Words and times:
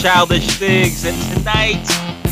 childish 0.00 0.46
things. 0.56 1.04
And 1.04 1.20
tonight, 1.36 1.84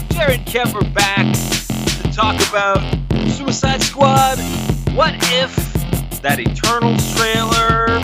Jared 0.09 0.47
Kemp 0.47 0.75
are 0.75 0.91
back 0.93 1.27
to 1.35 2.11
talk 2.13 2.35
about 2.49 2.81
Suicide 3.29 3.83
Squad. 3.83 4.39
What 4.95 5.13
if 5.25 5.55
that 6.23 6.41
Eternals 6.41 7.15
trailer, 7.15 8.01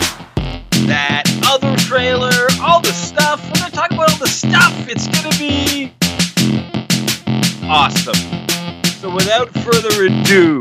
that 0.85 1.23
other 1.47 1.75
trailer, 1.77 2.47
all 2.61 2.79
the 2.79 2.93
stuff? 2.93 3.43
We're 3.47 3.67
to 3.67 3.71
talk 3.71 3.89
about 3.89 4.11
all 4.11 4.19
the 4.19 4.27
stuff. 4.27 4.87
It's 4.87 5.07
to 5.07 5.39
be 5.39 5.91
awesome. 7.63 8.13
So 9.01 9.09
without 9.09 9.49
further 9.49 10.05
ado, 10.05 10.59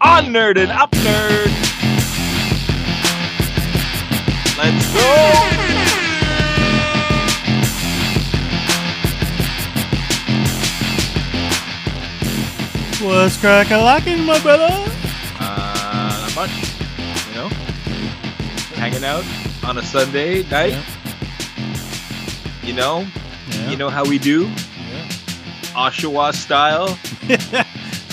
on 0.00 0.32
Nerd 0.32 0.56
and 0.56 0.72
Up 0.72 0.92
Nerd, 0.92 1.52
let's 4.56 4.94
go! 4.94 5.75
What's 13.00 13.36
crack 13.38 13.70
a 13.70 13.76
lacking, 13.76 14.24
my 14.24 14.40
brother? 14.40 14.68
Uh, 15.38 16.18
not 16.22 16.34
much, 16.34 16.50
you 17.28 17.34
know? 17.34 17.48
Hanging 18.74 19.04
out 19.04 19.24
on 19.64 19.76
a 19.76 19.82
Sunday 19.82 20.42
night, 20.48 20.74
you 22.62 22.72
know? 22.72 23.06
Yeah. 23.50 23.70
You 23.70 23.76
know 23.76 23.90
how 23.90 24.02
we 24.04 24.18
do? 24.18 24.44
Yeah. 24.46 25.08
Oshawa 25.74 26.34
style. 26.34 26.98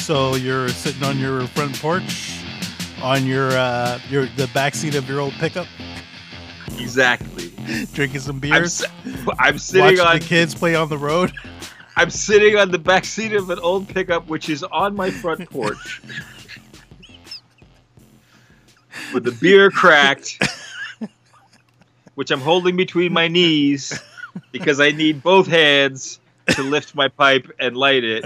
So 0.03 0.35
you're 0.35 0.67
sitting 0.67 1.01
on 1.03 1.17
your 1.17 1.47
front 1.47 1.79
porch, 1.79 2.37
on 3.01 3.25
your 3.25 3.51
uh, 3.51 3.97
your 4.09 4.25
the 4.35 4.47
back 4.53 4.75
seat 4.75 4.95
of 4.95 5.07
your 5.07 5.21
old 5.21 5.31
pickup, 5.35 5.65
Exactly. 6.77 7.53
drinking 7.93 8.19
some 8.19 8.35
I'm, 8.35 8.39
beers, 8.41 8.83
s- 8.83 8.91
I'm 9.39 9.57
sitting 9.57 9.81
watching 9.85 9.99
on 10.01 10.19
the 10.19 10.25
kids 10.25 10.53
play 10.55 10.75
on 10.75 10.89
the 10.89 10.97
road. 10.97 11.31
I'm 11.95 12.09
sitting 12.09 12.55
on 12.57 12.71
the 12.71 12.79
back 12.79 13.05
seat 13.05 13.33
of 13.33 13.49
an 13.49 13.59
old 13.59 13.87
pickup, 13.87 14.27
which 14.27 14.49
is 14.49 14.63
on 14.63 14.95
my 14.95 15.11
front 15.11 15.49
porch, 15.51 16.01
with 19.13 19.23
the 19.23 19.31
beer 19.31 19.69
cracked, 19.69 20.41
which 22.15 22.31
I'm 22.31 22.41
holding 22.41 22.75
between 22.75 23.13
my 23.13 23.27
knees 23.27 23.99
because 24.51 24.79
I 24.79 24.91
need 24.91 25.21
both 25.21 25.47
hands 25.47 26.19
to 26.51 26.63
lift 26.63 26.95
my 26.95 27.07
pipe 27.07 27.49
and 27.59 27.77
light 27.77 28.03
it, 28.03 28.25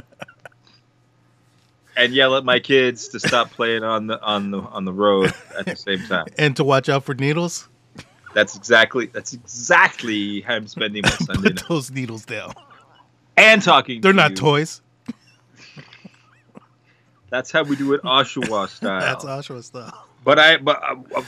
and 1.97 2.13
yell 2.13 2.35
at 2.37 2.45
my 2.45 2.59
kids 2.59 3.09
to 3.09 3.19
stop 3.19 3.51
playing 3.51 3.83
on 3.83 4.07
the 4.07 4.21
on 4.21 4.51
the 4.51 4.59
on 4.61 4.85
the 4.85 4.93
road 4.93 5.33
at 5.57 5.65
the 5.65 5.75
same 5.75 6.05
time. 6.07 6.27
and 6.37 6.55
to 6.55 6.63
watch 6.63 6.87
out 6.89 7.03
for 7.03 7.13
needles. 7.15 7.67
That's 8.33 8.55
exactly 8.55 9.07
that's 9.07 9.33
exactly 9.33 10.41
how 10.41 10.55
I'm 10.55 10.67
spending 10.67 11.01
my 11.03 11.09
Sunday 11.09 11.41
Put 11.49 11.55
night. 11.55 11.67
those 11.67 11.91
needles 11.91 12.23
down. 12.25 12.53
And 13.37 13.61
talking. 13.61 14.01
They're 14.01 14.11
to 14.11 14.15
not 14.17 14.31
you. 14.31 14.37
toys. 14.37 14.81
That's 17.29 17.51
how 17.51 17.63
we 17.63 17.75
do 17.75 17.93
it 17.93 18.01
Oshawa 18.03 18.67
style. 18.69 18.99
That's 18.99 19.23
Oshawa 19.23 19.63
style. 19.63 20.05
But 20.23 20.39
I, 20.39 20.57
but 20.57 20.81
uh, 20.83 20.95
uh, 21.15 21.23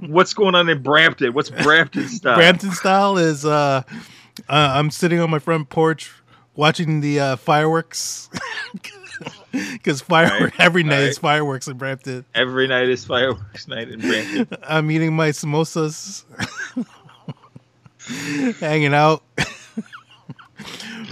what's 0.00 0.34
going 0.34 0.54
on 0.54 0.68
in 0.68 0.82
Brampton? 0.82 1.32
What's 1.32 1.50
Brampton 1.50 2.08
style? 2.08 2.36
Brampton 2.36 2.72
style 2.72 3.18
is 3.18 3.44
uh, 3.44 3.82
uh, 3.88 3.92
I'm 4.48 4.90
sitting 4.90 5.20
on 5.20 5.30
my 5.30 5.38
front 5.38 5.68
porch 5.70 6.12
watching 6.54 7.00
the 7.00 7.20
uh, 7.20 7.36
fireworks. 7.36 8.28
Because 9.52 10.00
firework 10.00 10.58
Right, 10.58 10.60
every 10.60 10.82
night 10.82 11.04
is 11.04 11.18
fireworks 11.18 11.68
in 11.68 11.78
Brampton. 11.78 12.24
Every 12.34 12.66
night 12.66 12.88
is 12.88 13.04
fireworks 13.04 13.68
night 13.68 13.88
in 13.88 14.00
Brampton. 14.00 14.48
I'm 14.64 14.90
eating 14.90 15.14
my 15.14 15.28
samosas, 15.28 16.24
hanging 18.58 18.92
out, 18.92 19.22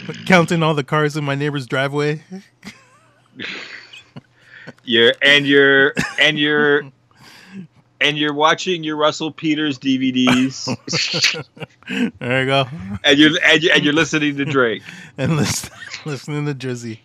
counting 0.27 0.63
all 0.63 0.75
the 0.75 0.85
cars 0.85 1.17
in 1.17 1.25
my 1.25 1.35
neighbor's 1.35 1.67
driveway. 1.67 2.23
You're 4.85 5.13
and 5.23 5.47
you're 5.47 5.95
and 6.21 6.39
you're 6.39 6.83
and 8.01 8.19
you're 8.19 8.35
watching 8.35 8.83
your 8.85 8.97
Russell 8.97 9.31
Peters 9.31 9.79
DVDs, 9.79 10.67
There 12.19 12.41
you 12.41 12.47
go. 12.47 12.65
and 13.05 13.19
you're 13.19 13.31
and 13.45 13.63
you're, 13.63 13.73
and 13.75 13.85
you're 13.85 13.93
listening 13.95 14.37
to 14.37 14.45
Drake. 14.45 14.83
And 15.19 15.37
listen, 15.37 15.71
listening 16.05 16.47
to 16.47 16.55
Drizzy. 16.55 16.99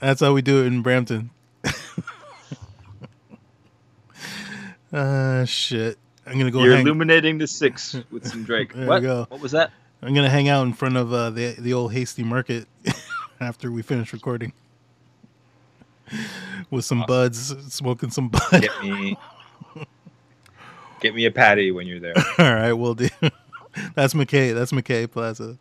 That's 0.00 0.20
how 0.20 0.32
we 0.32 0.42
do 0.42 0.62
it 0.62 0.66
in 0.66 0.82
Brampton. 0.82 1.30
uh 4.92 5.44
shit. 5.44 5.98
I'm 6.26 6.38
gonna 6.38 6.50
go 6.50 6.62
you're 6.64 6.76
hang. 6.76 6.86
illuminating 6.86 7.38
the 7.38 7.46
six 7.46 7.96
with 8.10 8.26
some 8.26 8.44
Drake. 8.44 8.72
There 8.72 8.84
you 8.84 8.88
what? 8.88 9.02
go. 9.02 9.26
What 9.28 9.40
was 9.40 9.52
that? 9.52 9.70
I'm 10.04 10.12
gonna 10.12 10.28
hang 10.28 10.48
out 10.48 10.66
in 10.66 10.74
front 10.74 10.98
of 10.98 11.12
uh, 11.14 11.30
the 11.30 11.56
the 11.58 11.72
old 11.72 11.94
Hasty 11.94 12.22
Market 12.22 12.68
after 13.40 13.72
we 13.72 13.80
finish 13.80 14.12
recording. 14.12 14.52
With 16.70 16.84
some 16.84 17.04
buds, 17.08 17.54
smoking 17.72 18.10
some 18.10 18.28
bud. 18.28 18.50
Get 18.50 18.82
me, 18.82 19.16
get 21.00 21.14
me 21.14 21.24
a 21.24 21.30
patty 21.30 21.70
when 21.70 21.86
you're 21.86 22.00
there. 22.00 22.14
All 22.38 22.54
right, 22.54 22.74
we'll 22.74 22.94
do. 22.94 23.08
That's 23.94 24.12
McKay. 24.12 24.52
That's 24.54 24.72
McKay 24.72 25.10
Plaza. 25.10 25.56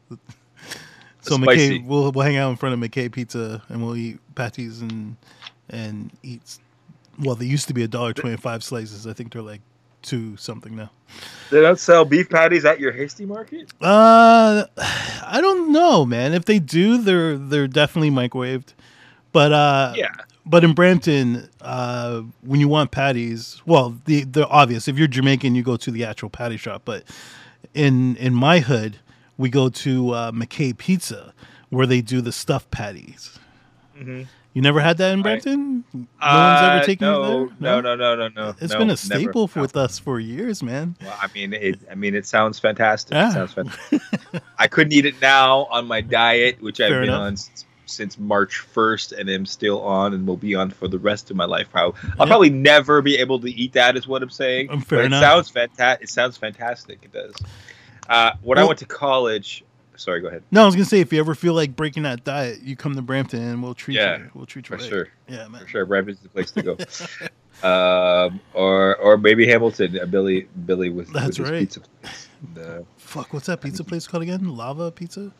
So 1.21 1.37
Spicy. 1.37 1.79
McKay, 1.79 1.87
we'll 1.87 2.11
we'll 2.11 2.25
hang 2.25 2.35
out 2.35 2.49
in 2.49 2.57
front 2.57 2.73
of 2.73 2.91
McKay 2.91 3.09
Pizza 3.09 3.63
and 3.69 3.81
we'll 3.81 3.95
eat 3.95 4.19
patties 4.35 4.81
and 4.81 5.15
and 5.69 6.11
eat. 6.21 6.59
Well, 7.17 7.35
they 7.35 7.45
used 7.45 7.69
to 7.69 7.73
be 7.73 7.83
a 7.83 7.87
dollar 7.87 8.11
twenty 8.11 8.35
five 8.35 8.61
slices. 8.61 9.07
I 9.07 9.13
think 9.13 9.31
they're 9.31 9.41
like 9.41 9.61
two 10.03 10.37
something 10.37 10.75
now. 10.75 10.91
They 11.49 11.61
don't 11.61 11.79
sell 11.79 12.05
beef 12.05 12.29
patties 12.29 12.65
at 12.65 12.79
your 12.79 12.91
Hasty 12.91 13.25
Market. 13.25 13.69
Uh, 13.81 14.65
I 14.77 15.39
don't 15.41 15.71
know, 15.71 16.05
man. 16.05 16.33
If 16.33 16.45
they 16.45 16.59
do, 16.59 16.97
they're 16.97 17.37
they're 17.37 17.67
definitely 17.67 18.11
microwaved. 18.11 18.73
But 19.31 19.51
uh, 19.51 19.93
Yeah. 19.95 20.11
But 20.45 20.65
in 20.65 20.73
Brampton, 20.73 21.47
uh, 21.61 22.21
when 22.41 22.59
you 22.59 22.67
want 22.67 22.91
patties, 22.91 23.61
well, 23.65 23.97
the 24.05 24.23
the 24.25 24.47
obvious. 24.47 24.87
If 24.87 24.97
you're 24.97 25.07
Jamaican, 25.07 25.55
you 25.55 25.63
go 25.63 25.77
to 25.77 25.89
the 25.91 26.03
actual 26.03 26.29
patty 26.29 26.57
shop. 26.57 26.81
But 26.85 27.03
in 27.73 28.15
in 28.17 28.33
my 28.33 28.59
hood, 28.59 28.97
we 29.37 29.49
go 29.49 29.69
to 29.69 30.11
uh, 30.11 30.31
McKay 30.31 30.77
Pizza, 30.77 31.33
where 31.69 31.87
they 31.87 32.01
do 32.01 32.19
the 32.21 32.31
stuffed 32.31 32.71
patties. 32.71 33.39
Mhm. 33.97 34.27
You 34.53 34.61
never 34.61 34.79
had 34.79 34.97
that 34.97 35.13
in. 35.13 35.21
Brampton? 35.23 35.83
No 35.93 35.99
one's 35.99 36.07
ever 36.21 36.77
Uh, 36.79 36.83
taken 36.83 37.07
no. 37.07 37.51
No, 37.59 37.81
no, 37.81 37.95
no, 37.95 38.15
no, 38.15 38.27
no. 38.27 38.53
It's 38.61 38.75
been 38.75 38.91
a 38.91 38.97
staple 38.97 39.47
for, 39.47 39.61
with 39.61 39.75
us 39.75 39.97
for 39.97 40.19
years, 40.19 40.61
man. 40.61 40.95
Well, 41.01 41.17
I 41.19 41.27
mean, 41.33 41.53
it. 41.53 41.79
I 41.89 41.95
mean, 41.95 42.13
it 42.13 42.27
sounds 42.27 42.59
fantastic. 42.59 43.15
It 43.17 43.31
sounds 43.31 43.53
fantastic. 43.53 44.01
I 44.59 44.67
couldn't 44.67 44.93
eat 44.93 45.05
it 45.05 45.19
now 45.21 45.65
on 45.71 45.87
my 45.87 46.01
diet, 46.01 46.61
which 46.61 46.79
I've 46.79 46.89
been 46.91 47.09
on 47.09 47.35
since, 47.85 48.17
March 48.19 48.59
first, 48.59 49.11
and 49.11 49.27
am 49.29 49.45
still 49.47 49.81
on, 49.81 50.13
and 50.13 50.25
will 50.27 50.37
be 50.37 50.53
on 50.55 50.69
for 50.69 50.87
the 50.87 50.99
rest 50.99 51.29
of 51.31 51.35
my 51.35 51.45
life. 51.45 51.67
How 51.73 51.93
I'll 52.19 52.25
Yeah. 52.25 52.25
probably 52.27 52.49
never 52.51 53.01
be 53.01 53.17
able 53.17 53.39
to 53.39 53.49
eat 53.51 53.73
that, 53.73 53.97
is 53.97 54.07
what 54.07 54.21
I'm 54.23 54.29
saying. 54.29 54.69
Um, 54.69 54.81
fair 54.81 54.99
but 54.99 55.05
enough. 55.07 55.21
it 55.21 55.25
sounds 55.25 55.49
fantastic. 55.49 56.03
It 56.03 56.09
sounds 56.09 56.37
fantastic. 56.37 56.99
It 57.03 57.11
does. 57.11 57.33
Uh, 58.07 58.31
when 58.43 58.57
I 58.59 58.63
went 58.65 58.79
to 58.79 58.85
college, 58.85 59.63
sorry, 59.95 60.21
go 60.21 60.27
ahead. 60.27 60.43
No, 60.51 60.63
I 60.63 60.65
was 60.65 60.75
gonna 60.75 60.85
say 60.85 60.99
if 60.99 61.11
you 61.13 61.19
ever 61.19 61.35
feel 61.35 61.53
like 61.53 61.75
breaking 61.75 62.03
that 62.03 62.23
diet, 62.23 62.61
you 62.61 62.75
come 62.75 62.95
to 62.95 63.01
Brampton 63.01 63.41
and 63.41 63.61
we'll 63.63 63.73
treat 63.75 63.95
Yeah, 63.95 64.17
you. 64.17 64.31
We'll 64.33 64.45
treat 64.45 64.67
For 64.67 64.75
you 64.75 64.81
right. 64.81 64.89
sure, 64.89 65.07
Yeah, 65.27 65.47
man. 65.47 65.61
for 65.61 65.67
sure. 65.67 65.85
Brampton's 65.85 66.19
the 66.19 66.29
place 66.29 66.51
to 66.51 66.61
go. 66.61 66.77
um, 67.67 68.39
or 68.53 68.95
or 68.97 69.17
maybe 69.17 69.47
Hamilton. 69.47 69.99
Uh, 69.99 70.05
Billy 70.05 70.47
Billy 70.65 70.89
with, 70.89 71.11
That's 71.13 71.39
with 71.39 71.47
his 71.47 71.51
right. 71.51 71.59
pizza 71.61 71.79
place. 71.81 72.27
And, 72.55 72.57
uh, 72.65 72.81
Fuck, 72.97 73.33
what's 73.33 73.45
that 73.47 73.61
pizza 73.61 73.83
place 73.83 74.07
called 74.07 74.23
again? 74.23 74.47
Lava 74.55 74.91
Pizza? 74.91 75.31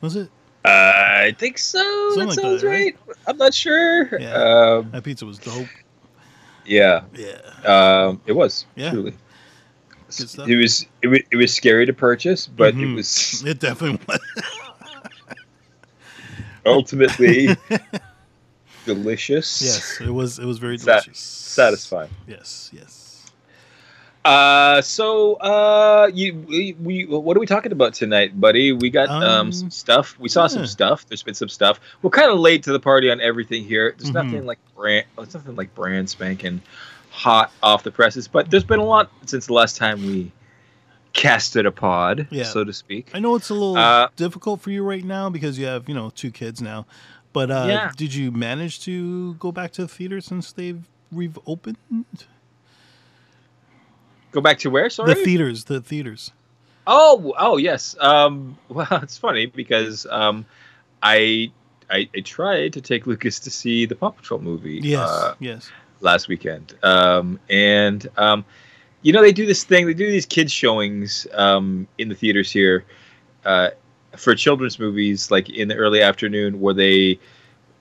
Was 0.00 0.16
it? 0.16 0.30
Uh, 0.64 0.92
I 0.94 1.34
think 1.38 1.58
so. 1.58 1.78
Something 2.14 2.20
that 2.20 2.26
like 2.28 2.40
sounds 2.40 2.62
that, 2.62 2.68
right. 2.68 2.96
right? 3.06 3.16
I'm 3.26 3.36
not 3.36 3.52
sure. 3.52 4.18
Yeah. 4.18 4.32
Um, 4.34 4.90
That 4.92 5.04
pizza 5.04 5.26
was 5.26 5.38
dope. 5.38 5.66
yeah. 6.64 7.02
Yeah. 7.14 7.40
Um, 7.66 8.20
it 8.26 8.32
was. 8.32 8.64
Yeah. 8.74 8.90
Truly. 8.92 9.14
Good 10.18 10.28
stuff. 10.30 10.48
It 10.48 10.56
was, 10.56 10.86
it 11.02 11.08
was. 11.08 11.20
It 11.30 11.36
was 11.36 11.52
scary 11.54 11.86
to 11.86 11.92
purchase, 11.92 12.46
but 12.46 12.68
it 12.74 12.76
Mhm. 12.76 12.94
was 12.96 13.42
It 13.46 13.58
definitely 13.60 14.00
was. 14.06 14.18
ultimately 16.66 17.48
delicious. 18.86 19.62
yes, 19.62 20.00
it 20.00 20.10
was. 20.10 20.38
It 20.38 20.44
was 20.46 20.58
very 20.58 20.76
delicious. 20.76 21.18
Satisfying. 21.18 22.10
Yes, 22.26 22.70
yes. 22.72 23.00
Uh, 24.24 24.80
so 24.80 25.34
uh, 25.34 26.10
you 26.14 26.34
we, 26.48 26.72
we 26.80 27.04
what 27.04 27.36
are 27.36 27.40
we 27.40 27.46
talking 27.46 27.72
about 27.72 27.92
tonight, 27.92 28.40
buddy? 28.40 28.72
We 28.72 28.88
got 28.88 29.10
um, 29.10 29.22
Um, 29.22 29.52
some 29.52 29.70
stuff. 29.70 30.18
We 30.18 30.30
saw 30.30 30.42
yeah. 30.44 30.48
some 30.48 30.66
stuff. 30.66 31.06
There's 31.06 31.22
been 31.22 31.34
some 31.34 31.50
stuff. 31.50 31.78
We're 32.00 32.10
kind 32.10 32.30
of 32.30 32.38
late 32.38 32.62
to 32.62 32.72
the 32.72 32.80
party 32.80 33.10
on 33.10 33.20
everything 33.20 33.64
here. 33.64 33.94
There's 33.98 34.10
Mhm. 34.10 34.14
nothing 34.14 34.46
like 34.46 34.58
brand. 34.74 35.04
oh, 35.18 35.22
nothing 35.24 35.56
like 35.56 35.74
brand 35.74 36.08
spanking 36.08 36.62
hot 37.14 37.52
off 37.62 37.84
the 37.84 37.92
presses. 37.92 38.26
But 38.26 38.50
there's 38.50 38.64
been 38.64 38.80
a 38.80 38.84
lot 38.84 39.08
since 39.24 39.46
the 39.46 39.52
last 39.52 39.76
time 39.76 40.02
we 40.04 40.32
casted 41.12 41.64
a 41.64 41.70
pod, 41.70 42.26
Yeah. 42.30 42.42
so 42.42 42.64
to 42.64 42.72
speak. 42.72 43.10
I 43.14 43.20
know 43.20 43.36
it's 43.36 43.48
a 43.50 43.54
little 43.54 43.76
Uh, 43.76 44.08
difficult 44.16 44.60
for 44.60 44.70
you 44.72 44.82
right 44.82 45.04
now 45.04 45.30
because 45.30 45.56
you 45.58 45.66
have 45.66 45.88
you 45.88 45.94
know 45.94 46.10
two 46.10 46.32
kids 46.32 46.60
now. 46.60 46.86
But 47.32 47.50
uh, 47.50 47.66
Yeah. 47.68 47.92
did 47.96 48.14
you 48.14 48.30
manage 48.32 48.80
to 48.84 49.34
go 49.34 49.52
back 49.52 49.72
to 49.72 49.82
the 49.82 49.88
theater 49.88 50.20
since 50.20 50.50
they've 50.52 50.82
reopened? 51.12 51.76
Go 54.32 54.40
back 54.40 54.58
to 54.60 54.70
where? 54.70 54.90
Sorry. 54.90 55.14
The 55.14 55.24
theaters. 55.24 55.64
The 55.64 55.80
theaters. 55.80 56.32
Oh, 56.86 57.32
oh 57.38 57.56
yes. 57.56 57.94
Um, 58.00 58.58
well, 58.68 58.88
it's 59.02 59.16
funny 59.16 59.46
because 59.46 60.06
um, 60.10 60.44
I, 61.02 61.52
I 61.88 62.08
I 62.14 62.20
tried 62.20 62.72
to 62.72 62.80
take 62.80 63.06
Lucas 63.06 63.38
to 63.40 63.50
see 63.50 63.86
the 63.86 63.94
Paw 63.94 64.10
Patrol 64.10 64.40
movie. 64.40 64.80
Yes. 64.82 65.08
Uh, 65.08 65.34
yes. 65.38 65.70
Last 66.04 66.28
weekend. 66.28 66.74
Um, 66.82 67.40
and 67.50 68.06
um, 68.16 68.44
you 69.02 69.12
know 69.12 69.22
they 69.22 69.32
do 69.32 69.46
this 69.46 69.64
thing. 69.64 69.86
They 69.86 69.94
do 69.94 70.10
these 70.10 70.26
kids 70.26 70.52
showings 70.52 71.26
um, 71.34 71.88
in 71.98 72.08
the 72.08 72.14
theaters 72.14 72.50
here 72.52 72.84
uh, 73.44 73.70
for 74.16 74.34
children's 74.34 74.78
movies, 74.78 75.30
like 75.30 75.50
in 75.50 75.68
the 75.68 75.74
early 75.76 76.00
afternoon, 76.02 76.60
where 76.60 76.74
they 76.74 77.18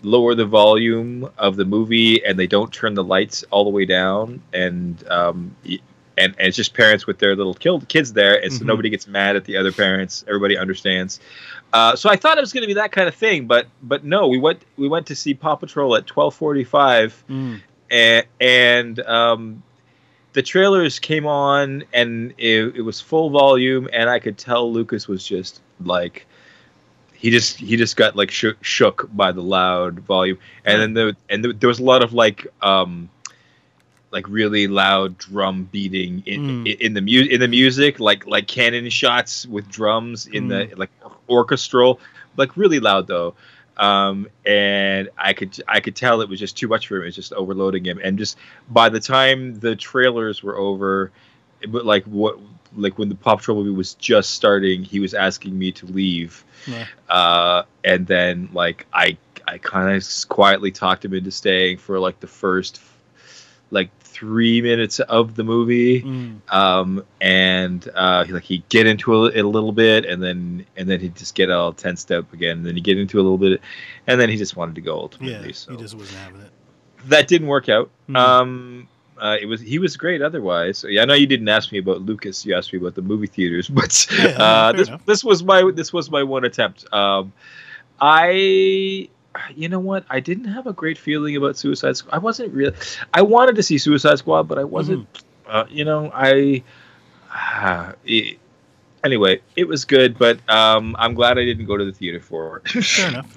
lower 0.01 0.35
the 0.35 0.45
volume 0.45 1.29
of 1.37 1.55
the 1.55 1.63
movie 1.63 2.23
and 2.25 2.37
they 2.37 2.47
don't 2.47 2.73
turn 2.73 2.93
the 2.93 3.03
lights 3.03 3.43
all 3.51 3.63
the 3.63 3.69
way 3.69 3.85
down, 3.85 4.41
and 4.53 5.07
um, 5.09 5.55
y- 5.65 5.79
and, 6.15 6.35
and 6.37 6.47
it's 6.47 6.57
just 6.57 6.73
parents 6.75 7.07
with 7.07 7.17
their 7.17 7.35
little 7.35 7.55
kids 7.55 8.13
there, 8.13 8.39
and 8.43 8.51
so 8.53 8.63
Mhm. 8.63 8.67
nobody 8.67 8.89
gets 8.89 9.07
mad 9.07 9.35
at 9.35 9.45
the 9.45 9.57
other 9.57 9.71
parents. 9.71 10.23
Everybody 10.27 10.57
understands. 10.57 11.19
Uh, 11.71 11.95
so 11.95 12.07
I 12.07 12.17
thought 12.17 12.37
it 12.37 12.41
was 12.41 12.53
going 12.53 12.61
to 12.61 12.67
be 12.67 12.75
that 12.75 12.91
kind 12.91 13.07
of 13.07 13.15
thing, 13.15 13.47
but 13.47 13.65
but 13.81 14.03
no, 14.03 14.27
we 14.27 14.37
went 14.37 14.61
we 14.77 14.87
went 14.87 15.07
to 15.07 15.15
see 15.15 15.33
Paw 15.33 15.55
Patrol 15.55 15.95
at 15.95 16.05
twelve 16.05 16.35
forty 16.35 16.63
five 16.65 17.23
Mm. 17.29 17.61
And, 17.91 18.25
and 18.39 19.00
um, 19.01 19.63
the 20.33 20.41
trailers 20.41 21.00
came 21.00 21.25
on 21.25 21.83
and 21.94 22.33
it, 22.38 22.75
it 22.77 22.81
was 22.81 23.00
full 23.00 23.30
volume 23.30 23.88
and 23.94 24.09
i 24.09 24.18
could 24.19 24.38
tell 24.38 24.71
lucas 24.71 25.07
was 25.07 25.24
just 25.25 25.62
like 25.81 26.25
he 27.13 27.30
just 27.30 27.57
he 27.57 27.77
just 27.77 27.95
got 27.95 28.15
like 28.15 28.31
shook, 28.31 28.62
shook 28.63 29.07
by 29.13 29.31
the 29.31 29.41
loud 29.41 30.00
volume. 30.00 30.38
And 30.65 30.81
then 30.81 30.94
the 30.94 31.15
and 31.30 31.44
the, 31.45 31.53
there 31.53 31.69
was 31.69 31.80
a 31.80 31.83
lot 31.83 32.03
of 32.03 32.12
like 32.12 32.47
um 32.62 33.09
like 34.12 34.27
really 34.27 34.68
loud 34.68 35.18
drum 35.18 35.69
beating 35.71 36.21
in 36.25 36.41
Mm. 36.65 36.77
in 36.80 36.94
the 36.94 37.01
mu- 37.01 37.27
in 37.30 37.39
the 37.39 37.47
music 37.47 38.01
like 38.01 38.27
like 38.27 38.47
cannon 38.47 38.89
shots 38.89 39.45
with 39.47 39.69
drums 39.69 40.27
in 40.27 40.50
the 40.50 40.69
like 40.75 40.89
orchestral. 41.30 42.01
Like 42.35 42.57
really 42.57 42.81
loud 42.81 43.07
though 43.07 43.35
um 43.77 44.27
and 44.45 45.09
i 45.17 45.33
could 45.33 45.57
i 45.67 45.79
could 45.79 45.95
tell 45.95 46.21
it 46.21 46.29
was 46.29 46.39
just 46.39 46.57
too 46.57 46.67
much 46.67 46.87
for 46.87 46.97
him. 46.97 47.03
It 47.03 47.05
was 47.05 47.15
just 47.15 47.33
overloading 47.33 47.83
him. 47.85 47.99
And 48.03 48.17
just 48.17 48.37
by 48.69 48.89
the 48.89 48.99
time 48.99 49.59
the 49.59 49.75
trailers 49.75 50.43
were 50.43 50.55
over 50.57 51.11
but 51.69 51.85
like 51.85 52.03
what 52.05 52.37
like 52.75 52.97
when 52.97 53.09
the 53.09 53.15
Paw 53.15 53.35
Patrol 53.35 53.57
movie 53.57 53.75
was 53.75 53.93
just 53.95 54.31
starting 54.31 54.83
he 54.83 54.99
was 54.99 55.13
asking 55.13 55.57
me 55.57 55.71
to 55.73 55.85
leave. 55.85 56.43
Yeah. 56.67 56.85
uh 57.09 57.63
and 57.83 58.05
then 58.07 58.49
like 58.53 58.85
i 58.93 59.17
i 59.47 59.57
kind 59.57 59.95
of 59.95 60.29
quietly 60.29 60.71
talked 60.71 61.03
him 61.03 61.13
into 61.13 61.31
staying 61.31 61.77
for 61.77 61.99
like 61.99 62.19
the 62.19 62.27
first 62.27 62.79
like 63.73 63.89
three 63.99 64.61
minutes 64.61 64.99
of 65.01 65.35
the 65.35 65.43
movie 65.43 66.01
Mm. 66.03 66.39
um, 66.53 67.03
and 67.19 67.89
uh, 67.95 68.23
he, 68.23 68.31
like 68.31 68.43
he'd 68.43 68.67
get 68.69 68.85
into 68.87 69.25
it 69.25 69.43
a 69.43 69.47
little 69.47 69.71
bit, 69.71 70.05
and 70.05 70.21
then 70.23 70.65
and 70.77 70.87
then 70.89 70.99
he'd 70.99 71.15
just 71.15 71.35
get 71.35 71.49
all 71.49 71.73
tensed 71.73 72.11
up 72.11 72.31
again, 72.31 72.57
and 72.59 72.65
then 72.65 72.75
he'd 72.75 72.83
get 72.83 72.97
into 72.99 73.17
a 73.19 73.23
little 73.23 73.37
bit, 73.39 73.59
and 74.07 74.21
then 74.21 74.29
he 74.29 74.37
just 74.37 74.55
wanted 74.55 74.75
to 74.75 74.81
go 74.81 74.95
ultimately. 74.97 75.47
Yeah. 75.47 75.53
so 75.53 75.71
He 75.71 75.77
just 75.77 75.95
wasn't 75.95 76.19
having 76.19 76.41
it. 76.41 76.51
that 77.07 77.27
didn't 77.27 77.47
work 77.47 77.67
out. 77.69 77.89
Mm. 78.07 78.15
Um, 78.17 78.87
uh, 79.19 79.37
it 79.41 79.45
was 79.45 79.61
he 79.61 79.79
was 79.79 79.95
great 79.97 80.21
otherwise. 80.21 80.77
So, 80.79 80.87
yeah, 80.87 81.01
I 81.01 81.05
know 81.05 81.13
you 81.13 81.27
didn't 81.27 81.47
ask 81.49 81.71
me 81.71 81.77
about 81.79 82.01
Lucas. 82.01 82.45
You 82.45 82.55
asked 82.55 82.71
me 82.73 82.79
about 82.79 82.95
the 82.95 83.01
movie 83.01 83.27
theaters, 83.27 83.67
but 83.79 84.07
Yeah, 84.17 84.25
uh, 84.37 84.71
this 84.73 84.87
enough. 84.89 85.05
this 85.05 85.23
was 85.23 85.43
my 85.43 85.71
this 85.73 85.91
was 85.93 86.09
my 86.11 86.21
one 86.23 86.43
attempt. 86.45 86.85
Um, 86.93 87.33
I. 87.99 89.09
You 89.56 89.68
know 89.69 89.80
what? 89.80 90.06
I 90.09 90.19
didn't 90.19 90.45
have 90.45 90.68
a 90.68 90.74
great 90.74 90.97
feeling 90.97 91.35
about 91.35 91.57
Suicide 91.57 91.97
Squad. 91.97 92.13
I 92.13 92.19
wasn't 92.19 92.53
really. 92.53 92.75
I 93.13 93.21
wanted 93.24 93.56
to 93.56 93.63
see 93.63 93.77
Suicide 93.77 94.19
Squad, 94.19 94.44
but 94.44 94.59
I 94.59 94.63
wasn't 94.63 95.12
Mm-hmm. 95.13 95.50
uh, 95.51 95.65
you 95.69 95.85
know, 95.85 96.12
I. 96.13 96.63
Uh, 97.33 97.94
it, 98.06 98.38
anyway, 99.03 99.41
it 99.56 99.68
was 99.68 99.85
good, 99.85 100.18
but 100.19 100.38
um, 100.50 100.95
I'm 101.00 101.13
glad 101.15 101.38
I 101.39 101.45
didn't 101.45 101.65
go 101.65 101.77
to 101.77 101.85
the 101.85 101.91
theater 101.91 102.19
for 102.19 102.62
it. 102.65 102.83
Fair 102.85 103.07
enough. 103.09 103.35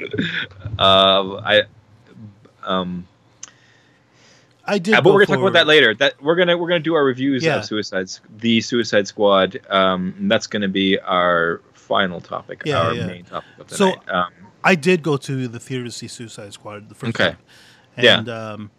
um, 0.78 1.40
I. 1.44 1.62
Um, 2.62 3.06
I 4.68 4.78
did. 4.78 4.94
uh, 4.94 5.00
but 5.00 5.14
we're 5.14 5.24
gonna 5.24 5.38
talk 5.38 5.42
about 5.48 5.52
that 5.54 5.66
later. 5.68 5.94
That 5.94 6.20
we're 6.20 6.34
gonna 6.34 6.58
we're 6.58 6.68
gonna 6.68 6.80
do 6.80 6.94
our 6.94 7.04
reviews 7.04 7.44
Yeah. 7.44 7.58
of 7.58 7.64
Suicide, 7.64 8.10
the 8.38 8.60
Suicide 8.60 9.06
Squad. 9.06 9.60
Um, 9.70 10.14
that's 10.22 10.48
gonna 10.48 10.68
be 10.68 10.98
our 10.98 11.60
final 11.74 12.20
topic, 12.20 12.62
Yeah, 12.64 12.80
our 12.80 12.94
yeah. 12.94 13.06
main 13.06 13.24
topic 13.24 13.48
of 13.60 13.70
So, 13.70 13.92
tonight. 13.92 14.08
um, 14.08 14.32
I 14.66 14.74
did 14.74 15.02
go 15.02 15.16
to 15.16 15.48
the 15.48 15.60
theater 15.60 15.84
to 15.84 15.90
see 15.90 16.08
Suicide 16.08 16.52
Squad 16.52 16.88
the 16.88 16.94
first 16.94 17.14
Okay. 17.18 17.30
time. 17.30 17.38
Yeah. 17.98 18.18
And, 18.18 18.28
um, 18.28 18.70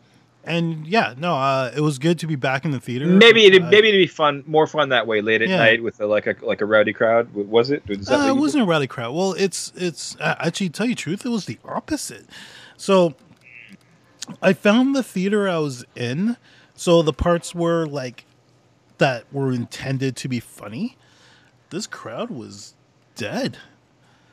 and 0.44 0.86
yeah, 0.88 1.14
no, 1.18 1.36
uh, 1.36 1.72
it 1.76 1.82
was 1.82 1.98
good 2.00 2.20
to 2.20 2.28
be 2.28 2.36
back 2.36 2.64
in 2.66 2.72
the 2.72 2.80
theater. 2.80 3.06
maybe 3.06 3.46
it 3.46 3.62
Uh, 3.62 3.66
maybe 3.70 3.90
it'd 3.90 4.00
be 4.02 4.08
fun, 4.08 4.44
more 4.48 4.68
fun 4.68 4.90
that 4.90 5.08
way 5.08 5.22
late 5.22 5.42
at 5.42 5.50
Yeah. 5.50 5.58
night 5.58 5.82
with 5.84 6.00
a, 6.00 6.06
like 6.06 6.28
a 6.28 6.36
like 6.42 6.62
a 6.62 6.66
rowdy 6.66 6.94
crowd. 6.94 7.34
Was 7.34 7.72
it? 7.72 7.84
Was 7.88 8.10
Uh, 8.10 8.26
it 8.30 8.36
wasn't 8.38 8.64
a 8.64 8.66
rowdy 8.66 8.88
crowd. 8.88 9.14
Well, 9.16 9.34
it's 9.34 9.74
it's 9.76 10.16
uh, 10.20 10.36
actually 10.40 10.70
tell 10.70 10.86
you 10.86 10.96
the 10.96 11.02
truth, 11.02 11.26
it 11.26 11.30
was 11.30 11.46
the 11.46 11.58
opposite. 11.66 12.26
So 12.78 13.16
I 14.42 14.54
found 14.54 14.96
the 14.96 15.04
theater 15.04 15.50
I 15.50 15.58
was 15.60 15.86
in. 15.96 16.38
So 16.76 17.02
the 17.02 17.14
parts 17.14 17.56
were 17.56 17.86
like 17.86 18.26
that 19.00 19.26
were 19.32 19.52
intended 19.52 20.16
to 20.18 20.28
be 20.28 20.40
funny. 20.40 20.98
This 21.72 21.88
crowd 21.88 22.30
was 22.30 22.74
dead. 23.16 23.58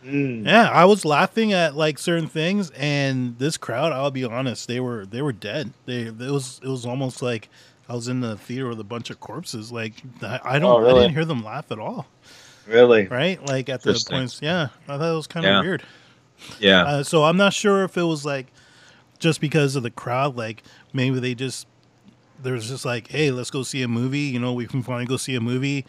Mm. 0.04 0.44
Yeah, 0.46 0.68
I 0.70 0.84
was 0.84 1.04
laughing 1.04 1.52
at 1.52 1.74
like 1.76 1.98
certain 1.98 2.28
things, 2.28 2.70
and 2.70 3.38
this 3.38 3.56
crowd, 3.56 3.92
I'll 3.92 4.10
be 4.10 4.24
honest, 4.24 4.68
they 4.68 4.80
were 4.80 5.06
they 5.06 5.22
were 5.22 5.32
dead. 5.32 5.72
They 5.86 6.02
it 6.02 6.18
was 6.18 6.60
it 6.62 6.68
was 6.68 6.84
almost 6.84 7.22
like 7.22 7.48
I 7.88 7.94
was 7.94 8.08
in 8.08 8.20
the 8.20 8.36
theater 8.36 8.68
with 8.68 8.80
a 8.80 8.84
bunch 8.84 9.08
of 9.10 9.18
corpses. 9.20 9.72
Like 9.72 9.94
I, 10.22 10.40
I 10.44 10.58
don't 10.58 10.84
Oh, 10.84 10.86
I 10.90 10.92
didn't 11.00 11.14
hear 11.14 11.24
them 11.24 11.42
laugh 11.42 11.70
at 11.72 11.78
all. 11.78 12.06
Really? 12.66 13.06
Right? 13.06 13.44
Like 13.46 13.68
at 13.68 13.82
the 13.82 14.02
points, 14.08 14.40
yeah, 14.42 14.68
I 14.88 14.98
thought 14.98 15.12
it 15.12 15.16
was 15.16 15.26
kind 15.26 15.46
of 15.46 15.50
Yeah. 15.50 15.60
weird. 15.60 15.82
Yeah. 16.58 16.82
Uh, 16.84 17.02
so 17.02 17.24
I'm 17.24 17.36
not 17.36 17.52
sure 17.54 17.84
if 17.84 17.96
it 17.96 18.02
was 18.02 18.24
like 18.26 18.48
just 19.18 19.40
because 19.40 19.74
of 19.76 19.82
the 19.82 19.90
crowd, 19.90 20.36
like 20.36 20.62
maybe 20.92 21.18
they 21.18 21.34
just 21.34 21.66
there's 22.42 22.68
just 22.68 22.84
like, 22.84 23.08
hey, 23.08 23.30
let's 23.30 23.50
go 23.50 23.62
see 23.62 23.80
a 23.82 23.88
movie. 23.88 24.18
You 24.20 24.38
know, 24.38 24.52
we 24.52 24.66
can 24.66 24.82
finally 24.82 25.06
go 25.06 25.16
see 25.16 25.34
a 25.34 25.40
movie, 25.40 25.86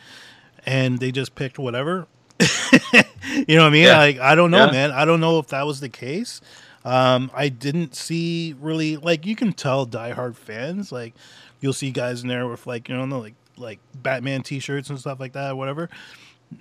and 0.65 0.99
they 0.99 1.11
just 1.11 1.35
picked 1.35 1.59
whatever. 1.59 2.07
you 3.47 3.55
know 3.55 3.63
what 3.63 3.67
I 3.67 3.69
mean? 3.69 3.83
Yeah. 3.83 3.97
Like 3.97 4.19
I 4.19 4.35
don't 4.35 4.51
know, 4.51 4.65
Yeah. 4.65 4.71
man. 4.71 4.91
I 4.91 5.05
don't 5.05 5.19
know 5.19 5.39
if 5.39 5.47
that 5.47 5.65
was 5.65 5.79
the 5.79 5.89
case. 5.89 6.41
Um, 6.83 7.31
I 7.33 7.49
didn't 7.49 7.95
see 7.95 8.55
really 8.59 8.97
like 8.97 9.25
you 9.25 9.35
can 9.35 9.53
tell 9.53 9.87
diehard 9.87 10.35
fans 10.35 10.91
like 10.91 11.13
you'll 11.59 11.73
see 11.73 11.89
guys 11.91 12.21
in 12.21 12.27
there 12.27 12.47
with 12.47 12.67
like 12.67 12.89
you 12.89 12.95
know 12.97 13.19
like 13.19 13.33
like 13.57 13.79
Batman 13.95 14.43
T-shirts 14.43 14.89
and 14.89 14.99
stuff 14.99 15.19
like 15.19 15.33
that, 15.33 15.51
or 15.51 15.55
whatever. 15.55 15.89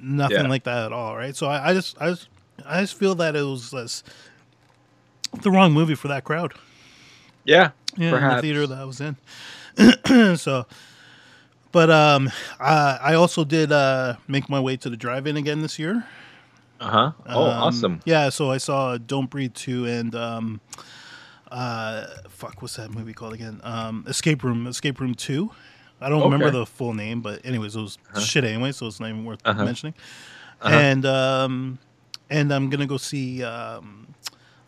Nothing 0.00 0.38
Yeah. 0.44 0.48
like 0.48 0.64
that 0.64 0.86
at 0.86 0.92
all, 0.92 1.16
right? 1.16 1.34
So 1.36 1.46
I, 1.46 1.70
I 1.70 1.74
just 1.74 2.00
I 2.00 2.10
just 2.10 2.28
I 2.64 2.80
just 2.80 2.94
feel 2.94 3.14
that 3.16 3.36
it 3.36 3.42
was 3.42 3.72
less 3.72 4.02
the 5.42 5.50
wrong 5.50 5.72
movie 5.72 5.96
for 5.96 6.08
that 6.08 6.24
crowd. 6.24 6.54
yeah. 7.44 7.70
Yeah, 7.96 8.36
the 8.36 8.42
theater 8.42 8.66
that 8.66 8.78
I 8.78 8.84
was 8.84 9.00
in. 9.00 9.16
so, 10.36 10.66
but 11.74 11.90
um, 11.90 12.30
I, 12.58 12.98
I 13.10 13.14
also 13.14 13.44
did 13.44 13.70
uh 13.72 14.14
make 14.28 14.48
my 14.48 14.60
way 14.60 14.76
to 14.78 14.88
the 14.88 14.96
drive-in 14.96 15.36
again 15.36 15.60
this 15.60 15.78
year. 15.78 16.06
Uh 16.80 16.88
huh. 16.90 17.12
Oh, 17.28 17.50
Um, 17.50 17.62
awesome. 17.68 18.00
Yeah, 18.06 18.30
so 18.30 18.50
I 18.50 18.58
saw 18.58 18.96
Don't 18.96 19.28
Breathe 19.28 19.52
two 19.54 19.84
and 19.86 20.14
um, 20.14 20.60
uh, 21.50 22.06
fuck, 22.28 22.60
what's 22.62 22.76
that 22.76 22.90
movie 22.90 23.12
called 23.12 23.32
again? 23.34 23.60
Um, 23.62 24.04
Escape 24.08 24.42
Room, 24.44 24.66
Escape 24.66 25.00
Room 25.00 25.14
two. 25.14 25.50
I 26.00 26.08
don't 26.08 26.22
remember 26.24 26.50
the 26.50 26.66
full 26.66 26.92
name, 26.94 27.20
but 27.20 27.44
anyways, 27.46 27.76
it 27.76 27.80
was 27.80 27.98
Uh-huh. 28.10 28.20
shit 28.20 28.44
anyway, 28.44 28.72
so 28.72 28.86
it's 28.86 29.00
not 29.00 29.08
even 29.08 29.24
worth 29.24 29.40
Uh-huh. 29.44 29.64
mentioning. 29.64 29.94
Uh-huh. 30.60 30.74
And 30.74 31.04
um, 31.06 31.78
and 32.30 32.52
I'm 32.52 32.70
gonna 32.70 32.86
go 32.86 32.96
see 32.98 33.42
um, 33.44 34.14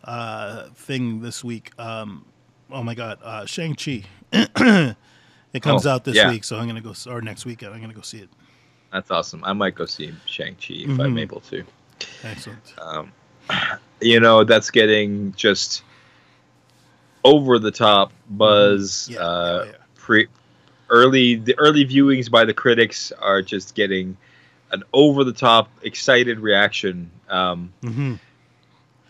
uh, 0.03 0.69
thing 0.75 1.21
this 1.21 1.43
week. 1.43 1.71
Um, 1.77 2.25
oh 2.71 2.83
my 2.83 2.95
god, 2.95 3.19
uh, 3.23 3.45
Shang 3.45 3.75
Chi. 3.75 4.03
it 5.53 5.61
comes 5.63 5.85
Oh, 5.85 5.91
out 5.91 6.03
this 6.03 6.15
yeah. 6.15 6.29
week, 6.29 6.43
so 6.43 6.57
I'm 6.57 6.67
gonna 6.67 6.81
go 6.81 6.93
or 7.07 7.21
next 7.21 7.45
weekend. 7.45 7.73
I'm 7.73 7.81
gonna 7.81 7.93
go 7.93 8.01
see 8.01 8.19
it. 8.19 8.29
That's 8.91 9.11
awesome. 9.11 9.43
I 9.43 9.53
might 9.53 9.75
go 9.75 9.85
see 9.85 10.13
Shang 10.25 10.55
Chi 10.55 10.73
if 10.75 10.89
I'm 10.99 11.15
Mhm. 11.15 11.19
able 11.21 11.41
to. 11.41 11.63
Excellent. 12.23 12.73
Um, 12.79 13.11
you 14.01 14.19
know, 14.19 14.43
that's 14.43 14.69
getting 14.71 15.33
just 15.33 15.83
over 17.23 17.59
the 17.59 17.71
top 17.71 18.11
buzz. 18.29 19.09
Mm-hmm. 19.09 19.13
Yeah, 19.13 19.19
uh, 19.19 19.63
yeah. 19.65 19.71
Pre 19.95 20.27
early 20.89 21.35
the 21.35 21.53
early 21.57 21.85
viewings 21.85 22.31
by 22.31 22.45
the 22.45 22.53
critics 22.53 23.11
are 23.19 23.41
just 23.41 23.75
getting 23.75 24.15
an 24.71 24.83
over 24.93 25.23
the 25.25 25.33
top 25.33 25.69
excited 25.83 26.39
reaction. 26.39 27.11
Um, 27.29 27.73
hmm 27.81 28.15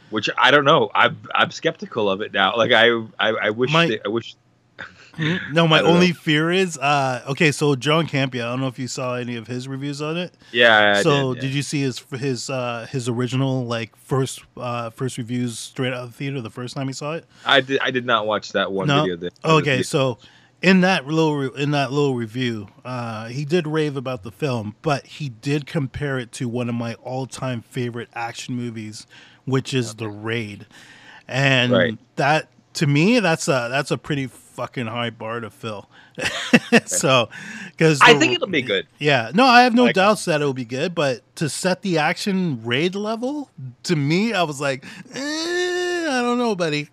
which 0.09 0.29
I 0.37 0.51
don't 0.51 0.63
know. 0.63 0.89
I'm 0.95 1.17
I'm 1.35 1.51
skeptical 1.51 2.09
of 2.09 2.21
it 2.21 2.31
now. 2.33 2.55
Like 2.55 2.71
I 2.71 2.87
I, 3.19 3.29
I 3.29 3.49
wish 3.51 3.71
My- 3.73 3.87
they, 3.87 3.99
I 4.03 4.07
wish 4.07 4.35
No, 5.51 5.67
my 5.67 5.81
only 5.81 6.09
know. 6.09 6.13
fear 6.13 6.51
is 6.51 6.77
uh, 6.77 7.23
okay. 7.29 7.51
So 7.51 7.75
John 7.75 8.05
Campea, 8.05 8.41
I 8.43 8.49
don't 8.51 8.61
know 8.61 8.67
if 8.67 8.77
you 8.77 8.87
saw 8.87 9.15
any 9.15 9.35
of 9.35 9.47
his 9.47 9.67
reviews 9.67 9.99
on 9.99 10.15
it. 10.15 10.31
yeah. 10.51 10.97
I 10.97 11.01
so 11.01 11.33
did, 11.33 11.41
did, 11.41 11.53
you 11.55 11.63
see 11.63 11.81
his 11.81 11.99
his 12.11 12.51
uh, 12.51 12.85
his 12.91 13.09
original 13.09 13.65
like 13.65 13.95
first 13.95 14.43
uh, 14.57 14.91
first 14.91 15.17
reviews 15.17 15.57
straight 15.57 15.91
out 15.91 16.03
of 16.03 16.11
the 16.11 16.15
theater 16.17 16.39
the 16.39 16.51
first 16.51 16.75
time 16.75 16.85
he 16.85 16.93
saw 16.93 17.13
it? 17.13 17.25
I 17.47 17.61
did 17.61 17.79
I 17.79 17.89
did 17.89 18.05
not 18.05 18.27
watch 18.27 18.51
that 18.51 18.71
one 18.71 18.87
No? 18.87 19.01
video. 19.01 19.15
That, 19.17 19.33
Okay, 19.43 19.81
so 19.81 20.19
in 20.61 20.81
that 20.81 21.07
little 21.07 21.35
re- 21.35 21.63
in 21.63 21.71
that 21.71 21.91
little 21.91 22.13
review, 22.13 22.67
uh, 22.85 23.27
he 23.29 23.43
did 23.43 23.65
rave 23.65 23.97
about 23.97 24.21
the 24.21 24.31
film, 24.31 24.75
but 24.83 25.07
he 25.07 25.29
did 25.29 25.65
compare 25.65 26.19
it 26.19 26.31
to 26.33 26.47
one 26.47 26.69
of 26.69 26.75
my 26.75 26.93
all-time 26.95 27.63
favorite 27.63 28.09
action 28.13 28.53
movies, 28.55 29.07
which 29.45 29.73
is 29.73 29.95
The 29.95 30.09
Raid, 30.09 30.67
and 31.27 31.71
Right. 31.71 31.97
that 32.17 32.49
to 32.75 32.85
me 32.85 33.19
that's 33.19 33.47
a 33.47 33.67
that's 33.71 33.89
a 33.89 33.97
pretty 33.97 34.27
fucking 34.57 34.87
high 34.87 35.11
bar 35.11 35.39
to 35.39 35.51
fill. 35.51 35.87
so, 36.87 37.29
because 37.71 38.01
I 38.01 38.15
think 38.17 38.33
it'll 38.33 38.47
be 38.47 38.63
good. 38.63 38.87
Yeah, 38.97 39.29
no, 39.35 39.45
I 39.45 39.61
have 39.61 39.75
no 39.75 39.83
Like- 39.85 39.93
doubts 39.95 40.25
that 40.25 40.41
it'll 40.41 40.51
be 40.53 40.65
good, 40.65 40.93
but 40.95 41.21
to 41.35 41.47
set 41.47 41.83
the 41.83 41.99
action 41.99 42.59
raid 42.65 42.95
level, 42.95 43.51
to 43.83 43.95
me, 43.95 44.33
I 44.33 44.41
was 44.41 44.59
like, 44.59 44.83
eh, 45.13 46.07
I 46.09 46.21
don't 46.23 46.39
know, 46.39 46.55
buddy. 46.55 46.89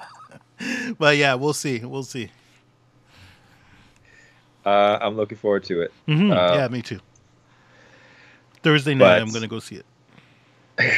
but 0.98 1.18
yeah, 1.18 1.34
we'll 1.34 1.52
see. 1.52 1.80
We'll 1.84 2.02
see. 2.02 2.30
Uh, 4.64 4.98
I'm 5.02 5.16
looking 5.16 5.36
forward 5.38 5.64
to 5.64 5.82
it. 5.82 5.92
Mhm, 6.08 6.32
Uh, 6.34 6.54
yeah, 6.54 6.68
me 6.68 6.80
too. 6.82 7.00
Thursday 8.62 8.94
night, 8.94 9.18
but- 9.18 9.22
I'm 9.22 9.30
gonna 9.32 9.48
go 9.48 9.58
see 9.60 9.76
it. 9.76 9.86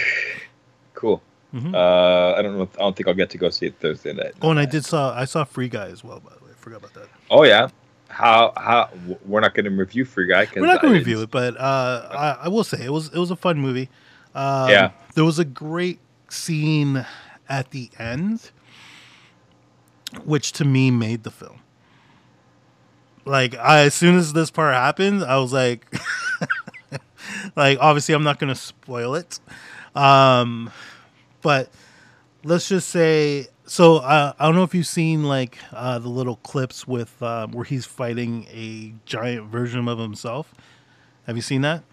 Cool. 0.94 1.20
Mhm. 1.54 1.74
Uh, 1.74 2.34
I 2.38 2.42
don't 2.42 2.56
know. 2.56 2.62
If, 2.62 2.76
I 2.78 2.82
don't 2.82 2.96
think 2.96 3.08
I'll 3.08 3.14
get 3.14 3.30
to 3.30 3.38
go 3.38 3.50
see 3.50 3.66
it 3.66 3.74
Thursday 3.78 4.12
night. 4.14 4.32
Oh, 4.40 4.50
and 4.50 4.58
I 4.58 4.64
did 4.64 4.84
saw 4.84 5.14
I 5.14 5.24
saw 5.26 5.44
Free 5.44 5.68
Guy 5.68 5.86
as 5.88 6.02
well. 6.02 6.18
By 6.20 6.32
the 6.38 6.44
way, 6.44 6.50
I 6.50 6.60
forgot 6.60 6.78
about 6.78 6.94
that. 6.94 7.08
Oh 7.30 7.44
yeah. 7.44 7.68
How 8.08 8.52
how 8.56 8.90
we're 9.24 9.40
not 9.40 9.54
going 9.54 9.64
to 9.64 9.70
review 9.70 10.04
Free 10.04 10.26
Guy? 10.28 10.46
We're 10.56 10.66
not 10.66 10.80
gonna 10.82 10.94
review 10.94 11.22
it, 11.22 11.30
but 11.30 11.58
uh, 11.58 12.08
I, 12.10 12.44
I 12.44 12.48
will 12.48 12.64
say 12.64 12.84
it 12.84 12.90
was 12.92 13.08
it 13.08 13.18
was 13.18 13.30
a 13.30 13.36
fun 13.36 13.58
movie. 13.58 13.88
Um, 14.34 14.68
Yeah. 14.70 14.90
there 15.14 15.24
was 15.24 15.38
a 15.38 15.44
great 15.44 15.98
scene 16.30 17.04
at 17.48 17.70
the 17.70 17.90
end, 17.98 18.50
which 20.24 20.52
to 20.52 20.64
me 20.64 20.90
made 20.90 21.22
the 21.22 21.30
film. 21.30 21.60
Like 23.24 23.54
I, 23.56 23.80
as 23.84 23.94
soon 23.94 24.16
as 24.16 24.32
this 24.32 24.50
part 24.50 24.74
happened, 24.74 25.22
I 25.24 25.38
was 25.38 25.52
like, 25.52 25.86
like 27.56 27.78
obviously 27.80 28.14
I'm 28.14 28.24
not 28.24 28.38
gonna 28.38 28.54
spoil 28.54 29.14
it, 29.14 29.38
um, 29.94 30.70
but 31.42 31.70
let's 32.44 32.68
just 32.68 32.88
say 32.88 33.48
so 33.66 33.96
uh, 33.96 34.32
I 34.38 34.46
don't 34.46 34.54
know 34.54 34.64
if 34.64 34.74
you've 34.74 34.86
seen 34.86 35.24
like 35.24 35.58
uh, 35.72 35.98
the 35.98 36.08
little 36.08 36.36
clips 36.36 36.86
with 36.86 37.22
uh, 37.22 37.46
where 37.48 37.64
he's 37.64 37.84
fighting 37.84 38.46
a 38.52 38.94
giant 39.06 39.48
version 39.48 39.88
of 39.88 39.98
himself. 39.98 40.54
Have 41.26 41.36
you 41.36 41.42
seen 41.42 41.62
that? 41.62 41.84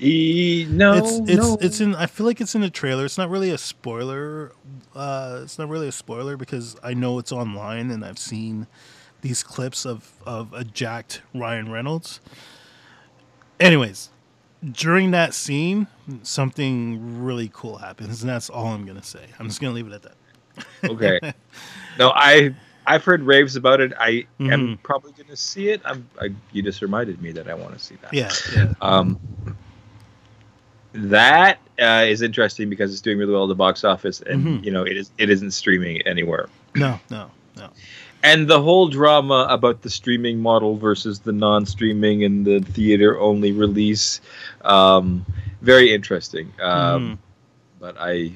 E, 0.00 0.66
no, 0.70 0.94
it's 0.94 1.18
it's 1.30 1.46
no. 1.46 1.58
it's 1.60 1.80
in. 1.80 1.94
I 1.96 2.06
feel 2.06 2.24
like 2.24 2.40
it's 2.40 2.54
in 2.54 2.60
the 2.60 2.70
trailer. 2.70 3.04
It's 3.04 3.18
not 3.18 3.30
really 3.30 3.50
a 3.50 3.58
spoiler. 3.58 4.52
Uh, 4.94 5.40
it's 5.42 5.58
not 5.58 5.68
really 5.68 5.88
a 5.88 5.92
spoiler 5.92 6.36
because 6.36 6.76
I 6.82 6.94
know 6.94 7.18
it's 7.18 7.32
online 7.32 7.90
and 7.90 8.04
I've 8.04 8.18
seen 8.18 8.68
these 9.22 9.42
clips 9.42 9.84
of 9.84 10.12
of 10.24 10.52
a 10.52 10.62
jacked 10.62 11.22
Ryan 11.34 11.72
Reynolds. 11.72 12.20
Anyways, 13.58 14.10
during 14.72 15.10
that 15.12 15.34
scene, 15.34 15.86
something 16.22 17.22
really 17.22 17.50
cool 17.52 17.78
happens, 17.78 18.22
and 18.22 18.30
that's 18.30 18.50
all 18.50 18.66
I'm 18.66 18.84
gonna 18.86 19.02
say. 19.02 19.24
I'm 19.38 19.46
just 19.48 19.60
gonna 19.60 19.74
leave 19.74 19.86
it 19.86 19.92
at 19.92 20.02
that. 20.02 20.90
okay. 20.90 21.20
No, 21.98 22.10
I 22.14 22.54
I've 22.86 23.04
heard 23.04 23.22
raves 23.22 23.56
about 23.56 23.80
it. 23.80 23.92
I 23.98 24.24
am 24.40 24.76
Mhm. 24.78 24.82
probably 24.84 25.12
to 25.24 25.36
see 25.36 25.68
it. 25.70 25.82
I'm. 25.84 26.08
I, 26.20 26.28
you 26.52 26.62
just 26.62 26.80
reminded 26.80 27.20
me 27.20 27.32
that 27.32 27.48
I 27.48 27.54
want 27.54 27.72
to 27.74 27.78
see 27.78 27.96
that. 28.02 28.14
Yeah, 28.14 28.30
yeah. 28.54 28.72
Um, 28.80 29.18
that 30.92 31.58
uh, 31.80 32.04
is 32.06 32.22
interesting 32.22 32.70
because 32.70 32.92
it's 32.92 33.00
doing 33.02 33.18
really 33.18 33.32
well 33.32 33.44
at 33.44 33.48
the 33.48 33.54
box 33.54 33.84
office, 33.84 34.20
and 34.22 34.44
Mhm. 34.46 34.64
you 34.64 34.70
know 34.70 34.82
it 34.84 34.96
is. 34.96 35.10
It 35.18 35.28
isn't 35.30 35.50
streaming 35.50 36.00
anywhere. 36.02 36.48
No, 36.74 36.98
no, 37.10 37.30
no. 37.56 37.70
And 38.22 38.48
the 38.48 38.60
whole 38.60 38.88
drama 38.88 39.46
about 39.48 39.82
the 39.82 39.90
streaming 39.90 40.40
model 40.40 40.76
versus 40.76 41.20
the 41.20 41.32
non-streaming 41.32 42.24
and 42.24 42.44
the 42.44 42.60
theater-only 42.60 43.52
release, 43.52 44.20
um, 44.62 45.24
very 45.62 45.92
interesting. 45.94 46.52
Um, 46.60 47.02
Mhm. 47.12 47.18
But 47.80 47.96
I, 48.00 48.32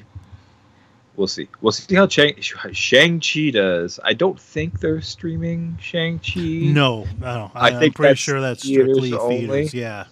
we'll 1.17 1.27
see. 1.27 1.49
We'll 1.59 1.73
see 1.73 1.95
how 1.95 2.07
Shang 2.07 2.35
Shang 2.39 3.19
Chi 3.19 3.49
does. 3.49 3.99
I 4.05 4.13
don't 4.13 4.39
think 4.39 4.79
they're 4.79 5.01
streaming 5.01 5.77
Shang 5.81 6.19
Chi. 6.19 6.39
No. 6.71 7.05
I 7.21 7.49
I, 7.53 7.71
think 7.79 7.95
pretty 7.95 8.11
that's 8.11 8.21
sure 8.21 8.39
that's 8.39 8.63
strictly 8.65 9.11
only. 9.13 9.39
theaters. 9.67 9.73
Yeah. 9.73 10.05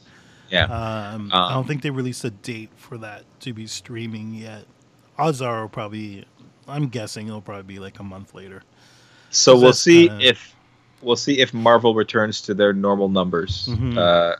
Yeah. 0.49 0.65
Um, 0.65 1.29
I 1.31 1.47
Um, 1.47 1.53
don't 1.53 1.67
think 1.67 1.81
they 1.81 1.91
released 1.91 2.25
a 2.25 2.29
date 2.29 2.71
for 2.75 2.97
that 2.97 3.23
to 3.39 3.53
be 3.53 3.67
streaming 3.67 4.33
yet. 4.33 4.65
Odds 5.17 5.41
are 5.41 5.69
probably. 5.69 6.25
I'm 6.67 6.89
guessing 6.89 7.27
it'll 7.27 7.39
probably 7.39 7.63
be 7.63 7.79
like 7.79 7.99
a 7.99 8.03
month 8.03 8.33
later. 8.35 8.63
So 9.31 9.57
we'll 9.57 9.73
see 9.73 10.07
kinda- 10.09 10.25
if 10.29 10.55
we'll 11.01 11.15
see 11.15 11.39
if 11.39 11.53
Marvel 11.53 11.95
returns 11.95 12.41
to 12.41 12.53
their 12.53 12.73
normal 12.73 13.09
numbers 13.09 13.67
Mhm. 13.71 13.97
uh, 13.97 14.35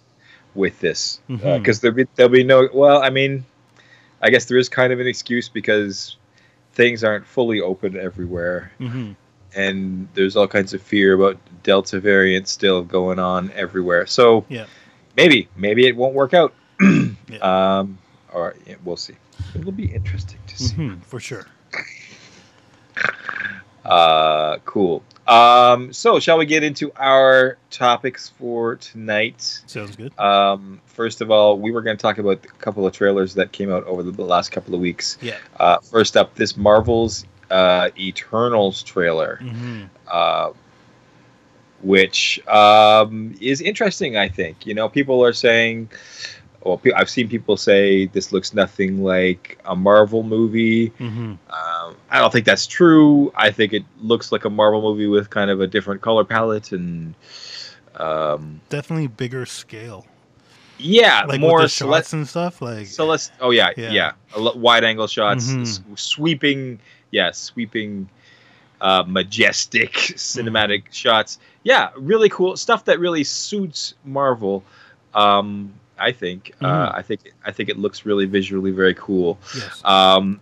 with 0.53 0.79
this 0.79 1.19
because 1.27 1.79
there'll 1.79 1.95
be 1.95 2.05
there'll 2.15 2.31
be 2.31 2.43
no. 2.43 2.67
Well, 2.74 3.01
I 3.01 3.10
mean, 3.10 3.45
I 4.21 4.29
guess 4.29 4.45
there 4.45 4.57
is 4.57 4.69
kind 4.69 4.91
of 4.93 5.00
an 5.00 5.07
excuse 5.07 5.50
because 5.50 6.17
things 6.74 7.03
aren't 7.03 7.25
fully 7.25 7.60
open 7.62 7.98
everywhere, 7.98 8.71
hmm 8.77 9.12
and 9.53 10.07
there's 10.13 10.38
all 10.38 10.48
kinds 10.48 10.74
of 10.74 10.81
fear 10.81 11.13
about 11.13 11.38
Delta 11.63 12.00
variant 12.00 12.48
still 12.48 12.81
going 12.83 13.19
on 13.19 13.51
everywhere. 13.53 14.05
So 14.05 14.45
Yeah. 14.50 14.65
maybe 15.17 15.50
maybe 15.57 15.88
it 15.88 15.95
won't 15.95 16.13
work 16.13 16.33
out. 16.33 16.53
Yeah. 17.29 17.38
Um, 17.79 17.98
or 18.33 18.55
yeah, 18.67 18.75
we'll 18.83 18.98
see. 18.98 19.15
It 19.55 19.63
will 19.65 19.71
be 19.71 19.86
interesting 19.93 20.39
to 20.48 20.57
see. 20.57 20.75
hmm 20.75 20.95
For 21.01 21.19
sure. 21.19 21.45
Uh, 23.85 24.57
cool. 24.65 25.03
Um, 25.27 25.93
so 25.93 26.19
shall 26.19 26.38
we 26.38 26.45
get 26.45 26.63
into 26.63 26.91
our 26.97 27.57
topics 27.69 28.29
for 28.38 28.75
tonight? 28.75 29.61
Sounds 29.65 29.95
good. 29.95 30.17
Um, 30.19 30.81
first 30.85 31.21
of 31.21 31.31
all, 31.31 31.57
we 31.57 31.71
were 31.71 31.81
going 31.81 31.95
to 31.95 32.01
talk 32.01 32.17
about 32.17 32.43
a 32.43 32.47
couple 32.59 32.85
of 32.85 32.93
trailers 32.93 33.35
that 33.35 33.51
came 33.51 33.71
out 33.71 33.85
over 33.85 34.03
the, 34.03 34.21
last 34.23 34.51
couple 34.51 34.75
of 34.75 34.81
weeks. 34.81 35.17
Yeah. 35.21 35.38
Uh, 35.59 35.79
first 35.79 36.17
up, 36.17 36.35
this 36.35 36.57
Marvel's 36.57 37.25
uh, 37.50 37.89
Eternals 37.97 38.83
trailer, 38.83 39.38
hmm 39.38 39.83
uh, 40.07 40.51
which 41.81 42.45
um, 42.47 43.35
is 43.41 43.59
interesting. 43.61 44.15
I 44.15 44.29
think 44.29 44.65
you 44.65 44.73
know 44.73 44.89
people 44.89 45.23
are 45.23 45.33
saying. 45.33 45.89
Well, 46.63 46.77
pe- 46.77 46.91
I've 46.93 47.09
seen 47.09 47.27
people 47.27 47.57
say 47.57 48.05
this 48.07 48.31
looks 48.31 48.53
nothing 48.53 49.03
like 49.03 49.59
a 49.65 49.75
Marvel 49.75 50.21
movie. 50.23 50.87
hmm 50.97 51.33
Um, 51.49 51.95
I 52.09 52.19
don't 52.19 52.31
think 52.31 52.45
that's 52.45 52.67
true. 52.67 53.31
I 53.35 53.51
think 53.51 53.73
it 53.73 53.83
looks 53.99 54.31
like 54.31 54.45
a 54.45 54.49
Marvel 54.49 54.81
movie 54.81 55.07
with 55.07 55.29
kind 55.29 55.49
of 55.49 55.59
a 55.61 55.67
different 55.67 56.01
color 56.01 56.23
palette 56.23 56.71
and, 56.71 57.15
um, 57.95 58.61
Definitely 58.69 59.07
bigger 59.07 59.45
scale. 59.45 60.05
yeah, 60.77 61.25
Like 61.27 61.39
more 61.39 61.57
with 61.57 61.65
the 61.65 61.69
cele- 61.69 61.93
shots 61.93 62.13
and 62.13 62.27
stuff. 62.27 62.61
Like 62.61 62.85
Celest. 62.87 63.31
Oh 63.39 63.49
yeah, 63.51 63.71
Yeah. 63.75 63.91
yeah, 63.91 64.11
wide 64.55 64.83
angle 64.83 65.07
shots, 65.07 65.47
Mhm. 65.47 65.61
s- 65.63 65.81
sweeping, 65.95 66.79
yeah, 67.11 67.31
sweeping, 67.31 68.07
uh, 68.79 69.03
majestic 69.07 69.91
cinematic 70.15 70.83
shots. 70.91 71.39
Yeah, 71.63 71.89
really 71.97 72.29
cool 72.29 72.55
stuff 72.57 72.85
that 72.85 72.99
really 72.99 73.23
suits 73.23 73.93
Marvel. 74.05 74.63
Um, 75.13 75.73
I 76.01 76.12
think. 76.12 76.51
Uh, 76.62 76.65
Mhm. 76.89 76.96
I 76.98 77.01
think. 77.01 77.22
I 77.46 77.51
think 77.51 77.70
it 77.70 77.77
looks 77.77 78.05
really 78.05 78.25
visually 78.25 78.72
very 78.72 78.93
cool. 78.96 79.39
yes. 79.55 79.81
Um, 79.86 80.39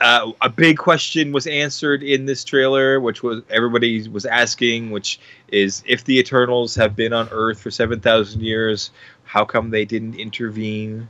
uh, 0.00 0.32
a 0.40 0.48
big 0.48 0.78
question 0.78 1.30
was 1.32 1.46
answered 1.46 2.02
in 2.02 2.26
this 2.26 2.42
trailer, 2.44 3.00
which 3.00 3.22
was 3.22 3.42
everybody 3.50 4.08
was 4.08 4.26
asking, 4.26 4.90
which 4.90 5.20
is 5.48 5.82
if 5.86 6.04
the 6.04 6.18
Eternals 6.18 6.74
have 6.74 6.96
been 6.96 7.12
on 7.12 7.28
Earth 7.30 7.60
for 7.60 7.70
seven 7.70 8.00
thousand 8.00 8.42
years, 8.42 8.90
how 9.24 9.44
come 9.44 9.70
they 9.70 9.84
didn't 9.84 10.16
intervene 10.16 11.06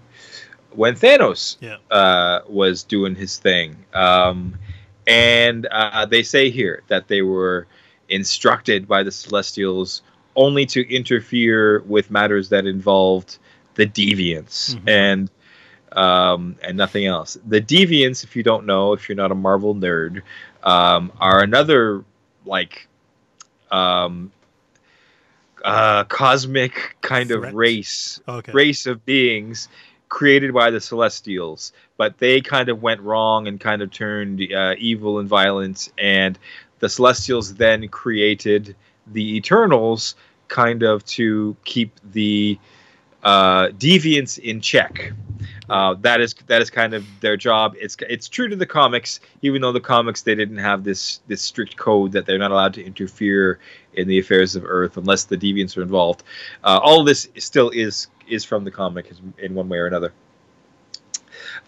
when 0.71 0.95
Thanos 0.95 1.57
Yeah. 1.61 1.77
uh, 1.91 2.41
was 2.49 2.83
doing 2.83 3.15
his 3.15 3.39
thing? 3.39 3.77
Um, 3.95 4.55
and 5.07 5.67
uh, 5.71 6.05
they 6.07 6.23
say 6.23 6.51
here 6.51 6.83
that 6.89 7.09
they 7.09 7.23
were 7.23 7.67
instructed 8.11 8.87
by 8.87 9.03
the 9.03 9.11
Celestials 9.11 10.03
only 10.37 10.67
to 10.67 10.81
interfere 10.95 11.81
with 11.87 12.11
matters 12.11 12.49
that 12.51 12.67
involved 12.67 13.39
the 13.75 13.87
deviants 13.87 14.77
Mhm. 14.77 14.89
and 14.89 15.31
um, 15.93 16.57
and 16.63 16.77
nothing 16.77 17.07
else. 17.07 17.39
The 17.47 17.61
deviants, 17.61 18.25
if 18.25 18.35
you 18.37 18.43
don't 18.43 18.67
know, 18.67 18.93
if 18.95 19.09
you're 19.09 19.17
not 19.17 19.31
a 19.31 19.35
Marvel 19.35 19.75
nerd, 19.75 20.23
um, 20.63 21.13
are 21.21 21.43
another 21.43 22.05
like 22.47 22.89
um, 23.71 24.33
uh, 25.65 26.05
cosmic 26.05 26.97
kind 27.01 27.31
Threat? 27.31 27.51
of 27.51 27.55
race 27.55 28.21
Okay. 28.29 28.53
race 28.53 28.87
of 28.87 29.05
beings 29.05 29.69
created 30.09 30.53
by 30.53 30.71
the 30.71 30.81
Celestials, 30.81 31.73
but 31.97 32.19
they 32.19 32.41
kind 32.41 32.69
of 32.69 32.83
went 32.83 33.01
wrong 33.01 33.49
and 33.49 33.59
kind 33.61 33.83
of 33.83 33.91
turned 33.91 34.41
uh, 34.53 34.75
evil 34.79 35.19
and 35.19 35.29
violent, 35.29 35.91
and 35.99 36.39
the 36.81 36.89
Celestials 36.89 37.55
then 37.55 37.89
created 37.89 38.77
the 39.07 39.37
Eternals, 39.37 40.15
kind 40.49 40.83
of 40.83 41.05
to 41.07 41.57
keep 41.65 41.99
the 42.13 42.59
uh, 43.23 43.69
deviants 43.69 44.39
in 44.39 44.61
check. 44.61 45.13
Uh, 45.71 45.95
that 46.01 46.21
is 46.21 46.35
that 46.49 46.61
is 46.61 46.71
kind 46.71 46.93
of 46.93 47.07
their 47.21 47.37
job. 47.37 47.75
It's 47.81 47.97
it's 48.09 48.29
true 48.29 48.49
to 48.49 48.57
the 48.57 48.67
comics, 48.67 49.21
even 49.43 49.63
though 49.63 49.73
the 49.73 49.81
comics 49.81 50.23
they 50.23 50.35
didn't 50.35 50.59
have 50.59 50.85
this 50.85 51.21
this 51.29 51.41
strict 51.41 51.77
code 51.77 52.13
that 52.13 52.27
they're 52.27 52.39
not 52.39 52.51
allowed 52.51 52.75
to 52.75 52.85
interfere 52.85 53.59
in 53.95 54.09
the 54.09 54.19
affairs 54.19 54.57
of 54.57 54.65
Earth 54.67 54.97
unless 54.97 55.25
the 55.25 55.37
deviants 55.37 55.77
are 55.77 55.83
involved. 55.83 56.25
Uh, 56.65 56.81
all 56.83 57.01
of 57.01 57.07
this 57.07 57.29
still 57.39 57.71
is 57.71 58.09
is 58.29 58.45
from 58.45 58.65
the 58.65 58.71
comic 58.71 59.11
in 59.39 59.55
one 59.55 59.69
way 59.69 59.79
or 59.79 59.87
another. 59.87 60.13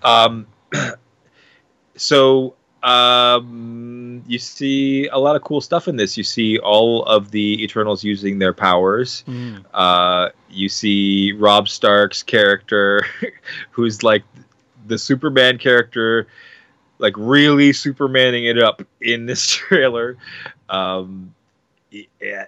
Um, 0.02 0.46
so 1.96 2.54
um, 2.82 4.22
you 4.26 4.38
see 4.38 5.08
a 5.08 5.18
lot 5.18 5.36
of 5.36 5.42
cool 5.42 5.60
stuff 5.60 5.88
in 5.88 5.96
this. 5.96 6.16
You 6.18 6.24
see 6.24 6.58
all 6.58 7.04
of 7.04 7.30
the 7.30 7.62
Eternals 7.64 8.04
using 8.04 8.38
their 8.38 8.52
powers. 8.52 9.24
Mm. 9.26 9.64
Uh, 9.72 10.28
you 10.50 10.68
see 10.68 11.32
Robb 11.32 11.68
Stark's 11.68 12.22
character, 12.22 13.06
who's 13.70 14.02
like 14.02 14.24
the 14.86 14.98
Superman 14.98 15.58
character, 15.58 16.26
like 16.98 17.14
really 17.16 17.70
Supermaning 17.70 18.48
it 18.48 18.62
up 18.62 18.82
in 19.00 19.26
this 19.26 19.46
trailer. 19.50 20.16
Um, 20.68 21.34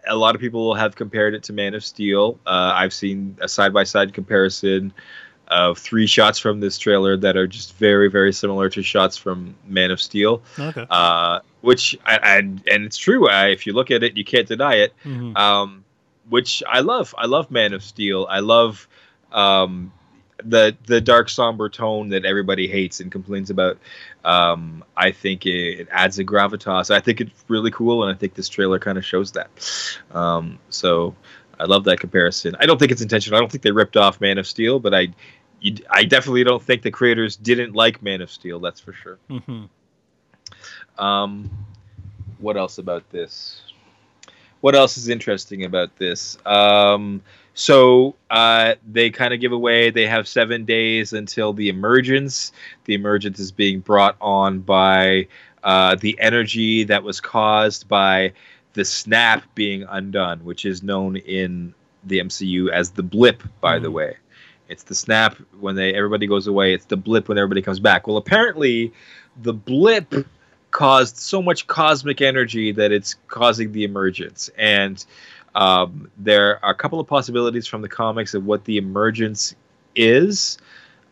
a 0.08 0.16
lot 0.16 0.34
of 0.34 0.40
people 0.40 0.74
have 0.74 0.96
compared 0.96 1.34
it 1.34 1.44
to 1.44 1.52
Man 1.52 1.74
of 1.74 1.84
Steel. 1.84 2.38
Uh, 2.46 2.72
I've 2.74 2.92
seen 2.92 3.36
a 3.40 3.48
side 3.48 3.72
by 3.72 3.84
side 3.84 4.12
comparison 4.12 4.92
of 5.48 5.78
three 5.78 6.06
shots 6.06 6.38
from 6.40 6.58
this 6.58 6.76
trailer 6.76 7.16
that 7.16 7.36
are 7.36 7.46
just 7.46 7.76
very, 7.76 8.10
very 8.10 8.32
similar 8.32 8.68
to 8.70 8.82
shots 8.82 9.16
from 9.16 9.54
Man 9.64 9.92
of 9.92 10.00
Steel. 10.00 10.42
Okay. 10.58 10.84
Uh, 10.90 11.40
which 11.60 11.96
I, 12.04 12.16
I, 12.16 12.36
and 12.38 12.62
it's 12.66 12.96
true. 12.96 13.28
I, 13.28 13.48
if 13.48 13.66
you 13.66 13.72
look 13.72 13.90
at 13.90 14.02
it, 14.02 14.16
you 14.16 14.24
can't 14.24 14.46
deny 14.46 14.74
it. 14.76 14.94
Mhm. 15.04 15.36
Um, 15.36 15.84
which 16.28 16.62
I 16.68 16.80
love. 16.80 17.14
I 17.16 17.26
love 17.26 17.50
Man 17.50 17.72
of 17.72 17.82
Steel. 17.82 18.26
I 18.28 18.40
love 18.40 18.88
um, 19.32 19.92
the 20.42 20.76
the 20.86 21.00
dark 21.00 21.28
somber 21.28 21.68
tone 21.68 22.08
that 22.10 22.24
everybody 22.24 22.66
hates 22.68 23.00
and 23.00 23.10
complains 23.10 23.50
about. 23.50 23.78
Um, 24.24 24.84
I 24.96 25.12
think 25.12 25.46
it, 25.46 25.80
it 25.80 25.88
adds 25.90 26.18
a 26.18 26.24
gravitas. 26.24 26.90
I 26.90 27.00
think 27.00 27.20
it's 27.20 27.44
really 27.48 27.70
cool, 27.70 28.02
and 28.04 28.14
I 28.14 28.18
think 28.18 28.34
this 28.34 28.48
trailer 28.48 28.78
kind 28.78 28.98
of 28.98 29.04
shows 29.04 29.32
that. 29.32 29.48
Um, 30.12 30.58
so 30.70 31.14
I 31.58 31.64
love 31.64 31.84
that 31.84 32.00
comparison. 32.00 32.56
I 32.58 32.66
don't 32.66 32.78
think 32.78 32.92
it's 32.92 33.02
intentional. 33.02 33.36
I 33.36 33.40
don't 33.40 33.50
think 33.50 33.62
they 33.62 33.70
ripped 33.70 33.96
off 33.96 34.20
Man 34.20 34.38
of 34.38 34.46
Steel, 34.46 34.78
but 34.78 34.94
I. 34.94 35.08
You, 35.58 35.74
I 35.88 36.04
definitely 36.04 36.44
don't 36.44 36.62
think 36.62 36.82
the 36.82 36.90
creators 36.90 37.34
didn't 37.34 37.72
like 37.72 38.02
Man 38.02 38.20
of 38.20 38.30
Steel. 38.30 38.60
That's 38.60 38.78
for 38.78 38.92
sure. 38.92 39.18
Mhm. 39.30 39.70
Um, 40.98 41.50
what 42.38 42.58
else 42.58 42.76
about 42.76 43.08
this? 43.10 43.62
What 44.66 44.74
else 44.74 44.98
is 44.98 45.08
interesting 45.08 45.64
about 45.64 45.94
this? 45.96 46.38
Um, 46.44 47.22
so 47.54 48.16
uh, 48.32 48.74
they 48.84 49.10
kind 49.10 49.32
of 49.32 49.38
give 49.38 49.52
away. 49.52 49.90
They 49.90 50.08
have 50.08 50.26
seven 50.26 50.64
days 50.64 51.12
until 51.12 51.52
the 51.52 51.68
emergence. 51.68 52.50
The 52.84 52.94
emergence 52.94 53.38
is 53.38 53.52
being 53.52 53.78
brought 53.78 54.16
on 54.20 54.58
by 54.58 55.28
uh, 55.62 55.94
the 55.94 56.18
energy 56.20 56.82
that 56.82 57.04
was 57.04 57.20
caused 57.20 57.86
by 57.86 58.32
the 58.72 58.84
snap 58.84 59.44
being 59.54 59.84
undone, 59.88 60.40
which 60.40 60.64
is 60.64 60.82
known 60.82 61.14
in 61.14 61.72
the 62.02 62.18
MCU 62.18 62.68
as 62.68 62.90
the 62.90 63.04
blip. 63.04 63.44
By 63.60 63.78
the 63.78 63.86
Mhm. 63.86 63.92
way, 63.92 64.16
it's 64.68 64.82
the 64.82 64.96
snap 64.96 65.36
when 65.60 65.76
they 65.76 65.94
everybody 65.94 66.26
goes 66.26 66.48
away. 66.48 66.74
It's 66.74 66.86
the 66.86 66.96
blip 66.96 67.28
when 67.28 67.38
everybody 67.38 67.62
comes 67.62 67.78
back. 67.78 68.08
Well, 68.08 68.16
apparently, 68.16 68.92
the 69.40 69.52
blip 69.52 70.12
caused 70.76 71.16
so 71.16 71.40
much 71.40 71.66
cosmic 71.66 72.20
energy 72.20 72.70
that 72.70 72.92
it's 72.92 73.14
causing 73.28 73.72
the 73.72 73.82
emergence. 73.82 74.50
And 74.58 75.02
um, 75.54 76.10
there 76.18 76.62
are 76.62 76.72
a 76.72 76.74
couple 76.74 77.00
of 77.00 77.06
possibilities 77.06 77.66
from 77.66 77.80
the 77.80 77.88
comics 77.88 78.34
of 78.34 78.44
what 78.44 78.66
the 78.66 78.76
emergence 78.76 79.54
is. 79.94 80.58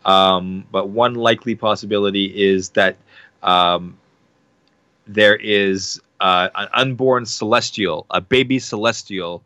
Um, 0.05 0.67
but 0.71 0.91
one 0.91 1.15
likely 1.15 1.55
possibility 1.55 2.27
is 2.27 2.69
that 2.71 2.99
um, 3.43 3.97
there 5.07 5.35
is 5.35 5.99
uh, 6.21 6.51
an 6.55 6.69
unborn 6.75 7.25
celestial, 7.25 8.05
a 8.11 8.21
baby 8.21 8.59
celestial, 8.59 9.43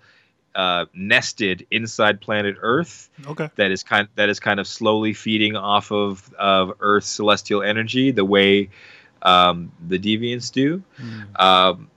uh, 0.56 0.86
nested 0.94 1.64
inside 1.70 2.20
planet 2.20 2.56
Earth 2.60 3.08
Okay. 3.24 3.48
that 3.54 3.70
is 3.70 3.84
kind 3.84 4.08
that 4.16 4.28
is 4.28 4.40
kind 4.40 4.58
of 4.58 4.66
slowly 4.66 5.12
feeding 5.12 5.54
off 5.54 5.92
of 5.92 6.34
of 6.34 6.72
Earth's 6.80 7.06
celestial 7.06 7.62
energy 7.62 8.10
the 8.10 8.24
way 8.24 8.68
um, 9.22 9.72
the 9.86 9.98
deviants 9.98 10.52
do. 10.52 10.82
Mm. 11.00 11.40
Um, 11.40 11.90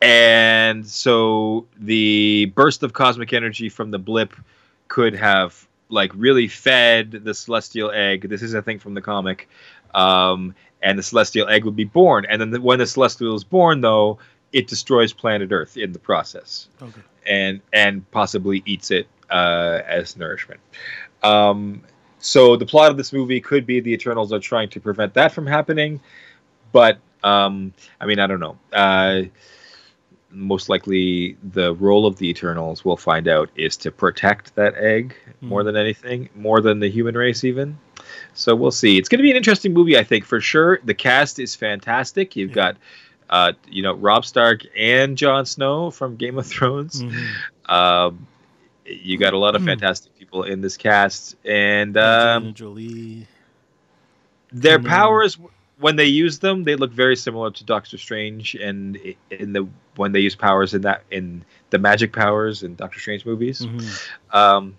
and 0.00 0.86
so 0.86 1.66
the 1.78 2.52
burst 2.54 2.82
of 2.82 2.92
cosmic 2.92 3.32
energy 3.32 3.68
from 3.68 3.90
the 3.90 3.98
blip 3.98 4.34
could 4.88 5.14
have 5.14 5.66
like 5.88 6.12
really 6.14 6.48
fed 6.48 7.10
the 7.10 7.34
celestial 7.34 7.90
egg. 7.90 8.28
This 8.28 8.42
is 8.42 8.54
a 8.54 8.62
thing 8.62 8.78
from 8.78 8.94
the 8.94 9.00
comic. 9.00 9.48
Um, 9.94 10.54
and 10.82 10.98
the 10.98 11.02
celestial 11.02 11.48
egg 11.48 11.64
would 11.64 11.76
be 11.76 11.84
born. 11.84 12.26
And 12.28 12.40
then 12.40 12.50
the, 12.50 12.60
when 12.60 12.78
the 12.78 12.86
celestial 12.86 13.34
is 13.34 13.44
born, 13.44 13.80
though, 13.80 14.18
it 14.52 14.68
destroys 14.68 15.12
planet 15.12 15.50
Earth 15.52 15.76
in 15.76 15.92
the 15.92 15.98
process 15.98 16.68
Okay. 16.80 17.00
and 17.26 17.60
and 17.72 18.08
possibly 18.10 18.62
eats 18.66 18.90
it 18.90 19.08
uh, 19.30 19.80
as 19.86 20.16
nourishment. 20.16 20.60
Um, 21.22 21.82
so 22.18 22.56
the 22.56 22.66
plot 22.66 22.90
of 22.90 22.96
this 22.96 23.12
movie 23.12 23.40
could 23.40 23.66
be 23.66 23.80
the 23.80 23.92
Eternals 23.92 24.32
are 24.32 24.38
trying 24.38 24.68
to 24.70 24.80
prevent 24.80 25.14
that 25.14 25.32
from 25.32 25.46
happening, 25.46 26.00
but 26.72 26.98
um, 27.24 27.72
I 28.00 28.06
mean 28.06 28.18
I 28.18 28.26
don't 28.26 28.40
know. 28.40 28.56
Uh, 28.72 29.22
most 30.30 30.68
likely, 30.68 31.36
the 31.52 31.72
role 31.74 32.04
of 32.06 32.18
the 32.18 32.28
Eternals 32.28 32.84
we'll 32.84 32.96
find 32.96 33.26
out 33.28 33.48
is 33.56 33.76
to 33.78 33.90
protect 33.90 34.54
that 34.56 34.74
egg 34.74 35.14
more 35.40 35.62
Mhm. 35.62 35.64
than 35.64 35.76
anything, 35.76 36.28
more 36.34 36.60
than 36.60 36.78
the 36.80 36.90
human 36.90 37.16
race 37.16 37.42
even. 37.44 37.78
So 38.34 38.54
we'll 38.54 38.70
see. 38.70 38.98
It's 38.98 39.08
going 39.08 39.18
to 39.18 39.22
be 39.22 39.30
an 39.30 39.36
interesting 39.36 39.72
movie, 39.72 39.96
I 39.96 40.04
think, 40.04 40.24
for 40.26 40.40
sure. 40.40 40.80
The 40.84 40.94
cast 40.94 41.38
is 41.38 41.54
fantastic. 41.54 42.36
You've 42.36 42.50
Yeah. 42.50 42.54
got, 42.54 42.76
uh, 43.30 43.52
you 43.70 43.82
know, 43.82 43.94
Robb 43.94 44.26
Stark 44.26 44.60
and 44.76 45.16
Jon 45.16 45.46
Snow 45.46 45.90
from 45.90 46.16
Game 46.16 46.38
of 46.38 46.46
Thrones. 46.46 47.02
Mhm. 47.02 47.72
Um, 47.72 48.26
you 48.86 49.18
got 49.18 49.34
a 49.34 49.38
lot 49.38 49.54
of 49.54 49.62
Mm. 49.62 49.66
fantastic 49.66 50.16
people 50.18 50.42
in 50.44 50.60
this 50.60 50.76
cast, 50.76 51.36
and 51.44 51.96
um, 51.96 52.54
Jolie. 52.54 53.26
their 54.52 54.78
Mhm. 54.78 54.86
powers, 54.86 55.38
when 55.78 55.96
they 55.96 56.06
use 56.06 56.38
them, 56.38 56.64
they 56.64 56.76
look 56.76 56.92
very 56.92 57.16
similar 57.16 57.50
to 57.50 57.64
Doctor 57.64 57.98
Strange, 57.98 58.54
and 58.54 58.98
in 59.30 59.52
the 59.52 59.66
when 59.96 60.12
they 60.12 60.20
use 60.20 60.34
powers 60.34 60.74
in 60.74 60.82
that 60.82 61.02
in 61.10 61.44
the 61.70 61.78
magic 61.78 62.12
powers 62.12 62.62
in 62.62 62.74
Doctor 62.76 63.00
Strange 63.00 63.26
movies. 63.26 63.60
Mhm. 63.60 64.34
Um, 64.34 64.76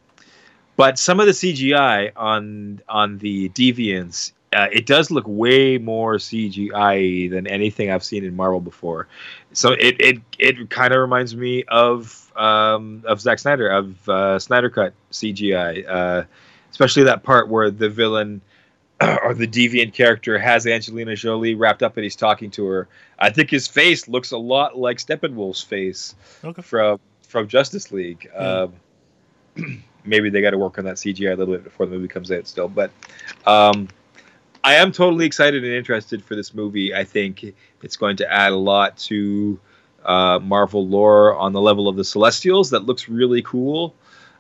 but 0.76 0.98
some 1.00 1.20
of 1.20 1.26
the 1.26 1.34
CGI 1.34 2.12
on 2.16 2.82
on 2.88 3.18
the 3.18 3.50
Deviants, 3.50 4.32
uh, 4.54 4.68
it 4.72 4.86
does 4.86 5.12
look 5.12 5.26
way 5.28 5.78
more 5.78 6.16
CGI 6.16 7.30
than 7.30 7.48
anything 7.48 7.92
I've 7.92 8.04
seen 8.04 8.24
in 8.24 8.36
Marvel 8.36 8.60
before. 8.62 9.08
So 9.54 9.72
it 9.74 9.96
it, 10.00 10.18
it 10.40 10.70
kind 10.70 10.94
of 10.94 11.00
reminds 11.02 11.36
me 11.36 11.64
of 11.68 12.32
um, 12.36 13.04
of 13.06 13.20
Zack 13.22 13.40
Snyder 13.40 13.70
of 13.70 14.10
uh, 14.10 14.40
Snyder 14.40 14.70
Cut 14.70 14.94
CGI, 15.12 15.86
uh, 15.88 16.24
especially 16.72 17.04
that 17.04 17.24
part 17.24 17.50
where 17.50 17.70
the 17.72 17.90
villain. 17.90 18.42
Or 19.24 19.36
the 19.36 19.46
deviant 19.46 19.94
character 19.94 20.40
has 20.40 20.66
Angelina 20.66 21.16
Jolie 21.16 21.54
wrapped 21.54 21.84
up 21.84 21.98
and 21.98 22.04
he's 22.04 22.16
talking 22.16 22.50
to 22.50 22.66
her. 22.66 22.88
I 23.20 23.30
think 23.30 23.52
his 23.52 23.68
face 23.68 24.08
looks 24.08 24.32
a 24.32 24.40
lot 24.40 24.76
like 24.76 24.98
Steppenwolf's 24.98 25.62
face 25.62 26.16
Okay. 26.44 26.64
from 26.64 27.00
from 27.22 27.48
Justice 27.48 27.92
League. 27.92 28.28
Yeah. 28.34 28.68
Um, 29.56 29.84
maybe 30.04 30.32
they 30.32 30.42
got 30.42 30.50
to 30.52 30.58
work 30.58 30.80
on 30.80 30.86
that 30.86 30.96
CGI 30.96 31.34
a 31.34 31.36
little 31.36 31.54
bit 31.54 31.64
before 31.64 31.86
the 31.86 31.92
movie 31.92 32.08
comes 32.08 32.32
out 32.32 32.48
still, 32.48 32.68
but 32.70 32.90
um, 33.46 33.88
I 34.68 34.74
am 34.74 34.92
totally 34.92 35.26
excited 35.26 35.64
and 35.64 35.72
interested 35.72 36.22
for 36.22 36.36
this 36.36 36.54
movie. 36.54 36.94
I 36.94 37.06
think 37.06 37.56
it's 37.82 37.96
going 37.96 38.18
to 38.18 38.30
add 38.30 38.52
a 38.52 38.58
lot 38.58 38.98
to 38.98 39.58
uh, 40.04 40.40
Marvel 40.44 40.86
lore 40.86 41.34
on 41.38 41.54
the 41.54 41.62
level 41.62 41.88
of 41.88 41.96
the 41.96 42.04
Celestials. 42.04 42.72
That 42.72 42.82
looks 42.82 43.08
really 43.08 43.42
cool. 43.44 43.96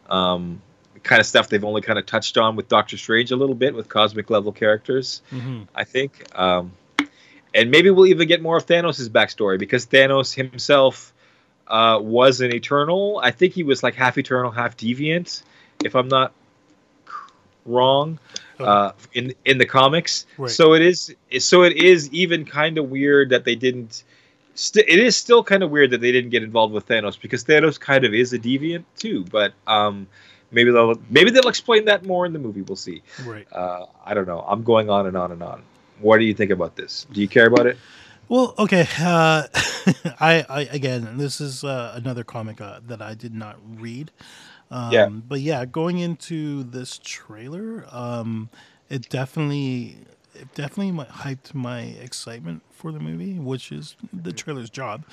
Um, 0.09 0.61
kind 1.01 1.21
of 1.21 1.25
stuff 1.25 1.47
they've 1.47 1.63
only 1.63 1.81
kind 1.81 1.97
of 1.97 2.05
touched 2.05 2.37
on 2.37 2.57
with 2.57 2.67
Doctor 2.67 2.97
Strange 2.97 3.31
a 3.31 3.37
little 3.37 3.55
bit 3.55 3.73
with 3.73 3.87
cosmic 3.87 4.29
level 4.29 4.51
characters. 4.51 5.21
Mhm. 5.31 5.69
I 5.73 5.85
think. 5.85 6.25
Um, 6.37 6.73
and 7.53 7.71
maybe 7.71 7.89
we'll 7.89 8.07
even 8.07 8.27
get 8.27 8.41
more 8.41 8.57
of 8.57 8.65
Thanos' 8.65 9.07
backstory 9.07 9.57
because 9.57 9.85
Thanos 9.85 10.35
himself 10.35 11.13
uh, 11.67 11.99
was 12.01 12.41
an 12.41 12.53
Eternal. 12.53 13.21
I 13.23 13.31
think 13.31 13.53
he 13.53 13.63
was 13.63 13.81
like 13.81 13.95
half 13.95 14.17
Eternal, 14.17 14.51
half 14.51 14.75
Deviant, 14.75 15.41
if 15.85 15.95
I'm 15.95 16.09
not 16.09 16.33
wrong, 17.65 18.19
uh, 18.59 18.91
in 19.13 19.33
in 19.45 19.57
the 19.57 19.65
comics. 19.65 20.25
Right. 20.37 20.49
So 20.51 20.73
it 20.73 20.81
is. 20.81 21.13
So 21.39 21.63
it 21.63 21.77
is 21.77 22.11
even 22.11 22.45
kind 22.45 22.77
of 22.77 22.89
weird 22.89 23.29
that 23.29 23.45
they 23.45 23.55
didn't. 23.55 24.03
St- 24.55 24.87
it 24.87 24.99
is 24.99 25.15
still 25.15 25.43
kind 25.43 25.63
of 25.63 25.69
weird 25.69 25.91
that 25.91 26.01
they 26.01 26.11
didn't 26.11 26.31
get 26.31 26.43
involved 26.43 26.73
with 26.73 26.87
Thanos 26.87 27.19
because 27.19 27.43
Thanos 27.43 27.79
kind 27.79 28.05
of 28.05 28.13
is 28.13 28.33
a 28.33 28.39
deviant 28.39 28.85
too. 28.97 29.23
But 29.25 29.53
um, 29.67 30.07
maybe 30.51 30.71
they'll 30.71 30.99
maybe 31.09 31.31
they'll 31.31 31.49
explain 31.49 31.85
that 31.85 32.05
more 32.05 32.25
in 32.25 32.33
the 32.33 32.39
movie. 32.39 32.61
We'll 32.61 32.75
see. 32.75 33.01
Right. 33.25 33.47
Uh, 33.51 33.85
I 34.03 34.13
don't 34.13 34.27
know. 34.27 34.41
I'm 34.41 34.63
going 34.63 34.89
on 34.89 35.07
and 35.07 35.15
on 35.17 35.31
and 35.31 35.43
on. 35.43 35.63
What 35.99 36.17
do 36.19 36.25
you 36.25 36.33
think 36.33 36.51
about 36.51 36.75
this? 36.75 37.07
Do 37.11 37.21
you 37.21 37.27
care 37.27 37.47
about 37.47 37.65
it? 37.65 37.77
Well, 38.29 38.53
okay. 38.59 38.87
Uh, 38.99 39.47
I, 40.19 40.45
I 40.49 40.67
again, 40.71 41.17
this 41.17 41.39
is 41.39 41.63
uh, 41.63 41.93
another 41.95 42.23
comic 42.23 42.59
uh, 42.59 42.81
that 42.87 43.01
I 43.01 43.13
did 43.13 43.33
not 43.33 43.57
read. 43.79 44.11
Um, 44.71 44.91
Yeah. 44.91 45.07
But 45.07 45.41
yeah, 45.41 45.65
going 45.65 45.99
into 45.99 46.63
this 46.63 46.99
trailer, 47.03 47.85
um, 47.91 48.49
it 48.89 49.09
definitely 49.09 49.97
it 50.35 50.53
definitely 50.53 50.91
hyped 51.05 51.53
my 51.53 51.81
excitement 51.81 52.61
for 52.71 52.91
the 52.91 52.99
movie, 52.99 53.39
which 53.39 53.71
is 53.71 53.95
the 54.13 54.31
trailer's 54.31 54.69
job. 54.69 55.03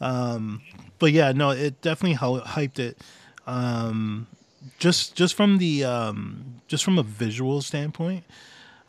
Um, 0.00 0.62
but 0.98 1.12
yeah, 1.12 1.32
no, 1.32 1.50
it 1.50 1.80
definitely 1.80 2.16
hyped 2.18 2.78
it. 2.78 2.98
Um, 3.46 4.26
just 4.78 5.14
just 5.14 5.34
from 5.34 5.58
the 5.58 5.84
um, 5.84 6.60
just 6.66 6.84
from 6.84 6.98
a 6.98 7.02
visual 7.02 7.62
standpoint, 7.62 8.24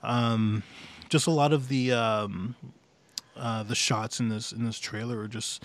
um, 0.04 0.64
just 1.10 1.28
a 1.28 1.32
lot 1.32 1.54
of 1.54 1.68
the 1.68 1.92
um, 1.92 2.56
uh, 3.36 3.64
the 3.64 3.76
shots 3.76 4.20
in 4.20 4.30
this 4.30 4.52
in 4.52 4.66
this 4.66 4.80
trailer 4.80 5.20
are 5.20 5.28
just 5.28 5.64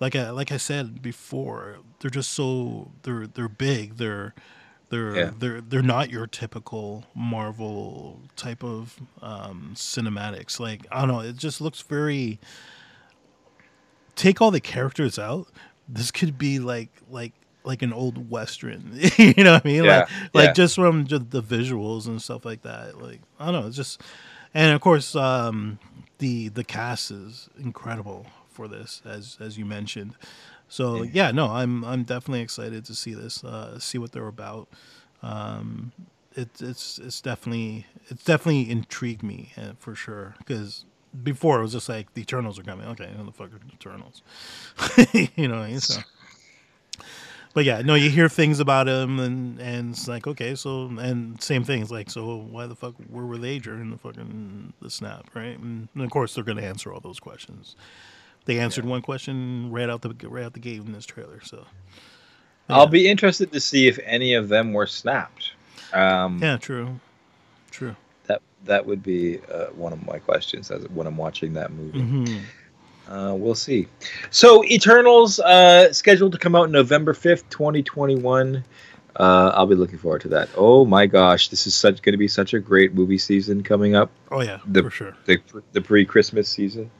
like 0.00 0.16
I 0.16 0.30
like 0.30 0.50
I 0.50 0.56
said 0.56 1.02
before, 1.02 1.76
they're 2.00 2.10
just 2.10 2.30
so 2.32 2.90
they're 3.02 3.26
they're 3.26 3.48
big. 3.48 3.96
They're 3.98 4.34
they're 4.88 5.16
Yeah. 5.16 5.30
they're 5.38 5.60
they're 5.60 5.82
not 5.82 6.10
your 6.10 6.26
typical 6.26 7.04
Marvel 7.14 8.20
type 8.34 8.64
of 8.64 8.98
um, 9.22 9.72
cinematics. 9.74 10.58
Like 10.58 10.86
I 10.90 11.00
don't 11.00 11.08
know, 11.08 11.20
it 11.20 11.36
just 11.36 11.60
looks 11.60 11.80
very. 11.82 12.38
Take 14.16 14.40
all 14.40 14.50
the 14.50 14.60
characters 14.60 15.18
out. 15.18 15.46
This 15.88 16.10
could 16.10 16.36
be 16.38 16.58
like 16.58 16.90
like 17.08 17.32
like 17.64 17.82
an 17.82 17.92
old 17.92 18.30
western. 18.30 18.90
you 19.16 19.44
know 19.44 19.52
what 19.54 19.64
I 19.64 19.68
mean? 19.68 19.84
Yeah, 19.84 19.98
Like 20.00 20.08
like 20.34 20.46
yeah. 20.48 20.52
just 20.52 20.74
from 20.74 21.06
just 21.06 21.30
the 21.30 21.42
visuals 21.42 22.06
and 22.06 22.20
stuff 22.20 22.44
like 22.44 22.62
that. 22.62 23.00
Like 23.00 23.20
I 23.38 23.46
don't 23.50 23.60
know, 23.62 23.66
it's 23.66 23.76
just 23.76 24.00
and 24.54 24.72
of 24.74 24.80
course 24.80 25.14
um, 25.14 25.78
the 26.18 26.48
the 26.48 26.64
cast 26.64 27.10
is 27.10 27.48
incredible 27.58 28.26
for 28.50 28.68
this 28.68 29.02
as 29.04 29.36
as 29.40 29.58
you 29.58 29.64
mentioned. 29.64 30.14
So 30.68 31.02
Yeah. 31.02 31.10
yeah, 31.12 31.30
no, 31.32 31.46
I'm 31.48 31.84
I'm 31.84 32.04
definitely 32.04 32.40
excited 32.42 32.84
to 32.86 32.94
see 32.94 33.14
this, 33.14 33.42
uh, 33.44 33.78
see 33.78 33.98
what 33.98 34.12
they're 34.12 34.26
about. 34.28 34.68
Um, 35.22 35.92
it, 36.34 36.48
it's 36.60 36.98
it's 36.98 37.20
definitely 37.20 37.86
it's 38.08 38.24
definitely 38.24 38.70
intrigued 38.70 39.22
me 39.22 39.52
uh, 39.56 39.72
for 39.78 39.94
sure 39.94 40.34
because 40.38 40.84
before 41.24 41.58
it 41.58 41.62
was 41.62 41.72
just 41.72 41.88
like 41.88 42.14
the 42.14 42.20
Eternals 42.22 42.58
are 42.58 42.62
coming. 42.62 42.86
Okay, 42.88 43.10
who 43.16 43.24
the 43.24 43.32
fuck 43.32 43.48
are 43.52 43.58
the 43.58 43.72
Eternals? 43.72 44.22
you 45.36 45.48
know, 45.48 45.56
what 45.56 45.64
I 45.64 45.70
mean? 45.70 45.80
so. 45.80 46.00
But 47.52 47.64
yeah, 47.64 47.82
no, 47.82 47.96
you 47.96 48.10
hear 48.10 48.28
things 48.28 48.60
about 48.60 48.86
him, 48.86 49.18
and 49.18 49.60
and 49.60 49.90
it's 49.90 50.06
like 50.06 50.28
okay, 50.28 50.54
so 50.54 50.84
and 51.00 51.42
same 51.42 51.64
things 51.64 51.90
like 51.90 52.08
so 52.08 52.36
why 52.36 52.66
the 52.66 52.76
fuck 52.76 52.94
where 53.08 53.24
were 53.26 53.38
they 53.38 53.58
during 53.58 53.90
the 53.90 53.98
fucking 53.98 54.72
the 54.80 54.88
snap, 54.88 55.28
right? 55.34 55.58
And, 55.58 55.88
and 55.94 56.04
of 56.04 56.10
course 56.10 56.34
they're 56.34 56.44
gonna 56.44 56.62
answer 56.62 56.92
all 56.92 57.00
those 57.00 57.18
questions. 57.18 57.74
They 58.46 58.58
answered 58.58 58.84
one 58.84 59.02
question 59.02 59.70
right 59.70 59.88
out 59.88 60.02
the 60.02 60.14
right 60.28 60.44
out 60.44 60.54
the 60.54 60.60
gate 60.60 60.78
in 60.80 60.92
this 60.92 61.06
trailer, 61.06 61.40
so 61.42 61.66
I'll 62.68 62.86
be 62.86 63.08
interested 63.08 63.52
to 63.52 63.60
see 63.60 63.86
if 63.88 63.98
any 64.04 64.34
of 64.34 64.48
them 64.48 64.72
were 64.72 64.86
snapped. 64.86 65.52
Um, 65.92 66.38
yeah, 66.42 66.56
true, 66.56 67.00
true. 67.70 67.96
That 68.26 68.42
that 68.64 68.86
would 68.86 69.02
be 69.02 69.40
uh, 69.52 69.66
one 69.68 69.92
of 69.92 70.04
my 70.06 70.18
questions 70.18 70.70
as 70.70 70.88
when 70.88 71.06
I'm 71.06 71.16
watching 71.16 71.52
that 71.54 71.72
movie. 71.72 72.00
hmm 72.00 72.38
Uh, 73.08 73.34
we'll 73.34 73.54
see. 73.56 73.88
So 74.30 74.64
Eternals 74.64 75.40
uh, 75.40 75.92
scheduled 75.92 76.32
to 76.32 76.38
come 76.38 76.54
out 76.54 76.70
November 76.70 77.12
fifth, 77.12 77.48
twenty 77.50 77.82
twenty 77.82 78.16
one. 78.16 78.64
Uh, 79.16 79.50
I'll 79.54 79.66
be 79.66 79.74
looking 79.74 79.98
forward 79.98 80.20
to 80.22 80.28
that. 80.28 80.48
Oh 80.56 80.84
my 80.84 81.06
gosh, 81.06 81.48
this 81.48 81.66
is 81.66 81.74
such 81.74 82.00
going 82.02 82.12
to 82.12 82.18
be 82.18 82.28
such 82.28 82.54
a 82.54 82.60
great 82.60 82.94
movie 82.94 83.18
season 83.18 83.62
coming 83.64 83.96
up. 83.96 84.10
Oh 84.30 84.40
yeah, 84.40 84.58
The- 84.66 84.82
for 84.84 84.90
sure, 84.90 85.16
The 85.26 85.38
the 85.72 85.80
pre 85.82 86.04
Christmas 86.04 86.48
season 86.48 86.90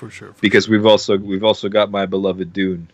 for 0.00 0.10
sure. 0.10 0.32
for 0.32 0.40
because 0.40 0.64
sure. 0.64 0.72
we've 0.76 0.86
also 0.86 1.16
we've 1.18 1.44
also 1.44 1.68
got 1.68 1.90
my 1.90 2.06
beloved 2.06 2.52
Dune. 2.52 2.88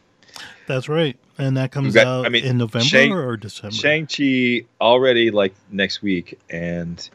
that's 0.67 0.89
right, 0.89 1.17
and 1.39 1.57
that 1.57 1.71
comes 1.73 1.95
got- 1.95 2.07
out 2.07 2.27
I 2.27 2.29
mean, 2.29 2.45
in 2.45 2.59
November 2.59 2.85
Shang- 2.85 3.13
or 3.13 3.37
December. 3.37 3.75
Shang 3.75 4.07
Chi 4.07 4.67
already 4.81 5.31
like 5.31 5.55
next 5.71 6.03
week, 6.03 6.39
and 6.51 7.09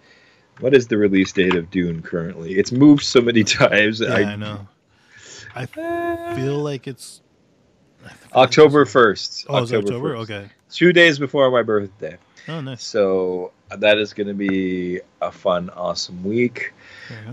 what 0.59 0.73
is 0.73 0.87
the 0.87 0.97
release 0.97 1.31
date 1.31 1.55
of 1.55 1.69
Dune 1.71 2.01
currently? 2.01 2.53
It's 2.53 2.71
moved 2.71 3.03
so 3.03 3.21
many 3.21 3.43
times. 3.61 3.99
yeah, 3.99 4.13
I, 4.13 4.21
I, 4.21 4.35
know. 4.35 4.67
I 5.55 5.65
feel 6.35 6.59
like 6.59 6.87
it's 6.87 7.21
feel 7.99 8.11
October 8.41 8.85
first. 8.85 9.45
Oh, 9.49 9.61
is 9.63 9.71
it 9.71 9.77
October? 9.77 10.15
1st. 10.15 10.19
Okay. 10.21 10.49
Two 10.71 10.93
days 10.93 11.19
before 11.19 11.51
my 11.51 11.63
birthday. 11.63 12.17
Oh, 12.47 12.61
nice. 12.61 12.83
So 12.83 13.51
that 13.69 13.97
is 13.97 14.13
going 14.13 14.27
to 14.27 14.33
be 14.33 14.99
a 15.21 15.31
fun, 15.31 15.69
awesome 15.71 16.23
week. 16.23 16.73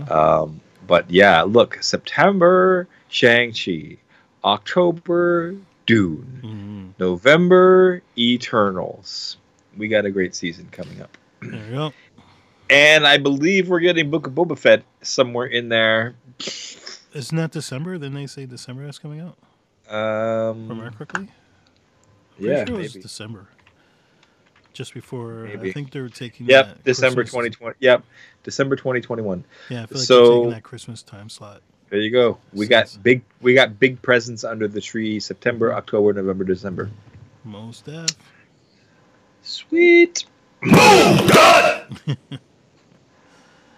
Um, 0.09 0.59
but 0.89 1.09
yeah, 1.09 1.43
look, 1.43 1.77
September 1.81 2.85
Shang-Chi, 3.07 3.95
October 4.43 5.55
Dune, 5.85 6.41
Mhm. 6.43 6.99
November 6.99 8.01
Eternals. 8.17 9.37
We 9.77 9.87
got 9.87 10.05
a 10.05 10.11
great 10.11 10.35
season 10.35 10.67
coming 10.71 11.01
up. 11.01 11.17
There 11.41 11.65
you 11.65 11.71
go. 11.71 11.93
And 12.69 13.07
I 13.07 13.17
believe 13.17 13.69
we're 13.69 13.79
getting 13.79 14.09
Book 14.11 14.27
of 14.27 14.33
Boba 14.33 14.57
Fett 14.57 14.83
somewhere 15.01 15.45
in 15.47 15.69
there. 15.69 16.15
Isn't 17.13 17.37
that 17.37 17.51
December? 17.51 17.93
Didn't 17.93 18.13
they 18.15 18.27
say 18.27 18.45
December 18.45 18.87
is 18.87 18.99
coming 18.99 19.19
out? 19.21 19.37
Remember 19.89 20.85
Um, 20.87 20.93
correctly? 20.93 21.29
Pretty 22.37 22.51
yeah, 22.53 22.65
sure 22.65 22.75
it 22.75 22.77
was 22.83 22.93
maybe. 22.95 23.01
December. 23.01 23.47
Just 24.73 24.93
before, 24.93 25.47
I 25.47 25.71
think 25.71 25.91
they 25.91 25.99
were 25.99 26.09
taking. 26.09 26.45
Yep, 26.47 26.65
that 26.67 26.83
December 26.83 27.23
2020. 27.23 27.75
Yep, 27.79 28.03
December 28.43 28.75
2021. 28.75 29.43
Yeah, 29.69 29.83
I 29.83 29.85
feel 29.87 29.97
like 29.97 30.05
So- 30.07 30.15
they're 30.23 30.33
taking 30.37 30.49
that 30.51 30.63
Christmas 30.63 31.03
time 31.03 31.27
slot. 31.29 31.61
There 31.89 31.99
you 31.99 32.11
go. 32.11 32.37
We 32.53 32.67
got 32.67 32.95
big. 33.01 33.23
We 33.41 33.55
got 33.55 33.79
big 33.79 33.99
presents 34.03 34.43
under 34.43 34.67
the 34.67 34.79
tree. 34.79 35.19
September, 35.19 35.73
October, 35.73 36.13
November, 36.13 36.43
December. 36.43 36.91
Most 37.43 37.85
def. 37.85 38.09
Sweet. 39.41 40.25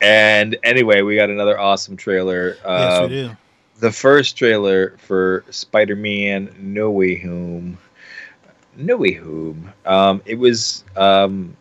and 0.02 0.58
anyway, 0.64 1.02
we 1.04 1.16
got 1.16 1.30
another 1.30 1.60
awesome 1.60 1.96
trailer. 1.96 2.56
yes, 2.56 2.60
Uh, 2.66 3.08
we 3.10 3.16
do. 3.16 3.38
the 3.80 3.92
first 3.92 4.36
trailer 4.38 4.98
for 4.98 5.46
Spider-Man: 5.50 6.56
No 6.60 6.92
Way 6.92 7.16
Home. 7.22 7.78
No 8.78 8.98
Way 8.98 9.14
Home. 9.14 9.72
Um, 9.86 10.22
it 10.26 10.36
was 10.36 10.84
um, 10.96 11.56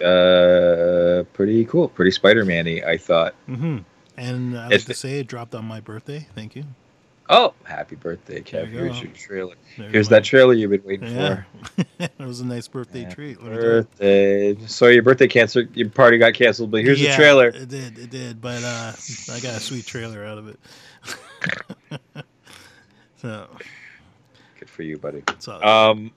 uh, 0.00 1.24
pretty 1.32 1.64
cool, 1.64 1.88
pretty 1.88 2.10
Spider-Man-y. 2.10 2.82
I 2.86 2.96
thought. 2.96 3.34
hmm 3.46 3.78
And 4.16 4.58
I 4.58 4.68
like 4.68 4.84
to 4.84 4.94
say 4.94 5.20
it 5.20 5.26
dropped 5.26 5.54
on 5.54 5.64
my 5.64 5.80
birthday. 5.80 6.26
Thank 6.34 6.56
you. 6.56 6.64
Oh, 7.30 7.52
happy 7.64 7.94
birthday, 7.94 8.40
Kev! 8.40 8.70
you 8.72 8.78
Here's 8.78 9.02
your 9.02 9.12
trailer. 9.12 9.54
There's 9.76 9.92
Here's 9.92 10.10
my- 10.10 10.16
that 10.16 10.24
trailer 10.24 10.54
you've 10.54 10.70
been 10.70 10.82
waiting 10.82 11.14
Yeah, 11.14 11.42
for. 11.76 11.84
it 11.98 12.18
was 12.18 12.40
a 12.40 12.46
nice 12.46 12.66
birthday 12.68 13.02
Happy 13.02 13.14
treat. 13.14 13.42
Let 13.42 13.52
me 13.52 13.58
tell 13.58 13.64
you. 13.66 13.70
Birthday. 13.82 14.66
Sorry, 14.66 14.94
your 14.94 15.02
birthday 15.02 15.28
cancer. 15.28 15.68
Your 15.74 15.90
party 15.90 16.16
got 16.16 16.32
canceled, 16.32 16.70
but 16.70 16.82
here's 16.82 16.98
Yeah, 17.02 17.10
the 17.10 17.16
trailer. 17.16 17.48
It 17.48 17.68
did, 17.68 17.98
it 17.98 18.08
did, 18.08 18.40
but 18.40 18.62
uh, 18.64 18.92
I 19.30 19.40
got 19.40 19.56
a 19.56 19.60
sweet 19.60 19.84
trailer 19.84 20.24
out 20.24 20.38
of 20.38 20.48
it. 20.48 20.58
so 23.20 23.46
for 24.78 24.84
you, 24.84 24.96
buddy. 24.96 25.24
Um, 25.60 26.12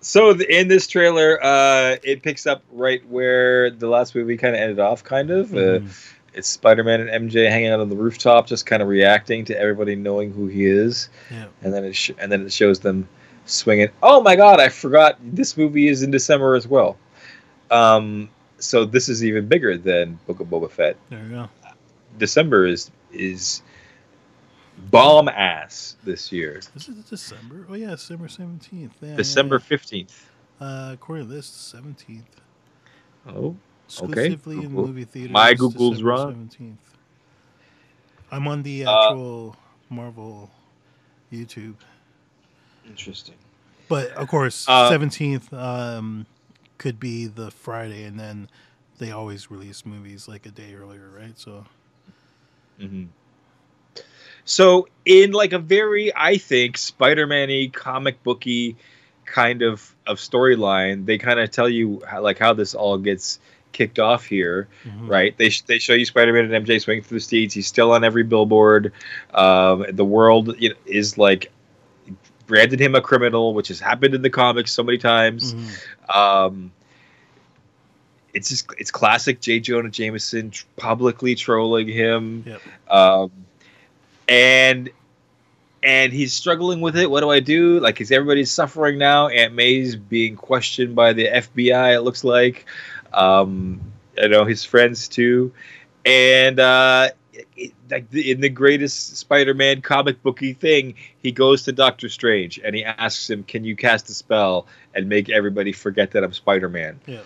so 0.00 0.32
the, 0.32 0.58
in 0.58 0.68
this 0.68 0.86
trailer, 0.86 1.38
uh, 1.44 1.96
it 2.02 2.22
picks 2.22 2.46
up 2.46 2.62
right 2.72 3.06
where 3.10 3.68
the 3.70 3.88
last 3.88 4.14
movie 4.14 4.38
kind 4.38 4.54
of 4.54 4.60
ended 4.62 4.80
off. 4.80 5.04
Kind 5.04 5.30
of, 5.30 5.52
uh, 5.52 5.80
Mhm. 5.80 6.12
it's 6.32 6.48
Spider-Man 6.48 7.02
and 7.06 7.10
MJ 7.30 7.50
hanging 7.50 7.68
out 7.68 7.80
on 7.80 7.90
the 7.90 7.96
rooftop, 7.96 8.46
just 8.46 8.64
kind 8.64 8.80
of 8.80 8.88
reacting 8.88 9.44
to 9.44 9.58
everybody 9.60 9.96
knowing 9.96 10.32
who 10.32 10.46
he 10.46 10.64
is, 10.64 11.10
yeah. 11.30 11.44
and 11.62 11.74
then 11.74 11.84
it 11.84 11.94
sh- 11.94 12.12
and 12.18 12.32
then 12.32 12.46
it 12.46 12.52
shows 12.54 12.80
them 12.80 13.06
swinging. 13.44 13.90
Oh 14.02 14.22
my 14.22 14.34
God! 14.34 14.60
I 14.60 14.70
forgot 14.70 15.18
this 15.22 15.58
movie 15.58 15.88
is 15.88 16.02
in 16.02 16.10
December 16.10 16.54
as 16.54 16.66
well. 16.66 16.96
Um, 17.70 18.30
so 18.58 18.86
this 18.86 19.10
is 19.10 19.22
even 19.22 19.46
bigger 19.46 19.76
than 19.76 20.18
Book 20.26 20.40
of 20.40 20.46
Boba 20.46 20.70
Fett. 20.70 20.96
There 21.10 21.22
you 21.22 21.28
go. 21.30 21.48
December 22.18 22.64
is 22.66 22.90
is 23.12 23.60
bomb 24.80 25.28
ass 25.28 25.96
this 26.04 26.32
year. 26.32 26.60
This 26.74 26.88
is 26.88 27.04
December? 27.04 27.66
Oh 27.68 27.74
yeah, 27.74 27.90
December 27.90 28.28
seventeenth. 28.28 28.94
Yeah, 29.00 29.10
yeah, 29.10 29.16
December 29.16 29.56
yeah. 29.56 29.60
fifteenth. 29.66 30.30
Uh, 30.60 30.90
according 30.94 31.28
to 31.28 31.34
this, 31.34 31.46
seventeenth. 31.46 32.40
Oh, 33.28 33.56
Exclusively 33.86 34.56
in 34.56 34.62
Google. 34.68 34.86
movie 34.86 35.04
theaters. 35.04 35.32
My 35.32 35.52
Google's 35.54 36.02
wrong. 36.02 36.30
Seventeenth. 36.32 36.78
I'm 38.30 38.46
on 38.46 38.62
the 38.62 38.84
Uh, 38.86 39.06
actual 39.06 39.56
Marvel 39.88 40.50
YouTube, 41.32 41.74
interesting. 42.86 43.34
but 43.88 44.10
of 44.12 44.28
course, 44.28 44.66
Uh, 44.68 44.88
seventeenth 44.88 45.52
um, 45.52 46.26
could 46.78 47.00
be 47.00 47.26
the 47.26 47.50
Friday, 47.50 48.04
and 48.04 48.18
then 48.18 48.48
they 48.98 49.10
always 49.10 49.50
release 49.50 49.84
movies 49.84 50.28
like 50.28 50.46
a 50.46 50.50
day 50.50 50.74
earlier, 50.74 51.10
right? 51.10 51.36
So 51.38 51.66
hmm 52.78 53.06
So, 54.50 54.88
in 55.04 55.30
like 55.30 55.52
a 55.52 55.60
very, 55.60 56.12
I 56.16 56.36
think, 56.36 56.76
Spider-Man-y, 56.76 57.70
comic 57.72 58.20
booky 58.24 58.74
kind 59.24 59.62
of 59.62 59.94
of 60.08 60.18
storyline, 60.18 61.06
they 61.06 61.18
kind 61.18 61.38
of 61.38 61.52
tell 61.52 61.68
you 61.68 62.02
how, 62.04 62.20
like 62.20 62.40
how 62.40 62.52
this 62.52 62.74
all 62.74 62.98
gets 62.98 63.38
kicked 63.70 64.00
off 64.00 64.24
here, 64.24 64.66
mhm. 64.84 65.08
right? 65.08 65.38
They 65.38 65.50
sh- 65.50 65.60
they 65.62 65.78
show 65.78 65.92
you 65.92 66.04
Spider-Man 66.04 66.52
and 66.52 66.66
MJ 66.66 66.80
swinging 66.80 67.04
through 67.04 67.18
the 67.18 67.22
streets. 67.24 67.54
He's 67.54 67.68
still 67.68 67.92
on 67.92 68.02
every 68.02 68.24
billboard. 68.24 68.92
Um, 69.32 69.86
the 69.88 70.04
world 70.04 70.56
you 70.58 70.70
know, 70.70 70.74
is 70.84 71.16
like 71.16 71.52
branded 72.48 72.80
him 72.80 72.96
a 72.96 73.00
criminal, 73.00 73.54
which 73.54 73.68
has 73.68 73.78
happened 73.78 74.16
in 74.16 74.22
the 74.22 74.30
comics 74.30 74.72
so 74.72 74.82
many 74.82 74.98
times. 74.98 75.54
Mhm. 75.54 76.16
um, 76.16 76.72
it's 78.34 78.48
just 78.48 78.66
it's 78.78 78.90
classic 78.90 79.40
J. 79.40 79.60
Jonah 79.60 79.90
Jameson 79.90 80.50
tr- 80.50 80.66
publicly 80.76 81.36
trolling 81.36 81.86
him, 81.86 82.42
Yep. 82.48 82.62
um, 82.90 83.30
and 84.30 84.88
and 85.82 86.12
he's 86.12 86.32
struggling 86.32 86.80
with 86.80 86.96
it. 86.96 87.10
What 87.10 87.20
do 87.20 87.30
I 87.30 87.40
do? 87.40 87.80
Like, 87.80 88.00
is 88.00 88.12
everybody's 88.12 88.50
suffering 88.52 88.98
now? 88.98 89.28
Aunt 89.28 89.54
May's 89.54 89.96
being 89.96 90.36
questioned 90.36 90.94
by 90.94 91.12
the 91.14 91.26
FBI. 91.26 91.94
It 91.96 92.02
looks 92.02 92.22
like, 92.22 92.66
um, 93.14 93.80
I 94.22 94.26
know 94.26 94.44
his 94.44 94.62
friends 94.64 95.08
too, 95.08 95.52
and 96.04 96.60
uh, 96.60 97.08
it, 97.56 97.72
like 97.90 98.10
the- 98.10 98.30
in 98.30 98.40
the 98.40 98.50
greatest 98.50 99.16
Spider-Man 99.16 99.80
comic 99.80 100.22
booky 100.22 100.52
thing, 100.52 100.94
he 101.22 101.32
goes 101.32 101.62
to 101.64 101.72
Doctor 101.72 102.08
Strange 102.10 102.60
and 102.62 102.74
he 102.76 102.84
asks 102.84 103.28
him, 103.28 103.42
"Can 103.42 103.64
you 103.64 103.74
cast 103.74 104.08
a 104.10 104.14
spell 104.14 104.66
and 104.94 105.08
make 105.08 105.30
everybody 105.30 105.72
forget 105.72 106.10
that 106.12 106.22
I'm 106.22 106.32
Spider-Man?" 106.34 107.00
Yeah. 107.06 107.20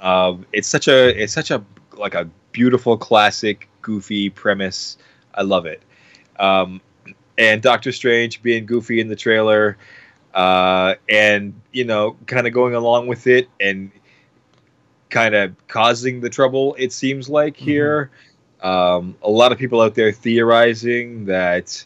Um, 0.00 0.46
it's 0.52 0.68
such 0.68 0.88
a 0.88 1.08
it's 1.22 1.32
such 1.32 1.50
a 1.50 1.62
like 1.96 2.14
a 2.14 2.28
beautiful 2.52 2.96
classic 2.96 3.68
goofy 3.82 4.30
premise. 4.30 4.96
I 5.34 5.42
love 5.42 5.66
it. 5.66 5.82
Um, 6.38 6.80
and 7.36 7.62
Doctor 7.62 7.92
Strange 7.92 8.42
being 8.42 8.66
goofy 8.66 9.00
in 9.00 9.08
the 9.08 9.16
trailer, 9.16 9.76
uh, 10.34 10.94
and 11.08 11.54
you 11.72 11.84
know, 11.84 12.16
kind 12.26 12.46
of 12.46 12.52
going 12.52 12.74
along 12.74 13.06
with 13.06 13.26
it 13.26 13.48
and 13.60 13.90
kind 15.10 15.34
of 15.34 15.54
causing 15.68 16.20
the 16.20 16.28
trouble. 16.30 16.74
It 16.78 16.92
seems 16.92 17.28
like 17.28 17.54
Mhm. 17.56 17.64
here, 17.64 18.10
um, 18.62 19.16
a 19.22 19.30
lot 19.30 19.52
of 19.52 19.58
people 19.58 19.80
out 19.80 19.94
there 19.94 20.12
theorizing 20.12 21.26
that 21.26 21.84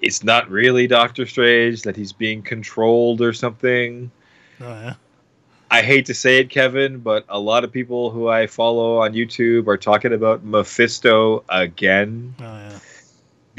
it's 0.00 0.24
not 0.24 0.50
really 0.50 0.86
Doctor 0.86 1.26
Strange, 1.26 1.82
that 1.82 1.96
he's 1.96 2.12
being 2.12 2.42
controlled 2.42 3.20
or 3.20 3.32
something. 3.32 4.10
Oh 4.60 4.68
yeah. 4.68 4.94
I 5.72 5.82
hate 5.82 6.06
to 6.06 6.14
say 6.14 6.38
it, 6.38 6.50
Kevin, 6.50 6.98
but 6.98 7.24
a 7.28 7.38
lot 7.38 7.62
of 7.64 7.70
people 7.70 8.10
who 8.10 8.28
I 8.28 8.46
follow 8.48 8.98
on 8.98 9.12
YouTube 9.12 9.68
are 9.68 9.76
talking 9.76 10.12
about 10.12 10.44
Mephisto 10.44 11.44
again 11.48 12.34
Oh 12.40 12.44
yeah. 12.44 12.78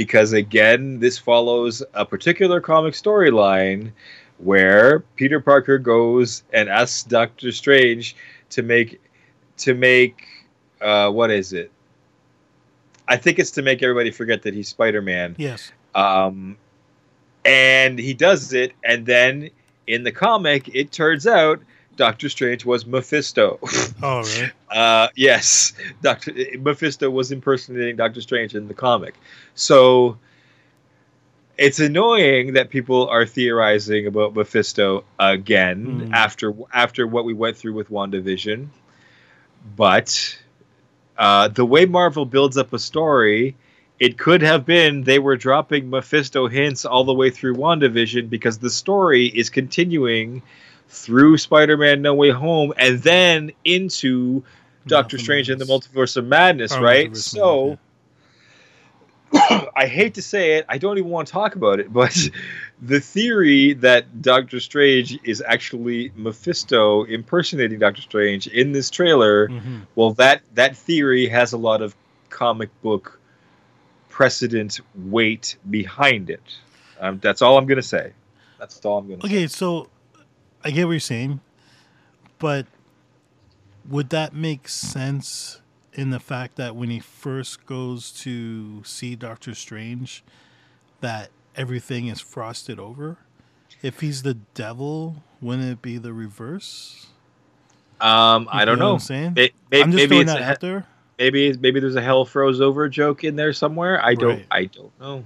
Because, 0.01 0.33
again, 0.33 0.99
this 0.99 1.19
follows 1.19 1.83
a 1.93 2.03
particular 2.03 2.59
comic 2.59 2.95
storyline 2.95 3.91
where 4.39 5.01
Peter 5.15 5.39
Parker 5.39 5.77
goes 5.77 6.41
and 6.51 6.69
asks 6.69 7.03
Doctor 7.03 7.51
Strange 7.51 8.15
to 8.49 8.63
make 8.63 8.99
to 9.57 9.75
make 9.75 10.25
uh, 10.81 11.11
what 11.11 11.29
is 11.29 11.53
it? 11.53 11.69
I 13.07 13.15
think 13.15 13.37
it's 13.37 13.51
to 13.51 13.61
make 13.61 13.83
everybody 13.83 14.09
forget 14.09 14.41
that 14.41 14.55
he's 14.55 14.69
Spider 14.69 15.03
Man. 15.03 15.35
Yes. 15.37 15.71
Um, 15.93 16.57
and 17.45 17.99
he 17.99 18.15
does 18.15 18.53
it, 18.53 18.73
and 18.83 19.05
then 19.05 19.51
in 19.85 20.01
the 20.01 20.11
comic, 20.11 20.67
it 20.73 20.91
turns 20.91 21.27
out 21.27 21.61
Doctor 21.97 22.29
Strange 22.29 22.65
was 22.65 22.85
Mephisto. 22.85 23.59
Oh 24.03 24.21
really? 24.23 24.51
uh, 24.71 25.09
yes, 25.15 25.73
Doctor 26.01 26.33
Mephisto 26.59 27.09
was 27.09 27.31
impersonating 27.31 27.95
Doctor 27.97 28.21
Strange 28.21 28.55
in 28.55 28.67
the 28.67 28.73
comic. 28.73 29.13
So 29.53 30.17
it's 31.57 31.79
annoying 31.79 32.53
that 32.53 32.69
people 32.69 33.07
are 33.09 33.25
theorizing 33.25 34.07
about 34.07 34.33
Mephisto 34.35 35.03
again 35.19 36.05
Hmm. 36.07 36.13
after 36.13 36.53
after 36.73 37.05
what 37.05 37.25
we 37.25 37.33
went 37.33 37.57
through 37.57 37.73
with 37.73 37.89
WandaVision. 37.89 38.67
But 39.75 40.39
uh, 41.17 41.49
the 41.49 41.65
way 41.65 41.85
Marvel 41.85 42.25
builds 42.25 42.57
up 42.57 42.73
a 42.73 42.79
story, 42.79 43.55
it 43.99 44.17
could 44.17 44.41
have 44.41 44.65
been 44.65 45.03
they 45.03 45.19
were 45.19 45.37
dropping 45.37 45.89
Mephisto 45.89 46.47
hints 46.47 46.85
all 46.85 47.03
the 47.03 47.13
way 47.13 47.29
through 47.29 47.55
WandaVision 47.55 48.29
because 48.29 48.57
the 48.57 48.69
story 48.71 49.27
is 49.27 49.49
continuing 49.51 50.41
through 50.93 51.37
Spider-Man 51.37 52.01
No 52.01 52.13
Way 52.13 52.29
Home 52.31 52.73
and 52.77 52.99
then 53.01 53.51
into 53.63 54.43
Doctor 54.87 55.17
Strange 55.17 55.49
and 55.49 55.59
the. 55.59 55.65
Multiverse 55.65 56.17
of 56.17 56.25
Madness, 56.25 56.75
Or 56.75 56.81
right? 56.81 57.15
So 57.15 57.77
Madness, 59.33 59.69
I 59.75 59.85
hate 59.87 60.15
to 60.15 60.21
say 60.21 60.57
it, 60.57 60.65
I 60.67 60.77
don't 60.77 60.97
even 60.97 61.09
want 61.09 61.27
to 61.27 61.31
talk 61.33 61.55
about 61.55 61.79
it, 61.79 61.91
but 61.93 62.15
the 62.81 62.99
theory 62.99 63.73
that 63.75 64.21
Doctor 64.21 64.59
Strange 64.59 65.17
is 65.23 65.41
actually 65.45 66.11
Mephisto 66.15 67.05
impersonating 67.05 67.79
Doctor 67.79 68.01
Strange 68.01 68.47
in 68.47 68.73
this 68.73 68.89
trailer, 68.89 69.49
yeah. 69.49 69.59
Mhm. 69.59 69.81
well 69.95 70.11
that 70.15 70.41
that 70.55 70.75
theory 70.75 71.27
has 71.29 71.53
a 71.53 71.57
lot 71.57 71.81
of 71.81 71.95
comic 72.29 72.69
book 72.81 73.19
precedent 74.09 74.81
weight 74.95 75.55
behind 75.69 76.29
it. 76.29 76.41
Um, 76.99 77.19
that's 77.19 77.41
all 77.41 77.57
I'm 77.57 77.65
going 77.65 77.77
to 77.77 77.81
say. 77.87 78.11
That's 78.59 78.83
all 78.85 78.97
I'm 78.99 79.07
going 79.07 79.19
to 79.21 79.27
say. 79.27 79.33
Okay, 79.33 79.47
so 79.47 79.87
I 80.63 80.71
get 80.71 80.85
what 80.85 80.91
you're 80.91 80.99
saying, 80.99 81.41
but 82.39 82.65
would 83.87 84.09
that 84.11 84.33
make 84.33 84.67
sense 84.67 85.61
in 85.93 86.11
the 86.11 86.19
fact 86.19 86.55
that 86.57 86.75
when 86.75 86.89
he 86.89 86.99
first 86.99 87.65
goes 87.65 88.11
to 88.11 88.83
see 88.83 89.15
Doctor 89.15 89.53
Strange, 89.55 90.23
that 91.01 91.29
everything 91.55 92.07
is 92.07 92.21
frosted 92.21 92.79
over? 92.79 93.17
If 93.81 94.01
he's 94.01 94.23
the 94.23 94.35
devil, 94.53 95.23
wouldn't 95.41 95.67
it 95.71 95.81
be 95.81 95.97
the 95.97 96.13
reverse? 96.13 97.07
Um, 97.99 98.47
I 98.51 98.65
don't 98.65 98.79
know. 98.79 98.93
I'm 98.93 98.99
saying? 98.99 99.33
May- 99.35 99.51
I'm 99.73 99.91
just 99.91 99.95
maybe 99.95 100.07
throwing 100.07 100.21
it's 100.23 100.33
that 100.33 100.41
a, 100.41 100.51
out 100.51 100.59
there. 100.59 100.85
maybe 101.19 101.53
maybe 101.57 101.79
there's 101.79 101.95
a 101.95 102.01
hell 102.01 102.25
froze 102.25 102.61
over 102.61 102.87
joke 102.89 103.23
in 103.23 103.35
there 103.35 103.53
somewhere. 103.53 104.03
I 104.03 104.15
don't 104.15 104.37
Right. 104.37 104.45
I 104.51 104.65
don't 104.65 104.99
know. 104.99 105.23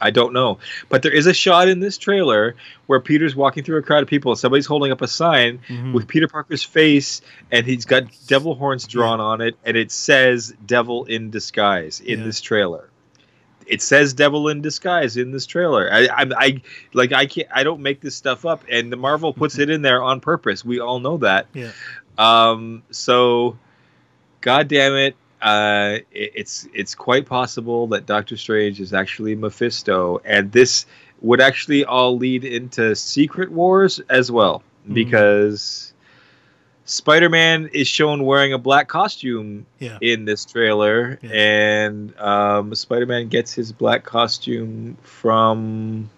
I 0.00 0.10
don't 0.10 0.32
know. 0.32 0.58
But 0.88 1.02
there 1.02 1.12
is 1.12 1.26
a 1.26 1.32
shot 1.34 1.68
in 1.68 1.80
this 1.80 1.96
trailer 1.98 2.54
where 2.86 3.00
Peter's 3.00 3.34
walking 3.34 3.64
through 3.64 3.78
a 3.78 3.82
crowd 3.82 4.02
of 4.02 4.08
people 4.08 4.32
and 4.32 4.38
somebody's 4.38 4.66
holding 4.66 4.92
up 4.92 5.00
a 5.02 5.08
sign 5.08 5.58
Mhm. 5.68 5.92
with 5.92 6.06
Peter 6.08 6.28
Parker's 6.28 6.62
face 6.62 7.22
and 7.50 7.64
he's 7.66 7.84
got 7.84 8.04
devil 8.26 8.54
horns 8.54 8.86
drawn 8.86 9.20
on 9.20 9.40
it 9.40 9.56
and 9.64 9.76
it 9.76 9.90
says 9.90 10.54
devil 10.66 11.04
in 11.04 11.30
disguise 11.30 12.00
in 12.00 12.18
Yeah. 12.20 12.24
this 12.26 12.40
trailer. 12.40 12.90
It 13.66 13.82
says 13.82 14.12
devil 14.14 14.48
in 14.48 14.60
disguise 14.60 15.16
in 15.16 15.32
this 15.32 15.44
trailer. 15.44 15.88
I, 15.92 16.06
I, 16.06 16.26
I 16.36 16.62
like 16.92 17.12
I 17.12 17.26
can't 17.26 17.48
I 17.52 17.64
don't 17.64 17.80
make 17.80 18.00
this 18.00 18.14
stuff 18.14 18.44
up 18.46 18.62
and 18.70 18.92
the 18.92 18.96
Marvel 18.96 19.32
puts 19.32 19.58
it 19.58 19.70
in 19.70 19.82
there 19.82 20.02
on 20.02 20.20
purpose. 20.20 20.64
We 20.64 20.78
all 20.78 21.00
know 21.00 21.16
that. 21.18 21.46
Yeah. 21.52 21.70
Um, 22.18 22.82
so, 22.90 23.58
God 24.40 24.68
damn 24.68 24.94
it, 24.94 25.16
uh, 25.42 25.98
it, 26.12 26.32
it's 26.34 26.68
it's 26.74 26.94
quite 26.94 27.26
possible 27.26 27.86
that 27.88 28.06
Doctor 28.06 28.36
Strange 28.36 28.80
is 28.80 28.92
actually 28.92 29.34
Mephisto, 29.34 30.20
and 30.24 30.50
this 30.52 30.86
would 31.22 31.40
actually 31.40 31.84
all 31.84 32.16
lead 32.16 32.44
into 32.44 32.94
Secret 32.96 33.50
Wars 33.50 34.00
as 34.10 34.30
well, 34.30 34.62
Mhm. 34.88 34.94
because 34.94 35.92
Spider-Man 36.84 37.70
is 37.72 37.88
shown 37.88 38.24
wearing 38.24 38.52
a 38.52 38.58
black 38.58 38.86
costume 38.88 39.66
Yeah. 39.80 39.98
in 40.00 40.24
this 40.24 40.44
trailer, 40.44 41.18
Yeah. 41.22 41.30
and 41.32 42.18
um, 42.20 42.74
Spider-Man 42.74 43.28
gets 43.28 43.52
his 43.52 43.72
black 43.72 44.04
costume 44.04 44.96
from 45.02 46.10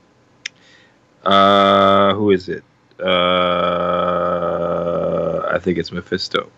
uh, 1.24 2.14
who 2.14 2.30
is 2.30 2.48
it? 2.48 2.62
Uh, 2.98 3.04
I 5.50 5.58
think 5.58 5.78
it's 5.78 5.92
Mephisto. 5.92 6.50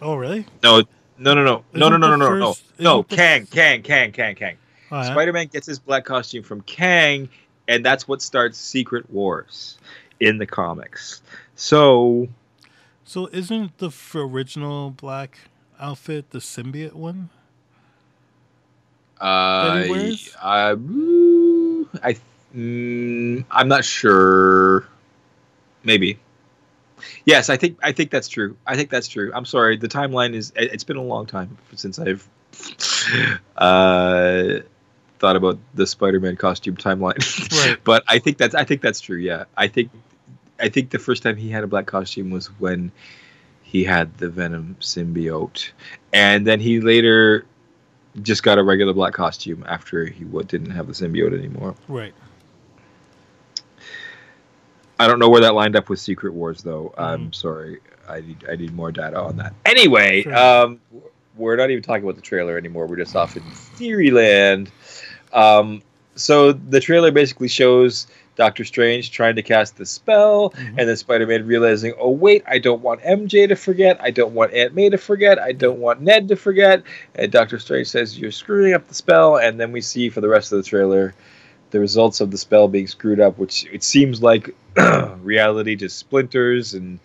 Oh, 0.00 0.16
really? 0.16 0.46
No, 0.62 0.82
no, 1.22 1.34
no, 1.34 1.44
no, 1.44 1.64
no, 1.72 1.88
no, 1.88 1.96
no, 1.96 2.16
no, 2.16 2.16
no, 2.16 2.38
no, 2.38 2.54
no. 2.78 3.02
Kang, 3.04 3.46
Kang, 3.46 3.82
Kang, 3.82 4.12
Kang, 4.12 4.34
Kang. 4.34 4.56
Yeah? 4.90 5.12
Spider-Man 5.12 5.46
gets 5.46 5.66
his 5.66 5.78
black 5.78 6.04
costume 6.04 6.42
from 6.42 6.60
Kang, 6.62 7.28
and 7.68 7.84
that's 7.84 8.06
what 8.06 8.20
starts 8.20 8.58
Secret 8.58 9.08
Wars 9.10 9.78
in 10.20 10.38
the 10.38 10.46
comics. 10.46 11.22
So 11.54 12.28
So 13.04 13.28
isn't 13.32 13.78
the 13.78 13.90
original 14.14 14.90
black 14.90 15.38
outfit 15.78 16.30
the 16.30 16.38
symbiote 16.38 16.94
one? 16.94 17.30
Uh. 19.20 19.84
I, 20.42 20.76
I, 22.02 22.16
mm, 22.54 23.44
I'm 23.50 23.68
not 23.68 23.84
sure. 23.84 24.86
Maybe. 25.84 26.18
Yes, 27.24 27.50
I 27.50 27.56
think 27.56 27.78
I 27.82 27.92
think 27.92 28.10
that's 28.10 28.28
true. 28.28 28.56
I 28.66 28.76
think 28.76 28.90
that's 28.90 29.08
true. 29.08 29.30
I'm 29.34 29.44
sorry. 29.44 29.76
The 29.76 29.88
timeline 29.88 30.34
is. 30.34 30.52
it- 30.56 30.72
It's 30.72 30.84
been 30.84 30.96
a 30.96 31.02
long 31.02 31.26
time 31.26 31.56
since 31.74 31.98
I've 31.98 32.28
uh, 33.56 34.60
thought 35.18 35.36
about 35.36 35.58
the 35.74 35.86
Spider-Man 35.86 36.36
costume 36.36 36.76
timeline. 36.76 37.18
Right. 37.66 37.78
but 37.84 38.02
I 38.08 38.18
think 38.18 38.38
that's. 38.38 38.54
I 38.54 38.64
think 38.64 38.80
that's 38.82 39.00
true. 39.00 39.18
Yeah. 39.18 39.44
I 39.56 39.68
think. 39.68 39.90
I 40.60 40.68
think 40.68 40.90
the 40.90 40.98
first 40.98 41.22
time 41.22 41.36
he 41.36 41.50
had 41.50 41.64
a 41.64 41.66
black 41.66 41.86
costume 41.86 42.30
was 42.30 42.46
when 42.60 42.92
he 43.62 43.84
had 43.84 44.16
the 44.18 44.28
Venom 44.28 44.76
symbiote, 44.80 45.70
and 46.12 46.46
then 46.46 46.60
he 46.60 46.80
later 46.80 47.46
just 48.20 48.42
got 48.42 48.58
a 48.58 48.62
regular 48.62 48.92
black 48.92 49.14
costume 49.14 49.64
after 49.66 50.04
he 50.04 50.24
didn't 50.24 50.70
have 50.70 50.86
the 50.86 50.92
symbiote 50.92 51.36
anymore. 51.36 51.74
Right. 51.88 52.12
I 55.02 55.08
don't 55.08 55.18
know 55.18 55.28
where 55.28 55.40
that 55.40 55.54
lined 55.54 55.74
up 55.76 55.88
with 55.88 55.98
Secret 55.98 56.32
Wars, 56.32 56.62
though. 56.62 56.94
I'm 56.96 57.30
Mhm. 57.30 57.34
sorry. 57.34 57.78
I 58.08 58.20
need 58.20 58.44
I 58.50 58.56
need 58.56 58.72
more 58.74 58.92
data 58.92 59.18
on 59.18 59.36
that. 59.38 59.52
Anyway, 59.66 60.22
Sure. 60.22 60.36
um, 60.36 60.80
we're 61.36 61.56
not 61.56 61.70
even 61.70 61.82
talking 61.82 62.04
about 62.04 62.16
the 62.16 62.22
trailer 62.22 62.56
anymore. 62.58 62.86
We're 62.86 62.96
just 62.96 63.16
off 63.16 63.36
in 63.36 63.42
theory 63.42 64.10
land. 64.10 64.70
Um, 65.32 65.82
so 66.14 66.52
the 66.52 66.78
trailer 66.80 67.10
basically 67.10 67.48
shows 67.48 68.06
Doctor 68.36 68.64
Strange 68.64 69.10
trying 69.10 69.36
to 69.36 69.42
cast 69.42 69.76
the 69.76 69.86
spell, 69.86 70.50
Mhm. 70.50 70.74
and 70.78 70.88
then 70.88 70.96
Spider 70.96 71.26
Man 71.26 71.46
realizing, 71.46 71.92
oh, 71.98 72.10
wait, 72.10 72.42
I 72.46 72.58
don't 72.58 72.80
want 72.82 73.00
MJ 73.04 73.46
to 73.46 73.56
forget. 73.56 73.98
I 74.00 74.10
don't 74.10 74.32
want 74.34 74.52
Aunt 74.54 74.74
May 74.74 74.88
to 74.90 74.98
forget. 74.98 75.38
I 75.38 75.52
don't 75.52 75.78
want 75.78 76.00
Ned 76.00 76.28
to 76.28 76.36
forget. 76.36 76.82
And 77.14 77.30
Doctor 77.32 77.58
Strange 77.58 77.88
says, 77.88 78.18
You're 78.18 78.30
screwing 78.30 78.72
up 78.74 78.88
the 78.88 78.94
spell. 78.94 79.36
And 79.36 79.58
then 79.60 79.70
we 79.72 79.80
see 79.80 80.08
for 80.10 80.20
the 80.20 80.28
rest 80.28 80.52
of 80.52 80.58
the 80.62 80.68
trailer 80.68 81.14
the 81.72 81.80
results 81.80 82.20
of 82.20 82.30
the 82.30 82.38
spell 82.38 82.68
being 82.68 82.86
screwed 82.86 83.18
up, 83.20 83.36
which 83.38 83.66
it 83.72 83.82
seems 83.82 84.22
like 84.22 84.54
reality 85.20 85.74
just 85.76 85.98
splinters 85.98 86.74
and. 86.74 87.00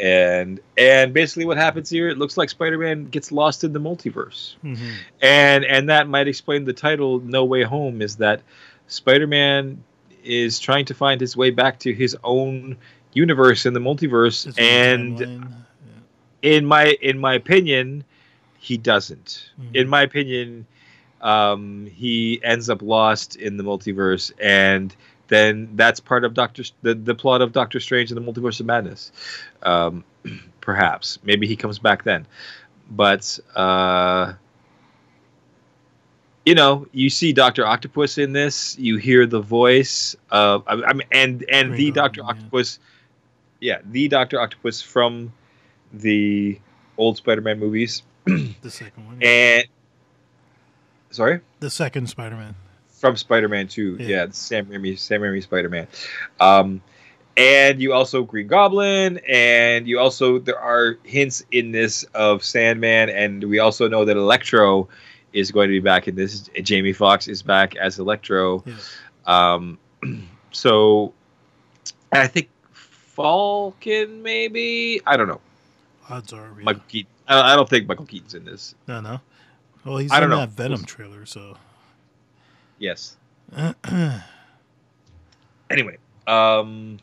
And 0.00 0.60
and 0.78 1.12
basically, 1.12 1.44
what 1.44 1.58
happens 1.58 1.90
here? 1.90 2.08
It 2.08 2.16
looks 2.16 2.38
like 2.38 2.48
Spider-Man 2.48 3.06
gets 3.06 3.30
lost 3.32 3.64
in 3.64 3.74
the 3.74 3.80
multiverse 3.80 4.54
Mhm. 4.64 4.78
and 5.20 5.64
and 5.64 5.90
that 5.90 6.08
might 6.08 6.26
explain 6.26 6.64
the 6.64 6.72
title 6.72 7.18
no 7.20 7.44
way 7.44 7.64
home 7.64 8.00
is 8.00 8.16
that 8.16 8.40
spider-man 8.86 9.82
is 10.24 10.58
trying 10.58 10.86
to 10.86 10.94
find 10.94 11.20
his 11.20 11.36
way 11.36 11.50
back 11.50 11.80
to 11.80 11.92
his 11.92 12.16
own 12.24 12.76
universe 13.12 13.66
in 13.66 13.74
the 13.74 13.80
multiverse 13.80 14.44
His 14.46 14.56
and 14.58 15.18
timeline. 15.18 15.54
in 16.40 16.64
my 16.64 16.96
in 17.02 17.18
my 17.18 17.34
opinion 17.34 18.04
he 18.58 18.78
doesn't 18.78 19.50
Mhm. 19.60 19.74
in 19.76 19.88
my 19.88 20.00
opinion 20.02 20.66
um, 21.20 21.86
he 21.86 22.40
ends 22.42 22.70
up 22.70 22.82
lost 22.82 23.36
in 23.36 23.56
the 23.56 23.64
multiverse 23.64 24.32
and 24.40 24.94
then 25.28 25.70
that's 25.74 26.00
part 26.00 26.24
of 26.24 26.34
doctor 26.34 26.64
the, 26.82 26.94
the 26.94 27.14
plot 27.14 27.40
of 27.40 27.52
doctor 27.52 27.78
strange 27.78 28.10
and 28.10 28.20
the 28.20 28.32
multiverse 28.32 28.58
of 28.60 28.66
madness. 28.66 29.12
Um, 29.62 30.04
perhaps. 30.60 31.18
Maybe 31.22 31.46
he 31.46 31.56
comes 31.56 31.78
back 31.78 32.02
then. 32.02 32.26
But 32.90 33.38
uh, 33.54 34.32
you 36.44 36.54
know 36.56 36.88
you 36.90 37.10
see 37.10 37.32
dr 37.32 37.64
octopus 37.64 38.18
in 38.18 38.32
this. 38.32 38.76
You 38.78 38.96
hear 38.96 39.24
the 39.26 39.40
voice 39.40 40.16
of 40.30 40.64
i, 40.66 40.72
I 40.72 40.92
mean 40.94 41.06
and 41.12 41.44
and 41.48 41.74
the 41.74 41.92
dr 41.92 42.22
octopus 42.24 42.80
yeah 43.60 43.78
the 43.84 44.08
dr 44.08 44.38
octopus 44.40 44.82
from 44.82 45.32
the 45.92 46.58
old 46.98 47.16
spider-man 47.16 47.58
movies. 47.58 48.02
The 48.26 48.70
second 48.70 49.06
one. 49.06 49.22
and 49.22 49.64
sorry 51.10 51.40
the 51.60 51.70
second 51.70 52.08
Spider-Man. 52.08 52.54
from 52.88 53.16
Spider-Man 53.16 53.68
2. 53.68 53.96
Yeah. 54.00 54.06
Yeah, 54.06 54.26
Sam 54.30 54.66
Raimi, 54.66 54.98
Sam 54.98 55.20
Raimi 55.22 55.42
Spider-Man. 55.42 55.86
Um, 56.38 56.80
and 57.36 57.80
you 57.80 57.92
also 57.92 58.22
Green 58.24 58.46
Goblin, 58.48 59.20
and 59.28 59.86
you 59.86 59.98
also 59.98 60.38
there 60.38 60.58
are 60.58 60.98
hints 61.04 61.42
in 61.50 61.72
this 61.72 62.02
of 62.14 62.44
Sandman, 62.44 63.08
and 63.08 63.44
we 63.44 63.58
also 63.60 63.88
know 63.88 64.04
that 64.04 64.16
Electro 64.16 64.88
is 65.32 65.50
going 65.50 65.68
to 65.68 65.72
be 65.72 65.80
back 65.80 66.08
in 66.08 66.16
this. 66.16 66.50
Jamie 66.62 66.92
Foxx 66.92 67.28
is 67.28 67.42
back 67.42 67.76
as 67.76 67.98
Electro. 67.98 68.62
Yeah. 68.66 68.74
Um, 69.26 69.78
so 70.50 71.14
I 72.12 72.26
think 72.26 72.50
Falcon, 72.72 74.22
maybe 74.22 75.00
I 75.06 75.16
don't 75.16 75.28
know. 75.28 75.40
Odds 76.08 76.32
are. 76.32 76.48
Yeah. 76.58 76.64
Michael 76.64 76.82
Keaton. 76.88 77.12
I 77.28 77.52
I 77.52 77.56
don't 77.56 77.68
think 77.68 77.86
Michael 77.88 78.06
Keaton's 78.06 78.34
in 78.34 78.44
this. 78.44 78.74
no, 78.86 79.00
no. 79.00 79.20
Well, 79.84 79.98
he's 79.98 80.10
I 80.10 80.16
in 80.16 80.20
don't 80.22 80.30
know. 80.30 80.40
that 80.40 80.50
Venom 80.50 80.84
trailer, 80.84 81.26
so. 81.26 81.56
Yes. 82.78 83.16
anyway, 85.70 85.98
um, 86.26 86.98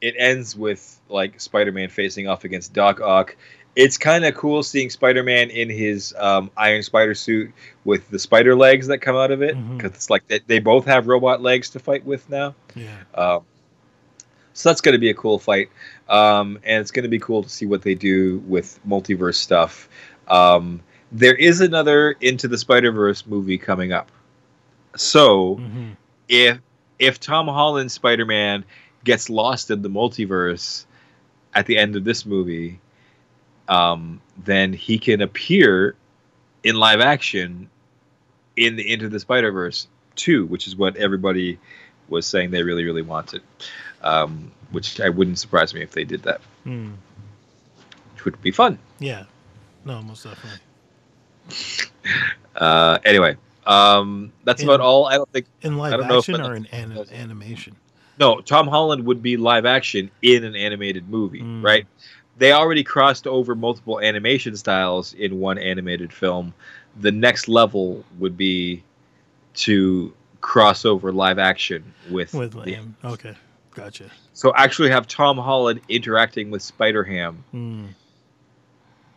it 0.00 0.14
ends 0.18 0.56
with 0.56 1.00
like 1.08 1.40
Spider-Man 1.40 1.88
facing 1.88 2.28
off 2.28 2.44
against 2.44 2.72
Doc 2.72 3.00
Ock. 3.00 3.36
It's 3.74 3.96
kind 3.96 4.24
of 4.24 4.34
cool 4.34 4.62
seeing 4.62 4.90
Spider-Man 4.90 5.48
in 5.50 5.70
his 5.70 6.14
um, 6.18 6.50
Iron 6.56 6.82
Spider 6.82 7.14
suit 7.14 7.52
with 7.84 8.08
the 8.10 8.18
spider 8.18 8.54
legs 8.54 8.88
that 8.88 8.98
come 8.98 9.16
out 9.16 9.30
of 9.30 9.42
it 9.42 9.56
because 9.76 9.92
it's 9.92 10.10
like 10.10 10.26
they, 10.28 10.40
they 10.46 10.58
both 10.58 10.84
have 10.86 11.06
robot 11.06 11.40
legs 11.40 11.70
to 11.70 11.78
fight 11.78 12.04
with 12.04 12.28
now. 12.28 12.54
yeah. 12.74 12.96
Um, 13.14 13.44
so 14.54 14.68
that's 14.68 14.82
going 14.82 14.92
to 14.92 14.98
be 14.98 15.08
a 15.08 15.14
cool 15.14 15.38
fight, 15.38 15.70
um, 16.10 16.58
and 16.64 16.82
it's 16.82 16.90
going 16.90 17.04
to 17.04 17.08
be 17.08 17.18
cool 17.18 17.42
to 17.42 17.48
see 17.48 17.64
what 17.64 17.80
they 17.80 17.94
do 17.94 18.40
with 18.46 18.78
multiverse 18.86 19.36
stuff. 19.36 19.88
Um, 20.28 20.82
there 21.12 21.34
is 21.34 21.60
another 21.60 22.12
Into 22.20 22.48
the 22.48 22.58
Spider 22.58 22.90
Verse 22.90 23.26
movie 23.26 23.58
coming 23.58 23.92
up, 23.92 24.10
so 24.96 25.56
hmm 25.56 25.90
if 26.28 26.58
if 26.98 27.20
Tom 27.20 27.46
Holland's 27.48 27.92
Spider 27.92 28.24
Man 28.24 28.64
gets 29.04 29.28
lost 29.28 29.70
in 29.70 29.82
the 29.82 29.90
multiverse 29.90 30.84
at 31.54 31.66
the 31.66 31.76
end 31.76 31.96
of 31.96 32.04
this 32.04 32.24
movie, 32.24 32.80
um, 33.68 34.20
then 34.44 34.72
he 34.72 34.98
can 34.98 35.20
appear 35.20 35.94
in 36.64 36.76
live 36.76 37.00
action 37.00 37.68
in 38.56 38.76
the 38.76 38.92
Into 38.92 39.08
the 39.08 39.20
Spider 39.20 39.50
Verse 39.52 39.88
too, 40.14 40.46
which 40.46 40.66
is 40.66 40.76
what 40.76 40.96
everybody 40.96 41.58
was 42.08 42.24
saying 42.26 42.50
they 42.50 42.62
really 42.62 42.84
really 42.84 43.02
wanted. 43.02 43.42
Um, 44.02 44.52
which 44.70 45.00
I 45.00 45.10
wouldn't 45.10 45.38
surprise 45.38 45.74
me 45.74 45.82
if 45.82 45.92
they 45.92 46.04
did 46.04 46.22
that, 46.22 46.40
Mm. 46.66 46.94
which 48.14 48.24
would 48.24 48.40
be 48.40 48.50
fun. 48.50 48.78
Yeah. 48.98 49.24
No, 49.84 50.00
most 50.02 50.24
definitely. 50.24 50.60
Uh, 52.56 52.98
anyway, 53.04 53.36
um, 53.66 54.32
that's 54.44 54.62
In- 54.62 54.68
about 54.68 54.80
all. 54.80 55.06
I 55.06 55.14
don't 55.14 55.30
think 55.32 55.46
In 55.62 55.78
live 55.78 55.92
don't 55.92 56.08
know 56.08 56.18
if 56.18 56.28
action 56.28 56.40
or 56.44 56.54
in 56.54 56.66
anim- 56.66 57.06
animation? 57.12 57.76
No, 58.18 58.40
Tom 58.40 58.68
Holland 58.68 59.06
would 59.06 59.22
be 59.22 59.36
live 59.36 59.64
action 59.64 60.10
in 60.20 60.44
an 60.44 60.54
animated 60.54 61.08
movie, 61.08 61.40
Mm. 61.40 61.62
right? 61.64 61.86
They 62.38 62.52
already 62.52 62.84
crossed 62.84 63.26
over 63.26 63.54
multiple 63.54 64.00
animation 64.00 64.56
styles 64.56 65.12
in 65.14 65.38
one 65.40 65.58
animated 65.58 66.12
film. 66.12 66.52
The 67.00 67.10
next 67.12 67.48
level 67.48 68.04
would 68.18 68.36
be 68.36 68.82
to 69.54 70.12
cross 70.40 70.84
over 70.84 71.12
live 71.12 71.38
action 71.38 71.94
with, 72.10 72.34
With 72.34 72.52
the, 72.52 72.58
Lamb. 72.58 72.96
Okay. 73.04 73.34
Gotcha. 73.74 74.10
so 74.34 74.52
actually 74.54 74.90
have 74.90 75.06
Tom 75.06 75.38
Holland 75.38 75.80
interacting 75.88 76.50
with 76.50 76.60
Spider 76.60 77.04
Ham 77.04 77.42
Mm. 77.54 77.88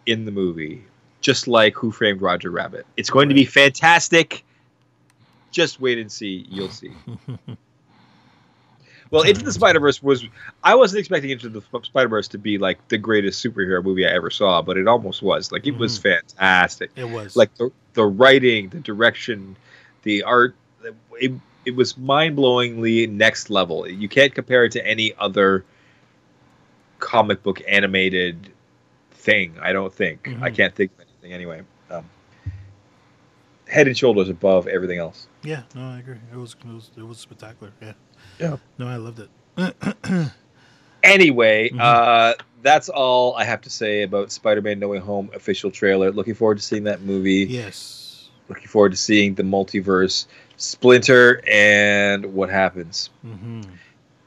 in 0.05 0.23
the 0.23 0.31
movie, 0.31 0.85
just 1.25 1.47
like 1.47 1.73
Who 1.75 1.89
Framed 1.91 2.21
Roger 2.21 2.51
Rabbit. 2.51 2.85
It's 2.97 3.09
going 3.09 3.29
to 3.29 3.35
be 3.35 3.45
fantastic. 3.45 4.45
Just 5.49 5.81
wait 5.81 5.97
and 5.97 6.11
see. 6.11 6.45
You'll 6.49 6.69
see. 6.69 6.91
Well, 9.11 9.21
Into 9.21 9.43
the 9.45 9.51
Spider 9.53 9.79
Verse 9.79 10.01
was. 10.01 10.25
I 10.63 10.73
wasn't 10.75 10.99
expecting 10.99 11.29
Into 11.29 11.47
the 11.47 11.61
Spider 11.83 12.09
Verse 12.09 12.27
to 12.29 12.39
be 12.39 12.57
like 12.57 12.85
the 12.87 12.97
greatest 12.97 13.43
superhero 13.45 13.81
movie 13.83 14.05
I 14.05 14.09
ever 14.09 14.31
saw, 14.31 14.63
but 14.63 14.77
it 14.77 14.87
almost 14.87 15.21
was. 15.21 15.51
Like 15.51 15.67
it 15.67 15.77
was 15.77 15.97
fantastic. 15.99 16.89
it 16.95 17.07
was. 17.09 17.35
Like 17.35 17.53
the 17.55 17.71
the 17.93 18.03
writing, 18.03 18.69
the 18.69 18.79
direction, 18.79 19.55
the 20.03 20.23
art. 20.23 20.55
It, 21.21 21.33
it 21.65 21.75
was 21.75 21.95
mind 21.97 22.35
blowingly 22.35 23.07
next 23.09 23.49
level. 23.51 23.87
You 23.87 24.09
can't 24.09 24.33
compare 24.33 24.65
it 24.65 24.71
to 24.73 24.85
any 24.85 25.13
other 25.19 25.63
comic 26.99 27.43
book 27.43 27.61
animated 27.67 28.49
thing. 29.11 29.53
I 29.61 29.71
don't 29.71 29.93
think. 29.93 30.27
I 30.41 30.49
Mhm. 30.49 30.55
can't 30.55 30.75
think 30.75 30.91
of 30.93 31.01
anything 31.01 31.14
anyway. 31.31 31.61
Um, 31.89 32.05
head 33.67 33.87
and 33.87 33.97
shoulders 33.97 34.29
above 34.29 34.67
everything 34.67 34.99
else. 34.99 35.27
Yeah, 35.43 35.63
no, 35.75 35.81
I 35.89 35.99
agree. 35.99 36.17
It 36.31 36.37
was 36.37 36.55
it 36.63 36.67
was, 36.73 36.91
it 36.97 37.03
was 37.03 37.17
spectacular. 37.17 37.71
Yeah. 37.81 37.93
Yeah. 38.39 38.57
No, 38.77 38.87
I 38.87 38.95
loved 38.97 39.19
it. 39.19 39.29
Anyway, 41.03 41.69
Mhm. 41.69 41.79
uh, 41.79 42.33
that's 42.63 42.89
all 42.89 43.35
I 43.35 43.43
have 43.43 43.61
to 43.61 43.69
say 43.69 44.01
about 44.01 44.31
Spider-Man: 44.31 44.79
No 44.79 44.87
Way 44.87 44.97
Home 44.97 45.29
official 45.35 45.69
trailer. 45.69 46.11
Looking 46.11 46.33
forward 46.33 46.57
to 46.57 46.63
seeing 46.63 46.85
that 46.85 47.01
movie. 47.01 47.45
yes. 47.47 48.29
Looking 48.49 48.67
forward 48.67 48.91
to 48.91 48.97
seeing 48.97 49.35
the 49.35 49.43
multiverse 49.43 50.25
splinter 50.57 51.41
and 51.47 52.33
what 52.33 52.49
happens. 52.49 53.09
hmm 53.21 53.61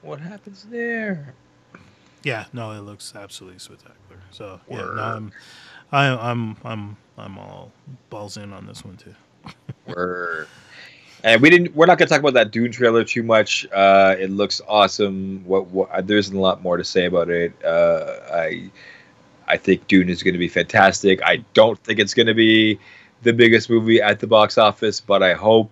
What 0.02 0.20
happens 0.20 0.66
there? 0.70 1.34
Yeah. 2.22 2.44
No, 2.52 2.70
it 2.72 2.80
looks 2.80 3.12
absolutely 3.16 3.58
spectacular. 3.58 4.20
So 4.30 4.60
yeah, 4.70 4.76
no, 4.76 5.02
I'm, 5.02 5.32
I, 5.92 6.06
I'm, 6.08 6.56
I'm, 6.64 6.96
I'm 7.16 7.38
all 7.38 7.72
balls 8.10 8.36
in 8.36 8.52
on 8.52 8.66
this 8.66 8.84
one 8.84 8.96
too. 8.96 9.14
Word. 9.86 10.48
And 11.24 11.42
we 11.42 11.50
didn't. 11.50 11.74
We're 11.74 11.86
not 11.86 11.98
gonna 11.98 12.08
talk 12.08 12.20
about 12.20 12.34
that 12.34 12.52
Dune 12.52 12.70
trailer 12.70 13.02
too 13.02 13.24
much. 13.24 13.66
Uh, 13.72 14.14
it 14.18 14.30
looks 14.30 14.60
awesome. 14.68 15.42
What, 15.44 15.66
what 15.66 16.06
there 16.06 16.16
isn't 16.16 16.36
a 16.36 16.40
lot 16.40 16.62
more 16.62 16.76
to 16.76 16.84
say 16.84 17.06
about 17.06 17.28
it. 17.28 17.52
Uh, 17.64 18.20
I 18.32 18.70
I 19.48 19.56
think 19.56 19.86
Dune 19.88 20.08
is 20.08 20.22
going 20.22 20.34
to 20.34 20.38
be 20.38 20.48
fantastic. 20.48 21.20
I 21.24 21.38
don't 21.54 21.78
think 21.80 21.98
it's 21.98 22.14
going 22.14 22.26
to 22.26 22.34
be 22.34 22.78
the 23.22 23.32
biggest 23.32 23.68
movie 23.70 24.00
at 24.00 24.20
the 24.20 24.26
box 24.26 24.58
office, 24.58 25.00
but 25.00 25.22
I 25.22 25.32
hope 25.32 25.70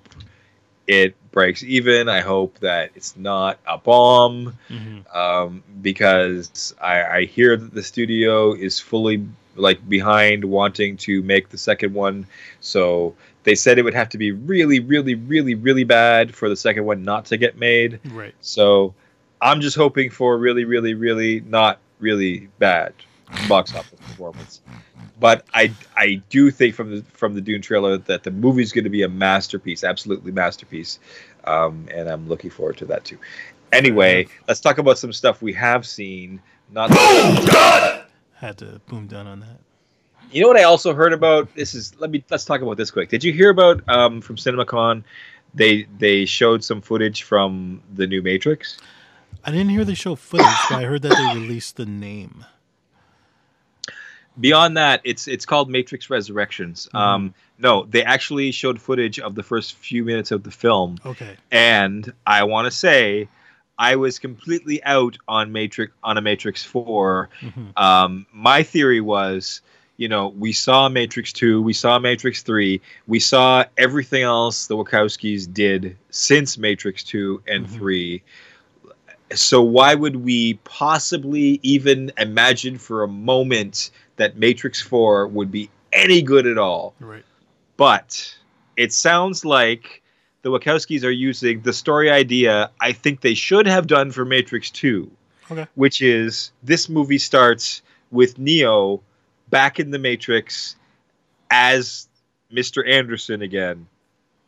it 0.89 1.15
breaks 1.31 1.63
even. 1.63 2.09
I 2.09 2.21
hope 2.21 2.59
that 2.61 2.91
it's 2.95 3.17
not 3.17 3.59
a 3.67 3.79
bomb 3.79 4.57
hmm 4.69 5.01
um, 5.15 5.63
because 5.83 6.75
I, 6.81 7.03
I 7.05 7.25
hear 7.25 7.57
that 7.57 7.73
the 7.73 7.83
studio 7.83 8.53
is 8.53 8.79
fully 8.81 9.25
like 9.57 9.87
behind 9.89 10.45
wanting 10.45 10.97
to 10.99 11.23
make 11.23 11.49
the 11.49 11.59
second 11.59 11.95
one. 11.95 12.27
So 12.61 13.15
they 13.45 13.55
said 13.55 13.79
it 13.79 13.83
would 13.83 13.95
have 13.95 14.09
to 14.11 14.19
be 14.19 14.33
really, 14.33 14.81
really, 14.81 15.15
really, 15.15 15.55
really 15.55 15.85
bad 15.85 16.35
for 16.35 16.49
the 16.49 16.57
second 16.57 16.85
one 16.85 17.05
not 17.05 17.27
to 17.27 17.37
get 17.37 17.59
made. 17.59 18.01
Right. 18.13 18.35
So 18.41 18.95
I'm 19.41 19.61
just 19.61 19.77
hoping 19.77 20.11
for 20.11 20.39
really, 20.39 20.65
really, 20.65 20.95
really 20.95 21.41
not 21.41 21.79
really 22.01 22.49
bad. 22.59 22.93
box 23.49 23.75
office 23.75 23.99
performance. 24.01 24.61
But 25.19 25.45
I 25.55 25.73
I 25.97 26.23
do 26.29 26.51
think 26.51 26.75
from 26.75 26.97
the 26.97 27.03
from 27.13 27.35
the 27.35 27.41
Dune 27.41 27.63
trailer 27.63 27.97
that 27.97 28.23
the 28.23 28.31
movie's 28.31 28.73
going 28.73 28.85
to 28.85 28.91
be 28.91 29.03
a 29.03 29.09
masterpiece, 29.09 29.83
absolutely 29.83 30.31
masterpiece, 30.31 30.99
um, 31.45 31.89
and 31.93 32.09
I'm 32.09 32.29
looking 32.29 32.51
forward 32.51 32.77
to 32.79 32.87
that 32.87 33.05
too. 33.05 33.19
Anyway, 33.73 34.29
let's 34.47 34.61
talk 34.61 34.79
about 34.79 34.99
some 34.99 35.13
stuff 35.13 35.43
we 35.43 35.53
have 35.55 35.87
seen. 35.87 36.41
Not 36.71 36.91
Had 38.47 38.59
to 38.59 38.81
boom 38.87 39.09
down 39.09 39.27
on 39.27 39.41
that. 39.41 39.59
You 40.31 40.41
know 40.41 40.47
what 40.47 40.57
I 40.57 40.63
also 40.63 40.95
heard 40.95 41.13
about? 41.13 41.53
This 41.57 41.75
is 41.75 41.99
let 41.99 42.11
me 42.13 42.23
let's 42.31 42.45
talk 42.45 42.61
about 42.61 42.77
this 42.77 42.93
quick. 42.93 43.09
Did 43.09 43.25
you 43.25 43.33
hear 43.33 43.51
about 43.51 43.83
um, 43.89 44.21
from 44.21 44.37
CinemaCon? 44.37 45.03
They 45.53 45.89
they 45.99 46.27
showed 46.27 46.63
some 46.63 46.81
footage 46.81 47.25
from 47.25 47.83
the 47.93 48.07
new 48.07 48.23
Matrix. 48.23 48.79
I 49.45 49.51
didn't 49.51 49.71
hear 49.71 49.85
they 49.85 49.95
show 49.95 50.15
footage, 50.15 50.47
but 50.71 50.77
I 50.79 50.85
heard 50.85 51.03
that 51.03 51.17
they 51.17 51.41
released 51.41 51.75
the 51.75 51.87
name. 51.87 52.45
Beyond 54.39 54.77
that, 54.77 55.01
it's 55.03 55.27
it's 55.27 55.45
called 55.45 55.69
Matrix 55.69 56.09
Resurrections. 56.09 56.87
Mm-hmm. 56.87 56.97
Um, 56.97 57.35
no, 57.59 57.85
they 57.85 58.05
actually 58.05 58.53
showed 58.53 58.81
footage 58.81 59.19
of 59.19 59.35
the 59.35 59.43
first 59.43 59.75
few 59.75 60.05
minutes 60.05 60.31
of 60.31 60.45
the 60.45 60.53
film, 60.53 60.99
Okay. 61.05 61.37
and 61.51 62.13
I 62.25 62.45
want 62.45 62.67
to 62.67 62.71
say 62.71 63.29
I 63.79 63.97
was 63.97 64.19
completely 64.19 64.83
out 64.85 65.19
on 65.29 65.53
Matrix 65.53 65.93
on 66.03 66.17
a 66.17 66.23
Matrix 66.23 66.63
4 66.65 67.29
Mhm. 67.43 67.73
Um, 67.77 68.27
my 68.33 68.63
theory 68.63 69.01
was, 69.01 69.61
you 69.99 70.09
know, 70.09 70.29
we 70.29 70.53
saw 70.53 70.89
Matrix 70.89 71.33
two, 71.33 71.61
we 71.63 71.73
saw 71.73 71.99
Matrix 71.99 72.43
three, 72.43 72.81
we 73.07 73.19
saw 73.21 73.65
everything 73.77 74.23
else 74.23 74.67
the 74.67 74.77
Wachowskis 74.77 75.53
did 75.53 75.97
since 76.11 76.57
Matrix 76.59 77.03
two 77.03 77.43
and 77.47 77.67
Mhm. 77.67 77.71
three. 77.71 78.23
So 79.35 79.61
why 79.61 79.95
would 79.95 80.17
we 80.17 80.55
possibly 80.65 81.59
even 81.63 82.13
imagine 82.19 82.79
for 82.79 83.03
a 83.03 83.09
moment 83.09 83.91
that 84.17 84.37
Matrix 84.39 84.81
four 84.81 85.27
would 85.27 85.51
be 85.51 85.69
any 85.93 86.23
good 86.23 86.47
at 86.47 86.59
all? 86.59 86.95
Right. 87.01 87.25
but 87.79 88.35
it 88.79 88.91
sounds 88.91 89.45
like 89.45 90.01
the 90.47 90.53
Wachowskis 90.57 91.03
are 91.03 91.11
using 91.11 91.61
the 91.63 91.73
story 91.73 92.09
idea 92.09 92.71
I 92.81 92.93
think 92.93 93.21
they 93.21 93.35
should 93.35 93.67
have 93.67 93.89
done 93.89 94.13
for 94.13 94.25
Matrix 94.25 94.71
2, 94.71 95.11
Okay. 95.51 95.67
which 95.75 96.01
is 96.01 96.53
this 96.63 96.89
movie 96.89 97.19
starts 97.19 97.83
with 98.13 98.39
Neo 98.39 99.03
back 99.51 99.81
in 99.81 99.91
the 99.91 99.99
Matrix 99.99 100.77
as 101.51 102.07
Mr. 102.53 102.89
Anderson 102.89 103.43
again, 103.43 103.89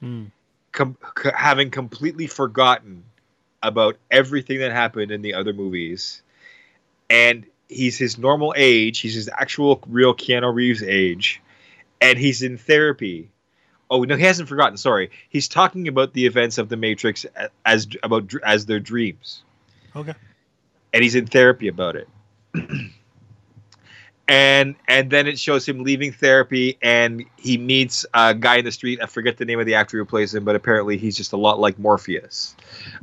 Mm. 0.00 0.30
com- 0.70 0.96
c- 1.20 1.30
having 1.34 1.70
completely 1.72 2.28
forgotten 2.28 3.02
about 3.60 3.96
everything 4.08 4.60
that 4.60 4.70
happened 4.70 5.10
in 5.10 5.20
the 5.22 5.34
other 5.34 5.52
movies. 5.52 6.22
And 7.10 7.44
he's 7.68 7.98
his 7.98 8.18
normal 8.18 8.54
age, 8.56 9.00
he's 9.00 9.14
his 9.14 9.28
actual 9.36 9.82
real 9.88 10.14
Keanu 10.14 10.54
Reeves 10.54 10.84
age, 10.84 11.42
and 12.00 12.16
he's 12.20 12.40
in 12.42 12.56
therapy. 12.56 13.30
Oh 13.90 14.02
no, 14.02 14.16
he 14.16 14.22
hasn't 14.24 14.48
forgotten. 14.48 14.76
Sorry, 14.76 15.10
he's 15.30 15.48
talking 15.48 15.88
about 15.88 16.12
the 16.12 16.26
events 16.26 16.58
of 16.58 16.68
the 16.68 16.76
Matrix 16.76 17.24
as 17.64 17.88
about 18.02 18.32
as 18.44 18.66
their 18.66 18.80
dreams, 18.80 19.42
Okay. 19.96 20.14
and 20.92 21.02
he's 21.02 21.14
in 21.14 21.26
therapy 21.26 21.68
about 21.68 21.96
it. 21.96 22.08
and 24.28 24.74
and 24.86 25.10
then 25.10 25.26
it 25.26 25.38
shows 25.38 25.66
him 25.66 25.82
leaving 25.82 26.12
therapy, 26.12 26.76
and 26.82 27.24
he 27.38 27.56
meets 27.56 28.04
a 28.12 28.34
guy 28.34 28.56
in 28.56 28.64
the 28.64 28.72
street. 28.72 29.00
I 29.02 29.06
forget 29.06 29.38
the 29.38 29.46
name 29.46 29.58
of 29.58 29.64
the 29.66 29.74
actor 29.74 29.96
who 29.96 30.04
plays 30.04 30.34
him, 30.34 30.44
but 30.44 30.54
apparently 30.54 30.98
he's 30.98 31.16
just 31.16 31.32
a 31.32 31.38
lot 31.38 31.58
like 31.58 31.78
Morpheus. 31.78 32.54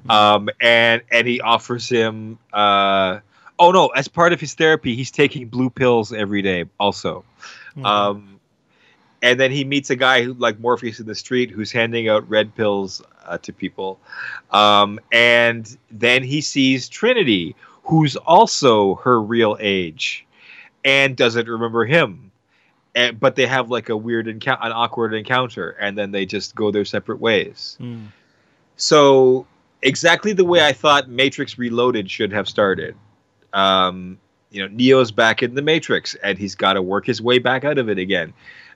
Um, 0.07 0.49
and 0.61 1.01
and 1.11 1.27
he 1.27 1.41
offers 1.41 1.89
him. 1.89 2.37
Uh, 2.53 3.19
oh 3.57 3.71
no! 3.71 3.87
As 3.87 4.07
part 4.07 4.33
of 4.33 4.39
his 4.39 4.53
therapy, 4.53 4.95
he's 4.95 5.09
taking 5.09 5.47
blue 5.47 5.71
pills 5.71 6.13
every 6.13 6.43
day. 6.43 6.65
Also, 6.79 7.25
Okay. 7.75 7.83
um, 7.83 8.34
and 9.25 9.39
then 9.39 9.49
he 9.49 9.63
meets 9.63 9.89
a 9.89 9.95
guy 9.95 10.21
who, 10.21 10.35
like 10.35 10.59
Morpheus 10.59 10.99
in 10.99 11.07
the 11.07 11.15
street, 11.15 11.49
who's 11.49 11.71
handing 11.71 12.07
out 12.07 12.29
red 12.29 12.53
pills 12.53 13.01
uh, 13.25 13.39
to 13.39 13.51
people. 13.51 13.99
Um, 14.51 14.99
and 15.11 15.75
then 15.89 16.21
he 16.21 16.41
sees 16.41 16.87
Trinity, 16.87 17.55
who's 17.81 18.15
also 18.17 18.95
her 18.95 19.19
real 19.19 19.57
age, 19.59 20.27
and 20.83 21.17
doesn't 21.17 21.47
remember 21.47 21.85
him. 21.85 22.31
And, 22.93 23.19
but 23.19 23.35
they 23.35 23.47
have 23.47 23.71
like 23.71 23.89
a 23.89 23.97
weird 23.97 24.27
encounter, 24.27 24.63
an 24.63 24.71
awkward 24.71 25.15
encounter, 25.15 25.71
and 25.71 25.97
then 25.97 26.11
they 26.11 26.27
just 26.27 26.53
go 26.53 26.69
their 26.69 26.85
separate 26.85 27.19
ways. 27.19 27.79
Mm. 27.81 28.09
So 28.77 29.47
exactly 29.81 30.33
the 30.33 30.45
way 30.45 30.63
I 30.63 30.71
thought 30.71 31.09
Matrix 31.09 31.57
Reloaded 31.57 32.11
should 32.11 32.31
have 32.31 32.47
started. 32.47 32.95
Um, 33.53 34.19
you 34.51 34.61
know, 34.61 34.67
Neo's 34.67 35.11
back 35.11 35.41
in 35.41 35.55
the 35.55 35.63
Matrix, 35.63 36.13
and 36.13 36.37
he's 36.37 36.53
got 36.53 36.73
to 36.73 36.83
work 36.83 37.07
his 37.07 37.23
way 37.23 37.39
back 37.39 37.65
out 37.65 37.79
of 37.79 37.89
it 37.89 37.97
again. 37.97 38.31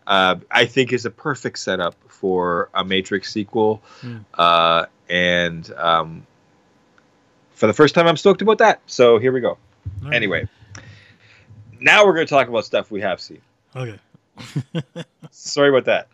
Uh, 0.10 0.36
I 0.52 0.66
think 0.66 0.92
is 0.92 1.06
a 1.06 1.12
perfect 1.12 1.60
setup 1.60 1.96
for 2.08 2.70
a 2.74 2.84
Matrix 2.84 3.32
sequel, 3.32 3.82
Hmm. 4.02 4.18
uh, 4.34 4.86
and 5.08 5.72
um, 5.78 6.26
for 7.52 7.68
the 7.68 7.74
first 7.74 7.94
time, 7.96 8.08
I'm 8.08 8.18
stoked 8.18 8.42
about 8.42 8.58
that. 8.58 8.82
So 8.88 9.20
here 9.20 9.32
we 9.32 9.40
go. 9.40 9.58
Right. 10.02 10.16
Anyway, 10.16 10.48
now 11.80 12.06
we're 12.06 12.14
going 12.16 12.26
to 12.26 12.30
talk 12.30 12.48
about 12.48 12.66
stuff 12.66 12.90
we 12.92 13.02
have 13.02 13.22
seen. 13.22 13.42
Okay. 13.76 14.00
Sorry 15.32 15.70
about 15.70 15.86
that. 15.86 16.08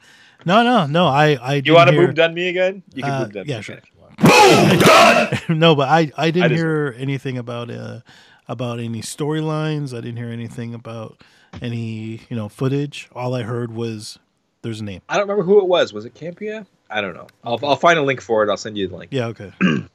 No, 0.46 0.62
no, 0.64 0.86
no. 0.86 1.08
I, 1.08 1.36
I. 1.42 1.54
You 1.64 1.74
want 1.74 1.90
to 1.90 1.96
hear, 1.96 2.08
boom 2.08 2.16
done 2.16 2.34
me 2.34 2.50
again? 2.50 2.84
You 2.94 3.02
can 3.04 3.12
Uh, 3.12 3.24
boom 3.24 3.32
done 3.32 3.46
yeah, 3.48 3.58
me 3.58 3.64
sure. 3.64 3.78
if 3.78 3.90
no, 5.50 5.74
but 5.76 5.88
I, 5.90 6.12
I 6.18 6.32
didn't 6.32 6.44
I 6.44 6.48
just- 6.50 6.60
hear 6.60 6.96
anything 6.98 7.38
about 7.38 7.70
uh 7.72 8.00
about 8.48 8.80
any 8.80 9.02
storylines. 9.02 9.92
I 9.98 10.02
didn't 10.02 10.18
hear 10.18 10.30
anything 10.30 10.74
about 10.74 11.22
any 11.62 12.22
you 12.30 12.36
know 12.36 12.50
footage. 12.50 13.10
All 13.14 13.34
I 13.34 13.44
heard 13.44 13.72
was 13.74 14.20
there's 14.62 14.82
a 14.82 14.84
name. 14.84 15.02
I 15.10 15.16
don't 15.18 15.24
remember 15.28 15.44
who 15.44 15.60
it 15.60 15.68
was. 15.68 15.94
Was 15.94 16.06
it 16.06 16.14
Campea? 16.16 16.66
I 16.90 17.02
don't 17.02 17.14
know. 17.16 17.28
I'll, 17.44 17.60
I'll 17.64 17.76
find 17.76 17.98
a 17.98 18.04
link 18.04 18.22
for 18.22 18.44
it. 18.44 18.50
I'll 18.50 18.58
send 18.58 18.78
you 18.78 18.88
the 18.88 18.96
link. 18.96 19.12
Yeah. 19.12 19.28
Okay. 19.28 19.52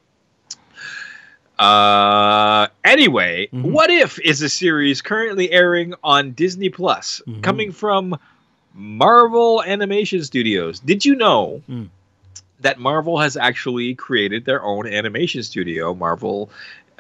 Uh, 1.58 2.68
anyway, 2.84 3.46
Mhm. 3.52 3.70
What 3.72 3.90
If 3.90 4.18
is 4.20 4.40
a 4.40 4.48
series 4.48 5.02
currently 5.02 5.50
airing 5.50 5.92
on 6.02 6.32
Disney 6.32 6.70
Plus, 6.70 7.20
Mhm. 7.28 7.42
coming 7.42 7.70
from 7.70 8.18
Marvel 8.72 9.62
Animation 9.62 10.24
Studios. 10.24 10.80
Did 10.80 11.04
you 11.04 11.14
know 11.16 11.62
Mm. 11.68 11.88
that 12.60 12.78
Marvel 12.78 13.18
has 13.18 13.36
actually 13.36 13.94
created 13.94 14.46
their 14.46 14.62
own 14.62 14.86
animation 14.86 15.42
studio? 15.42 15.92
Marvel, 15.94 16.48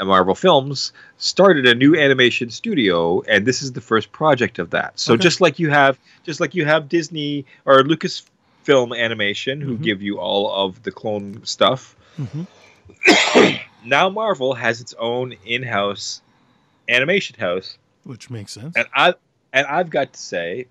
Marvel 0.04 0.34
Films 0.34 0.92
started 1.18 1.66
a 1.66 1.74
new 1.74 1.96
animation 1.96 2.50
studio, 2.50 3.22
and 3.22 3.46
this 3.46 3.62
is 3.62 3.72
the 3.72 3.80
first 3.80 4.12
project 4.12 4.58
of 4.58 4.70
that. 4.70 4.98
So 4.98 5.14
Okay. 5.14 5.22
just 5.22 5.40
like 5.40 5.58
you 5.58 5.70
have, 5.70 5.98
just 6.24 6.40
like 6.40 6.54
you 6.54 6.64
have 6.64 6.88
Disney 6.88 7.44
or 7.64 7.82
Lucasfilm 7.82 8.96
Animation, 8.96 9.60
who 9.60 9.76
Mhm. 9.76 9.82
give 9.82 10.02
you 10.02 10.18
all 10.18 10.50
of 10.66 10.82
the 10.82 10.90
clone 10.92 11.44
stuff 11.44 11.96
hmm 12.16 12.42
now 13.84 14.08
Marvel 14.08 14.54
has 14.54 14.80
its 14.80 14.94
own 14.98 15.32
in-house 15.44 16.22
animation 16.88 17.38
house, 17.38 17.78
Which 18.04 18.30
makes 18.30 18.52
sense. 18.52 18.76
and 18.76 18.86
I 18.94 19.14
and 19.52 19.66
I've 19.66 19.90
got 19.90 20.12
to 20.12 20.18
say, 20.20 20.66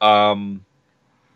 um, 0.00 0.64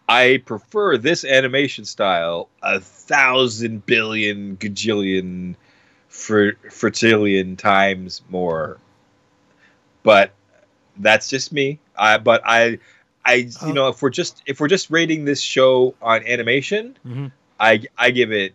I 0.09 0.43
prefer 0.45 0.99
this 0.99 1.25
animation 1.25 1.85
style 1.85 2.49
a 2.63 2.81
thousand 2.81 3.87
billion 3.87 4.57
gajillion 4.57 5.55
fr- 6.15 6.57
fertillion 6.69 7.59
times 7.59 8.23
more. 8.29 8.79
But 10.03 10.31
that's 10.97 11.29
just 11.29 11.53
me. 11.53 11.81
I 11.97 12.19
but 12.19 12.43
I. 12.45 12.79
I 13.27 13.49
you 13.67 13.73
know 13.73 13.89
if 13.89 14.03
we're 14.03 14.11
just 14.11 14.43
if 14.45 14.61
we're 14.61 14.69
just 14.69 14.91
rating 14.91 15.25
this 15.25 15.41
show 15.41 15.95
on 16.03 16.27
animation, 16.27 16.95
hmm 17.03 17.29
I 17.59 17.83
I 17.97 18.11
give 18.11 18.33
it 18.33 18.53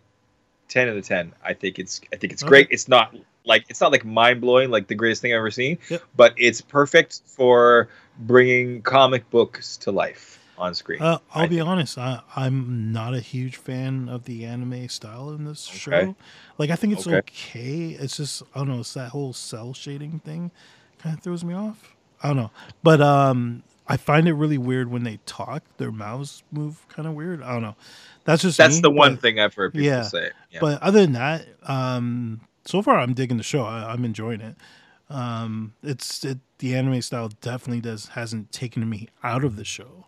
ten 0.68 0.88
out 0.88 0.96
of 0.96 1.04
ten. 1.04 1.32
I 1.44 1.54
think 1.54 1.80
it's 1.80 2.00
I 2.12 2.16
think 2.16 2.32
it's 2.32 2.44
Okay. 2.44 2.48
great. 2.48 2.68
It's 2.70 2.86
not 2.86 3.16
like 3.44 3.64
it's 3.68 3.80
not 3.80 3.90
like 3.90 4.04
mind 4.04 4.40
blowing 4.40 4.70
like 4.70 4.86
the 4.86 4.94
greatest 4.94 5.22
thing 5.22 5.32
I've 5.32 5.38
ever 5.38 5.50
seen, 5.50 5.78
Yep. 5.88 6.02
but 6.16 6.34
it's 6.36 6.60
perfect 6.60 7.22
for 7.26 7.88
bringing 8.16 8.82
comic 8.82 9.28
books 9.30 9.76
to 9.78 9.90
life 9.90 10.38
on 10.60 10.74
screen. 10.74 11.00
Uh, 11.02 11.18
I'll 11.34 11.48
be 11.48 11.60
honest. 11.60 11.98
I, 11.98 12.20
I'm 12.36 12.92
not 12.92 13.14
a 13.14 13.20
huge 13.20 13.56
fan 13.56 14.08
of 14.08 14.24
the 14.24 14.44
anime 14.44 14.88
style 14.88 15.30
in 15.30 15.44
this 15.44 15.68
Okay. 15.68 15.78
show. 16.06 16.16
Like, 16.58 16.70
I 16.70 16.76
think 16.76 16.92
it's 16.92 17.06
Okay. 17.06 17.16
okay. 17.18 17.88
It's 17.98 18.16
just 18.16 18.42
I 18.54 18.58
don't 18.60 18.68
know. 18.68 18.80
It's 18.80 18.94
that 18.94 19.08
whole 19.10 19.32
cel 19.32 19.72
shading 19.74 20.20
thing 20.20 20.50
kind 20.98 21.16
of 21.16 21.22
throws 21.22 21.42
me 21.44 21.54
off. 21.54 21.94
I 22.22 22.28
don't 22.28 22.36
know, 22.36 22.50
but 22.82 23.00
um, 23.00 23.62
I 23.88 23.96
find 23.96 24.28
it 24.28 24.34
really 24.34 24.58
weird 24.58 24.90
when 24.90 25.04
they 25.04 25.18
talk. 25.24 25.62
Their 25.78 25.90
mouths 25.90 26.42
move 26.52 26.86
kind 26.88 27.08
of 27.08 27.14
weird. 27.14 27.42
I 27.42 27.52
don't 27.52 27.62
know. 27.62 27.76
That's 28.24 28.42
just 28.42 28.58
That's 28.58 28.76
me, 28.76 28.82
the 28.82 28.90
one 28.90 29.14
but- 29.14 29.22
thing 29.22 29.40
I've 29.40 29.54
heard 29.54 29.72
people 29.72 29.86
yeah, 29.86 30.02
say. 30.02 30.30
Yeah. 30.50 30.58
But 30.60 30.82
other 30.82 31.00
than 31.00 31.12
that, 31.12 31.46
um, 31.62 32.42
so 32.66 32.82
far 32.82 32.98
I'm 32.98 33.14
digging 33.14 33.38
the 33.38 33.42
show. 33.42 33.64
I, 33.64 33.90
I'm 33.92 34.04
enjoying 34.04 34.42
it. 34.42 34.56
Um, 35.08 35.72
it's 35.82 36.22
it, 36.24 36.38
the 36.58 36.76
anime 36.76 37.00
style 37.02 37.30
definitely 37.40 37.80
does 37.80 38.08
hasn't 38.08 38.52
taken 38.52 38.88
me 38.88 39.08
out 39.24 39.42
of 39.42 39.56
the 39.56 39.64
show. 39.64 40.06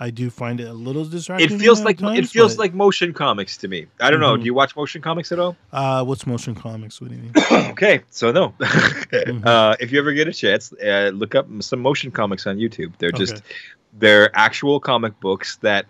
I 0.00 0.10
do 0.10 0.30
find 0.30 0.60
it 0.60 0.68
a 0.68 0.72
little 0.72 1.04
distracting. 1.04 1.52
It 1.52 1.58
feels 1.60 1.82
like 1.82 2.00
it 2.00 2.28
feels 2.28 2.54
but- 2.54 2.60
like 2.62 2.74
motion 2.74 3.12
comics 3.12 3.56
to 3.58 3.68
me. 3.68 3.86
I 4.00 4.10
don't 4.10 4.20
know. 4.20 4.36
Mhm. 4.36 4.40
Do 4.40 4.44
you 4.46 4.54
watch 4.54 4.76
motion 4.76 5.02
comics 5.02 5.32
at 5.32 5.38
all? 5.40 5.56
Uh, 5.72 6.04
what's 6.04 6.26
motion 6.26 6.54
comics? 6.54 7.00
What 7.00 7.10
do 7.10 7.16
you 7.16 7.22
mean? 7.22 7.32
okay, 7.72 8.02
so 8.10 8.30
no. 8.30 8.54
Mm-hmm. 8.60 9.46
uh, 9.46 9.74
if 9.80 9.90
you 9.90 9.98
ever 9.98 10.12
get 10.12 10.28
a 10.28 10.32
chance, 10.32 10.72
uh, 10.74 11.10
look 11.14 11.34
up 11.34 11.46
some 11.60 11.80
motion 11.80 12.10
comics 12.10 12.46
on 12.46 12.58
YouTube. 12.58 12.92
They're 12.98 13.10
just 13.10 13.34
Okay. 13.36 13.42
they're 13.98 14.30
actual 14.36 14.78
comic 14.80 15.18
books 15.20 15.56
that. 15.62 15.86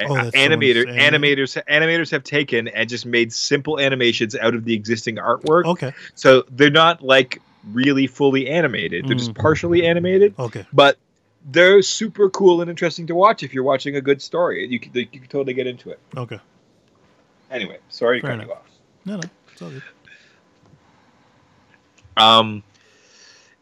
Oh, 0.00 0.14
uh, 0.16 0.30
animator 0.30 0.86
animated? 0.96 1.48
animators 1.48 1.62
animators 1.68 2.10
have 2.12 2.22
taken 2.22 2.68
and 2.68 2.88
just 2.88 3.04
made 3.04 3.32
simple 3.32 3.80
animations 3.80 4.36
out 4.36 4.54
of 4.54 4.64
the 4.64 4.72
existing 4.74 5.16
artwork. 5.16 5.64
Okay. 5.64 5.92
So 6.14 6.44
they're 6.50 6.70
not 6.70 7.02
like 7.02 7.40
really 7.72 8.06
fully 8.06 8.48
animated. 8.48 9.08
They're 9.08 9.16
just 9.16 9.32
Mhm. 9.34 9.38
partially 9.40 9.84
animated, 9.86 10.34
Okay. 10.38 10.64
but 10.72 10.98
they're 11.44 11.82
super 11.82 12.30
cool 12.30 12.60
and 12.60 12.70
interesting 12.70 13.06
to 13.08 13.14
watch 13.14 13.42
if 13.42 13.54
you're 13.54 13.64
watching 13.64 13.96
a 13.96 14.00
good 14.00 14.20
story. 14.20 14.66
You 14.66 14.80
can, 14.80 14.92
you 14.94 15.06
can 15.06 15.26
totally 15.28 15.54
get 15.54 15.66
into 15.66 15.90
it. 15.90 15.98
Okay. 16.16 16.40
Anyway, 17.50 17.78
sorry 17.88 18.20
to 18.20 18.26
Fair 18.26 18.36
cut 18.36 18.46
you 18.46 18.52
off. 18.52 18.70
No, 19.04 19.16
no, 19.16 19.22
it's 19.52 19.62
all 19.62 19.70
good. 19.70 19.82
Um, 22.16 22.62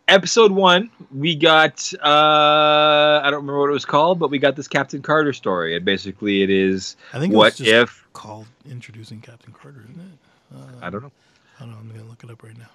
episode 0.08 0.50
one, 0.50 0.90
we 1.14 1.36
got 1.36 1.92
uh, 2.02 3.20
I 3.22 3.24
don't 3.24 3.40
remember 3.40 3.60
what 3.60 3.68
it 3.68 3.74
was 3.74 3.84
called, 3.84 4.18
but 4.18 4.30
we 4.30 4.38
got 4.38 4.56
this 4.56 4.66
Captain 4.66 5.02
Carter 5.02 5.32
story, 5.32 5.76
and 5.76 5.84
basically 5.84 6.42
it 6.42 6.50
is 6.50 6.96
I 7.12 7.20
think 7.20 7.34
it 7.34 7.36
what 7.36 7.60
if 7.60 8.08
called 8.12 8.46
introducing 8.68 9.20
Captain 9.20 9.52
Carter, 9.52 9.84
isn't 9.90 10.00
it? 10.00 10.56
Uh, 10.56 10.86
I 10.86 10.90
don't 10.90 11.02
know 11.02 11.12
I 11.58 11.64
don't 11.64 11.70
know. 11.70 11.78
I'm 11.78 11.88
gonna 11.88 12.08
look 12.08 12.22
it 12.22 12.30
up 12.30 12.42
right 12.42 12.56
now. 12.56 12.70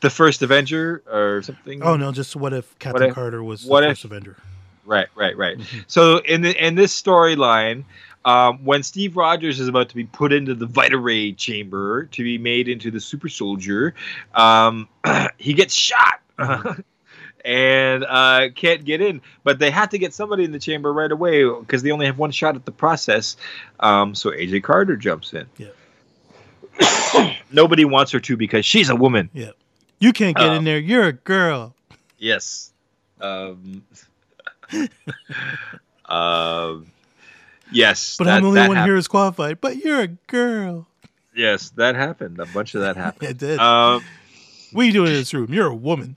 The 0.00 0.10
first 0.10 0.42
Avenger 0.42 1.02
or 1.10 1.42
something. 1.42 1.82
Oh 1.82 1.96
no, 1.96 2.12
just 2.12 2.36
what 2.36 2.52
if 2.52 2.78
Captain 2.78 3.08
if- 3.08 3.14
Carter 3.14 3.42
was 3.42 3.64
what 3.64 3.80
the 3.80 3.86
if- 3.88 3.90
first 3.92 4.04
Avenger? 4.04 4.36
Right, 4.84 5.08
right, 5.14 5.36
right. 5.36 5.58
So 5.86 6.18
in 6.18 6.40
the 6.42 6.66
in 6.66 6.74
this 6.74 7.00
storyline, 7.00 7.84
um, 8.24 8.64
when 8.64 8.82
Steve 8.82 9.16
Rogers 9.16 9.60
is 9.60 9.68
about 9.68 9.88
to 9.90 9.94
be 9.94 10.04
put 10.04 10.32
into 10.32 10.54
the 10.54 10.66
Vitaray 10.66 11.36
chamber 11.36 12.04
to 12.06 12.22
be 12.22 12.38
made 12.38 12.68
into 12.68 12.90
the 12.90 13.00
super 13.00 13.28
soldier, 13.28 13.94
um, 14.34 14.88
he 15.38 15.54
gets 15.54 15.74
shot. 15.74 16.20
And 17.44 18.04
uh, 18.04 18.48
can't 18.54 18.84
get 18.84 19.00
in, 19.00 19.22
but 19.44 19.58
they 19.58 19.70
had 19.70 19.92
to 19.92 19.98
get 19.98 20.12
somebody 20.12 20.44
in 20.44 20.52
the 20.52 20.58
chamber 20.58 20.92
right 20.92 21.10
away 21.10 21.44
because 21.44 21.82
they 21.82 21.92
only 21.92 22.04
have 22.04 22.18
one 22.18 22.30
shot 22.30 22.56
at 22.56 22.66
the 22.66 22.72
process. 22.72 23.36
Um, 23.80 24.14
so 24.14 24.34
Agent 24.34 24.64
Carter 24.64 24.96
jumps 24.96 25.32
in. 25.32 25.46
Yeah. 25.56 27.34
Nobody 27.52 27.84
wants 27.86 28.12
her 28.12 28.20
to 28.20 28.36
because 28.36 28.66
she's 28.66 28.90
a 28.90 28.96
woman. 28.96 29.30
Yeah. 29.32 29.52
You 30.00 30.12
can't 30.12 30.36
get 30.36 30.48
Uh, 30.48 30.52
in 30.54 30.64
there. 30.64 30.78
You're 30.78 31.04
a 31.06 31.12
girl. 31.12 31.74
Yes. 32.18 32.72
Um, 33.20 33.82
um, 36.06 36.86
yes. 37.72 38.16
But 38.16 38.24
that- 38.24 38.36
I'm 38.36 38.42
the 38.42 38.48
only 38.48 38.68
one 38.68 38.76
hap- 38.76 38.86
here 38.86 38.94
who's 38.94 39.08
qualified. 39.08 39.60
But 39.60 39.76
you're 39.76 40.00
a 40.00 40.08
girl. 40.08 40.86
Yes, 41.34 41.70
that 41.70 41.94
happened. 41.94 42.38
A 42.40 42.46
bunch 42.46 42.74
of 42.74 42.80
that 42.82 42.96
happened. 43.04 43.30
It 43.30 43.38
did. 43.38 43.58
um, 43.58 44.02
what 44.72 44.82
are 44.82 44.86
you 44.86 44.92
doing 44.92 45.08
in 45.10 45.14
this 45.14 45.32
room? 45.34 45.52
You're 45.52 45.68
a 45.68 45.74
woman. 45.74 46.16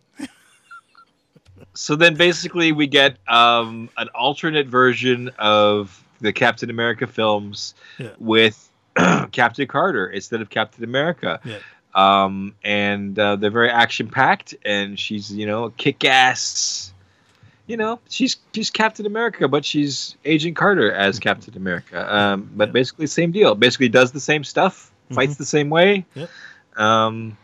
so 1.74 1.96
then 1.96 2.16
basically 2.16 2.72
we 2.72 2.88
get 2.88 3.18
um, 3.28 3.90
an 3.98 4.10
alternate 4.10 4.68
version 4.68 5.30
of 5.40 6.04
the 6.20 6.34
Captain 6.34 6.70
America 6.70 7.08
films 7.08 7.74
Yeah. 7.98 8.10
with 8.20 8.70
Captain 9.32 9.68
Carter 9.68 10.08
instead 10.08 10.42
of 10.42 10.50
Captain 10.50 10.84
America. 10.84 11.40
Yeah. 11.46 11.58
Um, 11.94 12.56
and 12.64 13.18
uh, 13.20 13.36
they're 13.36 13.52
very 13.52 13.70
action 13.70 14.08
packed, 14.08 14.56
and 14.66 14.98
she's 15.00 15.32
you 15.32 15.46
know 15.46 15.70
kick 15.72 16.04
ass. 16.06 16.94
You 17.68 17.78
know, 17.78 18.00
she's 18.10 18.38
she's 18.54 18.70
Captain 18.70 19.06
America, 19.06 19.48
but 19.48 19.64
she's 19.64 20.16
Agent 20.26 20.56
Carter 20.58 20.92
as 20.92 21.20
Captain 21.20 21.56
America. 21.56 22.14
Um, 22.14 22.50
but 22.54 22.70
Yeah. 22.70 22.74
basically, 22.74 23.08
same 23.08 23.32
deal. 23.32 23.56
Basically, 23.56 23.88
does 23.90 24.12
the 24.12 24.20
same 24.20 24.44
stuff, 24.44 24.92
fights 25.12 25.36
the 25.38 25.46
same 25.46 25.70
way. 25.70 26.06
Yep. 26.16 26.30
Um, 26.76 27.38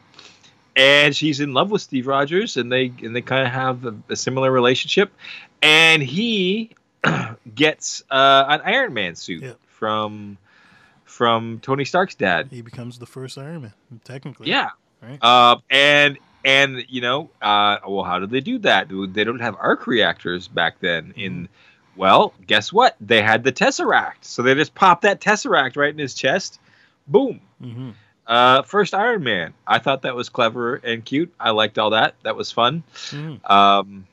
and 0.75 1.15
she's 1.15 1.39
in 1.39 1.53
love 1.53 1.71
with 1.71 1.81
Steve 1.81 2.07
Rogers, 2.07 2.57
and 2.57 2.71
they 2.71 2.91
and 3.03 3.15
they 3.15 3.21
kind 3.21 3.45
of 3.47 3.53
have 3.53 3.85
a, 3.85 3.95
a 4.09 4.15
similar 4.15 4.51
relationship. 4.51 5.11
And 5.61 6.03
he 6.03 6.71
gets 7.55 8.03
uh, 8.11 8.45
an 8.49 8.61
Iron 8.65 8.93
Man 8.93 9.15
suit 9.15 9.43
Yeah. 9.43 9.53
from 9.67 10.37
from 11.18 11.59
Tony 11.61 11.84
Stark's 11.84 12.13
dad. 12.13 12.49
He 12.51 12.61
becomes 12.61 12.99
the 12.99 13.07
first 13.07 13.39
Iron 13.39 13.63
Man, 13.63 13.74
technically. 14.03 14.49
Yeah. 14.49 14.70
Right. 15.01 15.18
Uh, 15.22 15.57
and 15.72 16.20
and 16.45 16.86
you 16.88 17.01
know, 17.01 17.32
uh, 17.41 17.78
well, 17.88 18.03
how 18.03 18.20
did 18.20 18.30
they 18.30 18.39
do 18.39 18.59
that? 18.59 18.88
They 18.89 19.24
don't 19.24 19.39
have 19.41 19.55
arc 19.59 19.88
reactors 19.88 20.47
back 20.47 20.80
then. 20.80 21.13
In 21.18 21.49
well, 21.95 22.34
guess 22.45 22.72
what? 22.72 22.95
They 23.01 23.24
had 23.24 23.43
the 23.43 23.51
Tesseract, 23.51 24.22
so 24.22 24.43
they 24.43 24.53
just 24.53 24.76
popped 24.76 25.01
that 25.01 25.20
Tesseract 25.20 25.76
right 25.76 25.89
in 25.91 25.97
his 25.97 26.13
chest. 26.13 26.59
Boom. 27.07 27.41
hmm 27.59 27.89
Uh, 28.28 28.61
first 28.61 28.93
Iron 28.93 29.24
Man. 29.24 29.53
I 29.65 29.80
thought 29.80 30.03
that 30.03 30.15
was 30.15 30.30
clever 30.30 30.76
and 30.76 31.03
cute. 31.03 31.34
I 31.39 31.49
liked 31.51 31.80
all 31.80 31.89
that. 31.91 32.13
That 32.24 32.36
was 32.36 32.51
fun. 32.51 32.84
hmm 33.09 33.36
Um, 33.43 34.05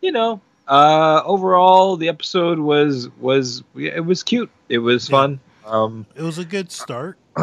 you 0.00 0.12
know, 0.12 0.40
uh, 0.66 1.20
overall, 1.24 1.96
the 1.96 2.08
episode 2.08 2.58
was 2.58 3.08
was 3.18 3.62
it 3.76 4.04
was 4.04 4.22
cute. 4.22 4.50
It 4.70 4.78
was 4.78 5.08
Yeah. 5.08 5.16
fun. 5.16 5.40
Um, 5.70 6.06
It 6.14 6.22
was 6.22 6.38
a 6.38 6.44
good 6.44 6.70
start. 6.72 7.18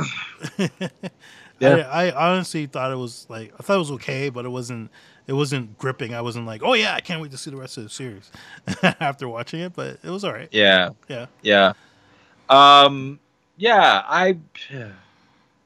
Yeah. 1.60 1.90
I, 1.92 2.12
I 2.12 2.34
honestly 2.34 2.68
thought 2.68 2.92
it 2.92 2.98
was 2.98 3.26
like 3.30 3.52
I 3.60 3.64
thought 3.64 3.78
it 3.78 3.80
was 3.80 3.90
okay, 3.94 4.30
but 4.30 4.46
it 4.46 4.50
wasn't. 4.50 4.92
It 5.26 5.34
wasn't 5.34 5.76
gripping. 5.80 6.14
I 6.14 6.22
wasn't 6.22 6.46
like, 6.46 6.62
oh 6.64 6.74
yeah, 6.74 6.94
I 6.94 7.02
can't 7.02 7.20
wait 7.20 7.32
to 7.32 7.38
see 7.40 7.50
the 7.50 7.58
rest 7.58 7.78
of 7.78 7.84
the 7.84 7.90
series 7.90 8.32
after 9.00 9.28
watching 9.28 9.62
it. 9.62 9.74
But 9.74 9.98
it 10.04 10.10
was 10.12 10.24
all 10.24 10.34
right. 10.34 10.50
yeah, 10.52 10.90
Yeah. 11.10 11.26
yeah, 11.42 11.74
um, 12.50 13.20
yeah. 13.58 14.04
I. 14.08 14.38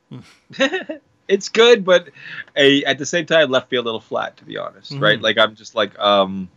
it's 1.27 1.49
good, 1.49 1.83
but 1.83 2.09
a, 2.55 2.85
at 2.85 2.97
the 2.97 3.05
same 3.05 3.25
time, 3.25 3.49
left 3.49 3.69
me 3.69 3.77
a 3.77 3.81
little 3.81 3.99
flat, 3.99 4.37
to 4.37 4.45
be 4.45 4.57
honest. 4.57 4.93
Right? 4.93 5.19
Mhm. 5.19 5.23
Like 5.23 5.37
I'm 5.37 5.55
just 5.55 5.75
like, 5.75 5.99
um, 5.99 6.49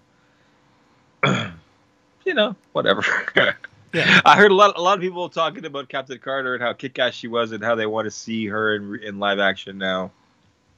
you 1.27 2.35
know, 2.35 2.55
whatever. 2.73 3.03
Yeah. 3.95 4.21
I 4.25 4.37
heard 4.37 4.51
a 4.51 4.55
lot, 4.55 4.77
a 4.77 4.83
lot 4.83 4.95
of 4.99 5.01
people 5.01 5.29
talking 5.29 5.65
about 5.65 5.89
Captain 5.89 6.19
Carter 6.19 6.55
and 6.55 6.63
how 6.63 6.73
kick-ass 6.73 7.15
she 7.15 7.29
was, 7.29 7.53
and 7.53 7.63
how 7.65 7.75
they 7.77 7.87
want 7.87 8.07
to 8.07 8.11
see 8.11 8.47
her 8.47 8.75
in 8.75 8.99
in 9.03 9.19
live 9.19 9.39
action 9.39 9.79
now. 9.79 10.11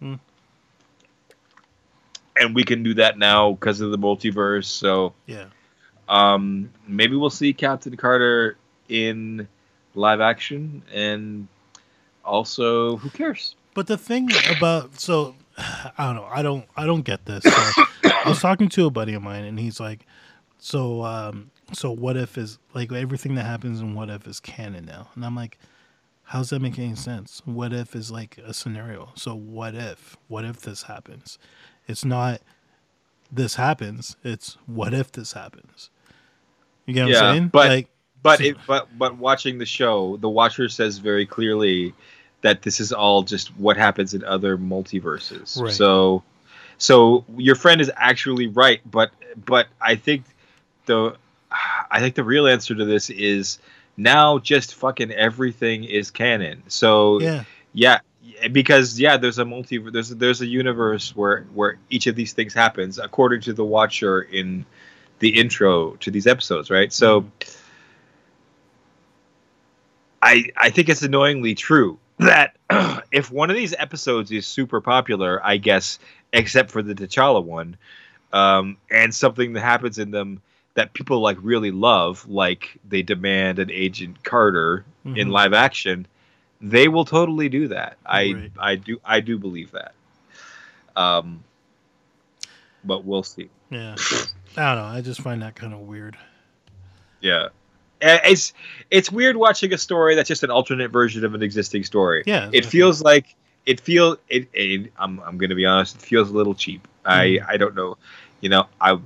Hmm. 0.01 0.15
And 2.39 2.55
we 2.55 2.65
can 2.65 2.83
do 2.83 2.95
that 2.95 3.19
now 3.19 3.53
because 3.53 3.81
of 3.81 3.91
the 3.91 3.99
multiverse. 3.99 4.67
So 4.67 5.15
Yeah. 5.27 5.47
um, 6.09 6.71
maybe 6.87 7.17
we'll 7.17 7.31
see 7.31 7.53
Captain 7.55 7.97
Carter 7.97 8.57
in 8.89 9.49
live 9.95 10.21
action, 10.21 10.83
and 10.93 11.49
also, 12.25 12.97
who 12.97 13.09
cares? 13.11 13.55
But 13.75 13.87
the 13.87 13.97
thing 13.97 14.29
about 14.57 15.01
so 15.01 15.35
I 15.59 15.93
don't 15.99 16.17
know. 16.17 16.29
I 16.31 16.43
don't 16.43 16.67
I 16.77 16.85
don't 16.87 17.03
get 17.03 17.25
this. 17.25 17.43
So, 17.45 17.83
I 18.05 18.29
was 18.29 18.41
talking 18.41 18.69
to 18.71 18.87
a 18.87 18.91
buddy 18.91 19.15
of 19.15 19.23
mine, 19.23 19.45
and 19.45 19.59
he's 19.59 19.81
like, 19.81 20.01
"So, 20.59 21.03
um, 21.05 21.51
so 21.73 21.91
what 21.91 22.17
if 22.17 22.37
is 22.39 22.59
like 22.75 22.93
everything 22.93 23.35
that 23.37 23.45
happens 23.47 23.81
in 23.81 23.95
what 23.95 24.09
if 24.11 24.27
is 24.27 24.41
canon 24.41 24.85
now?" 24.87 25.09
And 25.15 25.25
I'm 25.25 25.35
like, 25.35 25.59
"How's 26.25 26.51
that 26.51 26.61
make 26.61 26.79
any 26.79 26.95
sense? 26.95 27.43
What 27.45 27.73
if 27.73 27.95
is 27.97 28.11
like 28.11 28.39
a 28.45 28.53
scenario. 28.55 29.11
So 29.17 29.35
what 29.35 29.75
if? 29.75 30.17
What 30.29 30.45
if 30.45 30.61
this 30.61 30.85
happens? 30.85 31.39
It's 31.89 32.05
not 32.05 32.41
this 33.33 33.57
happens. 33.57 34.17
It's 34.23 34.57
what 34.67 34.95
if 34.95 35.11
this 35.13 35.33
happens. 35.33 35.91
You 36.87 36.95
get 36.95 37.05
what 37.05 37.13
Yeah, 37.13 37.23
I'm 37.25 37.35
saying? 37.37 37.49
but- 37.49 37.69
like, 37.69 37.89
But 38.23 38.39
So- 38.41 38.45
it, 38.47 38.57
but 38.67 38.89
but 38.99 39.17
watching 39.19 39.59
the 39.59 39.67
show, 39.67 40.17
the 40.17 40.29
Watcher 40.29 40.69
says 40.69 40.99
very 40.99 41.27
clearly 41.27 41.95
that 42.43 42.63
this 42.63 42.81
is 42.81 42.93
all 42.93 43.23
just 43.23 43.49
what 43.57 43.77
happens 43.77 44.15
in 44.15 44.25
other 44.25 44.59
multiverses. 44.59 45.61
Right. 45.61 45.73
So 45.73 46.25
so 46.79 47.25
your 47.37 47.55
friend 47.55 47.81
is 47.81 47.91
actually 47.97 48.49
right, 48.49 48.81
but 48.91 49.11
but 49.45 49.69
I 49.81 49.95
think 49.95 50.25
the 50.87 51.17
I 51.97 52.01
think 52.01 52.15
the 52.15 52.25
real 52.25 52.47
answer 52.47 52.75
to 52.75 52.85
this 52.85 53.09
is 53.09 53.59
now 53.97 54.39
just 54.39 54.75
fucking 54.75 55.13
everything 55.13 55.85
is 55.85 56.11
canon. 56.11 56.63
So 56.69 57.21
yeah, 57.21 57.45
yeah, 57.73 58.01
because 58.53 59.01
yeah, 59.01 59.17
there's 59.17 59.39
a 59.39 59.47
multi 59.47 59.79
there's 59.79 60.11
there's 60.11 60.43
a 60.43 60.47
universe 60.47 61.17
where 61.17 61.45
where 61.55 61.79
each 61.89 62.07
of 62.07 62.15
these 62.15 62.35
things 62.35 62.53
happens 62.53 62.99
according 62.99 63.41
to 63.43 63.55
the 63.55 63.65
Watcher 63.65 64.21
in 64.21 64.67
the 65.21 65.41
intro 65.41 65.93
to 65.97 66.11
these 66.11 66.27
episodes, 66.27 66.69
right? 66.69 66.93
So 66.93 67.25
I 70.21 70.51
I 70.55 70.69
think 70.69 70.91
it's 70.91 71.03
annoyingly 71.03 71.55
true 71.55 71.99
that 72.19 72.57
if 73.11 73.31
one 73.31 73.49
of 73.49 73.57
these 73.57 73.75
episodes 73.79 74.31
is 74.31 74.47
super 74.47 74.83
popular, 74.83 75.41
I 75.43 75.57
guess, 75.57 75.99
except 76.35 76.71
for 76.71 76.83
the 76.83 76.95
T'Challa 76.95 77.43
one, 77.43 77.79
um, 78.35 78.77
and 78.91 79.15
something 79.15 79.55
that 79.55 79.63
happens 79.63 79.99
in 79.99 80.11
them 80.11 80.43
that 80.77 80.93
people 80.95 81.21
like 81.21 81.37
really 81.43 81.71
love, 81.71 82.27
like 82.29 82.79
they 82.89 83.03
demand 83.03 83.59
an 83.59 83.71
Agent 83.71 84.23
Carter 84.25 84.85
in 85.05 85.29
Mhm. 85.29 85.31
live 85.33 85.53
action, 85.53 86.07
they 86.61 86.89
will 86.89 87.05
totally 87.05 87.49
do 87.49 87.69
that. 87.69 87.97
I 88.07 88.33
Right. 88.33 88.53
I 88.59 88.77
do 88.77 89.01
I 89.05 89.21
do 89.21 89.37
believe 89.39 89.73
that. 89.73 89.93
Um, 90.95 91.43
but 92.85 93.05
we'll 93.05 93.23
see. 93.23 93.49
yeah. 93.71 93.97
I 94.57 94.75
don't 94.75 94.77
know. 94.77 94.85
I 94.85 95.01
just 95.03 95.21
find 95.21 95.43
that 95.43 95.55
kind 95.55 95.75
of 95.75 95.81
weird. 95.81 96.17
Yeah. 97.21 97.49
It's 98.01 98.53
it's 98.91 99.11
weird 99.11 99.37
watching 99.37 99.73
a 99.73 99.79
story 99.79 100.15
that's 100.15 100.29
just 100.29 100.43
an 100.45 100.51
alternate 100.51 100.91
version 100.91 101.25
of 101.25 101.35
an 101.35 101.43
existing 101.43 101.85
story. 101.85 102.23
Yeah, 102.27 102.51
It 102.53 102.65
feels 102.67 103.03
like 103.03 103.35
it 103.65 103.81
feels 103.81 104.19
it, 104.29 104.49
it 104.53 104.93
I'm 104.99 105.21
I'm 105.21 105.39
going 105.39 105.51
to 105.51 105.57
be 105.57 105.65
honest, 105.67 105.97
it 105.97 106.03
feels 106.03 106.29
a 106.31 106.33
little 106.35 106.55
cheap. 106.55 106.87
I 107.07 107.39
I 107.49 107.57
don't 107.57 107.75
know. 107.75 107.97
You 108.41 108.51
know, 108.51 108.67
I 108.81 108.99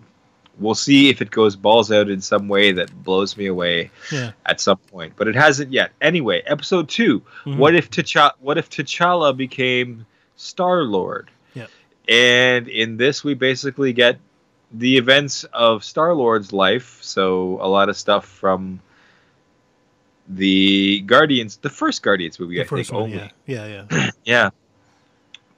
we'll 0.59 0.74
see 0.74 1.09
if 1.09 1.22
it 1.22 1.30
goes 1.30 1.57
balls 1.57 1.90
out 1.90 2.09
in 2.11 2.20
some 2.20 2.48
way 2.48 2.72
that 2.72 2.90
blows 3.05 3.36
me 3.36 3.46
away 3.46 3.90
Yeah. 4.12 4.32
at 4.44 4.61
some 4.61 4.76
point, 4.78 5.14
but 5.16 5.26
it 5.28 5.34
hasn't 5.34 5.72
yet. 5.72 5.92
Anyway, 6.01 6.42
episode 6.46 6.88
2. 6.88 7.22
Mhm. 7.46 7.57
What 7.57 7.74
if 7.74 7.90
T'Challa 7.90 8.32
what 8.40 8.59
if 8.59 8.68
T'Challa 8.70 9.36
became 9.36 10.07
Star-Lord? 10.36 11.30
Yeah. 11.55 11.66
And 12.09 12.68
in 12.68 12.96
this 12.96 13.24
we 13.24 13.34
basically 13.34 13.92
get 13.92 14.18
the 14.72 14.98
events 14.98 15.44
of 15.53 15.82
Star 15.84 16.14
Lord's 16.14 16.53
life. 16.53 16.98
So 17.01 17.59
a 17.61 17.68
lot 17.68 17.88
of 17.88 17.96
stuff 17.96 18.24
from 18.26 18.80
the 20.28 21.01
Guardians, 21.07 21.57
the 21.57 21.70
first 21.70 22.03
Guardians 22.03 22.38
movie, 22.38 22.57
The 22.57 22.64
I 22.64 22.66
think 22.66 22.92
one, 22.92 23.03
only. 23.03 23.16
yeah, 23.46 23.66
yeah, 23.66 23.84
yeah. 23.90 24.11
Yeah. 24.24 24.51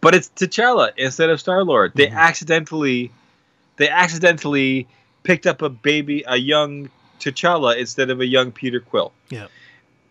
But 0.01 0.15
it's 0.15 0.29
T'Challa 0.35 0.93
instead 0.97 1.31
of 1.31 1.41
Star 1.41 1.63
Lord. 1.65 1.93
They 1.95 2.07
Mhm. 2.07 2.15
accidentally, 2.15 3.13
they 3.77 3.89
accidentally 3.89 4.87
picked 5.23 5.47
up 5.47 5.63
a 5.63 5.69
baby, 5.69 6.25
a 6.27 6.37
young 6.37 6.91
T'Challa 7.21 7.77
instead 7.77 8.11
of 8.11 8.21
a 8.21 8.27
young 8.27 8.53
Peter 8.53 8.81
Quill. 8.81 9.13
Yeah. 9.31 9.47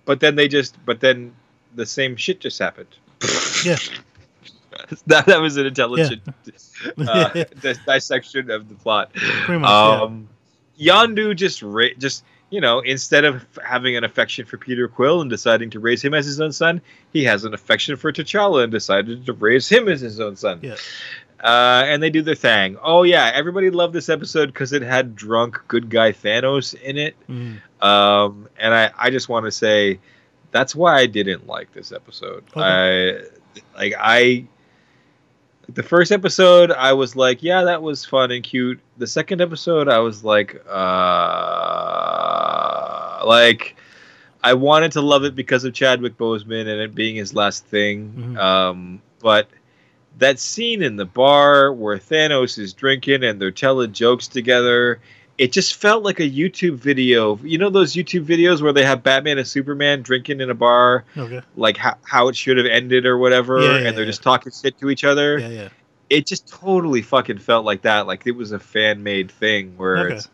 But 0.06 0.20
then 0.20 0.36
they 0.36 0.48
just, 0.48 0.84
but 0.86 1.00
then 1.00 1.34
the 1.76 1.86
same 1.86 2.16
shit 2.16 2.40
just 2.40 2.60
happened. 2.60 2.96
Yeah. 3.64 3.78
that 5.08 5.26
that 5.26 5.42
was 5.42 5.58
an 5.58 5.66
intelligent 5.66 6.22
uh, 6.98 7.30
dissection 7.86 8.50
of 8.50 8.70
the 8.70 8.76
plot. 8.76 9.14
Pretty 9.14 9.60
much. 9.60 9.70
Um, 9.70 10.30
Yondu 10.80 11.36
just 11.36 11.62
ra- 11.62 11.96
just 11.98 12.24
you 12.50 12.62
know 12.62 12.80
instead 12.80 13.26
of 13.26 13.46
having 13.64 13.96
an 13.96 14.04
affection 14.04 14.46
for 14.46 14.58
Peter 14.58 14.88
Quill 14.88 15.22
and 15.22 15.30
deciding 15.30 15.70
to 15.72 15.80
raise 15.80 16.04
him 16.04 16.14
as 16.14 16.26
his 16.26 16.42
own 16.42 16.52
son, 16.52 16.82
he 17.14 17.24
has 17.26 17.44
an 17.44 17.54
affection 17.54 17.96
for 17.96 18.12
T'Challa 18.12 18.64
and 18.64 18.72
decided 18.72 19.26
to 19.26 19.34
raise 19.34 19.70
him 19.70 19.88
as 19.88 20.02
his 20.02 20.20
own 20.20 20.36
son. 20.36 20.60
Yeah. 20.62 20.76
Uh, 21.44 21.84
and 21.88 22.04
they 22.04 22.10
do 22.12 22.22
their 22.22 22.36
thing. 22.36 22.78
Oh 22.84 23.02
yeah, 23.04 23.32
everybody 23.34 23.72
loved 23.72 23.94
this 23.94 24.10
episode 24.10 24.48
because 24.48 24.74
it 24.74 24.84
had 24.84 25.16
drunk 25.16 25.60
good 25.68 25.90
guy 25.90 26.12
Thanos 26.12 26.76
in 26.80 26.98
it. 26.98 27.16
Mhm. 27.28 27.58
Um, 27.84 28.48
and 28.60 28.76
I, 28.76 28.92
I 28.98 29.10
just 29.10 29.28
want 29.28 29.46
to 29.46 29.52
say 29.52 30.00
that's 30.52 30.76
why 30.76 31.00
I 31.00 31.08
didn't 31.08 31.48
like 31.48 31.74
this 31.74 31.92
episode. 31.92 32.44
I 32.56 33.22
like 33.76 33.94
I 33.98 34.46
the 35.74 35.84
first 35.84 36.12
episode 36.12 36.72
I 36.72 36.94
was 36.94 37.16
like, 37.16 37.42
yeah, 37.42 37.64
that 37.64 37.82
was 37.82 38.06
fun 38.06 38.32
and 38.32 38.44
cute. 38.44 38.80
The 38.98 39.08
second 39.08 39.42
episode 39.42 39.88
I 39.88 40.00
was 40.00 40.24
like, 40.24 40.62
uh 40.68 40.82
like 43.26 43.76
I 44.44 44.54
wanted 44.54 44.92
to 44.94 45.02
love 45.02 45.24
it 45.24 45.36
because 45.36 45.64
of 45.64 45.74
Chadwick 45.74 46.18
Boseman 46.18 46.62
and 46.62 46.82
it 46.82 46.96
being 46.96 47.16
his 47.16 47.34
last 47.34 47.66
thing. 47.66 48.36
Mhm. 48.36 48.38
Um, 48.38 49.02
but 49.20 49.48
that 50.18 50.40
scene 50.40 50.82
in 50.84 50.96
the 50.98 51.06
bar 51.06 51.74
where 51.74 51.98
Thanos 51.98 52.58
is 52.60 52.74
drinking 52.74 53.24
and 53.24 53.42
they're 53.42 53.52
telling 53.52 53.92
jokes 53.94 54.28
together, 54.28 55.00
it 55.38 55.52
just 55.52 55.76
felt 55.76 56.04
like 56.04 56.20
a 56.20 56.30
YouTube 56.30 56.76
video. 56.76 57.40
You 57.44 57.58
know 57.58 57.70
those 57.70 57.94
YouTube 57.94 58.26
videos 58.26 58.62
where 58.62 58.74
they 58.74 58.84
have 58.84 59.02
Batman 59.02 59.38
and 59.40 59.48
Superman 59.48 60.02
drinking 60.04 60.40
in 60.42 60.50
a 60.50 60.54
bar, 60.54 61.06
Okay. 61.18 61.42
like 61.56 61.78
how, 61.78 61.96
how 62.04 62.28
it 62.28 62.36
should 62.36 62.58
have 62.58 62.68
ended 62.68 63.06
or 63.06 63.18
whatever, 63.18 63.62
Yeah, 63.62 63.80
yeah, 63.80 63.88
and 63.88 63.98
they're 63.98 64.04
yeah. 64.04 64.10
just 64.12 64.22
talking 64.22 64.52
shit 64.52 64.78
to 64.80 64.90
each 64.90 65.04
other. 65.04 65.40
Yeah, 65.40 65.48
yeah. 65.48 65.70
It 66.10 66.28
just 66.28 66.48
totally 66.50 67.02
fucking 67.02 67.38
felt 67.40 67.66
like 67.66 67.84
that. 67.84 68.06
Like 68.06 68.28
it 68.28 68.32
was 68.36 68.52
a 68.52 68.60
fan 68.60 69.02
made 69.02 69.32
thing 69.32 69.74
where 69.78 69.98
Okay. 70.08 70.16
it's. 70.18 70.30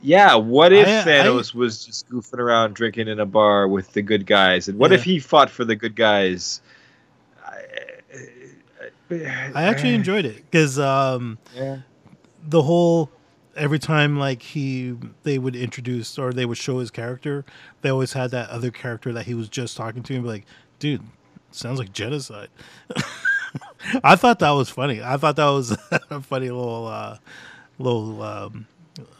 Yeah, 0.00 0.34
what 0.34 0.72
if 0.72 0.88
I- 0.88 1.00
I- 1.00 1.04
Thanos 1.04 1.54
was 1.54 1.84
just 1.86 2.08
goofing 2.10 2.38
around 2.38 2.74
drinking 2.74 3.06
in 3.06 3.20
a 3.20 3.26
bar 3.26 3.68
with 3.68 3.92
the 3.92 4.02
good 4.02 4.26
guys? 4.26 4.66
And 4.66 4.78
what 4.78 4.92
if 4.92 5.04
he 5.04 5.20
fought 5.20 5.48
for 5.50 5.64
the 5.64 5.76
good 5.76 5.94
guys? 5.94 6.60
I 7.46 7.60
actually 9.10 9.94
enjoyed 9.94 10.24
it 10.24 10.36
because 10.50 10.78
um, 10.78 11.38
Yeah. 11.54 11.78
the 12.46 12.62
whole 12.62 13.10
every 13.56 13.78
time 13.78 14.18
like 14.18 14.40
he 14.42 14.94
they 15.24 15.38
would 15.38 15.54
introduce 15.54 16.18
or 16.18 16.32
they 16.32 16.46
would 16.46 16.58
show 16.58 16.78
his 16.78 16.90
character, 16.90 17.44
they 17.82 17.90
always 17.90 18.12
had 18.14 18.30
that 18.30 18.48
other 18.50 18.70
character 18.70 19.12
that 19.12 19.26
he 19.26 19.34
was 19.34 19.48
just 19.48 19.76
talking 19.76 20.02
to 20.02 20.14
and 20.14 20.22
be 20.22 20.28
like, 20.28 20.44
dude, 20.78 21.02
sounds 21.50 21.78
like 21.78 21.92
genocide. 21.92 22.48
I 24.04 24.16
thought 24.16 24.38
that 24.38 24.50
was 24.52 24.70
funny. 24.70 25.02
I 25.02 25.16
thought 25.16 25.36
that 25.36 25.48
was 25.48 25.72
a 26.10 26.20
funny 26.22 26.50
little 26.50 26.86
uh 26.86 27.18
little 27.78 28.22
um 28.22 28.66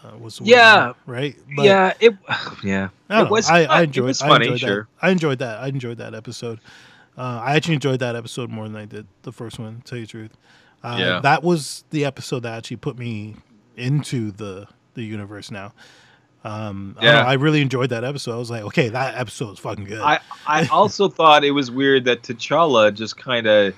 uh, 0.05 0.11
what's 0.19 0.37
the 0.39 0.45
word? 0.45 0.51
Yeah. 0.51 0.93
right? 1.07 1.35
yeah, 1.57 1.93
it. 1.99 2.15
Yeah, 2.63 2.89
I, 3.09 3.17
don't 3.17 3.27
It 3.27 3.31
was 3.31 3.49
know. 3.49 3.55
I, 3.57 3.67
fun. 3.67 3.71
I 3.77 3.81
It 3.81 3.85
enjoyed. 3.85 4.05
was 4.07 4.23
I 4.23 4.29
funny, 4.29 4.47
enjoyed 4.47 4.61
sure. 4.61 4.89
That. 5.01 5.07
I 5.07 5.11
enjoyed 5.11 5.39
that. 5.41 5.59
I 5.63 5.67
enjoyed 5.69 5.99
that 5.99 6.15
episode. 6.15 6.61
Uh, 7.17 7.41
I 7.45 7.57
actually 7.57 7.75
enjoyed 7.75 8.01
that 8.01 8.17
episode 8.17 8.51
more 8.51 8.67
than 8.69 8.77
I 8.77 8.87
did 8.87 9.07
the 9.23 9.33
first 9.33 9.59
one. 9.59 9.77
To 9.79 9.83
tell 9.83 9.99
you 9.99 10.05
the 10.07 10.11
truth, 10.11 10.37
uh, 10.83 10.97
Yeah. 10.99 11.21
that 11.21 11.43
was 11.43 11.85
the 11.91 12.05
episode 12.05 12.41
that 12.45 12.57
actually 12.57 12.79
put 12.79 12.99
me 12.99 13.37
into 13.77 14.31
the 14.33 14.67
the 14.95 15.03
universe. 15.03 15.51
Now, 15.51 15.73
um, 16.45 16.97
I, 17.01 17.05
Yeah. 17.05 17.13
know, 17.13 17.29
I 17.29 17.33
really 17.35 17.61
enjoyed 17.63 17.91
that 17.91 18.05
episode. 18.05 18.35
I 18.35 18.39
was 18.39 18.51
like, 18.51 18.63
okay, 18.65 18.89
that 18.91 19.15
episode 19.17 19.53
is 19.53 19.59
fucking 19.59 19.85
good. 19.85 20.01
I 20.01 20.21
I 20.47 20.67
also 20.73 21.09
thought 21.09 21.45
it 21.45 21.53
was 21.53 21.71
weird 21.71 22.05
that 22.07 22.23
T'Challa 22.23 22.93
just 22.95 23.17
kind 23.17 23.47
of 23.47 23.75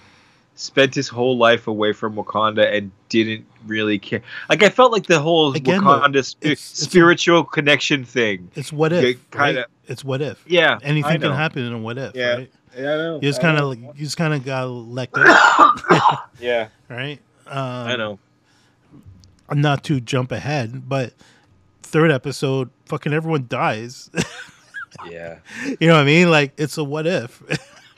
spent 0.57 0.95
his 0.95 1.09
whole 1.09 1.37
life 1.37 1.67
away 1.67 1.93
from 1.93 2.15
Wakanda 2.15 2.73
and 2.77 2.93
didn't 3.09 3.45
really 3.67 3.99
care. 3.99 4.23
Like 4.49 4.63
I 4.63 4.69
felt 4.69 4.93
like 4.93 5.07
the 5.07 5.19
whole 5.21 5.53
Again, 5.55 5.81
Wakanda 5.83 6.25
spi- 6.25 6.47
it's- 6.53 6.71
it's 6.73 6.81
a- 6.81 6.85
spiritual 6.85 7.43
connection 7.45 8.05
thing. 8.05 8.51
it's 8.55 8.73
what 8.73 8.93
if, 8.93 9.03
kinda- 9.33 9.39
right? 9.39 9.65
It's 9.89 10.05
what 10.05 10.23
if. 10.23 10.43
Yeah, 10.47 10.79
Anything 10.83 11.21
can 11.21 11.33
happen 11.33 11.65
in 11.65 11.73
a 11.73 11.79
what 11.79 11.99
if, 11.99 12.15
Yeah. 12.15 12.35
right? 12.35 12.51
Yeah, 12.77 12.83
know. 12.97 13.15
You 13.17 13.29
just 13.29 13.41
kind 13.41 13.59
of 13.59 13.79
you 13.79 13.93
just 14.05 14.17
kind 14.17 14.35
of 14.35 14.45
got 14.45 14.67
let 14.69 15.11
go, 15.13 15.23
yeah, 16.41 16.69
right? 16.89 17.19
Um, 17.47 17.57
I 17.59 17.97
know. 17.97 18.19
not 19.53 19.85
to 19.85 20.01
jump 20.01 20.33
ahead, 20.33 20.89
but 20.89 21.13
third 21.83 22.11
episode, 22.11 22.71
fucking 22.87 23.13
everyone 23.13 23.47
dies. 23.49 24.11
Yeah. 25.11 25.39
you 25.81 25.89
know 25.89 25.95
what 25.95 26.03
I 26.03 26.05
mean? 26.05 26.31
Like 26.31 26.53
it's 26.57 26.79
a 26.79 26.85
what 26.85 27.05
if. 27.05 27.43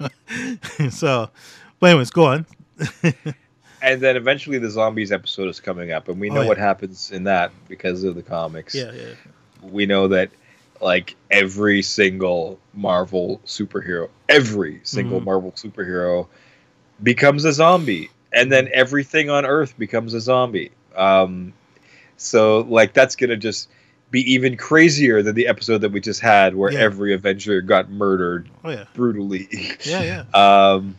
so, 0.91 1.29
but 1.79 1.91
anyways, 1.91 2.11
go 2.11 2.27
on. 2.27 2.47
And 3.83 4.01
then 4.01 4.17
eventually 4.17 4.59
the 4.59 4.71
zombies 4.71 5.13
episode 5.13 5.49
is 5.49 5.61
coming 5.61 5.93
up, 5.93 6.09
and 6.09 6.19
we 6.19 6.31
Oh, 6.31 6.35
know 6.35 6.41
yeah. 6.43 6.49
what 6.49 6.57
happens 6.59 7.13
in 7.13 7.25
that 7.25 7.53
because 7.69 8.03
of 8.03 8.15
the 8.15 8.23
comics. 8.23 8.75
Yeah, 8.75 8.91
yeah, 8.93 9.13
we 9.63 9.85
know 9.85 10.09
that 10.09 10.31
like 10.81 11.17
every 11.31 11.83
single 11.83 12.59
Marvel 12.75 13.41
superhero, 13.47 14.09
every 14.29 14.81
single 14.85 15.21
Mhm. 15.21 15.25
Marvel 15.25 15.53
superhero 15.53 16.27
becomes 17.03 17.45
a 17.45 17.53
zombie, 17.53 18.11
and 18.33 18.51
then 18.51 18.69
everything 18.73 19.31
on 19.31 19.45
Earth 19.47 19.77
becomes 19.79 20.15
a 20.15 20.21
zombie. 20.21 20.71
Um, 20.95 21.53
so 22.17 22.61
like 22.61 22.93
that's 22.95 23.17
gonna 23.17 23.37
just 23.37 23.69
be 24.11 24.21
even 24.33 24.57
crazier 24.57 25.21
than 25.23 25.35
the 25.35 25.47
episode 25.49 25.79
that 25.79 25.91
we 25.93 26.01
just 26.01 26.21
had, 26.21 26.55
where 26.55 26.73
Yeah. 26.73 26.79
every 26.81 27.13
Avenger 27.13 27.61
got 27.61 27.91
murdered 27.91 28.49
oh 28.65 28.71
yeah, 28.71 28.85
brutally. 28.95 29.49
yeah, 29.85 30.03
yeah. 30.03 30.23
Um, 30.75 30.97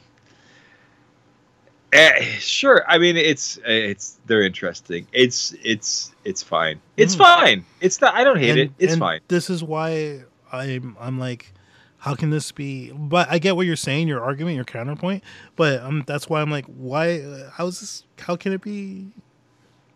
eh, 1.94 2.24
sure. 2.40 2.84
I 2.88 2.98
mean, 2.98 3.18
it's 3.18 3.60
it's 3.66 4.20
they're 4.26 4.44
interesting. 4.44 5.08
It's 5.12 5.54
it's 5.64 6.14
it's 6.26 6.44
fine. 6.44 6.80
It's 6.98 7.16
Mm. 7.16 7.20
fine. 7.20 7.66
It's 7.82 8.02
not. 8.02 8.14
I 8.16 8.24
don't 8.24 8.38
hate 8.40 8.50
And- 8.52 8.60
it. 8.60 8.72
It's 8.80 8.96
fine. 8.96 9.22
This 9.28 9.50
is 9.50 9.64
why 9.64 10.24
I'm 10.52 10.96
I'm 11.00 11.20
like, 11.20 11.54
how 12.00 12.16
can 12.16 12.30
this 12.30 12.52
be? 12.52 12.92
But 12.92 13.28
I 13.30 13.40
get 13.40 13.56
what 13.56 13.66
you're 13.66 13.76
saying, 13.76 14.08
your 14.08 14.22
argument, 14.24 14.56
your 14.56 14.66
counterpoint. 14.66 15.24
But 15.56 15.82
um, 15.82 16.04
that's 16.08 16.30
why 16.30 16.42
I'm 16.42 16.52
like, 16.52 16.66
why? 16.66 17.22
Uh, 17.22 17.50
how's 17.54 17.80
this? 17.80 18.04
How 18.20 18.36
can 18.36 18.54
it 18.54 18.62
be 18.62 19.08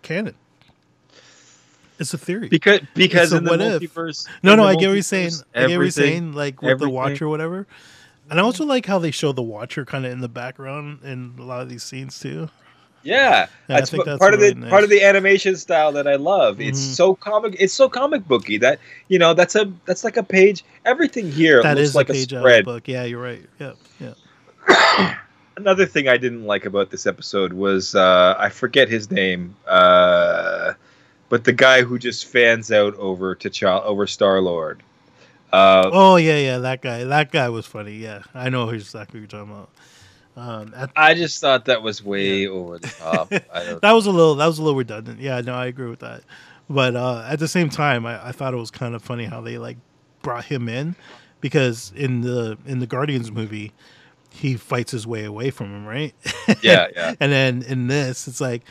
canon? 0.01 0.35
It's 1.99 2.13
a 2.15 2.17
theory. 2.17 2.47
Because 2.49 2.79
because 2.95 3.31
in 3.31 3.43
the 3.43 3.53
if. 3.53 3.81
multiverse. 3.81 4.27
No, 4.41 4.55
no, 4.55 4.63
I 4.63 4.75
get 4.75 4.87
what 4.87 4.93
you're 4.93 5.03
saying. 5.03 5.31
I 5.53 5.67
get 5.67 5.77
what 5.77 5.83
you're 5.83 5.91
saying, 5.91 6.33
like 6.33 6.61
with 6.61 6.79
the 6.79 6.89
watch 6.89 7.21
or 7.21 7.29
whatever. 7.29 7.67
And 8.31 8.39
I 8.39 8.43
also 8.43 8.65
like 8.65 8.85
how 8.87 8.97
they 8.97 9.11
show 9.11 9.31
the 9.33 9.43
Watcher 9.43 9.85
kind 9.85 10.05
of 10.05 10.11
in 10.11 10.21
the 10.21 10.29
background 10.29 10.99
in 11.03 11.35
a 11.37 11.43
lot 11.43 11.61
of 11.61 11.69
these 11.69 11.83
scenes 11.83 12.17
too. 12.17 12.49
Yeah, 13.03 13.47
I 13.67 13.73
that's 13.79 13.89
think 13.89 14.05
that's 14.05 14.19
part 14.19 14.33
of 14.33 14.39
the 14.39 14.53
nice. 14.55 14.69
part 14.69 14.83
of 14.83 14.89
the 14.89 15.03
animation 15.03 15.55
style 15.57 15.91
that 15.93 16.07
I 16.07 16.15
love. 16.15 16.61
It's 16.61 16.79
Mhm. 16.79 16.95
so 16.95 17.15
comic. 17.15 17.55
It's 17.59 17.73
so 17.73 17.89
comic 17.89 18.27
booky 18.27 18.57
that 18.59 18.79
you 19.09 19.17
know 19.19 19.33
that's 19.33 19.55
a 19.55 19.71
that's 19.85 20.03
like 20.03 20.17
a 20.17 20.23
page. 20.23 20.63
Everything 20.85 21.31
here 21.31 21.61
That 21.63 21.77
looks 21.77 21.89
is 21.89 21.95
like 21.95 22.09
a 22.09 22.13
a, 22.13 22.15
page 22.15 22.33
out 22.33 22.37
of 22.37 22.41
spread. 22.43 22.61
the 22.61 22.71
book. 22.71 22.87
Yeah, 22.87 23.03
you're 23.03 23.21
right. 23.21 23.43
Yeah, 23.59 23.73
yeah. 23.99 25.15
Another 25.57 25.85
thing 25.85 26.07
I 26.07 26.17
didn't 26.17 26.45
like 26.45 26.65
about 26.65 26.89
this 26.91 27.05
episode 27.05 27.53
was 27.53 27.95
uh, 27.95 28.35
I 28.37 28.49
forget 28.49 28.87
his 28.87 29.11
name, 29.11 29.55
uh, 29.67 30.73
but 31.29 31.43
the 31.43 31.53
guy 31.53 31.81
who 31.81 31.99
just 31.99 32.25
fans 32.27 32.71
out 32.71 32.95
over 32.95 33.35
T'Challa 33.35 33.83
over 33.83 34.07
Star 34.07 34.39
Lord. 34.41 34.83
Uh, 35.51 35.89
Oh 35.91 36.15
yeah, 36.17 36.37
yeah. 36.37 36.57
That 36.59 36.81
guy. 36.81 37.03
That 37.03 37.31
guy 37.31 37.49
was 37.49 37.65
funny. 37.65 37.93
Yeah, 37.97 38.23
I 38.33 38.49
know 38.49 38.69
exactly 38.69 39.19
what 39.19 39.33
you're 39.33 39.41
talking 39.41 39.53
about. 39.53 39.69
Um, 40.37 40.73
at- 40.75 40.91
I 40.95 41.13
just 41.13 41.41
thought 41.41 41.65
that 41.65 41.81
was 41.83 42.03
way 42.03 42.47
over 42.47 42.79
the 42.79 42.87
top. 42.87 43.31
I 43.53 43.63
don't, 43.65 43.81
that 43.81 43.91
was 43.91 44.05
a 44.05 44.11
little. 44.11 44.35
That 44.35 44.47
was 44.47 44.59
a 44.59 44.63
little 44.63 44.77
redundant. 44.77 45.19
Yeah, 45.19 45.41
no, 45.41 45.53
I 45.53 45.65
agree 45.67 45.89
with 45.89 45.99
that. 45.99 46.23
but 46.69 46.95
uh, 46.95 47.25
at 47.27 47.39
the 47.39 47.47
same 47.49 47.69
time, 47.69 48.05
I, 48.05 48.29
I 48.29 48.31
thought 48.31 48.53
it 48.53 48.57
was 48.57 48.71
kind 48.71 48.95
of 48.95 49.01
funny 49.03 49.25
how 49.25 49.41
they 49.41 49.57
like 49.57 49.77
brought 50.21 50.45
him 50.45 50.69
in 50.69 50.95
because 51.41 51.91
in 51.95 52.21
the 52.21 52.57
in 52.65 52.79
the 52.79 52.87
Guardians 52.87 53.29
movie, 53.31 53.73
he 54.29 54.55
fights 54.55 54.91
his 54.91 55.05
way 55.05 55.25
away 55.25 55.49
from 55.51 55.67
him, 55.75 55.85
right? 55.85 56.13
Yeah, 56.61 56.87
yeah. 56.95 57.13
and 57.19 57.31
then 57.31 57.63
in 57.63 57.87
this, 57.87 58.27
it's 58.27 58.39
like 58.39 58.63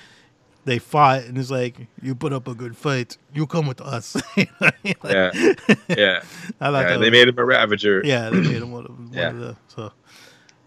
they 0.64 0.78
fought, 0.78 1.22
and 1.24 1.38
it's 1.38 1.50
like 1.50 1.86
you 2.02 2.14
put 2.14 2.32
up 2.32 2.46
a 2.48 2.54
good 2.54 2.76
fight, 2.76 3.16
you 3.32 3.46
come 3.46 3.66
with 3.66 3.80
us. 3.80 4.16
You 4.36 4.46
know 4.61 4.68
I 4.68 4.72
mean? 4.84 4.94
Like, 5.02 5.12
Yeah, 5.12 5.30
yeah. 5.88 6.20
I 6.61 6.70
thought 6.70 6.72
yeah 6.72 6.82
that 6.82 6.88
they 6.88 6.96
was- 6.98 7.11
made 7.11 7.28
him 7.28 7.38
a 7.38 7.44
Ravager. 7.44 8.02
yeah, 8.04 8.30
they 8.30 8.40
made 8.40 8.56
him 8.62 8.72
one 8.72 8.84
of, 8.86 8.98
one 8.98 9.11
Yeah. 9.12 9.28
of 9.30 9.38
the 9.40 9.56
so. 9.68 9.92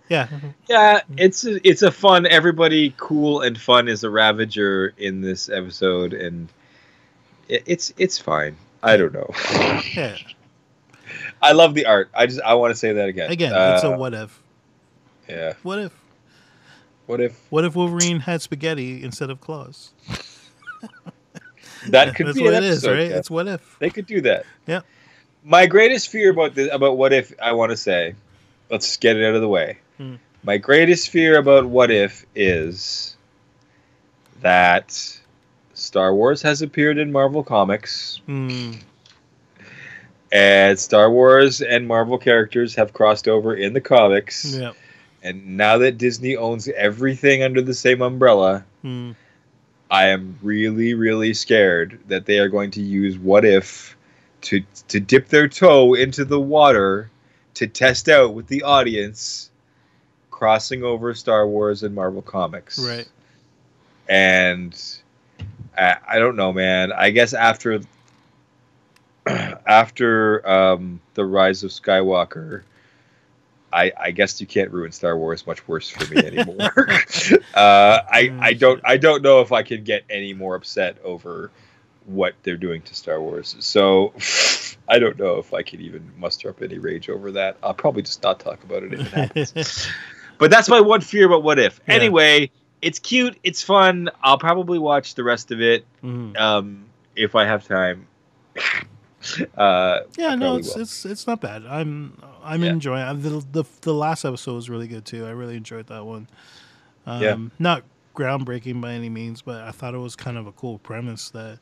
Yeah, 0.10 0.28
Yeah, 0.70 1.00
it's 1.18 1.46
a, 1.46 1.66
it's 1.68 1.82
a 1.82 1.92
fun. 1.92 2.26
Everybody 2.28 2.94
cool 2.98 3.42
and 3.42 3.58
fun 3.60 3.88
is 3.88 4.04
a 4.04 4.10
Ravager 4.10 4.94
in 4.98 5.22
this 5.22 5.48
episode, 5.50 6.14
and 6.14 6.50
it, 7.48 7.64
it's 7.66 7.94
it's 7.98 8.20
fine. 8.20 8.58
I 8.84 8.98
don't 8.98 9.14
know. 9.14 9.30
yeah. 9.96 10.18
I 11.42 11.54
love 11.54 11.74
the 11.74 11.86
art. 11.86 12.10
I 12.14 12.26
just 12.26 12.42
I 12.42 12.54
want 12.56 12.74
to 12.74 12.78
say 12.78 12.94
that 12.94 13.08
again. 13.08 13.32
Again, 13.32 13.54
Uh, 13.54 13.74
it's 13.76 13.84
a 13.84 13.92
what 13.98 14.14
if. 14.14 14.42
yeah. 15.30 15.54
What 15.64 15.80
if? 15.80 15.94
What 17.06 17.20
if 17.22 17.40
What 17.52 17.66
if 17.66 17.76
Wolverine 17.76 18.20
had 18.22 18.42
spaghetti 18.42 19.04
instead 19.04 19.30
of 19.30 19.42
claws? 19.42 19.92
that 21.90 22.16
could 22.16 22.28
That's 22.28 22.38
be 22.38 22.44
what 22.46 22.54
an 22.54 22.64
it 22.64 22.70
is, 22.70 22.86
right? 22.88 23.10
yeah. 23.10 23.18
It's 23.18 23.30
what 23.30 23.48
if. 23.48 23.78
They 23.80 23.90
could 23.90 24.06
do 24.06 24.22
that. 24.22 24.46
Yeah. 24.68 24.82
My 25.44 25.66
greatest 25.66 26.08
fear 26.10 26.32
about 26.32 26.56
this 26.56 26.70
about 26.72 26.98
what 26.98 27.12
if 27.12 27.34
I 27.42 27.52
want 27.52 27.72
to 27.72 27.78
say, 27.78 28.16
let's 28.72 28.96
get 28.98 29.18
it 29.18 29.26
out 29.28 29.36
of 29.36 29.42
the 29.42 29.48
way. 29.50 29.78
Hmm. 29.98 30.16
My 30.44 30.58
greatest 30.58 31.10
fear 31.10 31.38
about 31.38 31.66
what 31.66 31.92
if 31.92 32.26
is 32.36 33.18
that 34.42 34.92
Star 35.74 36.14
Wars 36.16 36.42
has 36.42 36.62
appeared 36.62 36.98
in 36.98 37.12
Marvel 37.12 37.44
Comics 37.44 38.22
Hmm. 38.26 38.74
and 40.32 40.80
Star 40.80 41.12
Wars 41.12 41.62
and 41.62 41.88
Marvel 41.88 42.18
characters 42.18 42.76
have 42.76 42.94
crossed 42.94 43.28
over 43.28 43.56
in 43.56 43.74
the 43.74 43.82
comics. 43.82 44.56
Yeah. 44.56 44.72
And 45.24 45.58
now 45.58 45.78
that 45.80 45.98
Disney 45.98 46.36
owns 46.36 46.68
everything 46.68 47.42
under 47.42 47.62
the 47.62 47.74
same 47.74 48.02
umbrella, 48.02 48.66
Hmm. 48.82 49.12
I 49.90 50.08
am 50.08 50.38
really, 50.42 50.94
really 50.96 51.34
scared 51.34 52.00
that 52.08 52.26
they 52.26 52.40
are 52.40 52.50
going 52.50 52.72
to 52.72 52.82
use 52.82 53.18
what 53.18 53.46
if 53.46 53.96
to 54.42 54.64
to 54.90 55.00
dip 55.00 55.30
their 55.30 55.48
toe 55.48 55.94
into 55.94 56.26
the 56.26 56.40
water 56.40 57.10
to 57.54 57.68
test 57.68 58.10
out 58.10 58.34
with 58.34 58.48
the 58.48 58.64
audience 58.64 59.52
crossing 60.32 60.84
over 60.84 61.14
Star 61.14 61.48
Wars 61.48 61.84
and 61.84 61.96
Marvel 61.96 62.22
comics. 62.22 62.80
Right. 62.80 63.08
And 64.10 64.76
I, 65.78 65.98
I 66.08 66.20
don't 66.20 66.36
know, 66.36 66.52
man. 66.52 66.92
I 66.92 67.12
guess 67.12 67.34
after 67.34 67.80
after 69.28 70.48
um, 70.50 71.00
the 71.14 71.24
rise 71.24 71.64
of 71.64 71.72
Skywalker, 71.72 72.64
I, 73.74 73.92
I 74.00 74.12
guess 74.12 74.40
you 74.40 74.48
can't 74.48 74.72
ruin 74.72 74.92
Star 74.92 75.18
Wars 75.18 75.48
much 75.48 75.68
worse 75.68 75.90
for 75.90 76.14
me 76.14 76.22
anymore. 76.26 76.72
uh, 77.54 78.00
I 78.10 78.32
I 78.40 78.54
don't 78.54 78.82
I 78.86 78.98
don't 78.98 79.22
know 79.24 79.42
if 79.42 79.52
I 79.52 79.64
can 79.64 79.84
get 79.84 80.04
any 80.10 80.34
more 80.34 80.56
upset 80.56 80.98
over 81.04 81.52
what 82.06 82.34
they're 82.44 82.58
doing 82.58 82.82
to 82.84 82.96
Star 82.96 83.22
Wars. 83.22 83.56
So 83.60 84.14
I 84.88 85.00
don't 85.00 85.18
know 85.18 85.38
if 85.38 85.54
I 85.54 85.64
can 85.64 85.82
even 85.82 86.12
muster 86.18 86.50
up 86.50 86.62
any 86.62 86.78
rage 86.78 87.10
over 87.10 87.32
that. 87.32 87.58
I'll 87.64 87.74
probably 87.74 88.04
just 88.04 88.22
not 88.24 88.40
talk 88.40 88.64
about 88.64 88.84
it 88.84 88.94
if 88.94 89.00
it 89.02 89.08
happens. 89.08 89.88
but 90.38 90.52
that's 90.52 90.70
my 90.70 90.82
one 90.82 91.02
fear 91.02 91.26
about 91.26 91.44
what 91.44 91.58
if. 91.60 91.80
Yeah. 91.88 91.96
Anyway, 91.96 92.52
it's 92.82 93.00
cute, 93.00 93.38
it's 93.44 93.62
fun. 93.64 94.10
I'll 94.22 94.38
probably 94.38 94.78
watch 94.80 95.16
the 95.16 95.24
rest 95.24 95.52
of 95.52 95.62
it 95.62 95.86
Mhm. 96.04 96.38
um, 96.38 96.86
if 97.16 97.36
I 97.36 97.46
have 97.46 97.66
time. 97.68 98.08
uh, 99.58 100.00
Yeah, 100.18 100.36
no, 100.36 100.58
it's 100.58 100.76
will. 100.76 100.82
it's 100.82 101.06
it's 101.06 101.28
not 101.28 101.42
bad. 101.42 101.66
I'm 101.66 102.18
I'm 102.44 102.64
Yeah. 102.64 102.72
enjoying. 102.72 103.02
i 103.04 103.14
the, 103.14 103.44
the 103.52 103.64
the 103.82 103.94
last 103.94 104.26
episode 104.26 104.54
was 104.56 104.70
really 104.70 104.88
good 104.88 105.06
too. 105.06 105.26
I 105.26 105.32
really 105.32 105.56
enjoyed 105.58 105.88
that 105.88 106.06
one. 106.06 106.28
Um, 107.06 107.22
Yeah. 107.22 107.38
Not 107.60 107.84
groundbreaking 108.16 108.80
by 108.82 108.94
any 108.94 109.10
means, 109.10 109.42
but 109.42 109.62
I 109.62 109.72
thought 109.72 109.94
it 109.94 110.00
was 110.00 110.16
kind 110.16 110.38
of 110.38 110.46
a 110.48 110.52
cool 110.52 110.78
premise 110.80 111.30
that 111.32 111.60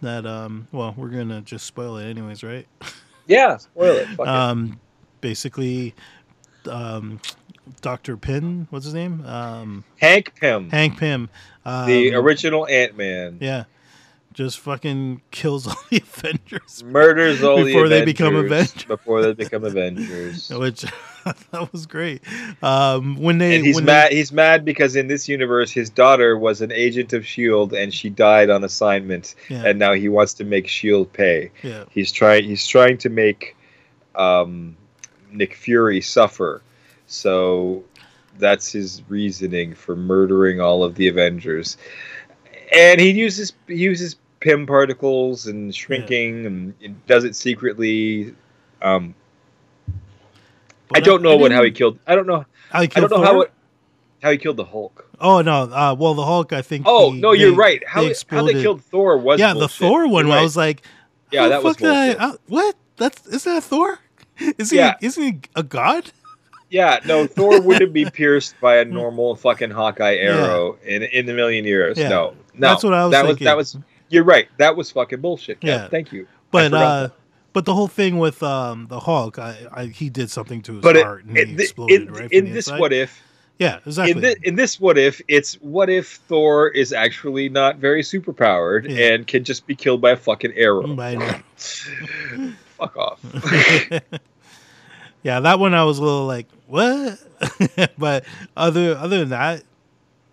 that 0.00 0.26
um 0.26 0.66
well 0.72 0.94
we're 0.96 1.08
gonna 1.08 1.40
just 1.42 1.66
spoil 1.66 1.96
it 1.98 2.08
anyways, 2.08 2.42
right? 2.42 2.66
yeah, 3.26 3.56
spoil 3.58 3.96
it. 3.96 4.08
Fuck 4.08 4.26
it. 4.26 4.28
Um, 4.28 4.80
basically, 5.20 5.94
um, 6.68 7.20
Doctor 7.80 8.16
Pym, 8.16 8.66
what's 8.70 8.84
his 8.84 8.94
name? 8.94 9.24
Um, 9.24 9.84
Hank 10.00 10.34
Pym, 10.40 10.68
Hank 10.70 10.98
Pym. 10.98 11.28
Um, 11.64 11.86
the 11.86 12.14
original 12.14 12.66
Ant 12.66 12.96
Man, 12.96 13.38
Yeah. 13.40 13.64
Just 14.32 14.58
fucking 14.60 15.20
kills 15.30 15.66
all 15.66 15.76
the 15.90 15.98
Avengers. 16.02 16.82
murders 16.84 17.42
all 17.42 17.62
Before 17.64 17.88
the 17.88 17.96
they 17.96 18.04
become 18.04 18.34
Avengers 18.34 18.70
Avengers. 18.70 18.84
Before 18.84 19.22
they 19.22 19.32
become 19.34 19.64
Avengers. 19.64 20.48
Which 20.54 20.82
that 21.50 21.72
was 21.72 21.86
great. 21.86 22.22
Um, 22.62 23.16
when 23.16 23.38
they 23.38 23.56
and 23.56 23.66
he's 23.66 23.76
when 23.76 23.84
mad. 23.84 24.12
He's 24.12 24.32
mad 24.32 24.64
because 24.64 24.96
in 24.96 25.06
this 25.08 25.28
universe, 25.28 25.70
his 25.70 25.90
daughter 25.90 26.38
was 26.38 26.60
an 26.62 26.72
agent 26.72 27.12
of 27.12 27.26
Shield, 27.26 27.72
and 27.74 27.92
she 27.92 28.08
died 28.10 28.48
on 28.50 28.64
assignment. 28.64 29.34
Yeah, 29.48 29.64
And 29.66 29.78
now 29.78 29.92
he 29.92 30.08
wants 30.08 30.34
to 30.34 30.44
make 30.44 30.66
Shield 30.66 31.12
pay. 31.12 31.50
yeah, 31.62 31.84
He's 31.90 32.10
trying. 32.10 32.44
He's 32.44 32.66
trying 32.66 32.98
to 32.98 33.08
make 33.10 33.56
um, 34.14 34.76
Nick 35.30 35.54
Fury 35.54 36.00
suffer. 36.00 36.62
So 37.06 37.84
that's 38.38 38.72
his 38.72 39.02
reasoning 39.08 39.74
for 39.74 39.94
murdering 39.94 40.60
all 40.60 40.82
of 40.84 40.94
the 40.94 41.08
Avengers. 41.08 41.76
And 42.74 42.98
he 42.98 43.10
uses 43.10 43.52
he 43.68 43.74
uses 43.76 44.16
Pym 44.42 44.66
particles 44.66 45.46
and 45.46 45.74
shrinking, 45.74 46.46
and 46.46 46.74
it 46.80 47.06
does 47.06 47.24
it 47.24 47.36
secretly. 47.36 48.34
Um, 48.82 49.14
I 50.94 51.00
don't 51.00 51.22
know 51.22 51.36
what 51.36 51.52
how 51.52 51.62
he 51.62 51.70
killed. 51.70 51.98
I 52.06 52.14
don't 52.14 52.26
know. 52.26 52.44
how 52.70 52.80
he 52.80 52.84
I 52.84 52.86
killed 52.88 53.10
don't 53.10 53.20
know 53.20 53.26
Thor? 53.26 53.34
how 53.34 53.40
it, 53.42 53.52
how 54.22 54.30
he 54.32 54.38
killed 54.38 54.56
the 54.56 54.64
Hulk. 54.64 55.08
Oh 55.20 55.40
no! 55.40 55.62
Uh, 55.62 55.94
well, 55.98 56.14
the 56.14 56.24
Hulk, 56.24 56.52
I 56.52 56.62
think. 56.62 56.84
Oh 56.88 57.12
he- 57.12 57.20
no, 57.20 57.32
you're 57.32 57.50
they- 57.52 57.56
right. 57.56 57.82
How 57.88 58.02
they 58.02 58.14
how 58.28 58.44
they 58.44 58.54
killed 58.54 58.82
Thor 58.82 59.16
was 59.16 59.38
Yeah, 59.38 59.54
the. 59.54 59.68
Thor 59.68 60.08
one. 60.08 60.26
You're 60.26 60.36
I 60.36 60.42
was 60.42 60.56
like, 60.56 60.82
yeah, 61.30 61.48
that 61.48 61.62
was 61.62 61.76
did 61.76 61.88
I- 61.90 62.10
uh, 62.14 62.32
what? 62.48 62.74
That's 62.96 63.26
is 63.28 63.44
that 63.44 63.62
Thor? 63.62 63.98
Is 64.58 64.70
he? 64.70 64.78
Yeah. 64.78 64.96
Isn't 65.00 65.22
he 65.22 65.40
a 65.54 65.62
god? 65.62 66.10
Yeah, 66.68 67.00
no, 67.06 67.26
Thor 67.26 67.60
wouldn't 67.62 67.92
be 67.92 68.06
pierced 68.06 68.54
by 68.60 68.78
a 68.78 68.84
normal 68.84 69.36
fucking 69.36 69.70
Hawkeye 69.70 70.16
arrow 70.16 70.78
in 70.84 71.02
in 71.02 71.28
a 71.28 71.32
million 71.34 71.64
years. 71.64 71.96
Yeah. 71.98 72.08
No, 72.08 72.30
no, 72.54 72.68
That's 72.68 72.82
what 72.82 72.92
I 72.94 73.04
was 73.04 73.12
that 73.12 73.26
thinking. 73.26 73.44
was 73.46 73.72
that 73.72 73.78
was. 73.78 73.91
You're 74.12 74.24
right. 74.24 74.46
That 74.58 74.76
was 74.76 74.90
fucking 74.90 75.20
bullshit. 75.22 75.58
Yeah, 75.62 75.76
Yeah. 75.82 75.88
thank 75.88 76.12
you. 76.12 76.26
But 76.50 76.74
uh, 76.74 77.08
but 77.54 77.64
the 77.64 77.74
whole 77.74 77.88
thing 77.88 78.18
with 78.18 78.42
um 78.42 78.86
the 78.88 79.00
Hulk, 79.00 79.38
I, 79.38 79.56
I 79.72 79.86
he 79.86 80.10
did 80.10 80.30
something 80.30 80.60
to 80.62 80.74
his 80.74 80.82
but 80.82 80.96
it, 80.96 81.04
heart 81.04 81.24
and 81.24 81.36
in, 81.38 81.48
he 81.48 81.54
exploded 81.54 82.02
in, 82.08 82.12
right 82.12 82.30
in 82.30 82.44
this 82.52 82.66
inside. 82.68 82.78
what 82.80 82.92
if 82.92 83.22
Yeah, 83.58 83.78
exactly. 83.86 84.12
in 84.12 84.20
this 84.20 84.34
in 84.42 84.54
this 84.56 84.78
what 84.78 84.98
if 84.98 85.20
it's 85.28 85.54
what 85.62 85.88
if 85.88 86.16
Thor 86.28 86.68
is 86.68 86.92
actually 86.92 87.48
not 87.48 87.76
very 87.78 88.02
superpowered 88.02 88.86
Yeah. 88.88 89.14
and 89.14 89.26
can 89.26 89.44
just 89.44 89.66
be 89.66 89.74
killed 89.74 90.02
by 90.02 90.10
a 90.10 90.16
fucking 90.16 90.52
arrow. 90.56 90.82
Fuck 91.56 92.96
off. 92.96 93.20
yeah, 95.22 95.40
that 95.40 95.58
one 95.58 95.72
I 95.74 95.84
was 95.84 95.98
a 95.98 96.02
little 96.02 96.26
like, 96.26 96.48
what? 96.66 97.18
but 97.98 98.24
other 98.56 98.96
other 98.96 99.20
than 99.20 99.30
that, 99.30 99.62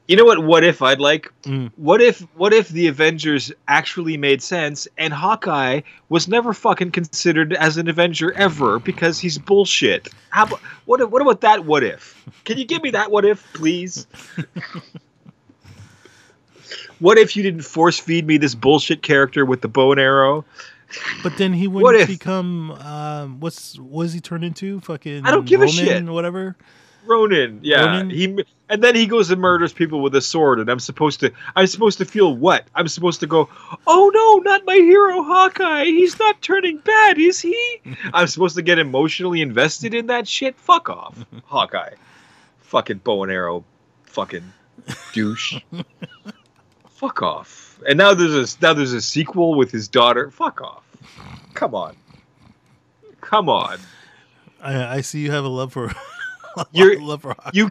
You 0.09 0.15
know 0.15 0.25
what? 0.25 0.43
What 0.43 0.63
if 0.63 0.81
I'd 0.81 0.99
like? 0.99 1.31
Mm. 1.43 1.71
What 1.75 2.01
if? 2.01 2.21
What 2.33 2.51
if 2.51 2.69
the 2.69 2.87
Avengers 2.87 3.51
actually 3.67 4.17
made 4.17 4.41
sense 4.41 4.87
and 4.97 5.13
Hawkeye 5.13 5.81
was 6.09 6.27
never 6.27 6.51
fucking 6.51 6.89
considered 6.89 7.53
as 7.53 7.77
an 7.77 7.87
Avenger 7.87 8.33
ever 8.33 8.79
because 8.79 9.19
he's 9.19 9.37
bullshit? 9.37 10.07
How? 10.31 10.47
What? 10.85 11.11
What 11.11 11.21
about 11.21 11.41
that? 11.41 11.63
What 11.63 11.83
if? 11.83 12.25
Can 12.43 12.57
you 12.57 12.65
give 12.65 12.81
me 12.81 12.89
that? 12.89 13.11
What 13.11 13.23
if, 13.23 13.53
please? 13.53 14.07
what 16.99 17.19
if 17.19 17.37
you 17.37 17.43
didn't 17.43 17.61
force 17.61 17.99
feed 17.99 18.25
me 18.25 18.37
this 18.37 18.55
bullshit 18.55 19.03
character 19.03 19.45
with 19.45 19.61
the 19.61 19.67
bow 19.67 19.91
and 19.91 20.01
arrow? 20.01 20.43
but 21.21 21.37
then 21.37 21.53
he 21.53 21.67
wouldn't 21.67 22.07
become 22.07 22.71
um 22.71 23.39
what's 23.41 23.77
what 23.77 24.07
is 24.07 24.13
he 24.13 24.21
turned 24.21 24.43
into? 24.43 24.79
Fucking 24.79 25.23
I 25.23 25.29
don't 25.29 25.45
give 25.45 25.61
a 25.61 25.67
shit. 25.67 26.03
whatever. 26.05 26.55
Ronin, 27.05 27.59
yeah, 27.63 27.85
Ronin? 27.85 28.09
he 28.09 28.45
and 28.69 28.83
then 28.83 28.95
he 28.95 29.07
goes 29.07 29.31
and 29.31 29.41
murders 29.41 29.73
people 29.73 30.01
with 30.01 30.13
a 30.15 30.21
sword, 30.21 30.59
and 30.59 30.69
I'm 30.69 30.79
supposed 30.79 31.19
to, 31.21 31.31
I'm 31.55 31.67
supposed 31.67 31.97
to 31.97 32.05
feel 32.05 32.35
what? 32.35 32.65
I'm 32.75 32.87
supposed 32.87 33.19
to 33.21 33.27
go, 33.27 33.49
oh 33.87 34.11
no, 34.13 34.51
not 34.51 34.65
my 34.65 34.75
hero 34.75 35.23
Hawkeye. 35.23 35.85
He's 35.85 36.19
not 36.19 36.41
turning 36.41 36.77
bad, 36.77 37.17
is 37.17 37.39
he? 37.39 37.81
I'm 38.13 38.27
supposed 38.27 38.55
to 38.55 38.61
get 38.61 38.77
emotionally 38.79 39.41
invested 39.41 39.93
in 39.93 40.07
that 40.07 40.27
shit. 40.27 40.55
Fuck 40.55 40.89
off, 40.89 41.25
Hawkeye. 41.45 41.95
Fucking 42.59 42.99
bow 42.99 43.23
and 43.23 43.31
arrow, 43.31 43.63
fucking 44.05 44.53
douche. 45.13 45.57
Fuck 46.89 47.21
off. 47.21 47.79
And 47.87 47.97
now 47.97 48.13
there's 48.13 48.55
a 48.55 48.61
now 48.61 48.73
there's 48.73 48.93
a 48.93 49.01
sequel 49.01 49.55
with 49.55 49.71
his 49.71 49.87
daughter. 49.87 50.29
Fuck 50.31 50.61
off. 50.61 50.83
Come 51.53 51.73
on. 51.73 51.95
Come 53.21 53.47
on. 53.47 53.79
I, 54.61 54.97
I 54.97 55.01
see 55.01 55.21
you 55.21 55.31
have 55.31 55.45
a 55.45 55.49
love 55.49 55.71
for 55.71 55.93
You're- 56.71 56.95
You, 57.53 57.69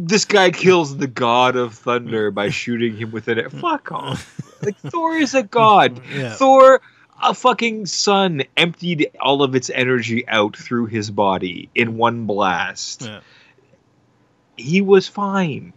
this 0.00 0.24
guy 0.24 0.50
kills 0.52 0.96
the 0.96 1.06
god 1.08 1.56
of 1.56 1.74
thunder 1.74 2.30
by 2.30 2.50
shooting 2.50 2.96
him 2.96 3.10
with 3.10 3.26
an. 3.28 3.50
Fuck 3.50 3.90
off. 3.92 4.40
Like 4.62 4.76
Thor 4.76 5.16
is 5.16 5.34
a 5.34 5.42
god. 5.42 6.00
Yeah. 6.14 6.34
Thor, 6.34 6.82
a 7.22 7.32
fucking 7.34 7.86
sun 7.86 8.42
emptied 8.58 9.10
all 9.18 9.42
of 9.42 9.54
its 9.54 9.70
energy 9.70 10.28
out 10.28 10.54
through 10.56 10.86
his 10.86 11.10
body 11.10 11.70
in 11.74 11.96
one 11.96 12.26
blast. 12.26 13.02
Yeah. 13.02 13.20
He 14.56 14.82
was 14.82 15.08
fine. 15.08 15.72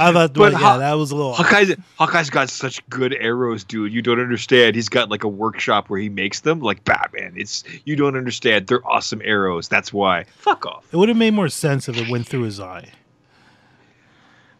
I 0.00 0.12
thought, 0.12 0.32
But 0.34 0.52
yeah, 0.52 0.58
Haw- 0.58 0.78
that 0.78 0.92
was 0.94 1.10
a 1.10 1.16
little. 1.16 1.32
Hawkeye's, 1.34 1.74
Hawkeye's 1.98 2.30
got 2.30 2.48
such 2.50 2.86
good 2.88 3.14
arrows, 3.14 3.64
dude. 3.64 3.92
You 3.92 4.02
don't 4.02 4.20
understand. 4.20 4.74
He's 4.76 4.88
got 4.88 5.10
like 5.10 5.24
a 5.24 5.28
workshop 5.28 5.88
where 5.90 5.98
he 6.00 6.08
makes 6.08 6.40
them, 6.40 6.60
like 6.60 6.84
Batman. 6.84 7.34
It's 7.36 7.64
you 7.84 7.96
don't 7.96 8.16
understand. 8.16 8.66
They're 8.66 8.86
awesome 8.88 9.20
arrows. 9.24 9.68
That's 9.68 9.92
why. 9.92 10.24
Fuck 10.38 10.66
off. 10.66 10.86
It 10.92 10.96
would 10.96 11.08
have 11.08 11.18
made 11.18 11.34
more 11.34 11.48
sense 11.48 11.88
if 11.88 11.96
it 11.96 12.08
went 12.08 12.26
through 12.26 12.42
his 12.42 12.60
eye. 12.60 12.88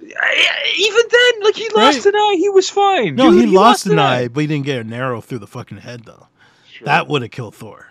Even 0.00 1.02
then, 1.10 1.42
like 1.42 1.56
he 1.56 1.68
lost 1.70 1.98
Right. 1.98 2.06
an 2.06 2.14
eye, 2.14 2.36
he 2.38 2.48
was 2.48 2.70
fine. 2.70 3.16
No, 3.16 3.30
dude. 3.32 3.48
he, 3.48 3.54
lost 3.56 3.86
an 3.86 3.98
eye, 3.98 4.28
but 4.28 4.40
he 4.40 4.46
didn't 4.46 4.64
get 4.66 4.80
an 4.80 4.92
arrow 4.92 5.20
through 5.20 5.40
the 5.40 5.46
fucking 5.46 5.78
head 5.78 6.04
though. 6.04 6.28
That 6.84 7.08
would 7.08 7.22
have 7.22 7.32
killed 7.32 7.56
Thor. 7.56 7.88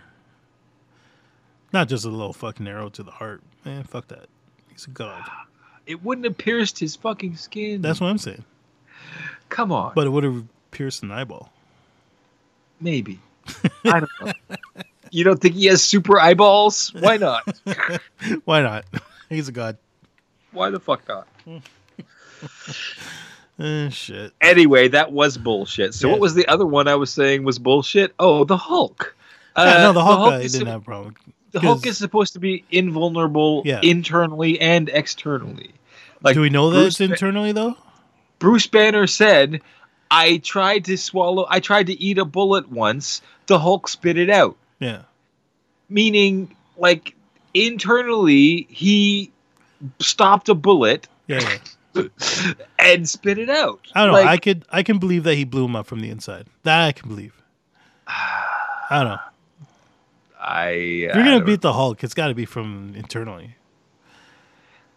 Not 1.73 1.89
just 1.89 2.05
a 2.05 2.09
little 2.09 2.31
fucking 2.31 2.65
arrow 2.65 2.87
to 2.89 3.03
the 3.03 3.11
heart. 3.11 3.41
Man, 3.65 3.83
fuck 3.83 4.07
that. 4.07 4.27
He's 4.69 4.85
a 4.85 4.89
god. 4.91 5.23
It 5.88 6.03
wouldn't 6.03 6.25
have 6.25 6.38
pierced 6.38 6.77
his 6.77 6.95
fucking 6.95 7.35
skin. 7.38 7.81
That's 7.81 7.99
what 7.99 8.07
I'm 8.07 8.17
saying. 8.19 8.43
come 9.49 9.71
on. 9.71 9.93
But 9.95 10.05
it 10.05 10.09
would 10.11 10.23
have 10.25 10.43
pierced 10.71 11.01
an 11.01 11.11
eyeball. 11.11 11.51
Maybe. 12.79 13.19
I 13.85 14.01
don't 14.01 14.09
know. 14.21 14.31
You 15.09 15.23
don't 15.23 15.39
think 15.39 15.55
he 15.55 15.67
has 15.67 15.81
super 15.81 16.19
eyeballs? 16.19 16.93
Why 16.93 17.15
not? 17.15 17.41
Why 18.43 18.61
not? 18.61 18.83
He's 19.29 19.47
a 19.47 19.53
god. 19.53 19.77
Why 20.51 20.69
the 20.69 20.81
fuck 20.81 21.07
not? 21.07 21.25
Eh, 23.59 23.88
shit. 23.89 24.33
Anyway, 24.41 24.89
that 24.89 25.13
was 25.13 25.38
bullshit. 25.38 25.93
So 25.93 26.07
Yeah. 26.07 26.11
what 26.11 26.19
was 26.21 26.33
the 26.35 26.45
other 26.47 26.65
one 26.65 26.89
I 26.89 26.95
was 26.95 27.09
saying 27.09 27.43
was 27.43 27.57
bullshit? 27.57 28.13
Oh, 28.19 28.43
the 28.43 28.57
Hulk. 28.57 29.15
Yeah, 29.57 29.63
Uh, 29.63 29.77
no, 29.83 29.93
the 29.93 30.03
Hulk, 30.03 30.29
guy 30.29 30.41
didn't 30.41 30.67
have 30.67 30.81
a 30.81 30.85
problem. 30.85 31.15
The 31.51 31.59
Hulk 31.59 31.85
is 31.85 31.97
supposed 31.97 32.33
to 32.33 32.39
be 32.39 32.63
invulnerable 32.71 33.61
Yeah. 33.65 33.79
internally 33.81 34.59
and 34.59 34.89
externally. 34.89 35.71
Like 36.21 36.33
Do 36.35 36.41
we 36.41 36.49
know 36.49 36.69
that 36.71 36.77
Bruce 36.77 36.99
it's 36.99 37.11
internally 37.11 37.51
though? 37.51 37.75
Bruce 38.39 38.67
Banner 38.67 39.07
said, 39.07 39.61
"I 40.11 40.37
tried 40.37 40.85
to 40.85 40.97
swallow. 40.97 41.45
I 41.49 41.59
tried 41.59 41.87
to 41.87 41.99
eat 42.01 42.17
a 42.17 42.25
bullet 42.25 42.71
once. 42.71 43.21
The 43.47 43.59
Hulk 43.59 43.87
spit 43.87 44.17
it 44.17 44.29
out." 44.29 44.55
Yeah. 44.79 45.03
Meaning, 45.89 46.55
like 46.77 47.15
internally, 47.53 48.67
he 48.69 49.31
stopped 49.99 50.49
a 50.49 50.55
bullet 50.55 51.07
Yeah. 51.27 51.57
yeah. 51.95 52.03
and 52.79 53.07
spit 53.09 53.37
it 53.37 53.49
out. 53.49 53.79
I 53.95 54.01
don't 54.05 54.13
know. 54.13 54.19
Like, 54.19 54.27
I 54.27 54.37
could 54.37 54.65
I 54.71 54.83
can 54.83 54.97
believe 54.99 55.23
that 55.23 55.35
he 55.35 55.45
blew 55.45 55.65
him 55.65 55.75
up 55.75 55.87
from 55.87 55.99
the 56.01 56.09
inside. 56.09 56.47
That 56.63 56.81
I 56.85 56.91
can 56.91 57.09
believe. 57.09 57.33
I 58.07 58.87
don't 58.91 59.05
know. 59.07 59.19
I, 60.47 60.69
If 60.69 61.15
you're 61.15 61.25
gonna 61.25 61.43
beat 61.43 61.61
the 61.61 61.73
Hulk, 61.73 62.03
it's 62.03 62.13
got 62.13 62.27
to 62.27 62.33
be 62.33 62.45
from 62.45 62.93
internally. 62.95 63.55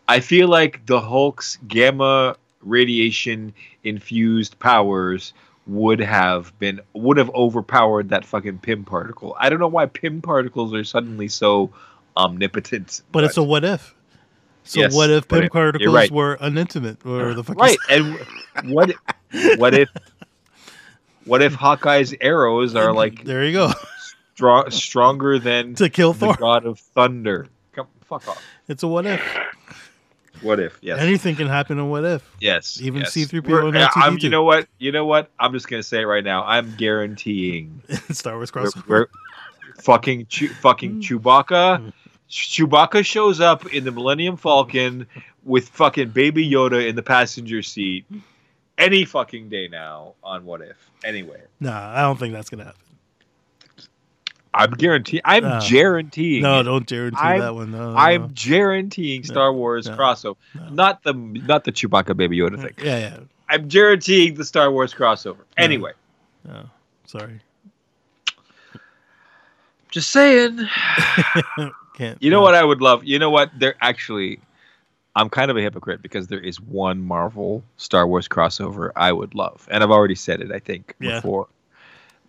I 0.07 0.21
feel 0.21 0.49
like 0.49 0.87
the 0.87 1.01
Hulk's 1.01 1.59
gamma 1.67 2.37
radiation 2.63 3.53
infused 3.83 4.59
powers 4.61 5.33
would 5.67 5.99
have 5.99 6.57
been 6.61 6.81
would 6.93 7.17
have 7.17 7.31
overpowered 7.31 8.11
that 8.11 8.25
fucking 8.25 8.59
Pym 8.59 8.85
particle. 8.85 9.37
I 9.41 9.51
don't 9.51 9.59
know 9.59 9.69
why 9.69 9.87
Pym 9.87 10.23
particles 10.23 10.73
are 10.73 10.85
suddenly 10.85 11.27
so 11.27 11.71
omnipotent. 12.17 13.03
But 13.11 13.25
it's 13.25 13.37
a 13.37 13.43
what 13.43 13.65
if. 13.65 13.95
So 14.63 14.81
Yes, 14.81 14.95
what 14.95 15.11
if 15.11 15.27
Pym 15.27 15.45
if. 15.45 15.51
Particles 15.51 15.95
right. 15.95 16.11
were 16.13 16.37
unintimate 16.41 17.05
or 17.05 17.35
the 17.35 17.43
fucking 17.43 17.61
right. 17.61 17.79
And 17.89 18.19
what 18.73 18.93
what 19.57 19.75
if 19.75 19.89
what 21.25 21.43
if 21.43 21.55
Hawkeye's 21.57 22.15
arrows 22.21 22.77
are 22.77 22.93
like 22.93 23.25
there 23.25 23.45
you 23.45 23.53
go 23.53 23.73
strong, 24.41 24.71
stronger 24.71 25.39
than 25.39 25.75
to 25.75 25.91
kill 25.91 26.15
the 26.15 26.27
Thor. 26.27 26.37
god 26.37 26.65
of 26.65 26.79
thunder? 26.79 27.47
Come 27.73 27.87
fuck 28.01 28.27
off. 28.27 28.43
It's 28.69 28.83
a 28.83 28.89
what 28.89 29.05
if. 29.05 29.21
What 30.41 30.59
if? 30.59 30.79
Yes. 30.81 30.99
Anything 31.01 31.37
can 31.37 31.49
happen 31.49 31.79
in 31.79 31.91
what 31.91 32.05
if. 32.07 32.23
Yes. 32.41 32.81
Even 32.81 33.03
yes. 33.03 33.13
C-3PO 33.13 33.47
We're- 33.47 33.69
and 33.69 33.77
I'm- 33.77 34.17
You 34.19 34.31
know 34.31 34.43
what? 34.43 34.67
You 34.79 34.91
know 34.91 35.05
what? 35.05 35.31
I'm 35.39 35.53
just 35.53 35.69
gonna 35.69 35.83
say 35.83 36.01
it 36.01 36.07
right 36.07 36.25
now. 36.25 36.45
I'm 36.45 36.75
guaranteeing 36.77 37.83
Star 38.11 38.37
Wars 38.37 38.55
we're, 38.55 38.63
crossover. 38.63 38.89
we're 38.89 39.07
fucking 39.83 40.27
Chew- 40.27 40.49
fucking 40.49 41.01
mm. 41.01 41.03
Chewbacca. 41.03 41.93
Chewbacca 42.31 43.05
shows 43.05 43.41
up 43.41 43.67
in 43.75 43.85
the 43.85 43.91
Millennium 43.91 44.37
Falcon 44.39 45.07
with 45.45 45.69
fucking 45.69 46.11
Baby 46.11 46.49
Yoda 46.49 46.89
in 46.89 46.97
the 46.97 47.03
passenger 47.03 47.61
seat 47.61 48.07
any 48.79 49.05
fucking 49.05 49.51
day 49.51 49.69
now 49.69 50.15
on 50.23 50.47
What 50.47 50.63
If. 50.63 50.77
Anyway, 51.05 51.43
Nah, 51.61 51.93
I 51.95 52.01
don't 52.03 52.19
think 52.19 52.33
that's 52.33 52.49
gonna 52.49 52.65
happen. 52.65 52.81
I'm 54.53 54.73
guaranteeing. 54.73 55.23
I'm 55.25 55.45
No. 55.45 55.61
guaranteeing. 55.69 56.43
No, 56.43 56.63
don't 56.63 56.87
guarantee 56.87 57.19
I'm- 57.21 57.41
that 57.41 57.55
one. 57.55 57.71
No, 57.71 57.93
no, 57.93 57.97
I'm 57.97 58.29
guaranteeing 58.35 59.23
Star 59.25 59.53
Wars 59.53 59.87
crossover, 59.87 60.37
no. 60.55 60.69
not 60.71 61.03
the 61.05 61.13
not 61.15 61.65
the 61.65 61.73
Chewbacca 61.73 62.17
Baby 62.17 62.39
Yoda 62.39 62.57
mm, 62.57 62.63
thing. 62.63 62.75
Yeah, 62.85 62.99
yeah. 62.99 63.17
I'm 63.49 63.69
guaranteeing 63.69 64.35
the 64.35 64.45
Star 64.45 64.71
Wars 64.71 64.93
crossover. 64.95 65.43
Anyway, 65.57 65.93
No, 66.47 66.65
sorry. 67.07 67.41
just 69.91 70.11
saying. 70.11 70.59
Can't. 71.95 72.23
You 72.23 72.31
know 72.31 72.39
no. 72.39 72.43
what 72.43 72.55
I 72.55 72.65
would 72.65 72.81
love? 72.81 73.05
You 73.05 73.19
know 73.19 73.31
what? 73.31 73.51
There 73.59 73.75
actually, 73.81 74.41
I'm 75.17 75.29
kind 75.29 75.51
of 75.51 75.57
a 75.57 75.61
hypocrite 75.61 76.03
because 76.03 76.29
there 76.29 76.41
is 76.41 76.61
one 76.61 77.01
Marvel 77.03 77.63
Star 77.77 78.07
Wars 78.07 78.27
crossover 78.29 78.91
I 78.97 79.13
would 79.13 79.35
love, 79.35 79.67
and 79.71 79.83
I've 79.83 79.91
already 79.91 80.15
said 80.15 80.41
it. 80.41 80.51
I 80.53 80.59
think 80.61 80.95
Yeah. 81.01 81.17
before, 81.17 81.49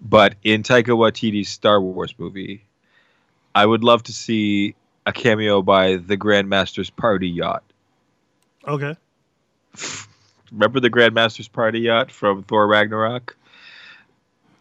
but 0.01 0.35
in 0.43 0.63
Taika 0.63 0.87
Waititi's 0.97 1.49
Star 1.49 1.79
Wars 1.79 2.15
movie, 2.17 2.65
I 3.53 3.65
would 3.65 3.83
love 3.83 4.03
to 4.03 4.13
see 4.13 4.75
a 5.05 5.13
cameo 5.13 5.61
by 5.61 5.97
the 5.97 6.17
Grandmaster's 6.17 6.89
Party 6.89 7.29
Yacht. 7.29 7.63
Okay. 8.67 8.95
Remember 10.51 10.79
the 10.79 10.89
Grandmaster's 10.89 11.47
Party 11.47 11.79
Yacht 11.81 12.11
from 12.11 12.43
Thor 12.43 12.67
Ragnarok? 12.67 13.35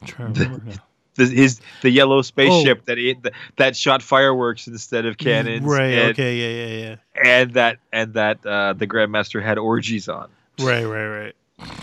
I'm 0.01 0.07
trying 0.07 0.33
to 0.35 0.45
remember 0.45 0.65
now. 0.67 0.77
The, 1.17 1.27
his 1.27 1.61
the 1.83 1.91
yellow 1.91 2.23
spaceship 2.23 2.85
that 2.87 2.97
it, 2.97 3.19
that 3.57 3.77
shot 3.77 4.01
fireworks 4.01 4.69
instead 4.69 5.05
of 5.07 5.19
cannons, 5.19 5.65
Right. 5.65 5.99
and, 5.99 6.11
Okay. 6.11 6.37
Yeah. 6.37 6.67
Yeah. 6.67 6.97
Yeah. 7.25 7.33
And 7.33 7.55
that 7.55 7.79
and 7.93 8.15
that 8.15 8.47
uh, 8.47 8.75
the 8.75 8.87
Grandmaster 8.87 9.43
had 9.43 9.59
orgies 9.59 10.09
on. 10.09 10.31
Right. 10.61 10.85
Right. 10.85 11.35
Right. 11.59 11.77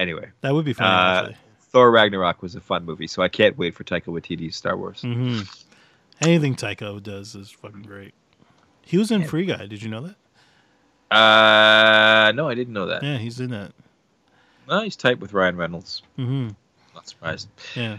Anyway, 0.00 0.30
That 0.40 0.54
would 0.54 0.64
be 0.64 0.72
fun. 0.72 0.86
Uh. 0.86 1.32
Thor 1.60 1.90
Ragnarok 1.90 2.40
was 2.42 2.54
a 2.56 2.60
fun 2.60 2.84
movie, 2.86 3.06
so 3.06 3.22
I 3.22 3.28
can't 3.28 3.56
wait 3.58 3.74
for 3.76 3.84
Taika 3.84 4.06
Waititi's 4.06 4.56
Star 4.56 4.76
Wars. 4.76 5.02
hmm 5.02 5.40
Anything 6.22 6.56
Taika 6.56 7.00
does 7.02 7.34
is 7.34 7.50
fucking 7.50 7.82
great. 7.82 8.12
He 8.82 8.98
was 8.98 9.10
in 9.10 9.22
Free 9.24 9.44
Guy. 9.46 9.66
Did 9.66 9.82
you 9.82 9.88
know 9.88 10.00
that? 10.00 10.16
Uh, 11.16 12.32
no, 12.32 12.48
I 12.48 12.54
didn't 12.54 12.72
know 12.72 12.86
that. 12.86 13.02
Yeah, 13.02 13.18
he's 13.18 13.38
in 13.40 13.50
that. 13.50 13.72
No, 14.68 14.82
he's 14.82 14.96
tight 14.96 15.20
with 15.20 15.32
Ryan 15.32 15.56
Reynolds. 15.56 16.02
hmm 16.16 16.48
Not 16.94 17.08
surprised. 17.08 17.48
Yeah. 17.76 17.98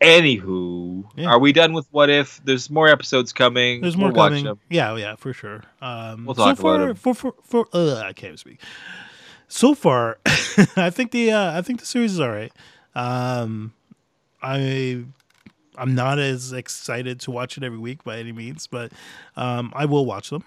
Anywho, 0.00 1.04
Yeah. 1.16 1.28
are 1.30 1.38
we 1.40 1.52
done 1.52 1.72
with 1.72 1.88
What 1.90 2.08
If? 2.08 2.40
There's 2.44 2.70
more 2.70 2.86
episodes 2.88 3.32
coming. 3.32 3.80
There's 3.80 3.96
more 3.96 4.12
We'll 4.12 4.26
coming. 4.26 4.44
them. 4.44 4.60
Yeah, 4.70 4.94
yeah, 4.96 5.16
for 5.16 5.32
sure. 5.32 5.62
Um, 5.82 6.24
We'll 6.24 6.36
so 6.36 6.44
talk 6.44 6.58
far, 6.58 6.76
about 6.76 6.88
'em. 6.90 6.94
for 6.94 7.14
for 7.14 7.34
for 7.42 7.66
uh, 7.72 8.00
I 8.02 8.12
can't 8.12 8.38
speak. 8.38 8.60
So 9.48 9.74
far, 9.74 10.18
I 10.76 10.90
think 10.90 11.10
the 11.10 11.32
uh, 11.32 11.56
I 11.58 11.62
think 11.62 11.80
the 11.80 11.86
series 11.86 12.12
is 12.12 12.20
all 12.20 12.28
right. 12.28 12.52
Um, 12.94 13.72
I 14.42 15.04
I'm 15.76 15.94
not 15.94 16.18
as 16.18 16.52
excited 16.52 17.20
to 17.20 17.30
watch 17.30 17.56
it 17.56 17.62
every 17.64 17.78
week 17.78 18.04
by 18.04 18.18
any 18.18 18.32
means, 18.32 18.66
but 18.66 18.92
um, 19.36 19.72
I 19.74 19.84
will 19.86 20.04
watch 20.04 20.30
them. 20.30 20.44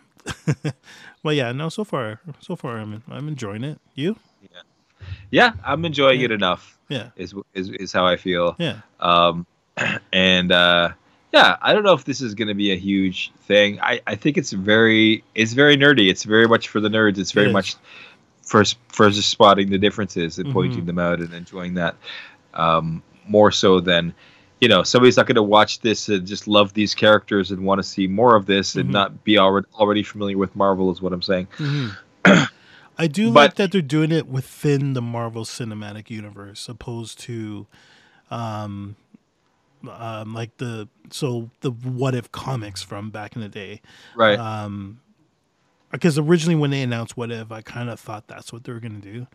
but 1.24 1.36
yeah, 1.36 1.52
no, 1.52 1.70
so 1.70 1.84
far, 1.84 2.20
so 2.39 2.56
far, 2.56 2.78
I'm 2.78 3.02
I'm 3.10 3.28
enjoying 3.28 3.64
it. 3.64 3.80
You? 3.95 4.18
Yeah, 4.43 4.62
yeah 5.32 5.52
I'm 5.66 5.84
enjoying 5.86 6.20
Yeah. 6.20 6.26
it 6.26 6.32
enough. 6.32 6.78
Yeah, 6.89 7.10
Is 7.16 7.34
is 7.54 7.70
is 7.70 7.91
how 7.93 8.06
I 8.06 8.18
feel. 8.18 8.56
yeah, 8.60 8.82
Um, 8.99 9.45
and 10.14 10.52
uh, 10.52 10.89
yeah, 11.34 11.56
I 11.62 11.74
don't 11.74 11.84
know 11.84 11.93
if 11.93 12.04
this 12.06 12.22
is 12.22 12.36
going 12.36 12.49
to 12.49 12.54
be 12.54 12.72
a 12.72 12.76
huge 12.76 13.32
thing. 13.47 13.80
I, 13.82 14.02
I 14.06 14.16
think 14.16 14.38
it's 14.38 14.52
very 14.52 15.24
it's 15.34 15.54
very 15.54 15.76
nerdy. 15.78 16.10
It's 16.10 16.24
very 16.24 16.47
much 16.47 16.68
for 16.68 16.80
the 16.82 16.89
nerds. 16.89 17.18
It's 17.18 17.32
very 17.32 17.47
It 17.49 17.54
much 17.54 17.76
for 18.52 19.10
just 19.10 19.30
spotting 19.30 19.70
the 19.70 19.78
differences 19.78 20.38
and 20.39 20.52
pointing 20.54 20.86
them 20.86 20.99
out 20.99 21.20
and 21.20 21.34
enjoying 21.34 21.74
that 21.76 21.95
um, 22.54 23.02
more 23.28 23.52
so 23.52 23.80
than 23.80 24.14
you 24.60 24.68
know 24.68 24.84
somebody's 24.84 25.16
not 25.18 25.26
going 25.26 25.36
to 25.36 25.41
watch 25.43 25.80
this 25.80 26.10
and 26.10 26.28
just 26.28 26.47
love 26.47 26.74
these 26.74 26.93
characters 26.93 27.52
and 27.52 27.64
want 27.64 27.80
to 27.80 27.84
see 27.84 28.08
more 28.08 28.36
of 28.36 28.45
this 28.45 28.76
and 28.76 28.89
Mhm. 28.89 28.93
not 28.93 29.24
be 29.24 29.38
already 29.38 29.68
already 29.76 30.04
familiar 30.04 30.38
with 30.38 30.56
Marvel 30.56 30.91
is 30.91 31.02
what 31.02 31.14
I'm 31.14 31.22
saying. 31.22 31.47
Mhm. 31.58 31.97
I 32.97 33.08
do 33.08 33.32
But- 33.32 33.39
like 33.39 33.56
that 33.56 33.72
they're 33.72 33.82
doing 33.82 34.12
it 34.12 34.28
within 34.28 34.93
the 34.93 35.02
Marvel 35.02 35.45
Cinematic 35.45 36.10
Universe, 36.12 36.68
opposed 36.70 37.20
to, 37.22 37.66
um, 38.30 38.95
um, 39.89 40.34
like 40.36 40.56
the 40.58 40.88
so 41.10 41.49
the 41.62 41.72
What 41.72 42.14
If 42.14 42.32
comics 42.32 42.84
from 42.84 43.10
back 43.10 43.36
in 43.36 43.41
the 43.41 43.49
day. 43.49 43.82
Right. 44.16 44.38
Um, 44.38 44.99
because 45.91 46.17
originally 46.17 46.55
when 46.55 46.71
they 46.71 46.81
announced 46.81 47.17
What 47.17 47.31
If, 47.31 47.51
I 47.51 47.61
kind 47.61 47.89
of 47.89 47.99
thought 47.99 48.27
that's 48.27 48.51
what 48.53 48.63
they 48.63 48.71
were 48.73 48.79
going 48.79 48.99
to 49.01 49.11
do, 49.13 49.27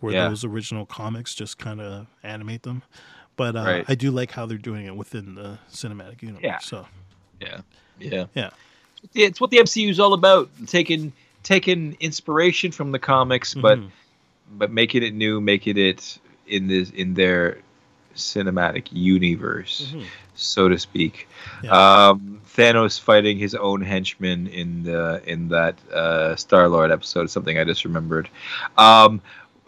where 0.00 0.12
Yeah. 0.14 0.28
those 0.28 0.44
original 0.44 0.86
comics 0.86 1.34
just 1.34 1.58
kind 1.58 1.80
of 1.80 2.06
animate 2.22 2.62
them. 2.62 2.82
But 3.36 3.56
uh, 3.56 3.62
Right. 3.62 3.84
I 3.88 3.94
do 3.94 4.10
like 4.10 4.32
how 4.32 4.46
they're 4.46 4.58
doing 4.58 4.86
it 4.86 4.96
within 4.96 5.34
the 5.34 5.58
cinematic 5.72 6.22
universe. 6.22 6.42
Yeah. 6.42 6.58
So 6.58 6.86
Yeah, 7.40 7.60
yeah, 7.98 8.26
Yeah. 8.34 8.50
It's 9.14 9.40
what 9.40 9.50
the 9.50 9.56
MCU 9.58 9.88
is 9.88 9.98
all 9.98 10.12
about: 10.12 10.50
taking 10.66 11.12
taking 11.42 11.96
inspiration 12.00 12.70
from 12.70 12.92
the 12.92 12.98
comics, 12.98 13.54
but 13.54 13.78
Mhm. 13.78 13.90
but 14.58 14.70
making 14.70 15.02
it 15.02 15.14
new, 15.14 15.40
making 15.40 15.78
it 15.78 16.18
in 16.46 16.66
this 16.66 16.90
in 16.90 17.14
their 17.14 17.58
cinematic 18.14 18.88
universe, 18.90 19.92
Mhm. 19.94 20.04
So 20.40 20.68
to 20.68 20.78
speak. 20.78 21.28
Yeah. 21.62 22.08
Um, 22.08 22.40
Thanos 22.56 22.98
fighting 23.00 23.38
his 23.38 23.54
own 23.54 23.80
henchmen 23.80 24.46
in 24.48 24.82
the 24.82 25.22
in 25.26 25.48
that 25.48 25.76
uh, 25.92 26.34
Star 26.36 26.68
Lord 26.68 26.90
episode 26.90 27.24
is 27.26 27.32
something 27.32 27.58
I 27.58 27.64
just 27.64 27.84
remembered. 27.84 28.28
Um, 28.76 29.20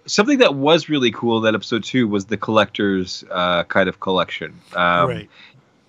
something 0.06 0.38
that 0.38 0.54
was 0.54 0.88
really 0.88 1.12
cool 1.12 1.38
in 1.38 1.44
that 1.44 1.54
episode 1.54 1.84
too 1.84 2.08
was 2.08 2.24
the 2.26 2.36
collector's 2.36 3.24
uh, 3.30 3.62
kind 3.64 3.88
of 3.88 4.00
collection. 4.00 4.58
Um, 4.74 5.08
right. 5.08 5.30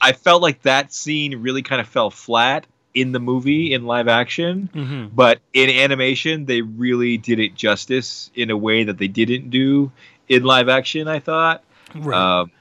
I 0.01 0.11
felt 0.11 0.41
like 0.41 0.61
that 0.63 0.93
scene 0.93 1.41
really 1.41 1.61
kind 1.63 1.81
of 1.81 1.87
fell 1.87 2.09
flat 2.11 2.67
in 2.93 3.11
the 3.11 3.19
movie 3.19 3.73
in 3.73 3.85
live 3.85 4.07
action, 4.07 4.69
hmm 4.71 5.05
but 5.15 5.39
in 5.53 5.69
animation 5.71 6.45
they 6.45 6.61
really 6.61 7.17
did 7.17 7.39
it 7.39 7.55
justice 7.55 8.29
in 8.35 8.51
a 8.51 8.57
way 8.57 8.83
that 8.83 8.97
they 8.99 9.07
didn't 9.07 9.49
do 9.49 9.91
in 10.29 10.43
live 10.43 10.69
action. 10.69 11.07
I 11.07 11.19
thought, 11.19 11.63
Right. 11.95 12.15
um, 12.41 12.51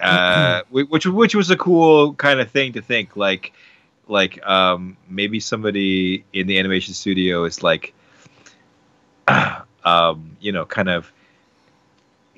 uh, 0.00 0.62
which 0.70 1.06
which 1.06 1.34
was 1.34 1.50
a 1.50 1.56
cool 1.56 2.14
kind 2.14 2.40
of 2.40 2.50
thing 2.50 2.72
to 2.74 2.82
think 2.82 3.16
like 3.16 3.52
like 4.06 4.44
um, 4.46 4.96
maybe 5.08 5.40
somebody 5.40 6.24
in 6.32 6.46
the 6.46 6.58
animation 6.58 6.94
studio 6.94 7.44
is 7.44 7.62
like 7.62 7.92
um, 9.84 10.36
you 10.40 10.52
know 10.52 10.64
kind 10.64 10.88
of 10.88 11.12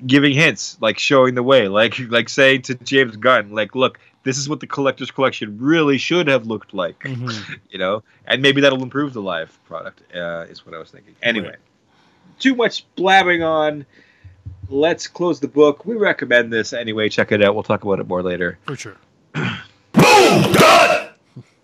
giving 0.05 0.33
hints 0.33 0.77
like 0.81 0.97
showing 0.97 1.35
the 1.35 1.43
way 1.43 1.67
like 1.67 1.97
like 2.09 2.29
saying 2.29 2.63
to 2.63 2.75
James 2.75 3.15
Gunn 3.17 3.51
like 3.51 3.75
look 3.75 3.99
this 4.23 4.37
is 4.37 4.47
what 4.49 4.59
the 4.59 4.67
collector's 4.67 5.11
collection 5.11 5.57
really 5.59 5.97
should 5.97 6.27
have 6.27 6.45
looked 6.47 6.73
like 6.73 6.99
Mhm. 7.01 7.59
you 7.69 7.77
know 7.77 8.03
and 8.25 8.41
maybe 8.41 8.61
that'll 8.61 8.81
improve 8.83 9.13
the 9.13 9.21
live 9.21 9.57
product 9.65 10.01
uh, 10.15 10.45
is 10.49 10.65
what 10.65 10.73
I 10.75 10.79
was 10.79 10.89
thinking 10.91 11.15
anyway 11.21 11.49
Right. 11.49 11.55
too 12.39 12.55
much 12.55 12.85
blabbing 12.95 13.43
on 13.43 13.85
let's 14.69 15.07
close 15.07 15.39
the 15.39 15.47
book 15.47 15.85
we 15.85 15.95
recommend 15.95 16.51
this 16.51 16.71
anyway 16.73 17.09
check 17.09 17.31
it 17.31 17.43
out 17.43 17.53
we'll 17.53 17.63
talk 17.63 17.83
about 17.83 17.99
it 17.99 18.07
more 18.07 18.23
later 18.23 18.57
For 18.65 18.75
sure. 18.75 18.95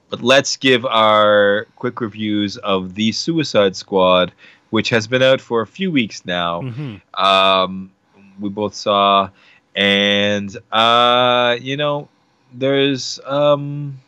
but 0.09 0.21
let's 0.21 0.55
give 0.57 0.86
our 0.86 1.67
quick 1.75 1.99
reviews 2.01 2.57
of 2.57 2.95
the 2.95 3.11
Suicide 3.11 3.75
Squad, 3.75 4.32
which 4.69 4.89
has 4.89 5.07
been 5.07 5.21
out 5.21 5.41
for 5.41 5.61
a 5.61 5.67
few 5.67 5.91
weeks 5.91 6.25
now. 6.25 6.61
hmm 6.61 6.95
Um, 7.13 7.91
we 8.39 8.49
both 8.49 8.73
saw, 8.75 9.30
and 9.75 10.55
uh, 10.71 11.57
you 11.59 11.75
know, 11.78 12.07
there's 12.53 13.19
um, 13.25 13.99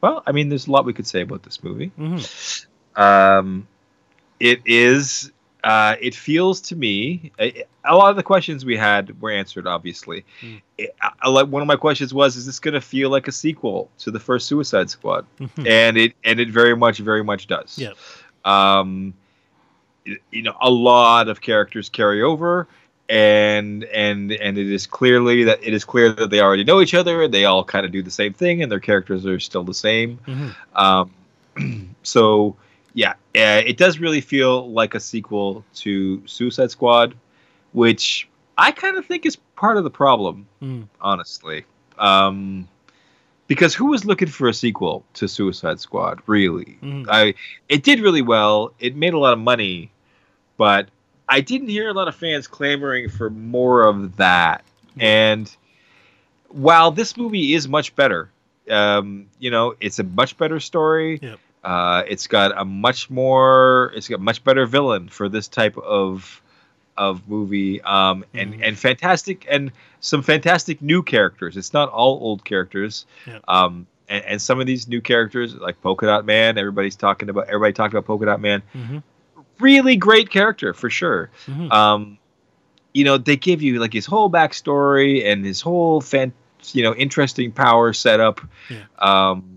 well, 0.00 0.22
I 0.26 0.32
mean, 0.32 0.48
there's 0.48 0.66
a 0.66 0.70
lot 0.72 0.84
we 0.84 0.92
could 0.92 1.06
say 1.06 1.20
about 1.22 1.42
this 1.42 1.62
movie. 1.62 1.90
hmm 1.96 2.18
Um, 3.00 3.66
it 4.40 4.60
is. 4.66 5.32
Uh, 5.66 5.96
it 6.00 6.14
feels 6.14 6.60
to 6.60 6.76
me 6.76 7.32
a, 7.40 7.64
a 7.84 7.96
lot 7.96 8.10
of 8.10 8.16
the 8.16 8.22
questions 8.22 8.64
we 8.64 8.76
had 8.76 9.20
were 9.20 9.32
answered. 9.32 9.66
Obviously, 9.66 10.24
Mm. 10.40 10.60
It- 10.78 10.94
I- 11.00 11.42
one 11.42 11.60
of 11.62 11.66
my 11.66 11.76
questions 11.76 12.14
was: 12.14 12.36
Is 12.36 12.46
this 12.46 12.60
going 12.60 12.74
to 12.74 12.80
feel 12.80 13.10
like 13.10 13.26
a 13.26 13.32
sequel 13.32 13.90
to 13.98 14.10
the 14.12 14.20
first 14.20 14.46
Suicide 14.46 14.88
Squad? 14.90 15.26
hmm 15.38 15.66
And 15.66 15.96
it 15.96 16.12
and 16.24 16.38
it 16.38 16.50
very 16.50 16.76
much, 16.76 16.98
very 16.98 17.24
much 17.24 17.46
does. 17.48 17.78
Yep. 17.78 17.96
Um, 18.44 19.14
you 20.30 20.42
know, 20.42 20.54
a 20.60 20.70
lot 20.70 21.28
of 21.28 21.40
characters 21.40 21.88
carry 21.88 22.22
over, 22.22 22.68
and 23.08 23.82
and 23.84 24.30
and 24.32 24.58
it 24.58 24.70
is 24.70 24.86
clearly 24.86 25.44
that 25.44 25.58
it 25.64 25.74
is 25.74 25.84
clear 25.84 26.12
that 26.12 26.30
they 26.30 26.40
already 26.40 26.62
know 26.62 26.80
each 26.80 26.94
other, 26.94 27.22
and 27.24 27.34
they 27.34 27.44
all 27.44 27.64
kind 27.64 27.84
of 27.84 27.90
do 27.90 28.02
the 28.02 28.10
same 28.10 28.32
thing, 28.32 28.62
and 28.62 28.70
their 28.70 28.78
characters 28.80 29.26
are 29.26 29.40
still 29.40 29.64
the 29.64 29.74
same. 29.74 30.18
hmm 30.26 30.48
Um, 30.76 31.10
so 32.04 32.54
yeah, 32.96 33.10
uh, 33.36 33.60
it 33.66 33.76
does 33.76 33.98
really 33.98 34.22
feel 34.22 34.72
like 34.72 34.94
a 34.94 35.00
sequel 35.00 35.62
to 35.74 36.26
Suicide 36.26 36.70
Squad, 36.70 37.14
which 37.72 38.26
I 38.56 38.72
kind 38.72 38.96
of 38.96 39.04
think 39.04 39.26
is 39.26 39.36
part 39.54 39.76
of 39.76 39.84
the 39.84 39.90
problem, 39.90 40.46
Mm. 40.62 40.88
honestly. 41.02 41.66
Um, 41.98 42.66
because 43.48 43.74
who 43.74 43.86
was 43.86 44.06
looking 44.06 44.28
for 44.28 44.48
a 44.48 44.54
sequel 44.54 45.04
to 45.14 45.28
Suicide 45.28 45.78
Squad? 45.78 46.20
Really, 46.26 46.78
Mhm. 46.82 47.06
I 47.08 47.34
it 47.68 47.82
did 47.82 48.00
really 48.00 48.22
well. 48.22 48.72
It 48.80 48.96
made 48.96 49.12
a 49.12 49.18
lot 49.18 49.34
of 49.34 49.38
money, 49.40 49.90
but 50.56 50.88
I 51.28 51.42
didn't 51.42 51.68
hear 51.68 51.88
a 51.90 51.92
lot 51.92 52.08
of 52.08 52.14
fans 52.16 52.46
clamoring 52.48 53.10
for 53.10 53.28
more 53.28 53.84
of 53.84 54.16
that. 54.16 54.64
And 54.98 55.54
while 56.48 56.90
this 56.90 57.14
movie 57.18 57.52
is 57.52 57.68
much 57.68 57.94
better, 57.94 58.30
um, 58.70 59.26
you 59.38 59.50
know, 59.50 59.74
it's 59.80 59.98
a 59.98 60.04
much 60.04 60.38
better 60.38 60.58
story. 60.60 61.18
Yep. 61.22 61.38
Uh, 61.66 62.04
it's 62.06 62.28
got 62.28 62.56
a 62.56 62.64
much 62.64 63.10
more, 63.10 63.92
it's 63.96 64.06
got 64.08 64.20
much 64.20 64.44
better 64.44 64.66
villain 64.66 65.08
for 65.08 65.28
this 65.28 65.48
type 65.48 65.76
of 65.78 66.40
of 66.96 67.28
movie, 67.28 67.82
um, 67.82 68.24
and 68.32 68.54
Mhm. 68.54 68.60
and 68.68 68.78
fantastic 68.78 69.46
and 69.50 69.70
some 70.00 70.22
fantastic 70.22 70.80
new 70.80 71.02
characters. 71.02 71.56
It's 71.56 71.74
not 71.74 71.90
all 71.90 72.18
old 72.22 72.44
characters. 72.44 73.04
Yep. 73.26 73.42
Um, 73.48 73.86
and, 74.08 74.24
and 74.24 74.40
some 74.40 74.60
of 74.60 74.66
these 74.66 74.86
new 74.88 75.00
characters, 75.02 75.54
like 75.56 75.82
Polka 75.82 76.06
Dot 76.06 76.24
Man, 76.24 76.56
everybody's 76.56 76.96
talking 76.96 77.28
about. 77.28 77.48
Everybody 77.48 77.72
talked 77.74 77.92
about 77.92 78.06
Polka 78.06 78.26
Dot 78.26 78.40
Man. 78.40 78.62
hmm 78.72 78.98
Really 79.58 79.96
great 79.96 80.30
character 80.30 80.72
for 80.72 80.88
sure 80.90 81.30
hmm 81.46 81.70
um, 81.72 82.18
you 82.94 83.04
know, 83.04 83.18
they 83.18 83.36
give 83.36 83.60
you 83.60 83.78
like 83.80 83.92
his 83.92 84.06
whole 84.06 84.30
backstory 84.30 85.26
and 85.26 85.44
his 85.44 85.60
whole 85.60 86.00
fan, 86.00 86.32
you 86.72 86.82
know, 86.82 86.94
interesting 86.94 87.52
power 87.52 87.92
setup. 87.92 88.40
Yeah. 88.70 88.84
Um, 88.98 89.55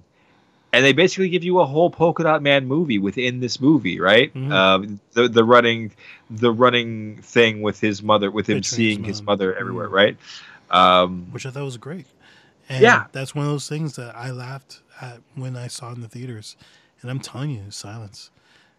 and 0.72 0.86
they 0.86 0.93
basically 0.93 1.30
give 1.30 1.43
you 1.43 1.59
a 1.59 1.65
whole 1.65 1.89
polka 1.89 2.24
dot 2.24 2.41
man 2.43 2.67
movie 2.67 2.99
within 2.99 3.39
this 3.39 3.59
movie, 3.59 3.99
right? 3.99 4.34
Mhm. 4.34 4.51
Um, 4.51 4.99
the 5.13 5.28
the 5.28 5.43
running, 5.43 5.91
the 6.30 6.51
running 6.51 7.22
thing 7.22 7.61
with 7.61 7.80
his 7.80 8.01
mother, 8.03 8.30
with 8.32 8.47
him 8.47 8.63
seeing 8.63 9.03
his 9.03 9.17
his 9.20 9.24
mother 9.26 9.55
everywhere, 9.55 9.89
Mhm. 9.89 9.93
right? 9.93 10.17
Um, 10.72 11.28
which 11.32 11.45
I 11.45 11.51
thought 11.51 11.63
was 11.63 11.78
great. 11.78 12.05
And 12.67 12.84
Yeah. 12.84 13.05
that's 13.11 13.34
one 13.34 13.45
of 13.45 13.51
those 13.51 13.67
things 13.67 13.95
that 13.95 14.15
I 14.15 14.30
laughed 14.32 14.82
at 15.01 15.22
when 15.36 15.55
I 15.55 15.67
saw 15.67 15.91
in 15.91 16.01
the 16.01 16.07
theaters. 16.07 16.55
And 17.01 17.09
I'm 17.09 17.20
telling 17.20 17.49
you, 17.49 17.72
silence. 17.72 18.30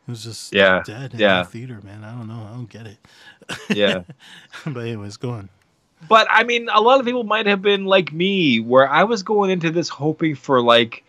It 0.07 0.11
was 0.13 0.23
just 0.23 0.53
Yeah, 0.53 0.83
dead 0.85 1.15
in 1.15 1.19
yeah. 1.21 1.43
the 1.43 1.49
theater, 1.49 1.81
man. 1.83 2.05
I 2.05 2.13
don't 2.13 2.29
know. 2.29 2.47
I 2.49 2.55
don't 2.55 2.69
get 2.71 2.87
it. 2.87 2.99
yeah. 3.77 4.03
but 4.67 4.81
anyways, 4.87 5.17
go 5.17 5.31
on. 5.31 5.49
But 6.09 6.27
I 6.31 6.45
mean, 6.45 6.69
a 6.73 6.81
lot 6.81 7.01
of 7.01 7.07
people 7.07 7.25
might 7.25 7.47
have 7.47 7.63
been 7.63 7.85
like 7.85 8.13
me, 8.13 8.61
where 8.61 8.89
I 8.89 9.05
was 9.05 9.23
going 9.23 9.51
into 9.51 9.71
this 9.71 9.89
hoping 9.89 10.35
for 10.37 10.63
like, 10.63 11.03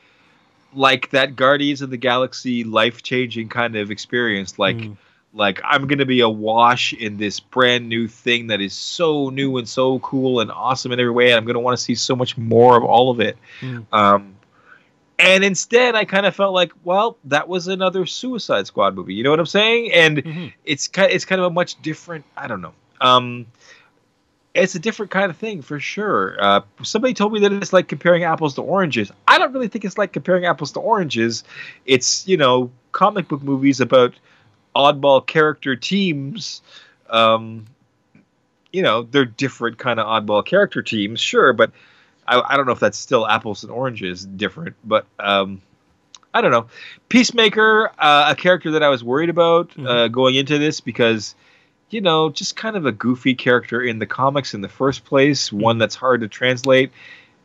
like 0.73 1.09
that 1.11 1.35
Guardians 1.35 1.81
of 1.81 1.89
the 1.89 1.97
Galaxy 1.97 2.63
life 2.63 3.03
changing 3.03 3.49
kind 3.49 3.75
of 3.75 3.91
experience. 3.91 4.57
Like, 4.59 4.77
Mm. 4.77 4.97
like 5.33 5.61
I'm 5.63 5.87
gonna 5.87 6.05
be 6.05 6.19
awash 6.21 6.93
in 6.93 7.17
this 7.17 7.39
brand 7.39 7.87
new 7.87 8.07
thing 8.07 8.47
that 8.47 8.61
is 8.61 8.73
so 8.73 9.29
new 9.29 9.57
and 9.57 9.67
so 9.67 9.99
cool 9.99 10.39
and 10.39 10.51
awesome 10.51 10.91
in 10.91 10.99
every 10.99 11.11
way. 11.11 11.27
And 11.31 11.35
I'm 11.37 11.45
gonna 11.45 11.59
want 11.59 11.77
to 11.77 11.83
see 11.83 11.95
so 11.95 12.15
much 12.15 12.37
more 12.37 12.77
of 12.77 12.83
all 12.83 13.09
of 13.11 13.19
it. 13.19 13.37
Mm. 13.61 13.85
Um, 13.93 14.35
and 15.19 15.43
instead, 15.43 15.93
I 15.93 16.03
kind 16.03 16.25
of 16.25 16.35
felt 16.35 16.53
like, 16.53 16.71
well, 16.83 17.15
that 17.25 17.47
was 17.47 17.67
another 17.67 18.05
Suicide 18.07 18.65
Squad 18.65 18.95
movie. 18.95 19.13
You 19.13 19.23
know 19.23 19.29
what 19.29 19.39
I'm 19.39 19.45
saying? 19.45 19.91
And 19.93 20.17
Mhm. 20.17 20.53
it's 20.65 20.87
kind 20.87 21.11
it's 21.11 21.25
kind 21.25 21.39
of 21.39 21.45
a 21.47 21.51
much 21.51 21.79
different 21.81 22.25
i 22.35 22.47
don't 22.47 22.61
know 22.61 22.73
um 23.01 23.45
it's 24.53 24.75
a 24.75 24.79
different 24.79 25.11
kind 25.11 25.29
of 25.29 25.37
thing 25.37 25.61
for 25.61 25.79
sure 25.79 26.35
uh 26.41 26.61
somebody 26.83 27.13
told 27.13 27.31
me 27.33 27.39
that 27.39 27.51
it's 27.53 27.73
like 27.73 27.87
comparing 27.87 28.23
apples 28.23 28.55
to 28.55 28.61
oranges 28.61 29.11
i 29.27 29.37
don't 29.37 29.53
really 29.53 29.67
think 29.67 29.85
it's 29.85 29.97
like 29.97 30.11
comparing 30.11 30.45
apples 30.45 30.71
to 30.71 30.79
oranges 30.79 31.43
it's 31.85 32.27
you 32.27 32.37
know 32.37 32.69
comic 32.91 33.27
book 33.27 33.41
movies 33.41 33.79
about 33.79 34.13
oddball 34.75 35.25
character 35.25 35.75
teams 35.75 36.61
um 37.09 37.65
you 38.71 38.81
know 38.81 39.03
they're 39.03 39.25
different 39.25 39.77
kind 39.77 39.99
of 39.99 40.05
oddball 40.05 40.45
character 40.45 40.81
teams 40.81 41.19
sure 41.19 41.53
but 41.53 41.71
I, 42.27 42.41
I 42.41 42.57
don't 42.57 42.65
know 42.65 42.71
if 42.73 42.79
that's 42.79 42.97
still 42.97 43.27
apples 43.27 43.63
and 43.63 43.71
oranges 43.71 44.25
different 44.25 44.75
but 44.83 45.05
um 45.19 45.61
I 46.33 46.39
don't 46.39 46.51
know. 46.51 46.67
Peacemaker, 47.09 47.91
uh, 47.99 48.27
a 48.31 48.35
character 48.35 48.71
that 48.71 48.83
I 48.83 48.87
was 48.87 49.03
worried 49.03 49.29
about 49.29 49.71
uh, 49.77 49.81
Mhm. 49.81 50.11
going 50.13 50.35
into 50.35 50.57
this 50.59 50.79
because, 50.79 51.35
you 51.93 52.01
know, 52.01 52.29
just 52.29 52.55
kind 52.55 52.75
of 52.75 52.85
a 52.85 52.91
goofy 52.91 53.35
character 53.35 53.81
in 53.81 53.99
the 53.99 54.05
comics 54.05 54.53
in 54.53 54.61
the 54.61 54.69
first 54.69 55.03
place, 55.05 55.51
one 55.51 55.77
that's 55.77 55.95
hard 55.95 56.21
to 56.21 56.27
translate. 56.27 56.91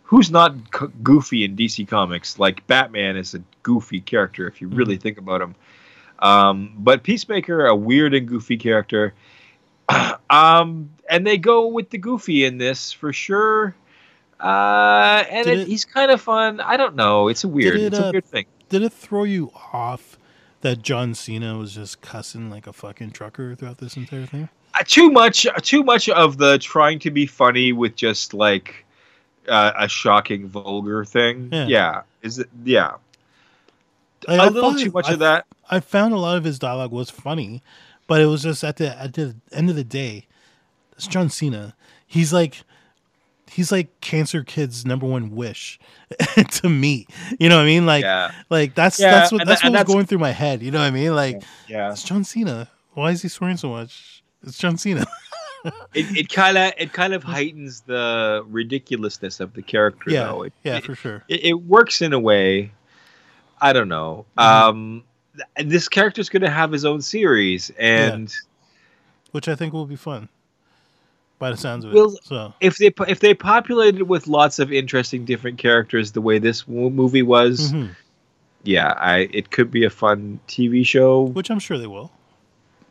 Who's 0.05 0.30
not 0.30 0.55
c- 0.72 0.86
goofy 1.03 1.44
in 1.44 1.57
DC 1.57 1.88
Comics? 1.88 2.38
Like 2.38 2.66
Batman 2.66 3.16
is 3.16 3.34
a 3.34 3.42
goofy 3.64 4.01
character 4.01 4.47
if 4.47 4.61
you 4.61 4.68
really 4.68 4.97
think 4.99 5.18
about 5.18 5.40
him. 5.40 5.55
Um, 6.20 6.72
but 6.78 7.03
Peacemaker, 7.03 7.66
a 7.66 7.74
weird 7.74 8.14
and 8.14 8.26
goofy 8.28 8.57
character. 8.57 9.14
um, 10.30 10.90
and 11.11 11.26
they 11.26 11.38
go 11.38 11.66
with 11.68 11.90
the 11.90 11.99
goofy 11.99 12.44
in 12.44 12.59
this 12.59 12.92
for 12.92 13.12
sure. 13.12 13.74
Uh, 14.40 15.24
and 15.30 15.47
it, 15.47 15.59
it- 15.61 15.68
he's 15.68 15.84
kind 15.84 16.11
of 16.11 16.20
fun. 16.20 16.61
I 16.61 16.76
don't 16.76 16.94
know. 16.94 17.28
It's 17.28 17.44
a 17.44 17.49
weird. 17.49 17.76
it, 17.76 17.82
it's 17.86 17.99
a 17.99 18.07
uh, 18.09 18.12
weird 18.12 18.24
thing. 18.24 18.47
Did 18.68 18.82
it 18.82 18.92
throw 18.92 19.24
you 19.24 19.51
off 19.72 20.18
that 20.67 20.83
John 20.83 21.14
Cena 21.14 21.57
was 21.57 21.73
just 21.73 22.01
cussing 22.01 22.51
like 22.51 22.67
a 22.67 22.73
fucking 22.73 23.12
trucker 23.12 23.55
throughout 23.55 23.79
this 23.79 23.97
entire 23.97 24.27
thing? 24.27 24.49
Uh, 24.75 24.83
too 24.85 25.11
much, 25.12 25.47
too 25.62 25.85
much 25.85 26.09
of 26.09 26.39
the 26.39 26.59
trying 26.59 26.99
to 26.99 27.11
be 27.12 27.25
funny 27.25 27.73
with 27.73 27.95
just 27.95 28.35
like 28.35 28.85
uh, 29.49 29.71
a 29.79 29.89
shocking, 29.89 30.49
vulgar 30.49 31.05
thing. 31.05 31.51
Yeah. 31.53 31.67
Yeah, 31.69 32.03
is 32.23 32.41
it? 32.41 32.49
Yeah, 32.64 32.97
Like, 34.27 34.41
a 34.41 34.43
I 34.43 34.49
little 34.49 34.75
too 34.75 34.91
much 34.91 35.09
I, 35.09 35.12
of 35.12 35.21
that. 35.21 35.47
I 35.71 35.79
found 35.79 36.14
a 36.14 36.19
lot 36.19 36.37
of 36.37 36.43
his 36.43 36.59
dialogue 36.59 36.91
was 36.91 37.11
funny, 37.11 37.62
but 38.09 38.21
it 38.21 38.27
was 38.27 38.43
just 38.43 38.64
at 38.64 38.79
the 38.79 39.01
at 39.01 39.14
the 39.14 39.37
end 39.53 39.71
of 39.71 39.77
the 39.77 39.85
day, 39.85 40.27
it's 40.97 41.07
John 41.07 41.31
Cena. 41.31 41.77
He's 42.05 42.33
like 42.33 42.64
he's 43.51 43.70
like 43.72 44.01
cancer 44.01 44.42
kid's 44.44 44.84
number 44.84 45.07
one 45.07 45.34
wish 45.34 45.78
to 46.53 46.68
me. 46.68 47.07
You 47.38 47.49
know 47.49 47.57
what 47.57 47.62
I 47.62 47.66
mean? 47.66 47.86
Like 47.86 48.03
yeah, 48.05 48.30
like 48.51 48.74
that's 48.74 48.99
Yeah, 49.01 49.11
that's 49.12 49.32
what 49.32 49.47
that's 49.47 49.61
tha- 49.62 49.66
what 49.66 49.72
was 49.72 49.78
that's- 49.80 49.92
going 49.94 50.07
through 50.07 50.18
my 50.18 50.32
head. 50.32 50.62
You 50.62 50.70
know 50.70 50.78
what 50.80 50.86
I 50.86 50.90
mean? 50.90 51.14
Like 51.14 51.42
yeah. 51.68 51.90
it's 51.92 52.03
John 52.03 52.24
Cena. 52.24 52.68
Why 52.94 53.11
is 53.11 53.22
he 53.22 53.28
swearing 53.28 53.57
so 53.59 53.68
much? 53.68 54.22
It's 54.42 54.59
John 54.59 54.76
Cena. 54.76 55.07
It 55.94 56.16
it 56.16 56.28
kind 56.32 56.57
of 56.57 56.72
it 56.78 56.92
kind 56.92 57.12
of 57.12 57.24
heightens 57.24 57.80
the 57.80 58.44
ridiculousness 58.47 59.40
of 59.40 59.53
the 59.55 59.62
character. 59.62 60.11
yeah, 60.11 60.24
though. 60.24 60.42
It, 60.44 60.53
yeah, 60.62 60.76
it, 60.76 60.84
for 60.84 60.94
sure. 60.94 61.24
it, 61.26 61.44
it 61.44 61.53
works 61.55 62.01
in 62.03 62.12
a 62.12 62.20
way. 62.20 62.70
I 63.61 63.72
don't 63.72 63.88
know. 63.88 64.26
Mhm. 64.38 64.42
Um, 64.44 65.05
th- 65.57 65.68
this 65.68 65.88
character's 65.88 66.28
going 66.28 66.42
to 66.42 66.51
have 66.51 66.70
his 66.70 66.84
own 66.84 67.01
series, 67.03 67.70
and 67.80 68.32
Which 69.32 69.49
I 69.49 69.57
think 69.57 69.72
will 69.72 69.86
be 69.86 69.97
fun. 69.97 70.28
By 71.39 71.51
the 71.51 71.57
sounds 71.57 71.84
of 71.84 71.91
it. 71.91 71.95
Will- 71.95 72.16
so 72.22 72.55
if 72.61 72.78
they 72.78 72.93
if 73.09 73.20
they 73.20 73.34
populated 73.34 74.03
with 74.05 74.26
lots 74.26 74.59
of 74.59 74.72
interesting 74.72 75.24
different 75.26 75.59
characters, 75.59 76.12
the 76.12 76.20
way 76.22 76.39
this 76.39 76.66
movie 76.66 77.22
was, 77.22 77.72
mhm. 77.72 77.91
yeah, 78.64 78.95
I 78.97 79.28
it 79.32 79.51
could 79.51 79.70
be 79.70 79.84
a 79.84 79.91
fun 79.91 80.41
TV 80.49 80.84
show. 80.87 81.22
which 81.24 81.51
I'm 81.51 81.59
sure 81.59 81.76
they 81.78 81.87
will. 81.87 82.11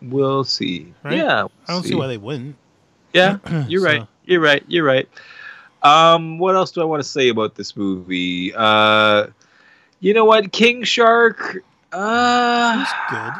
We'll 0.02 0.44
see. 0.44 0.94
Right? 1.04 1.18
Yeah, 1.18 1.42
we'll 1.44 1.52
I 1.68 1.74
don't 1.74 1.84
see 1.84 1.96
why 1.96 2.08
they 2.08 2.18
wouldn't. 2.18 2.56
Yeah, 3.14 3.38
you're 3.68 3.82
So- 3.82 3.88
right. 3.88 4.08
You're 4.26 4.42
right. 4.42 4.64
You're 4.68 4.84
right. 4.86 5.08
Um, 5.84 6.40
what 6.40 6.56
else 6.56 6.72
do 6.72 6.82
I 6.82 6.86
want 6.86 7.02
to 7.04 7.08
say 7.08 7.30
about 7.30 7.54
this 7.56 7.76
movie? 7.78 8.52
Uh, 8.56 9.28
you 10.00 10.14
know 10.16 10.26
what, 10.26 10.52
King 10.52 10.84
Shark. 10.84 11.58
Uh, 11.94 12.80
It's 12.82 12.92
good. 13.12 13.34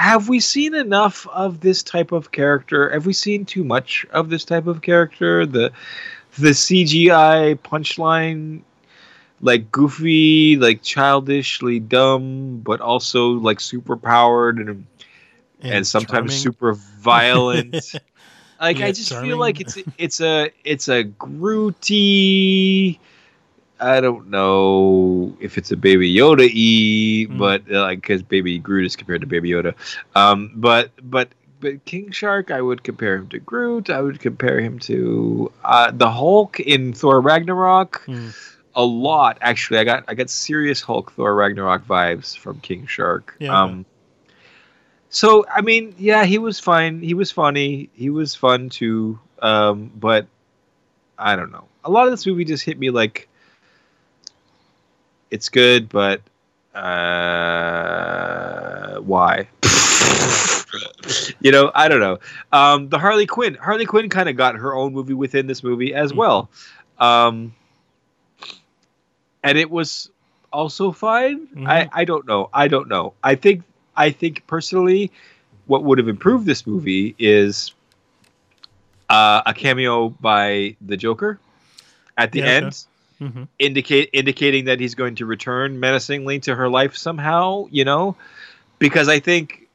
Have 0.00 0.30
we 0.30 0.40
seen 0.40 0.74
enough 0.74 1.26
of 1.28 1.60
this 1.60 1.82
type 1.82 2.10
of 2.10 2.32
character? 2.32 2.88
Have 2.90 3.04
we 3.04 3.12
seen 3.12 3.44
too 3.44 3.62
much 3.62 4.06
of 4.12 4.30
this 4.30 4.46
type 4.46 4.66
of 4.66 4.80
character? 4.80 5.44
The 5.44 5.72
the 6.38 6.50
CGI 6.50 7.58
punchline 7.58 8.62
like 9.42 9.70
goofy, 9.70 10.56
like 10.56 10.82
childishly 10.82 11.80
dumb, 11.80 12.60
but 12.60 12.80
also 12.80 13.32
like 13.32 13.60
super 13.60 13.94
powered 13.94 14.56
and 14.56 14.86
and, 15.60 15.86
sometimes 15.86 16.10
charming. 16.10 16.30
super 16.30 16.72
violent. 16.72 17.74
like 18.60 18.80
I 18.80 18.92
just 18.92 19.10
charming. 19.10 19.30
feel 19.30 19.38
like 19.38 19.60
it's 19.60 19.76
it's 19.98 20.22
a 20.22 20.50
it's 20.64 20.88
a 20.88 21.04
Grooty. 21.04 22.98
I 23.80 24.00
don't 24.00 24.28
know 24.28 25.34
if 25.40 25.56
it's 25.58 25.70
a 25.70 25.76
Baby 25.76 26.14
Yoda 26.14 26.48
e, 26.50 27.26
Mm. 27.26 27.38
but 27.38 27.62
uh, 27.72 27.82
like 27.82 28.00
because 28.02 28.22
Baby 28.22 28.58
Groot 28.58 28.86
is 28.86 28.96
compared 28.96 29.20
to 29.22 29.26
Baby 29.26 29.50
Yoda. 29.50 29.74
Um, 30.14 30.52
but 30.54 30.90
but 31.02 31.28
but 31.60 31.84
King 31.84 32.10
Shark, 32.10 32.50
I 32.50 32.60
would 32.62 32.82
compare 32.82 33.16
him 33.16 33.28
to 33.28 33.38
Groot. 33.38 33.90
I 33.90 34.00
would 34.00 34.20
compare 34.20 34.60
him 34.60 34.78
to 34.80 35.52
uh, 35.64 35.90
the 35.92 36.10
Hulk 36.10 36.58
in 36.60 36.92
Thor 36.92 37.20
Ragnarok. 37.20 38.02
Mm. 38.06 38.34
A 38.76 38.84
lot 38.84 39.38
actually. 39.40 39.78
I 39.80 39.84
got 39.84 40.04
I 40.08 40.14
got 40.14 40.30
serious 40.30 40.80
Hulk 40.80 41.12
Thor 41.12 41.34
Ragnarok 41.34 41.86
vibes 41.86 42.36
from 42.36 42.60
King 42.60 42.86
Shark. 42.86 43.34
Yeah. 43.40 43.58
Um, 43.62 43.84
so 45.08 45.44
I 45.52 45.60
mean, 45.60 45.94
yeah, 45.98 46.24
he 46.24 46.38
was 46.38 46.60
fine. 46.60 47.00
He 47.02 47.14
was 47.14 47.30
funny. 47.32 47.90
He 47.94 48.10
was 48.10 48.34
fun 48.34 48.68
too. 48.68 49.18
Um, 49.42 49.90
but 49.96 50.26
I 51.18 51.34
don't 51.36 51.50
know. 51.50 51.64
A 51.84 51.90
lot 51.90 52.04
of 52.06 52.12
this 52.12 52.26
movie 52.26 52.44
just 52.44 52.64
hit 52.64 52.78
me 52.78 52.90
like 52.90 53.28
it's 55.30 55.48
good, 55.48 55.88
but 55.88 56.20
uh, 56.74 57.00
why? 59.00 59.48
you 61.40 61.52
know, 61.52 61.70
I 61.74 61.88
don't 61.88 62.00
know. 62.00 62.18
Um, 62.52 62.88
the 62.88 62.98
Harley 62.98 63.26
Quinn. 63.26 63.54
Harley 63.54 63.86
Quinn 63.86 64.08
kind 64.08 64.28
of 64.28 64.36
got 64.36 64.56
her 64.56 64.74
own 64.74 64.92
movie 64.92 65.14
within 65.14 65.46
this 65.46 65.62
movie 65.62 65.94
as 65.94 66.12
well. 66.12 66.50
Um, 66.98 67.54
and 69.42 69.56
it 69.56 69.70
was 69.70 70.10
also 70.52 70.92
fine. 70.92 71.48
I, 71.66 71.88
I 71.92 72.04
don't 72.04 72.26
know. 72.26 72.50
I 72.52 72.68
don't 72.68 72.88
know. 72.88 73.14
I 73.22 73.34
think 73.34 73.62
I 73.96 74.10
think 74.10 74.46
personally, 74.46 75.10
what 75.66 75.84
would 75.84 75.98
have 75.98 76.08
improved 76.08 76.46
this 76.46 76.66
movie 76.66 77.14
is 77.18 77.74
uh, 79.08 79.42
a 79.46 79.54
cameo 79.54 80.08
by 80.08 80.76
the 80.80 80.96
Joker 80.96 81.38
at 82.16 82.32
the 82.32 82.40
Yeah, 82.40 82.56
okay. 82.56 82.89
End, 83.20 83.32
hmm 83.32 83.42
indicate 83.58 84.10
indicating 84.12 84.64
that 84.66 84.80
he's 84.80 84.94
going 84.94 85.16
to 85.16 85.26
return 85.26 85.78
menacingly 85.80 86.40
to 86.40 86.54
her 86.54 86.68
life 86.68 86.96
somehow. 86.96 87.66
You 87.70 87.84
know, 87.84 88.16
because 88.78 89.08
I 89.08 89.20
think 89.20 89.68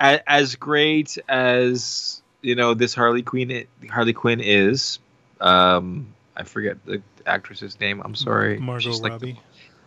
a, 0.00 0.20
as 0.30 0.56
great 0.56 1.18
as 1.28 2.22
you 2.42 2.54
know 2.54 2.74
this 2.74 2.94
Harley 2.94 3.22
Quinn 3.22 3.66
Harley 3.90 4.12
Quinn 4.12 4.40
is, 4.40 4.98
um, 5.40 6.14
I 6.36 6.44
forget 6.44 6.84
the 6.84 7.02
actress's 7.26 7.78
name. 7.80 8.02
I'm 8.04 8.14
sorry, 8.14 8.58
Margot 8.58 8.90
She's 8.90 9.00
like 9.00 9.18
the- 9.20 9.32
Robbie. 9.32 9.40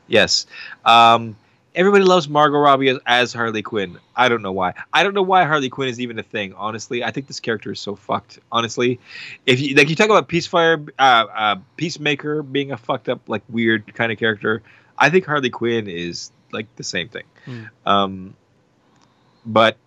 Yes. 0.08 0.46
Um, 0.84 1.38
everybody 1.76 2.04
loves 2.04 2.30
Margot 2.30 2.60
Robbie 2.60 2.90
as, 2.90 3.00
as 3.06 3.34
Harley 3.34 3.62
Quinn. 3.62 3.98
I 4.16 4.30
don't 4.30 4.42
know 4.42 4.52
why. 4.52 4.74
I 4.94 5.04
don't 5.04 5.14
know 5.14 5.24
why 5.24 5.44
Harley 5.46 5.70
Quinn 5.70 5.90
is 5.90 6.00
even 6.00 6.20
a 6.20 6.24
thing. 6.24 6.54
Honestly, 6.56 7.04
I 7.04 7.12
think 7.12 7.28
this 7.28 7.40
character 7.40 7.72
is 7.72 7.80
so 7.80 7.96
fucked. 7.96 8.40
Honestly, 8.52 9.00
if 9.46 9.60
you 9.60 9.76
like, 9.76 9.90
you 9.90 9.96
talk 9.96 10.10
about 10.10 10.30
Peacefire, 10.30 10.90
uh, 11.00 11.26
uh, 11.36 11.56
Peacemaker 11.78 12.44
being 12.44 12.72
a 12.72 12.78
fucked 12.78 13.10
up, 13.10 13.28
like 13.28 13.42
weird 13.50 13.94
kind 13.94 14.12
of 14.12 14.18
character. 14.18 14.62
I 14.98 15.10
think 15.10 15.26
Harley 15.26 15.50
Quinn 15.50 15.88
is 15.88 16.32
like 16.52 16.74
the 16.76 16.84
same 16.84 17.10
thing. 17.10 17.26
Hmm. 17.46 17.64
Um, 17.86 18.34
but 19.46 19.78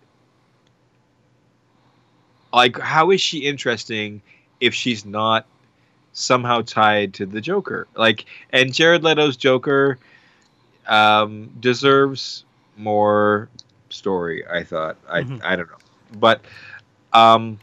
like, 2.53 2.79
how 2.79 3.11
is 3.11 3.21
she 3.21 3.39
interesting 3.39 4.21
if 4.59 4.73
she's 4.73 5.05
not 5.05 5.45
somehow 6.13 6.61
tied 6.61 7.13
to 7.15 7.25
the 7.25 7.41
Joker? 7.41 7.87
Like, 7.95 8.25
and 8.51 8.73
Jared 8.73 9.03
Leto's 9.03 9.37
Joker 9.37 9.97
um, 10.87 11.51
deserves 11.59 12.45
more 12.77 13.49
story. 13.89 14.45
I 14.47 14.63
thought. 14.63 14.97
I 15.09 15.21
Mhm. 15.23 15.43
I 15.43 15.55
don't 15.55 15.69
know, 15.69 15.77
but 16.19 16.41
um, 17.13 17.59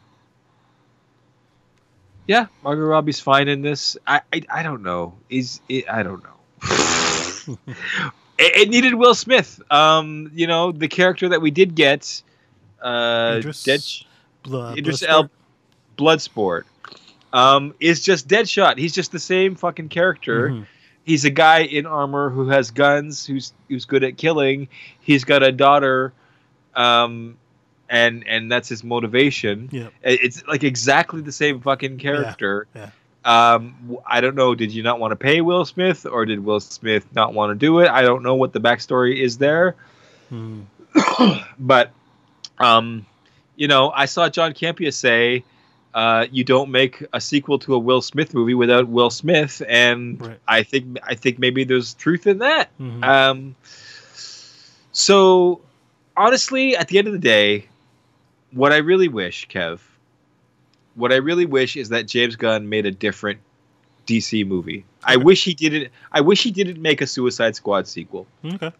yeah, 2.26 2.46
Margot 2.62 2.82
Robbie's 2.82 3.20
fine 3.20 3.48
in 3.48 3.62
this. 3.62 3.96
I 4.06 4.20
I, 4.32 4.42
I 4.50 4.62
don't 4.62 4.82
know. 4.82 5.14
Is 5.28 5.60
it? 5.68 5.88
I 5.90 6.02
don't 6.02 6.22
know. 6.22 6.30
it, 8.38 8.56
it 8.62 8.68
needed 8.70 8.94
Will 8.94 9.14
Smith. 9.14 9.60
Um, 9.70 10.30
you 10.34 10.46
know 10.46 10.72
the 10.72 10.88
character 10.88 11.28
that 11.30 11.40
we 11.42 11.50
did 11.50 11.74
get. 11.74 12.22
Uh, 12.82 13.36
Idris 13.38 13.62
Dead, 13.64 13.80
Bla- 14.42 14.74
Idris 14.74 15.02
Bloodsport? 15.02 15.08
El 15.08 15.30
Bloodsport. 15.96 16.62
Um, 17.32 17.74
is 17.80 18.00
just 18.02 18.28
Deadshot. 18.28 18.78
He's 18.78 18.92
just 18.94 19.10
the 19.10 19.18
same 19.18 19.56
fucking 19.56 19.88
character 19.88 20.50
Mhm. 20.50 20.66
He's 21.04 21.24
a 21.24 21.30
guy 21.30 21.60
in 21.60 21.86
armor 21.86 22.30
who 22.30 22.48
has 22.48 22.70
guns 22.70 23.26
who's 23.26 23.52
who's 23.68 23.84
good 23.84 24.02
at 24.04 24.16
killing 24.16 24.68
he's 25.00 25.24
got 25.24 25.42
a 25.42 25.52
daughter 25.52 26.12
um 26.74 27.36
and 27.90 28.26
and 28.26 28.50
that's 28.50 28.68
his 28.68 28.82
motivation. 28.82 29.68
It- 30.02 30.20
it's 30.22 30.46
like 30.46 30.64
exactly 30.64 31.20
the 31.20 31.32
same 31.32 31.60
fucking 31.60 31.98
character 31.98 32.66
yeah. 32.74 32.90
yeah. 33.24 33.52
um 33.54 33.98
i 34.06 34.20
don't 34.20 34.34
know 34.34 34.54
did 34.54 34.72
you 34.72 34.82
not 34.82 34.98
want 34.98 35.12
to 35.12 35.16
pay 35.16 35.40
will 35.42 35.64
smith 35.64 36.06
or 36.06 36.24
did 36.26 36.42
will 36.44 36.60
smith 36.60 37.06
not 37.14 37.34
want 37.34 37.50
to 37.50 37.54
do 37.54 37.80
it 37.80 37.88
i 37.90 38.02
don't 38.02 38.22
know 38.22 38.34
what 38.34 38.52
the 38.52 38.60
backstory 38.60 39.18
is 39.20 39.38
there 39.38 39.76
Mhm. 40.32 40.64
but 41.58 41.90
um 42.58 43.04
you 43.56 43.68
know 43.68 43.90
i 43.94 44.06
saw 44.06 44.28
john 44.28 44.52
campea 44.54 44.92
say 44.92 45.44
uh, 45.94 46.26
you 46.32 46.42
don't 46.44 46.70
make 46.70 47.02
a 47.12 47.20
sequel 47.20 47.58
to 47.60 47.74
a 47.74 47.78
Will 47.78 48.02
Smith 48.02 48.34
movie 48.34 48.54
without 48.54 48.88
Will 48.88 49.10
Smith, 49.10 49.62
and 49.68 50.20
Right. 50.20 50.38
I 50.48 50.62
think 50.64 50.98
I 51.04 51.14
think 51.14 51.38
maybe 51.38 51.64
there's 51.64 51.94
truth 51.94 52.26
in 52.26 52.38
that. 52.38 52.68
Mhm. 52.80 53.04
Um, 53.04 53.54
so 54.92 55.60
honestly, 56.16 56.76
at 56.76 56.88
the 56.88 56.98
end 56.98 57.06
of 57.06 57.12
the 57.12 57.18
day, 57.18 57.66
what 58.52 58.72
I 58.72 58.78
really 58.78 59.08
wish, 59.08 59.48
Kev, 59.48 59.80
what 60.94 61.12
I 61.12 61.16
really 61.16 61.46
wish 61.46 61.76
is 61.76 61.88
that 61.90 62.06
James 62.06 62.36
Gunn 62.36 62.68
made 62.68 62.86
a 62.86 62.90
different 62.90 63.40
DC 64.06 64.46
movie. 64.46 64.84
I 65.04 65.16
wish 65.16 65.44
he 65.44 65.54
didn't. 65.54 65.90
I 66.12 66.20
wish 66.20 66.42
he 66.42 66.50
didn't 66.50 66.80
make 66.80 67.00
a 67.00 67.06
Suicide 67.06 67.56
Squad 67.56 67.86
sequel. 67.88 68.26
okay. 68.44 68.72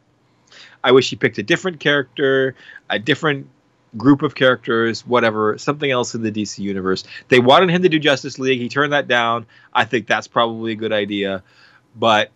I 0.85 0.93
wish 0.93 1.11
he 1.11 1.16
picked 1.16 1.39
a 1.39 1.43
different 1.43 1.81
character, 1.81 2.55
a 2.91 2.99
different 2.99 3.49
group 3.97 4.23
of 4.23 4.35
characters, 4.35 5.07
whatever, 5.07 5.57
something 5.59 5.91
else 5.91 6.15
in 6.15 6.23
the 6.23 6.33
DC 6.33 6.59
universe. 6.59 7.05
They 7.29 7.39
wanted 7.41 7.71
him 7.71 7.83
to 7.83 7.89
do 7.89 7.99
Justice 7.99 8.39
League. 8.39 8.61
He 8.61 8.69
turned 8.69 8.93
that 8.93 9.09
down. 9.09 9.47
I 9.73 9.85
think 9.85 10.07
that's 10.07 10.27
probably 10.29 10.73
a 10.73 10.77
good 10.77 10.93
idea. 10.93 11.43
But 11.97 12.31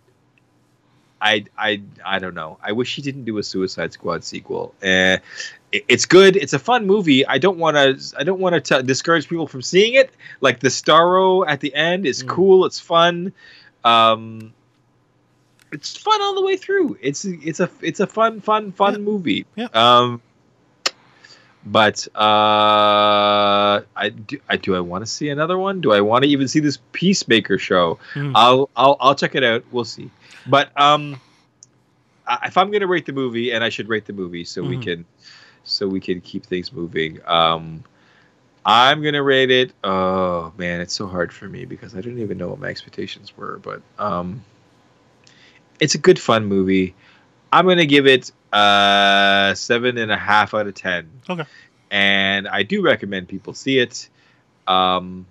I 1.20 1.44
I 1.58 1.82
I 2.04 2.18
don't 2.20 2.34
know. 2.34 2.58
I 2.62 2.72
wish 2.72 2.94
he 2.94 3.02
didn't 3.02 3.24
do 3.24 3.38
a 3.38 3.42
Suicide 3.42 3.92
Squad 3.92 4.22
sequel. 4.24 4.74
It- 4.80 5.22
it's 5.70 6.06
good. 6.06 6.34
It's 6.36 6.54
a 6.54 6.58
fun 6.58 6.86
movie. 6.86 7.26
I 7.26 7.36
don't 7.36 7.58
want 7.58 7.76
to. 7.76 8.18
I 8.18 8.24
don't 8.24 8.40
want 8.40 8.64
to 8.64 8.82
discourage 8.82 9.28
people 9.28 9.46
from 9.46 9.60
seeing 9.60 9.94
it. 9.94 10.10
Like 10.40 10.60
the 10.60 10.68
Starro 10.68 11.44
at 11.46 11.60
the 11.60 11.74
end 11.74 12.06
is 12.06 12.22
Mm. 12.24 12.28
cool. 12.28 12.64
It's 12.64 12.80
fun. 12.80 13.34
Um, 13.84 14.54
it's 15.70 15.94
fun 15.94 16.22
all 16.22 16.34
the 16.34 16.42
way 16.42 16.56
through. 16.56 16.96
It's 17.02 17.26
it's 17.26 17.60
a 17.60 17.68
it's 17.82 18.00
a 18.00 18.06
fun 18.06 18.40
fun 18.40 18.72
fun 18.72 18.94
Yeah. 18.94 18.98
movie. 19.00 19.46
Yeah. 19.56 19.68
Um, 19.74 20.22
but 21.66 22.06
uh, 22.14 23.82
I 23.96 24.08
do. 24.10 24.38
I 24.48 24.56
do. 24.56 24.74
I 24.76 24.80
want 24.80 25.02
to 25.02 25.10
see 25.10 25.28
another 25.28 25.58
one. 25.58 25.80
Do 25.80 25.92
I 25.92 26.00
want 26.00 26.24
to 26.24 26.30
even 26.30 26.48
see 26.48 26.60
this 26.60 26.78
Peacemaker 26.92 27.58
show? 27.58 27.98
Mm. 28.14 28.32
I'll 28.34 28.70
I'll 28.76 28.96
I'll 29.00 29.14
check 29.14 29.34
it 29.34 29.44
out. 29.44 29.64
We'll 29.70 29.84
see. 29.84 30.10
But 30.46 30.70
um, 30.80 31.20
I- 32.26 32.46
if 32.46 32.56
I'm 32.56 32.70
gonna 32.70 32.86
rate 32.86 33.06
the 33.06 33.12
movie, 33.12 33.52
and 33.52 33.62
I 33.64 33.68
should 33.68 33.88
rate 33.88 34.06
the 34.06 34.12
movie 34.12 34.44
so 34.44 34.62
we 34.62 34.76
Mhm. 34.76 34.82
can, 34.82 35.04
so 35.64 35.86
we 35.88 36.00
can 36.00 36.20
keep 36.20 36.46
things 36.46 36.72
moving. 36.72 37.18
Um, 37.26 37.84
I'm 38.64 39.02
gonna 39.02 39.22
rate 39.22 39.50
it. 39.50 39.72
Oh 39.84 40.52
man, 40.56 40.80
it's 40.80 40.94
so 40.94 41.06
hard 41.06 41.32
for 41.32 41.48
me 41.48 41.64
because 41.64 41.94
I 41.94 42.00
didn't 42.00 42.20
even 42.20 42.38
know 42.38 42.48
what 42.48 42.60
my 42.60 42.68
expectations 42.68 43.36
were. 43.36 43.58
But 43.62 43.82
um, 43.98 44.42
it's 45.80 45.94
a 45.94 45.98
good 45.98 46.18
fun 46.18 46.46
movie. 46.46 46.94
I'm 47.52 47.66
gonna 47.66 47.86
give 47.86 48.06
it 48.06 48.30
uh 48.52 49.54
seven 49.54 49.98
and 49.98 50.10
a 50.12 50.16
half 50.16 50.54
out 50.54 50.66
of 50.66 50.74
ten. 50.74 51.10
Okay. 51.28 51.44
And 51.90 52.46
I 52.48 52.62
do 52.62 52.82
recommend 52.82 53.28
people 53.28 53.54
see 53.54 53.78
it. 53.78 54.08
Um, 54.66 55.26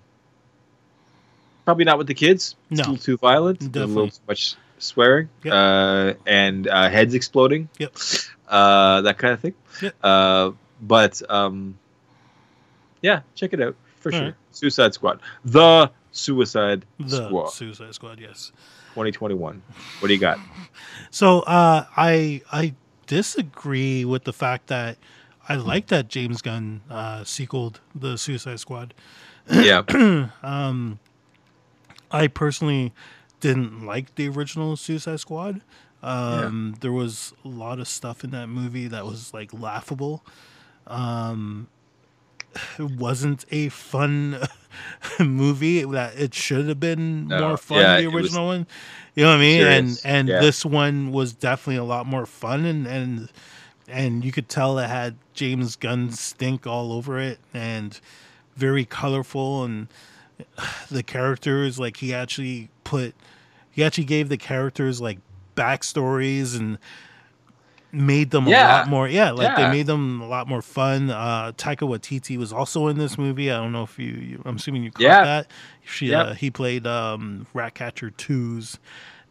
probably 1.64 1.84
not 1.84 1.98
with 1.98 2.06
the 2.08 2.14
kids. 2.14 2.56
It's 2.70 2.78
No. 2.78 2.82
a 2.82 2.90
little 2.92 2.96
too 3.04 3.16
violent. 3.18 3.62
A 3.62 3.86
little 3.86 4.08
too 4.10 4.18
much 4.26 4.56
swearing. 4.78 5.28
Yep. 5.44 5.52
Uh, 5.54 6.14
and 6.26 6.66
uh, 6.66 6.88
heads 6.88 7.14
exploding. 7.14 7.68
Yep. 7.78 7.96
Uh, 8.48 9.02
that 9.02 9.18
kind 9.18 9.34
of 9.34 9.40
thing. 9.40 9.54
Yep. 9.82 9.94
Uh, 10.02 10.50
but 10.80 11.22
um, 11.30 11.78
yeah, 13.02 13.20
check 13.36 13.52
it 13.52 13.60
out 13.60 13.76
for 14.00 14.12
All 14.12 14.18
sure. 14.18 14.26
right. 14.28 14.34
Suicide 14.50 14.94
Squad. 14.94 15.20
The 15.44 15.90
Suicide 16.10 16.84
The 16.98 17.26
Squad. 17.26 17.48
Suicide 17.50 17.94
Squad, 17.94 18.18
yes. 18.20 18.50
2021. 18.90 19.62
What 20.00 20.08
do 20.08 20.14
you 20.14 20.20
got? 20.20 20.38
So 21.10 21.40
uh, 21.40 21.86
I 21.96 22.42
I 22.52 22.74
disagree 23.06 24.04
with 24.04 24.24
the 24.24 24.32
fact 24.32 24.66
that 24.68 24.98
I 25.48 25.54
like 25.56 25.86
that 25.88 26.08
James 26.08 26.42
Gunn 26.42 26.82
uh, 26.90 27.24
sequeled 27.24 27.80
the 27.94 28.16
Suicide 28.18 28.60
Squad. 28.60 28.94
yeah. 29.50 29.82
Um, 30.42 30.98
I 32.10 32.26
personally 32.26 32.92
didn't 33.40 33.84
like 33.86 34.14
the 34.16 34.28
original 34.28 34.76
Suicide 34.76 35.20
Squad. 35.20 35.62
Um, 36.02 36.74
There 36.80 36.92
was 36.92 37.32
a 37.44 37.48
lot 37.48 37.78
of 37.80 37.88
stuff 37.88 38.24
in 38.24 38.30
that 38.30 38.48
movie 38.48 38.88
that 38.88 39.04
was 39.06 39.32
like 39.34 39.52
laughable. 39.52 40.24
Um, 40.86 41.68
wasn't 42.78 43.44
a 43.50 43.68
fun 43.68 44.38
movie 45.20 45.84
that 45.84 46.16
it 46.18 46.34
should 46.34 46.68
have 46.68 46.80
been 46.80 47.28
No, 47.28 47.48
more 47.48 47.56
fun. 47.56 47.78
yeah, 47.78 48.00
the 48.00 48.06
original 48.08 48.46
one, 48.46 48.66
you 49.14 49.24
know 49.24 49.30
what 49.30 49.36
I 49.38 49.40
mean? 49.40 49.60
And 49.62 49.86
serious, 49.90 50.04
and 50.04 50.28
yeah. 50.28 50.40
this 50.40 50.64
one 50.64 51.12
was 51.12 51.32
definitely 51.32 51.76
a 51.76 51.84
lot 51.84 52.06
more 52.06 52.26
fun 52.26 52.64
and 52.64 52.86
and 52.86 53.28
and 53.88 54.24
you 54.24 54.32
could 54.32 54.48
tell 54.48 54.78
it 54.78 54.86
had 54.88 55.16
James 55.32 55.74
Gunn 55.76 56.10
stink 56.10 56.66
all 56.66 56.92
over 56.92 57.18
it 57.18 57.38
and 57.54 57.98
very 58.56 58.84
colorful 58.84 59.64
and 59.64 59.88
the 60.90 61.02
characters 61.02 61.78
like 61.78 61.96
he 61.98 62.12
actually 62.14 62.68
put 62.84 63.14
he 63.70 63.82
actually 63.84 64.04
gave 64.04 64.28
the 64.28 64.36
characters 64.36 65.00
like 65.00 65.18
backstories 65.56 66.56
and 66.58 66.78
made 67.92 68.30
them 68.30 68.46
a 68.46 68.50
lot 68.50 68.88
more 68.88 69.08
yeah 69.08 69.30
like 69.30 69.44
Yeah. 69.48 69.56
they 69.66 69.70
made 69.76 69.86
them 69.86 70.20
a 70.20 70.26
lot 70.28 70.46
more 70.46 70.60
fun 70.60 71.10
uh 71.10 71.52
taika 71.56 71.88
waititi 71.88 72.36
was 72.36 72.52
also 72.52 72.86
in 72.88 72.98
this 72.98 73.16
movie 73.16 73.50
i 73.50 73.56
don't 73.56 73.72
know 73.72 73.82
if 73.84 73.98
you, 73.98 74.10
you 74.12 74.42
i'm 74.44 74.56
assuming 74.56 74.82
you 74.84 74.90
caught 74.90 75.02
Yeah. 75.02 75.24
that 75.24 75.46
she 75.86 76.08
Yep. 76.08 76.26
uh, 76.26 76.34
he 76.34 76.50
played 76.50 76.86
um 76.86 77.46
ratcatcher 77.54 78.10
2's 78.10 78.78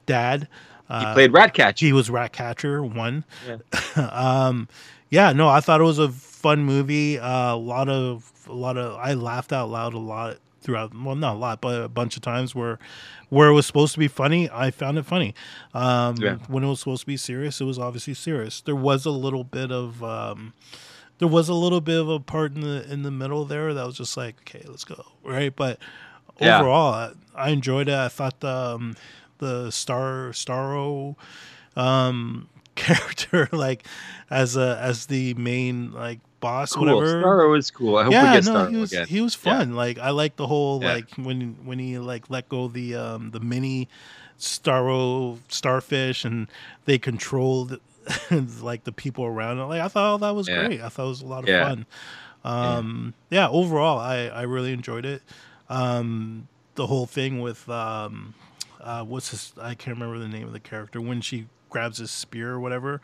dad 0.07 0.47
He 0.89 0.93
uh, 0.95 1.13
played 1.13 1.33
Ratcatcher. 1.33 1.85
he 1.85 1.93
was 1.93 2.09
Ratcatcher 2.09 2.81
one. 2.83 3.25
Yeah. 3.45 3.57
um, 4.13 4.67
yeah, 5.09 5.33
no, 5.33 5.49
I 5.49 5.59
thought 5.59 5.81
it 5.81 5.83
was 5.83 5.99
a 5.99 6.09
fun 6.09 6.63
movie. 6.63 7.19
Uh, 7.19 7.53
a 7.53 7.57
lot 7.57 7.89
of 7.89 8.31
a 8.47 8.53
lot 8.53 8.77
of 8.77 8.95
I 8.97 9.13
laughed 9.13 9.51
out 9.53 9.69
loud 9.69 9.93
a 9.93 9.99
lot 9.99 10.37
throughout. 10.67 10.91
Well, 10.93 11.15
not 11.15 11.35
a 11.35 11.39
lot, 11.39 11.61
but 11.61 11.81
a 11.81 11.87
bunch 11.87 12.15
of 12.17 12.21
times 12.21 12.53
where 12.53 12.77
where 13.29 13.47
it 13.49 13.53
was 13.53 13.65
supposed 13.65 13.93
to 13.93 13.99
be 13.99 14.07
funny, 14.07 14.49
I 14.51 14.69
found 14.71 14.97
it 14.97 15.05
funny. 15.05 15.33
Um, 15.73 16.15
Yeah. 16.17 16.35
When 16.47 16.63
it 16.63 16.67
was 16.67 16.79
supposed 16.79 17.01
to 17.01 17.07
be 17.07 17.17
serious, 17.17 17.59
it 17.59 17.65
was 17.65 17.79
obviously 17.79 18.13
serious. 18.13 18.61
There 18.61 18.75
was 18.75 19.05
a 19.05 19.11
little 19.11 19.43
bit 19.43 19.71
of 19.71 20.03
um, 20.03 20.53
there 21.19 21.27
was 21.27 21.49
a 21.49 21.53
little 21.53 21.81
bit 21.81 21.99
of 21.99 22.09
a 22.09 22.19
part 22.19 22.53
in 22.53 22.61
the 22.61 22.85
in 22.91 23.03
the 23.03 23.11
middle 23.11 23.45
there 23.45 23.73
that 23.73 23.85
was 23.85 23.97
just 23.97 24.15
like, 24.17 24.35
okay, 24.41 24.63
let's 24.67 24.83
go, 24.85 25.03
right? 25.23 25.55
But 25.55 25.79
Yeah. 26.39 26.59
overall, 26.59 26.93
I, 26.93 27.11
I 27.35 27.49
enjoyed 27.49 27.87
it. 27.87 27.95
I 27.95 28.09
thought 28.09 28.39
the 28.41 28.49
um, 28.75 28.95
the 29.39 29.71
Star 29.71 30.29
Starro 30.33 31.15
um, 31.75 32.49
character, 32.75 33.49
like 33.51 33.85
as 34.29 34.55
a 34.57 34.77
as 34.81 35.05
the 35.07 35.33
main 35.35 35.91
like 35.91 36.19
boss, 36.47 36.73
Cool. 36.73 36.85
whatever. 36.85 37.23
Starro 37.23 37.57
is 37.57 37.69
cool. 37.71 37.97
I 37.97 38.03
hope 38.03 38.11
we 38.11 38.15
yeah, 38.15 38.33
get 38.35 38.45
no, 38.45 38.53
Starro 38.55 38.69
he 38.69 38.75
was 38.77 38.91
again. 38.93 39.07
he 39.07 39.21
was 39.21 39.35
Yeah. 39.35 39.57
fun. 39.59 39.75
Like 39.75 39.97
I 39.99 40.11
like 40.11 40.35
the 40.35 40.47
whole 40.47 40.81
Yeah. 40.81 40.93
like 40.93 41.09
when 41.15 41.57
when 41.63 41.79
he 41.79 41.97
like 41.99 42.29
let 42.29 42.47
go 42.49 42.67
the 42.67 42.95
um 42.95 43.31
the 43.31 43.39
mini 43.39 43.87
Starro 44.39 45.39
starfish 45.49 46.23
and 46.25 46.47
they 46.85 46.97
controlled 46.97 47.79
like 48.61 48.83
the 48.85 48.91
people 48.91 49.25
around 49.25 49.59
it. 49.59 49.63
Like 49.65 49.81
I 49.81 49.87
thought 49.87 50.19
that 50.21 50.35
was 50.35 50.47
Yeah. 50.47 50.63
great. 50.65 50.81
I 50.81 50.89
thought 50.89 51.05
it 51.05 51.09
was 51.09 51.21
a 51.21 51.25
lot 51.27 51.43
of 51.43 51.49
Yeah. 51.49 51.65
fun. 51.67 51.85
Um 52.43 53.13
yeah. 53.29 53.49
overall 53.49 53.99
I 53.99 54.27
I 54.27 54.43
really 54.43 54.71
enjoyed 54.73 55.05
it. 55.05 55.21
Um 55.69 56.47
the 56.75 56.87
whole 56.87 57.05
thing 57.07 57.41
with 57.41 57.67
um 57.69 58.33
uh 58.81 59.03
what's 59.03 59.31
his 59.31 59.53
I 59.61 59.73
can't 59.75 59.97
remember 59.97 60.19
the 60.19 60.27
name 60.29 60.47
of 60.47 60.53
the 60.53 60.59
character 60.59 61.01
when 61.01 61.21
she 61.21 61.47
grabs 61.69 61.97
his 61.97 62.11
spear 62.11 62.51
or 62.53 62.59
whatever 62.59 63.01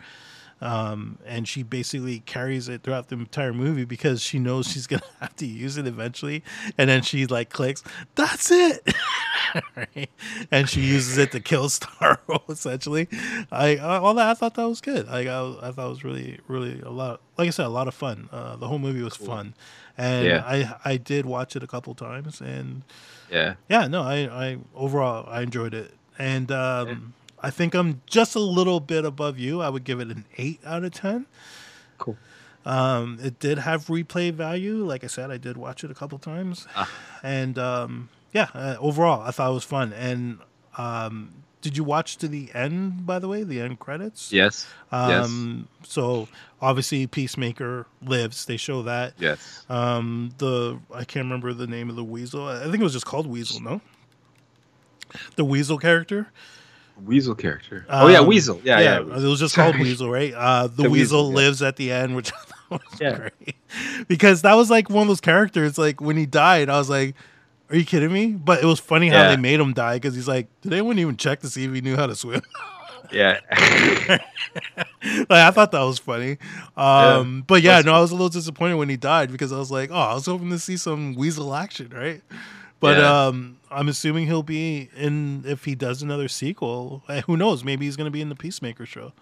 um, 0.61 1.17
and 1.25 1.47
she 1.47 1.63
basically 1.63 2.19
carries 2.21 2.69
it 2.69 2.83
throughout 2.83 3.09
the 3.09 3.15
entire 3.15 3.53
movie 3.53 3.85
because 3.85 4.21
she 4.21 4.39
knows 4.39 4.67
she's 4.67 4.87
gonna 4.87 5.01
have 5.19 5.35
to 5.37 5.45
use 5.45 5.77
it 5.77 5.87
eventually, 5.87 6.43
and 6.77 6.89
then 6.89 7.01
she 7.01 7.25
like 7.25 7.49
clicks, 7.49 7.83
"That's 8.15 8.49
it," 8.51 8.87
right? 9.75 10.09
and 10.51 10.69
she 10.69 10.81
uses 10.81 11.17
it 11.17 11.31
to 11.31 11.39
kill 11.39 11.65
Starro. 11.69 12.41
Essentially, 12.49 13.07
I 13.51 13.77
uh, 13.77 13.99
all 14.01 14.13
that 14.15 14.29
I 14.29 14.33
thought 14.33 14.55
that 14.55 14.67
was 14.67 14.81
good. 14.81 15.07
Like 15.07 15.27
I, 15.27 15.55
I 15.61 15.71
thought 15.71 15.87
it 15.87 15.89
was 15.89 16.03
really, 16.03 16.39
really 16.47 16.81
a 16.81 16.89
lot. 16.89 17.21
Like 17.37 17.47
I 17.47 17.51
said, 17.51 17.65
a 17.65 17.69
lot 17.69 17.87
of 17.87 17.93
fun. 17.93 18.29
Uh, 18.31 18.55
the 18.55 18.67
whole 18.67 18.79
movie 18.79 19.01
was 19.01 19.17
Cool. 19.17 19.27
fun, 19.27 19.53
and 19.97 20.25
Yeah. 20.27 20.43
I 20.45 20.75
I 20.85 20.97
did 20.97 21.25
watch 21.25 21.55
it 21.55 21.63
a 21.63 21.67
couple 21.67 21.93
times, 21.95 22.39
and 22.41 22.83
Yeah. 23.29 23.55
yeah, 23.69 23.87
no, 23.87 24.03
I, 24.03 24.17
I 24.27 24.57
overall 24.75 25.27
I 25.29 25.41
enjoyed 25.41 25.73
it, 25.73 25.93
and 26.17 26.51
um, 26.51 27.13
I 27.43 27.49
think 27.49 27.75
I'm 27.75 28.01
just 28.07 28.35
a 28.35 28.39
little 28.39 28.79
bit 28.79 29.03
above 29.05 29.37
you. 29.37 29.61
I 29.61 29.69
would 29.69 29.83
give 29.83 29.99
it 29.99 30.07
an 30.07 30.25
eight 30.37 30.61
out 30.65 30.83
of 30.83 30.93
ten. 30.93 31.25
Cool. 31.97 32.17
Um, 32.65 33.19
it 33.21 33.39
did 33.39 33.57
have 33.59 33.87
replay 33.87 34.31
value. 34.31 34.85
Like 34.85 35.03
I 35.03 35.07
said, 35.07 35.29
I 35.29 35.37
did 35.37 35.57
watch 35.57 35.83
it 35.83 35.91
a 35.91 35.93
couple 35.93 36.17
times, 36.19 36.65
Ah. 36.75 36.89
and 37.21 37.59
um, 37.59 38.07
yeah, 38.33 38.47
uh, 38.53 38.77
overall 38.79 39.21
I 39.21 39.31
thought 39.31 39.51
it 39.51 39.53
was 39.53 39.65
fun. 39.65 39.91
And 39.91 40.39
um, 40.77 41.33
did 41.61 41.75
you 41.75 41.83
watch 41.83 42.15
to 42.19 42.29
the 42.29 42.49
end? 42.53 43.05
By 43.05 43.19
the 43.19 43.27
way, 43.27 43.43
the 43.43 43.59
end 43.59 43.79
credits. 43.79 44.31
Yes. 44.31 44.65
Yes. 44.93 45.25
Um, 45.25 45.67
So 45.83 46.29
obviously, 46.61 47.05
Peacemaker 47.07 47.85
lives. 48.01 48.45
They 48.45 48.55
show 48.57 48.83
that. 48.83 49.15
Yes. 49.19 49.65
Um, 49.69 50.31
the 50.37 50.79
I 50.93 51.03
can't 51.03 51.25
remember 51.25 51.53
the 51.53 51.67
name 51.67 51.89
of 51.89 51.97
the 51.97 52.03
weasel. 52.05 52.47
I 52.47 52.63
think 52.63 52.75
it 52.79 52.83
was 52.83 52.93
just 52.93 53.05
called 53.05 53.27
Weasel. 53.27 53.59
No, 53.61 53.81
the 55.35 55.43
weasel 55.43 55.77
character. 55.77 56.29
Weasel 57.05 57.35
character. 57.35 57.85
oh 57.89 58.07
yeah, 58.07 58.19
Um, 58.19 58.27
Weasel. 58.27 58.61
Yeah, 58.63 58.79
yeah. 58.79 58.99
it 58.99 59.05
was 59.07 59.39
just 59.39 59.55
called 59.55 59.77
Weasel, 59.77 60.09
right? 60.09 60.33
Uh, 60.33 60.67
the, 60.67 60.83
The 60.83 60.89
weasel, 60.89 61.25
Weasel, 61.25 61.29
yeah. 61.29 61.35
lives 61.47 61.61
at 61.61 61.75
the 61.75 61.91
end, 61.91 62.15
which 62.15 62.31
was 62.69 62.79
Yeah. 62.99 63.17
great 63.17 63.55
because 64.07 64.41
that 64.43 64.53
was 64.53 64.69
like 64.69 64.89
one 64.89 65.03
of 65.03 65.07
those 65.07 65.21
characters. 65.21 65.77
Like 65.77 65.99
when 66.01 66.17
he 66.17 66.25
died, 66.25 66.69
I 66.69 66.77
was 66.77 66.89
like, 66.89 67.15
"Are 67.69 67.75
you 67.75 67.85
kidding 67.85 68.11
me?" 68.13 68.27
But 68.33 68.61
it 68.63 68.65
was 68.65 68.79
funny 68.79 69.09
how 69.09 69.23
Yeah. 69.23 69.35
they 69.35 69.41
made 69.41 69.59
him 69.59 69.73
die 69.73 69.95
because 69.95 70.15
he's 70.15 70.27
like, 70.27 70.47
"Did 70.61 70.73
anyone 70.73 70.97
even 70.99 71.17
check 71.17 71.41
to 71.41 71.49
see 71.49 71.65
if 71.65 71.73
he 71.73 71.81
knew 71.81 71.95
how 71.95 72.07
to 72.07 72.15
swim?" 72.15 72.41
Yeah. 73.11 73.39
like 74.09 74.21
I 75.29 75.51
thought 75.51 75.71
that 75.71 75.81
was 75.83 75.99
funny. 75.99 76.37
Um, 76.75 77.43
but 77.45 77.61
yeah, 77.61 77.73
That's 77.75 77.85
no, 77.85 77.93
I 77.93 77.99
was 78.01 78.11
a 78.11 78.15
little 78.15 78.29
disappointed 78.29 78.75
when 78.75 78.89
he 78.89 78.97
died 78.97 79.31
because 79.31 79.51
I 79.51 79.57
was 79.57 79.69
like, 79.69 79.91
oh, 79.91 79.95
I 79.95 80.13
was 80.13 80.25
hoping 80.25 80.49
to 80.49 80.57
see 80.57 80.77
some 80.77 81.13
weasel 81.13 81.53
action, 81.53 81.91
right? 81.93 82.21
But 82.83 82.97
Yeah. 82.97 83.27
um, 83.27 83.59
I'm 83.71 83.87
assuming 83.87 84.27
he'll 84.27 84.43
be 84.43 84.89
in 84.95 85.45
if 85.47 85.63
he 85.63 85.73
does 85.73 86.01
another 86.01 86.27
sequel. 86.27 87.01
eh, 87.07 87.21
Who 87.21 87.37
knows? 87.37 87.63
Maybe 87.63 87.85
he's 87.85 87.95
going 87.95 88.07
to 88.07 88.11
be 88.11 88.19
in 88.21 88.27
the 88.27 88.35
Peacemaker 88.35 88.85
show, 88.85 89.13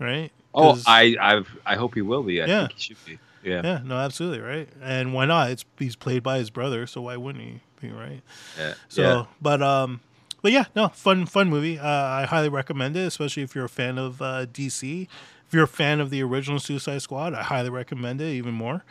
right? 0.00 0.30
Oh, 0.52 0.76
I, 0.84 1.16
I, 1.20 1.42
I 1.64 1.76
hope 1.76 1.94
he 1.94 2.02
will 2.02 2.24
be. 2.24 2.42
I 2.42 2.46
Yeah. 2.46 2.66
think 2.66 2.72
he 2.72 2.80
should 2.80 3.04
be. 3.06 3.18
Yeah. 3.42 3.60
yeah, 3.64 3.80
no, 3.84 3.96
absolutely, 3.96 4.40
right. 4.40 4.68
And 4.82 5.14
why 5.14 5.24
not? 5.26 5.50
It's 5.50 5.64
he's 5.78 5.94
played 5.96 6.22
by 6.22 6.38
his 6.38 6.50
brother, 6.50 6.86
so 6.86 7.02
why 7.02 7.16
wouldn't 7.16 7.42
he 7.44 7.60
be 7.80 7.90
right? 7.90 8.20
Yeah. 8.58 8.74
So, 8.88 9.02
yeah. 9.02 9.24
but 9.40 9.62
um, 9.62 10.00
but 10.42 10.52
yeah, 10.52 10.64
no, 10.76 10.88
fun 10.88 11.24
fun 11.24 11.48
movie. 11.48 11.78
Uh, 11.78 11.86
I 11.86 12.26
highly 12.26 12.48
recommend 12.50 12.96
it, 12.96 13.06
especially 13.06 13.42
if 13.44 13.54
you're 13.54 13.64
a 13.64 13.68
fan 13.70 13.96
of 13.96 14.20
uh, 14.20 14.44
DC. 14.46 15.06
If 15.46 15.54
you're 15.54 15.64
a 15.64 15.68
fan 15.68 16.00
of 16.00 16.10
the 16.10 16.22
original 16.22 16.58
Suicide 16.58 17.00
Squad, 17.00 17.32
I 17.32 17.42
highly 17.44 17.70
recommend 17.70 18.20
it 18.20 18.30
even 18.32 18.52
more 18.54 18.84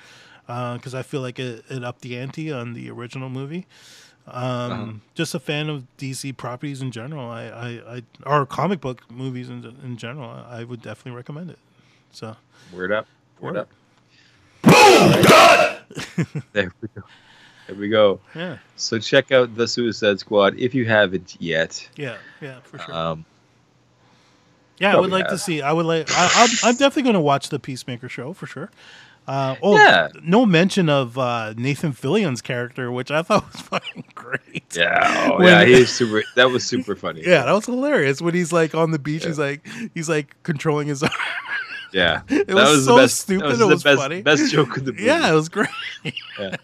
because 0.50 0.96
I 0.96 1.04
feel 1.04 1.22
like 1.22 1.38
it, 1.38 1.64
it 1.70 1.84
upped 1.84 2.02
the 2.02 2.18
ante 2.18 2.52
on 2.52 2.74
the 2.74 2.90
original 2.90 3.30
movie. 3.30 3.68
Um, 4.28 4.72
Uh-huh. 4.72 4.92
Just 5.16 5.36
a 5.36 5.40
fan 5.40 5.70
of 5.70 5.86
DC 5.98 6.36
properties 6.38 6.82
in 6.82 6.92
general. 6.92 7.30
I, 7.30 7.44
I, 7.46 7.68
I 7.98 8.04
or 8.26 8.46
comic 8.46 8.82
book 8.82 9.10
movies 9.12 9.50
in 9.50 9.64
in 9.84 9.98
general. 9.98 10.30
I 10.30 10.64
would 10.64 10.82
definitely 10.82 11.16
recommend 11.18 11.52
it. 11.52 11.60
So 12.12 12.36
Word 12.74 12.92
up. 12.92 13.08
Word 13.40 13.56
Word. 13.56 13.68
up. 13.68 13.70
there 16.54 16.72
we 16.82 16.88
go. 16.96 17.04
There 17.68 17.76
we 17.78 17.90
go. 17.90 18.20
yeah, 18.36 18.58
So 18.76 19.00
check 19.00 19.32
out 19.32 19.56
the 19.56 19.68
Suicide 19.68 20.20
Squad 20.20 20.58
if 20.58 20.74
you 20.74 20.86
haven't 20.86 21.38
yet. 21.40 21.88
yeah, 21.96 22.18
yeah, 22.42 22.60
for 22.62 22.80
sure. 22.80 22.94
Um, 22.94 23.26
Yeah, 24.80 24.96
I 24.96 25.00
would 25.00 25.12
like 25.12 25.28
to 25.30 25.38
see. 25.38 25.62
I 25.62 25.72
would 25.72 25.86
like. 25.86 26.10
I, 26.12 26.30
I'm, 26.36 26.50
I'm 26.70 26.76
definitely 26.76 27.04
going 27.04 27.14
to 27.16 27.20
watch 27.22 27.50
the 27.50 27.60
Peacemaker 27.60 28.10
show 28.10 28.34
for 28.34 28.48
sure. 28.48 28.70
Uh, 29.30 29.56
oh, 29.62 29.76
Yeah. 29.78 30.08
no 30.24 30.44
mention 30.44 30.90
of 30.90 31.16
uh, 31.18 31.54
Nathan 31.56 31.92
Fillion's 31.92 32.42
character, 32.42 32.92
which 32.92 33.12
I 33.12 33.22
thought 33.22 33.46
was 33.54 33.62
fucking 33.62 34.06
great. 34.16 34.64
yeah, 34.76 35.30
oh, 35.32 35.38
When- 35.38 35.48
yeah, 35.48 35.66
he's 35.78 35.92
super. 35.92 36.24
That 36.36 36.50
was 36.50 36.66
super 36.66 36.96
funny. 36.96 37.22
Yeah, 37.24 37.46
that 37.46 37.52
was 37.52 37.66
hilarious. 37.68 38.22
When 38.22 38.34
he's 38.34 38.52
like 38.52 38.74
on 38.74 38.90
the 38.90 38.98
beach, 38.98 39.22
Yeah. 39.24 39.28
he's 39.30 39.40
like 39.40 39.68
he's 39.94 40.10
like 40.10 40.36
controlling 40.42 40.88
his 40.88 41.04
arm. 41.04 41.12
yeah. 41.94 42.22
It 42.28 42.48
that 42.48 42.56
was, 42.56 42.70
was 42.78 42.86
so 42.86 42.96
the 42.96 43.02
best. 43.04 43.20
stupid. 43.20 43.44
That 43.44 43.48
was 43.50 43.60
it 43.60 43.60
the 43.60 43.68
was 43.68 43.84
best, 43.84 44.02
funny. 44.02 44.22
best 44.24 44.52
joke 44.52 44.78
of 44.78 44.86
the 44.86 44.94
movie. 44.94 45.04
Yeah, 45.04 45.30
it 45.32 45.36
was 45.36 45.50
great. 45.50 45.70
Yeah. 46.40 46.56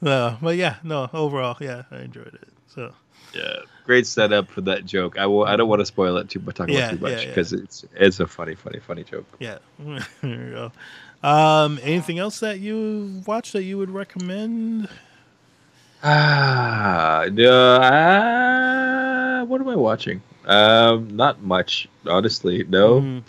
No, 0.00 0.36
but 0.42 0.56
yeah, 0.56 0.76
no. 0.82 1.08
Overall, 1.12 1.56
yeah, 1.60 1.84
I 1.90 1.98
enjoyed 2.00 2.34
it. 2.34 2.48
So 2.66 2.92
yeah. 3.34 3.56
Great 3.84 4.06
setup 4.06 4.48
for 4.50 4.62
that 4.62 4.84
joke. 4.84 5.16
I 5.18 5.26
will. 5.26 5.44
I 5.44 5.54
don't 5.56 5.68
want 5.68 5.80
to 5.80 5.86
spoil 5.86 6.16
it 6.16 6.28
too 6.28 6.40
much. 6.40 6.56
Talk 6.56 6.68
Yeah, 6.68 6.78
about 6.78 6.90
too 6.90 7.02
much 7.02 7.12
yeah, 7.12 7.20
yeah. 7.20 7.26
because 7.28 7.52
it's 7.52 7.84
it's 7.94 8.18
a 8.20 8.26
funny, 8.26 8.54
funny, 8.56 8.80
funny 8.80 9.04
joke. 9.04 9.26
yeah, 9.38 9.58
there 9.78 10.00
you 10.22 10.50
go. 10.50 10.72
Um, 11.22 11.78
anything 11.82 12.18
else 12.18 12.40
that 12.40 12.60
you 12.60 13.22
watched 13.26 13.52
that 13.54 13.62
you 13.64 13.78
would 13.78 13.90
recommend? 13.90 14.88
Ah, 16.02 17.26
no, 17.32 17.78
ah, 17.82 19.44
what 19.44 19.60
am 19.60 19.68
I 19.68 19.76
watching? 19.76 20.22
Um, 20.44 21.08
not 21.16 21.42
much, 21.42 21.88
honestly. 22.06 22.64
No. 22.68 23.00
Mhm. 23.00 23.22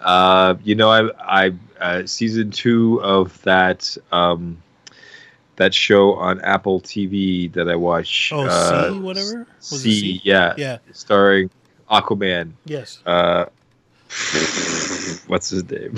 Uh, 0.00 0.54
you 0.64 0.74
know, 0.74 0.90
I, 0.90 1.46
I, 1.46 1.52
uh, 1.80 2.06
season 2.06 2.50
two 2.50 3.00
of 3.02 3.40
that, 3.42 3.96
um, 4.12 4.58
that 5.56 5.72
show 5.72 6.14
on 6.14 6.40
Apple 6.40 6.80
TV 6.80 7.52
that 7.52 7.68
I 7.68 7.76
watch. 7.76 8.30
Oh, 8.34 8.46
uh, 8.46 8.90
See, 8.92 8.98
whatever? 8.98 9.46
Was 9.70 9.72
it 9.72 9.78
See, 9.78 10.00
See? 10.00 10.20
yeah, 10.24 10.54
Yeah. 10.56 10.78
starring 10.92 11.50
Aquaman. 11.90 12.52
Yes. 12.64 12.98
Uh, 13.06 13.46
what's 15.28 15.50
his 15.50 15.68
name? 15.70 15.94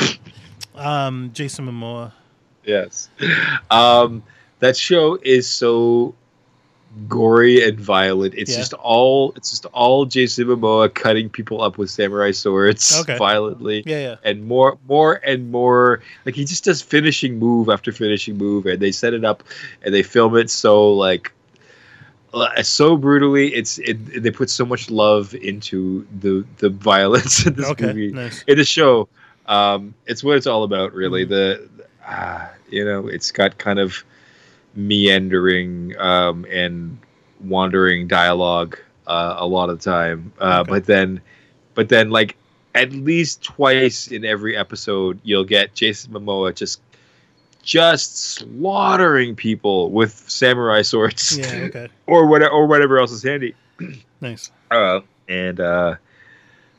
Um, 0.78 1.30
Jason 1.34 1.66
Momoa. 1.66 2.12
yes. 2.64 3.08
Um, 3.70 4.22
that 4.60 4.76
show 4.76 5.18
is 5.22 5.46
so 5.48 6.14
gory 7.06 7.62
and 7.66 7.78
violent. 7.78 8.34
It's 8.34 8.50
Yeah. 8.50 8.56
just 8.58 8.72
all 8.74 9.32
it's 9.36 9.50
just 9.50 9.66
all 9.66 10.04
Jason 10.06 10.46
Momoa 10.46 10.92
cutting 10.92 11.28
people 11.28 11.62
up 11.62 11.78
with 11.78 11.90
samurai 11.90 12.30
swords 12.32 12.98
Okay. 13.00 13.16
violently. 13.18 13.82
Yeah, 13.86 14.00
yeah. 14.00 14.16
And 14.24 14.46
more, 14.46 14.78
more 14.88 15.20
and 15.24 15.50
more. 15.52 16.00
Like 16.24 16.34
he 16.34 16.44
just 16.44 16.64
does 16.64 16.80
finishing 16.82 17.38
move 17.38 17.68
after 17.68 17.92
finishing 17.92 18.36
move, 18.38 18.66
and 18.66 18.80
they 18.80 18.90
set 18.92 19.14
it 19.14 19.24
up, 19.24 19.44
and 19.82 19.92
they 19.94 20.02
film 20.02 20.36
it 20.36 20.48
so 20.50 20.92
like, 20.92 21.32
uh, 22.34 22.62
so 22.62 22.96
brutally. 22.96 23.54
It's 23.54 23.78
it. 23.78 24.22
They 24.22 24.30
put 24.30 24.50
so 24.50 24.64
much 24.64 24.90
love 24.90 25.34
into 25.34 26.06
the 26.20 26.44
the 26.58 26.68
violence 26.70 27.46
in 27.46 27.54
this 27.54 27.66
Okay, 27.70 27.86
movie 27.86 28.12
nice. 28.12 28.42
in 28.46 28.56
the 28.58 28.64
show. 28.64 29.08
Um, 29.48 29.94
it's 30.06 30.22
what 30.22 30.36
it's 30.36 30.46
all 30.46 30.62
about, 30.62 30.92
really. 30.94 31.24
Mhm. 31.26 31.28
The, 31.30 31.68
uh, 32.06 32.46
you 32.70 32.84
know, 32.84 33.08
it's 33.08 33.32
got 33.32 33.58
kind 33.58 33.78
of 33.80 34.04
meandering 34.74 35.96
um, 35.98 36.46
and 36.50 36.98
wandering 37.40 38.06
dialogue 38.06 38.78
uh, 39.06 39.36
a 39.38 39.46
lot 39.46 39.70
of 39.70 39.78
the 39.80 39.90
time, 39.90 40.32
uh, 40.40 40.60
Okay. 40.60 40.70
but 40.70 40.84
then, 40.86 41.20
but 41.74 41.88
then, 41.88 42.10
like 42.10 42.36
at 42.74 42.92
least 42.92 43.42
twice 43.42 44.08
in 44.08 44.24
every 44.24 44.56
episode, 44.56 45.18
you'll 45.24 45.44
get 45.44 45.74
Jason 45.74 46.12
Momoa 46.12 46.54
just 46.54 46.80
just 47.62 48.16
slaughtering 48.34 49.34
people 49.34 49.90
with 49.90 50.12
samurai 50.28 50.80
swords 50.82 51.36
Yeah, 51.38 51.64
okay. 51.68 51.88
or 52.06 52.26
whatever 52.26 52.50
or 52.52 52.66
whatever 52.66 52.98
else 52.98 53.10
is 53.12 53.22
handy. 53.22 53.54
Nice. 54.20 54.50
Uh, 54.70 55.00
and 55.28 55.60
uh, 55.60 55.96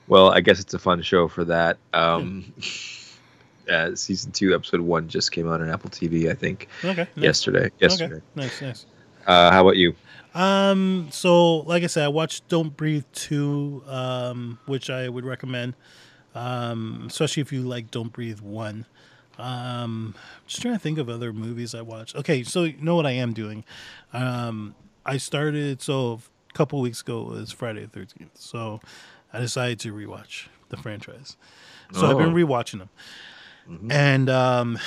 well, 0.09 0.31
I 0.31 0.41
guess 0.41 0.59
it's 0.59 0.73
a 0.73 0.79
fun 0.79 1.01
show 1.01 1.27
for 1.29 1.45
that. 1.45 1.77
Um, 1.93 2.51
uh, 3.71 3.95
season 3.95 4.31
two, 4.31 4.53
episode 4.53 4.81
one, 4.81 5.07
just 5.07 5.31
came 5.31 5.49
out 5.49 5.61
on 5.61 5.69
Apple 5.69 5.89
TV. 5.89 6.29
I 6.29 6.33
think 6.33 6.67
Okay. 6.83 7.07
Nice. 7.15 7.23
yesterday. 7.23 7.69
Yesterday. 7.79 8.15
Okay. 8.15 8.23
Nice, 8.35 8.61
nice. 8.61 8.85
Uh, 9.25 9.51
how 9.51 9.61
about 9.61 9.77
you? 9.77 9.95
Um, 10.33 11.07
so 11.11 11.57
like 11.59 11.83
I 11.83 11.87
said, 11.87 12.03
I 12.05 12.07
watched 12.09 12.47
Don't 12.49 12.75
Breathe 12.75 13.03
2, 13.13 13.83
um, 13.87 14.59
which 14.65 14.89
I 14.89 15.07
would 15.09 15.25
recommend. 15.25 15.75
Um, 16.35 17.05
especially 17.07 17.41
if 17.41 17.51
you 17.51 17.61
like 17.61 17.89
Don't 17.91 18.11
Breathe 18.13 18.39
1. 18.39 18.85
Um, 19.37 20.15
just 20.47 20.61
trying 20.61 20.73
to 20.75 20.79
think 20.79 20.97
of 20.97 21.09
other 21.09 21.31
movies 21.33 21.73
I 21.73 21.81
watched. 21.81 22.15
Okay, 22.15 22.43
so 22.43 22.63
you 22.65 22.75
know 22.81 22.95
what 22.95 23.05
I 23.05 23.11
am 23.11 23.33
doing? 23.33 23.63
Um, 24.13 24.75
I 25.05 25.17
started 25.17 25.81
so 25.81 26.19
a 26.49 26.53
couple 26.53 26.81
weeks 26.81 27.01
ago 27.01 27.23
was 27.23 27.51
Friday 27.51 27.87
the 27.91 27.99
13th. 27.99 28.29
So 28.35 28.81
I 29.33 29.39
decided 29.39 29.79
to 29.81 29.93
rewatch 29.93 30.47
the 30.69 30.77
franchise. 30.77 31.37
So 31.93 32.07
I've 32.09 32.17
been 32.17 32.29
Oh. 32.33 32.35
rewatching 32.35 32.79
them. 32.79 32.89
Mhm. 33.69 33.91
And 33.91 34.29
um, 34.29 34.79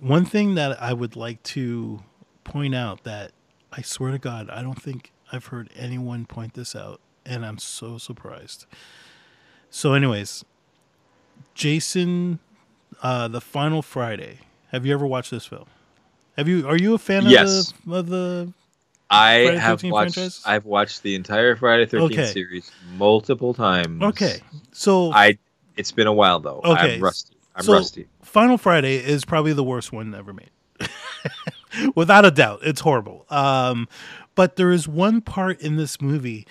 one 0.00 0.24
thing 0.24 0.54
that 0.56 0.80
I 0.82 0.92
would 0.92 1.16
like 1.16 1.42
to 1.44 2.02
point 2.44 2.74
out 2.74 3.04
that 3.04 3.32
I 3.72 3.82
swear 3.82 4.12
to 4.12 4.18
God, 4.18 4.48
I 4.50 4.62
don't 4.62 4.80
think 4.80 5.12
I've 5.32 5.46
heard 5.46 5.70
anyone 5.76 6.26
point 6.26 6.54
this 6.54 6.74
out, 6.76 7.00
and 7.24 7.44
I'm 7.46 7.58
so 7.58 7.96
surprised. 7.98 8.66
So, 9.70 9.94
anyways, 9.94 10.44
Jason, 11.54 12.38
uh, 13.02 13.28
the 13.28 13.40
Final 13.40 13.82
Friday. 13.82 14.38
Have 14.70 14.86
you 14.86 14.92
ever 14.94 15.06
watched 15.06 15.30
this 15.30 15.46
film? 15.46 15.66
Have 16.36 16.48
you? 16.48 16.66
Are 16.66 16.76
you 16.76 16.94
a 16.94 16.98
fan 16.98 17.26
Yes. 17.26 17.72
of 17.72 17.84
the 17.86 17.94
of 17.96 18.06
the? 18.08 18.52
I 19.12 19.44
Friday 19.44 19.58
have 19.58 19.82
watched. 19.84 20.14
franchise? 20.14 20.42
I've 20.44 20.64
watched 20.64 21.02
the 21.02 21.14
entire 21.14 21.54
Friday 21.56 21.86
Thirteenth 21.86 22.12
Okay. 22.12 22.26
series 22.32 22.70
multiple 22.96 23.54
times. 23.54 24.02
Okay, 24.02 24.38
so 24.72 25.12
I. 25.12 25.38
It's 25.76 25.92
been 25.92 26.06
a 26.06 26.12
while 26.12 26.40
though. 26.40 26.60
Okay, 26.64 26.96
I'm 26.96 27.00
rusty. 27.02 27.36
I'm 27.54 27.64
so- 27.64 27.72
rusty. 27.74 28.06
Final 28.22 28.56
Friday 28.58 28.96
is 28.96 29.24
probably 29.24 29.52
the 29.52 29.64
worst 29.64 29.92
one 29.92 30.14
ever 30.14 30.32
made. 30.32 30.50
Without 31.94 32.24
a 32.24 32.30
doubt, 32.30 32.60
it's 32.62 32.80
horrible. 32.80 33.24
Um, 33.30 33.88
but 34.34 34.56
there 34.56 34.70
is 34.70 34.86
one 34.86 35.20
part 35.22 35.60
in 35.60 35.76
this 35.76 36.00
movie, 36.00 36.46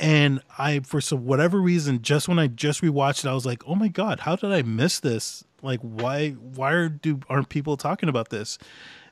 and 0.00 0.40
I, 0.58 0.80
for 0.80 1.00
some 1.00 1.24
whatever 1.26 1.60
reason, 1.60 2.02
just 2.02 2.28
when 2.28 2.38
I 2.38 2.48
just 2.48 2.82
rewatched 2.82 3.24
it, 3.24 3.28
I 3.28 3.34
was 3.34 3.46
like, 3.46 3.62
"Oh 3.68 3.74
my 3.76 3.88
god, 3.88 4.20
how 4.20 4.34
did 4.36 4.52
I 4.52 4.62
miss 4.62 4.98
this? 5.00 5.44
Like, 5.62 5.80
why, 5.80 6.30
why 6.32 6.72
are, 6.72 6.88
do 6.88 7.20
aren't 7.28 7.48
people 7.48 7.76
talking 7.76 8.08
about 8.08 8.30
this?" 8.30 8.58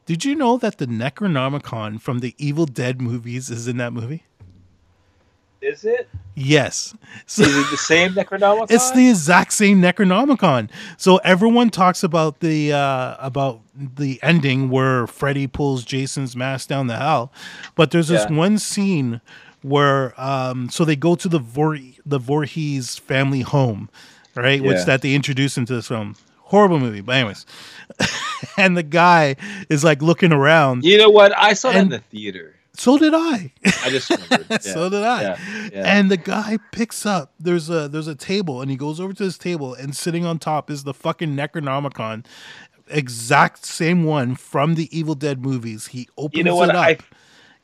Did 0.06 0.24
you 0.24 0.34
know 0.34 0.56
that 0.58 0.78
the 0.78 0.86
Necronomicon 0.86 2.00
from 2.00 2.18
the 2.20 2.34
Evil 2.38 2.66
Dead 2.66 3.00
movies 3.00 3.50
is 3.50 3.68
in 3.68 3.76
that 3.76 3.92
movie? 3.92 4.24
Is 5.60 5.84
it? 5.84 6.08
Yes. 6.34 6.92
So, 7.26 7.44
Is 7.44 7.56
it 7.56 7.70
the 7.70 7.76
same 7.76 8.10
Necronomicon? 8.14 8.66
it's 8.68 8.90
the 8.90 9.08
exact 9.10 9.52
same 9.52 9.80
Necronomicon. 9.80 10.68
So 10.96 11.18
everyone 11.18 11.70
talks 11.70 12.02
about 12.02 12.40
the 12.40 12.72
uh, 12.72 13.14
about 13.20 13.60
the 13.76 14.18
ending 14.24 14.70
where 14.70 15.06
Freddy 15.06 15.46
pulls 15.46 15.84
Jason's 15.84 16.34
mask 16.34 16.68
down 16.68 16.88
the 16.88 16.96
hell, 16.96 17.32
but 17.76 17.92
there's 17.92 18.08
this 18.08 18.26
Yeah. 18.28 18.36
one 18.36 18.58
scene 18.58 19.20
where 19.62 20.20
um, 20.20 20.68
so 20.68 20.84
they 20.84 20.96
go 20.96 21.14
to 21.14 21.28
the 21.28 21.38
Vor- 21.38 21.78
the 22.04 22.18
Voorhees 22.18 22.98
family 22.98 23.42
home, 23.42 23.88
right? 24.34 24.60
Which 24.60 24.84
that 24.86 25.02
they 25.02 25.14
introduce 25.14 25.56
into 25.56 25.74
this 25.76 25.86
film. 25.86 26.16
Horrible 26.52 26.78
movie, 26.78 27.00
but 27.00 27.16
anyways. 27.16 27.46
and 28.58 28.76
the 28.76 28.82
guy 28.82 29.36
is 29.70 29.82
like 29.82 30.02
looking 30.02 30.32
around. 30.32 30.84
You 30.84 30.98
know 30.98 31.08
what? 31.08 31.32
I 31.34 31.54
saw 31.54 31.72
that 31.72 31.80
in 31.80 31.88
the 31.88 32.00
theater. 32.00 32.54
So 32.74 32.98
did 32.98 33.14
I. 33.14 33.54
I 33.82 33.88
just 33.88 34.10
remembered. 34.10 34.46
Yeah. 34.50 34.58
so 34.58 34.90
did 34.90 35.02
I. 35.02 35.22
Yeah. 35.22 35.38
Yeah. 35.72 35.98
And 35.98 36.10
the 36.10 36.18
guy 36.18 36.58
picks 36.70 37.06
up 37.06 37.32
there's 37.40 37.70
a 37.70 37.88
there's 37.88 38.06
a 38.06 38.14
table 38.14 38.60
and 38.60 38.70
he 38.70 38.76
goes 38.76 39.00
over 39.00 39.14
to 39.14 39.24
this 39.24 39.38
table 39.38 39.72
and 39.72 39.96
sitting 39.96 40.26
on 40.26 40.38
top 40.38 40.70
is 40.70 40.84
the 40.84 40.92
fucking 40.92 41.34
Necronomicon. 41.34 42.26
Exact 42.88 43.64
same 43.64 44.04
one 44.04 44.34
from 44.34 44.74
the 44.74 44.94
Evil 44.94 45.14
Dead 45.14 45.40
movies. 45.40 45.86
He 45.86 46.06
opens 46.18 46.36
you 46.36 46.44
know 46.44 46.62
it 46.64 46.68
up. 46.68 46.76
I 46.76 46.98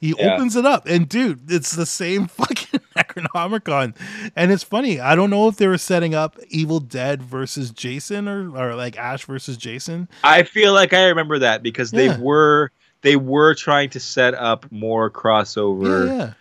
he 0.01 0.15
opens 0.15 0.57
it 0.57 0.65
up 0.65 0.87
and 0.87 1.07
dude, 1.07 1.51
it's 1.51 1.73
the 1.73 1.85
same 1.85 2.27
fucking 2.27 2.68
Necronomicon. 3.19 3.95
And 4.37 4.53
it's 4.53 4.63
funny. 4.63 5.01
I 5.01 5.15
don't 5.17 5.31
know 5.31 5.49
if 5.49 5.57
they 5.57 5.67
were 5.67 5.79
setting 5.79 6.15
up 6.15 6.37
Evil 6.49 6.81
Dead 6.81 7.23
versus 7.23 7.71
Jason 7.71 8.29
or, 8.29 8.57
or 8.57 8.75
like 8.75 8.97
Ash 8.99 9.25
versus 9.25 9.57
Jason. 9.57 10.09
I 10.23 10.43
feel 10.45 10.73
like 10.73 10.93
I 10.93 11.07
remember 11.07 11.39
that 11.41 11.63
because 11.63 11.91
they 11.91 12.17
were 12.17 12.71
they 13.03 13.17
were 13.17 13.55
trying 13.55 13.91
to 13.91 14.01
set 14.01 14.35
up 14.35 14.71
more 14.73 15.11
crossover. 15.11 16.07
Yeah, 16.09 16.15
yeah. 16.17 16.33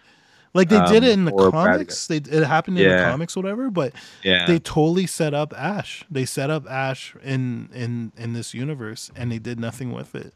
Like 0.54 0.70
they 0.70 0.84
did 0.88 1.04
it 1.04 1.12
in 1.12 1.26
the 1.26 1.32
Um, 1.34 1.40
or 1.40 1.52
Brad 1.52 1.66
comics. 1.74 2.08
They 2.08 2.18
it 2.18 2.44
happened 2.44 2.80
in 2.80 2.88
the 2.88 2.96
Yeah. 2.96 3.10
comics, 3.12 3.36
whatever. 3.36 3.70
But 3.70 3.94
Yeah. 4.24 4.46
they 4.48 4.58
totally 4.60 5.06
set 5.06 5.34
up 5.34 5.54
Ash. 5.56 6.04
They 6.10 6.26
set 6.26 6.50
up 6.50 6.68
Ash 6.70 7.16
in 7.24 7.70
in 7.74 8.12
in 8.18 8.34
this 8.34 8.54
universe, 8.54 9.12
and 9.16 9.32
they 9.32 9.40
did 9.40 9.60
nothing 9.60 9.92
with 9.92 10.16
it, 10.16 10.34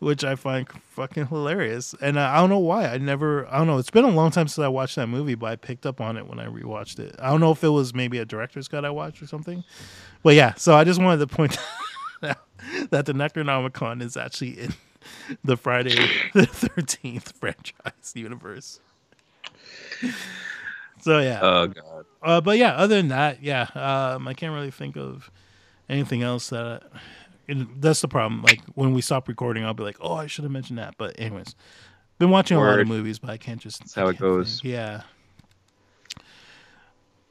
which 0.00 0.24
I 0.24 0.34
find 0.36 0.68
fucking 0.90 1.26
hilarious. 1.26 1.94
And 2.00 2.18
I, 2.18 2.36
I 2.36 2.40
don't 2.40 2.50
know 2.50 2.58
why. 2.58 2.86
I 2.86 2.98
never. 2.98 3.46
I 3.48 3.58
don't 3.58 3.66
know. 3.66 3.78
It's 3.78 3.90
been 3.90 4.04
a 4.04 4.10
long 4.10 4.30
time 4.30 4.48
since 4.48 4.64
I 4.64 4.68
watched 4.68 4.96
that 4.96 5.08
movie, 5.08 5.34
but 5.34 5.46
I 5.46 5.56
picked 5.56 5.86
up 5.86 6.00
on 6.00 6.16
it 6.16 6.26
when 6.26 6.38
I 6.38 6.46
rewatched 6.46 6.98
it. 6.98 7.16
I 7.18 7.30
don't 7.30 7.40
know 7.40 7.52
if 7.52 7.62
it 7.64 7.68
was 7.68 7.94
maybe 7.94 8.18
a 8.18 8.24
director's 8.24 8.68
cut 8.68 8.84
I 8.84 8.90
watched 8.90 9.22
or 9.22 9.26
something. 9.26 9.64
But 10.22 10.34
yeah, 10.34 10.54
so 10.54 10.74
I 10.74 10.84
just 10.84 11.00
wanted 11.00 11.28
to 11.28 11.34
point 11.34 11.58
out 12.22 12.38
that 12.90 13.06
the 13.06 13.12
Necronomicon 13.12 14.02
is 14.02 14.16
actually 14.16 14.58
in 14.58 14.74
the 15.44 15.56
Friday 15.56 15.94
the 16.34 16.46
Thirteenth 16.46 17.32
franchise 17.38 18.12
universe. 18.14 18.80
So 21.00 21.18
yeah, 21.20 21.40
oh 21.42 21.66
god. 21.68 22.06
uh, 22.22 22.40
but 22.40 22.58
yeah, 22.58 22.74
other 22.74 22.96
than 22.96 23.08
that, 23.08 23.42
yeah, 23.42 23.62
um, 23.74 24.26
I 24.28 24.34
can't 24.34 24.52
really 24.52 24.70
think 24.70 24.96
of 24.96 25.30
anything 25.88 26.22
else 26.22 26.50
that. 26.50 26.82
And 27.48 27.66
that's 27.80 28.00
the 28.00 28.08
problem. 28.08 28.42
Like 28.42 28.60
when 28.74 28.92
we 28.92 29.00
stop 29.00 29.26
recording, 29.28 29.64
I'll 29.64 29.74
be 29.74 29.82
like, 29.82 29.96
"Oh, 30.00 30.14
I 30.14 30.26
should 30.26 30.44
have 30.44 30.52
mentioned 30.52 30.78
that." 30.78 30.94
But 30.98 31.18
anyways, 31.18 31.54
been 32.18 32.30
watching 32.30 32.56
a 32.56 32.60
lot 32.60 32.78
of 32.80 32.86
movies, 32.88 33.18
but 33.18 33.30
I 33.30 33.36
can't 33.36 33.60
just. 33.60 33.80
That's 33.80 33.94
how 33.94 34.08
it 34.08 34.18
goes. 34.18 34.60
think. 34.60 34.72
Yeah, 34.74 35.02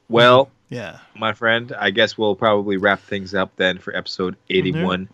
Well, 0.10 0.50
yeah. 0.70 1.00
my 1.16 1.34
friend, 1.34 1.74
I 1.78 1.92
guess 1.92 2.18
we'll 2.18 2.36
probably 2.36 2.78
wrap 2.78 3.02
things 3.02 3.34
up 3.34 3.52
then 3.58 3.78
for 3.78 3.96
episode 3.96 4.36
81 4.50 5.10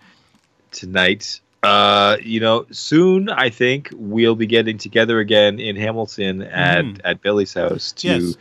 tonight. 0.72 1.40
Uh, 1.64 2.18
you 2.22 2.40
know, 2.40 2.66
soon 2.72 3.30
I 3.30 3.50
think 3.50 3.90
we'll 3.94 4.36
be 4.36 4.46
getting 4.46 4.78
together 4.78 5.20
again 5.20 5.60
in 5.60 5.76
Hamilton 5.78 6.42
at 6.42 6.84
Mhm. 6.84 7.00
at 7.06 7.22
Billy's 7.22 7.54
house 7.54 7.92
to 7.94 8.08
Yes. 8.08 8.38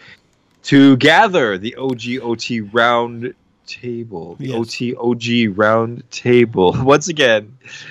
to 0.65 0.97
gather 0.97 1.57
the 1.57 1.75
OGOT 1.79 2.61
round 2.73 3.35
table, 3.67 4.37
the 4.37 4.49
Yes. 4.49 4.57
OTOG 4.59 5.53
round 5.57 6.03
table. 6.11 6.75
Once 6.79 7.09
again, 7.09 7.57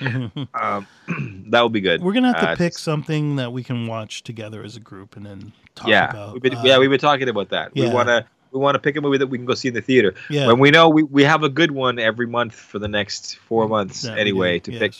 um, 0.54 0.86
that 1.48 1.60
will 1.60 1.68
be 1.68 1.80
good. 1.80 2.02
We're 2.02 2.12
gonna 2.12 2.32
have 2.32 2.40
to 2.40 2.50
Uh, 2.50 2.56
pick 2.56 2.78
something 2.78 3.36
that 3.36 3.52
we 3.52 3.62
can 3.62 3.86
watch 3.86 4.22
together 4.22 4.62
as 4.62 4.76
a 4.76 4.80
group, 4.80 5.16
and 5.16 5.24
then 5.26 5.52
talk 5.74 5.88
yeah, 5.88 6.10
about. 6.10 6.32
we've 6.34 6.42
been, 6.42 6.54
uh, 6.56 6.62
yeah, 6.64 6.78
we've 6.78 6.90
been 6.90 6.98
talking 7.00 7.28
about 7.28 7.48
that. 7.50 7.74
We 7.74 7.88
want 7.88 8.08
to 8.08 8.24
we 8.52 8.60
want 8.60 8.74
to 8.74 8.78
pick 8.78 8.96
a 8.96 9.00
movie 9.00 9.16
that 9.18 9.28
we 9.28 9.38
can 9.38 9.46
go 9.46 9.54
see 9.54 9.68
in 9.68 9.74
the 9.74 9.80
theater. 9.80 10.14
yeah. 10.28 10.46
When 10.46 10.58
we 10.58 10.70
know 10.70 10.88
we, 10.90 11.02
we 11.04 11.24
have 11.24 11.42
a 11.42 11.48
good 11.48 11.70
one 11.70 11.98
every 11.98 12.26
month 12.26 12.54
for 12.54 12.78
the 12.78 12.88
next 12.88 13.36
four 13.36 13.66
months 13.66 14.02
that 14.02 14.18
anyway 14.18 14.58
to 14.60 14.70
pick. 14.72 14.92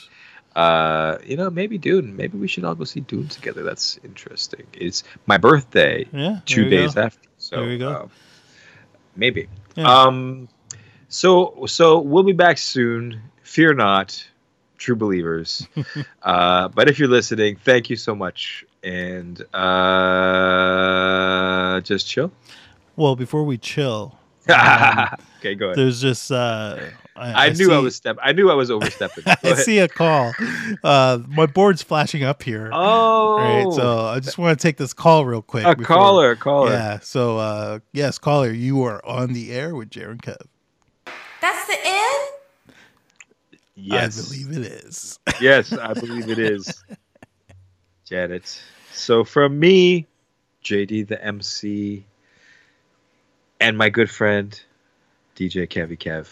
Uh, 0.57 1.17
you 1.25 1.37
know, 1.37 1.49
maybe 1.51 1.79
Dune. 1.79 2.15
Maybe 2.17 2.37
we 2.37 2.47
should 2.49 2.65
all 2.65 2.75
go 2.75 2.85
see 2.85 3.01
Dune 3.01 3.29
together. 3.29 3.63
That's 3.63 3.99
interesting. 4.05 4.67
It's 4.75 5.03
my 5.27 5.37
birthday 5.39 6.07
Yeah, 6.13 6.41
two 6.47 6.69
days 6.69 6.95
go. 6.95 7.03
after. 7.03 7.29
So 7.39 7.57
There 7.57 7.73
you 7.73 7.79
go. 7.79 7.91
uh, 7.91 8.09
maybe. 9.17 9.49
Yeah. 9.77 9.91
Um, 9.91 10.49
so 11.13 11.67
so 11.67 11.99
we'll 12.01 12.23
be 12.23 12.33
back 12.33 12.57
soon. 12.59 13.21
Fear 13.43 13.75
not, 13.75 14.25
true 14.79 14.97
believers. 14.97 15.67
uh, 16.23 16.69
but 16.69 16.89
if 16.89 16.99
you're 16.99 17.09
listening, 17.09 17.57
thank 17.65 17.91
you 17.91 17.97
so 17.97 18.15
much, 18.15 18.65
and 18.83 19.43
uh, 20.53 21.81
just 21.83 22.07
chill. 22.09 22.33
Well, 22.97 23.15
before 23.17 23.45
we 23.45 23.59
chill, 23.59 24.19
um, 24.49 25.09
okay, 25.39 25.55
go 25.55 25.67
ahead. 25.67 25.77
there's 25.79 26.01
just. 26.01 26.31
Uh, 26.33 26.79
I, 27.15 27.51
knew 27.51 27.71
I 27.71 27.77
see- 27.79 27.83
was 27.83 27.95
step. 27.95 28.17
I 28.23 28.33
knew 28.33 28.51
I 28.51 28.55
was 28.55 28.71
overstepping. 28.71 29.25
I 29.27 29.37
ahead. 29.43 29.59
see 29.59 29.79
a 29.81 29.89
call. 29.89 30.33
Uh, 30.83 31.19
my 31.29 31.45
board's 31.45 31.83
flashing 31.83 32.25
up 32.25 32.43
here. 32.43 32.71
Oh, 32.73 33.37
Right, 33.39 33.71
so 33.75 34.07
I 34.07 34.19
just 34.19 34.39
want 34.39 34.59
to 34.59 34.63
take 34.63 34.79
this 34.79 34.95
call 34.95 35.27
real 35.27 35.43
quick. 35.43 35.65
a 35.67 35.77
before- 35.77 35.95
caller, 35.97 36.37
caller. 36.37 36.71
Yeah. 36.73 37.01
So 37.01 37.37
uh, 37.37 37.81
yes, 37.93 38.17
caller, 38.19 38.51
you 38.51 38.83
are 38.85 39.05
on 39.05 39.35
the 39.35 39.53
air 39.53 39.75
with 39.75 39.91
Jaron 39.91 40.23
Kev. 40.23 40.41
That's 41.43 41.67
the 41.67 41.77
end? 41.85 42.77
Yes, 43.75 44.17
I 44.17 44.23
believe 44.23 44.57
it 44.57 44.73
is. 44.73 45.19
yes, 45.41 45.73
I 45.73 45.93
believe 45.93 46.31
it 46.31 46.39
is. 46.39 46.85
Janet. 48.05 48.63
So 48.93 49.25
from 49.25 49.59
me, 49.59 50.07
JD 50.63 51.09
the 51.09 51.23
MC, 51.25 52.05
and 53.61 53.77
my 53.77 53.91
good 53.91 54.09
friend 54.09 54.59
DJ 55.35 55.67
Kevy 55.67 55.99
Kev. 55.99 56.29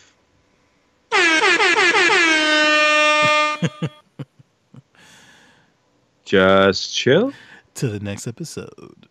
Just 6.25 6.95
chill. 6.95 7.33
to 7.75 7.89
the 7.89 7.99
next 7.99 8.29
episode. 8.29 9.09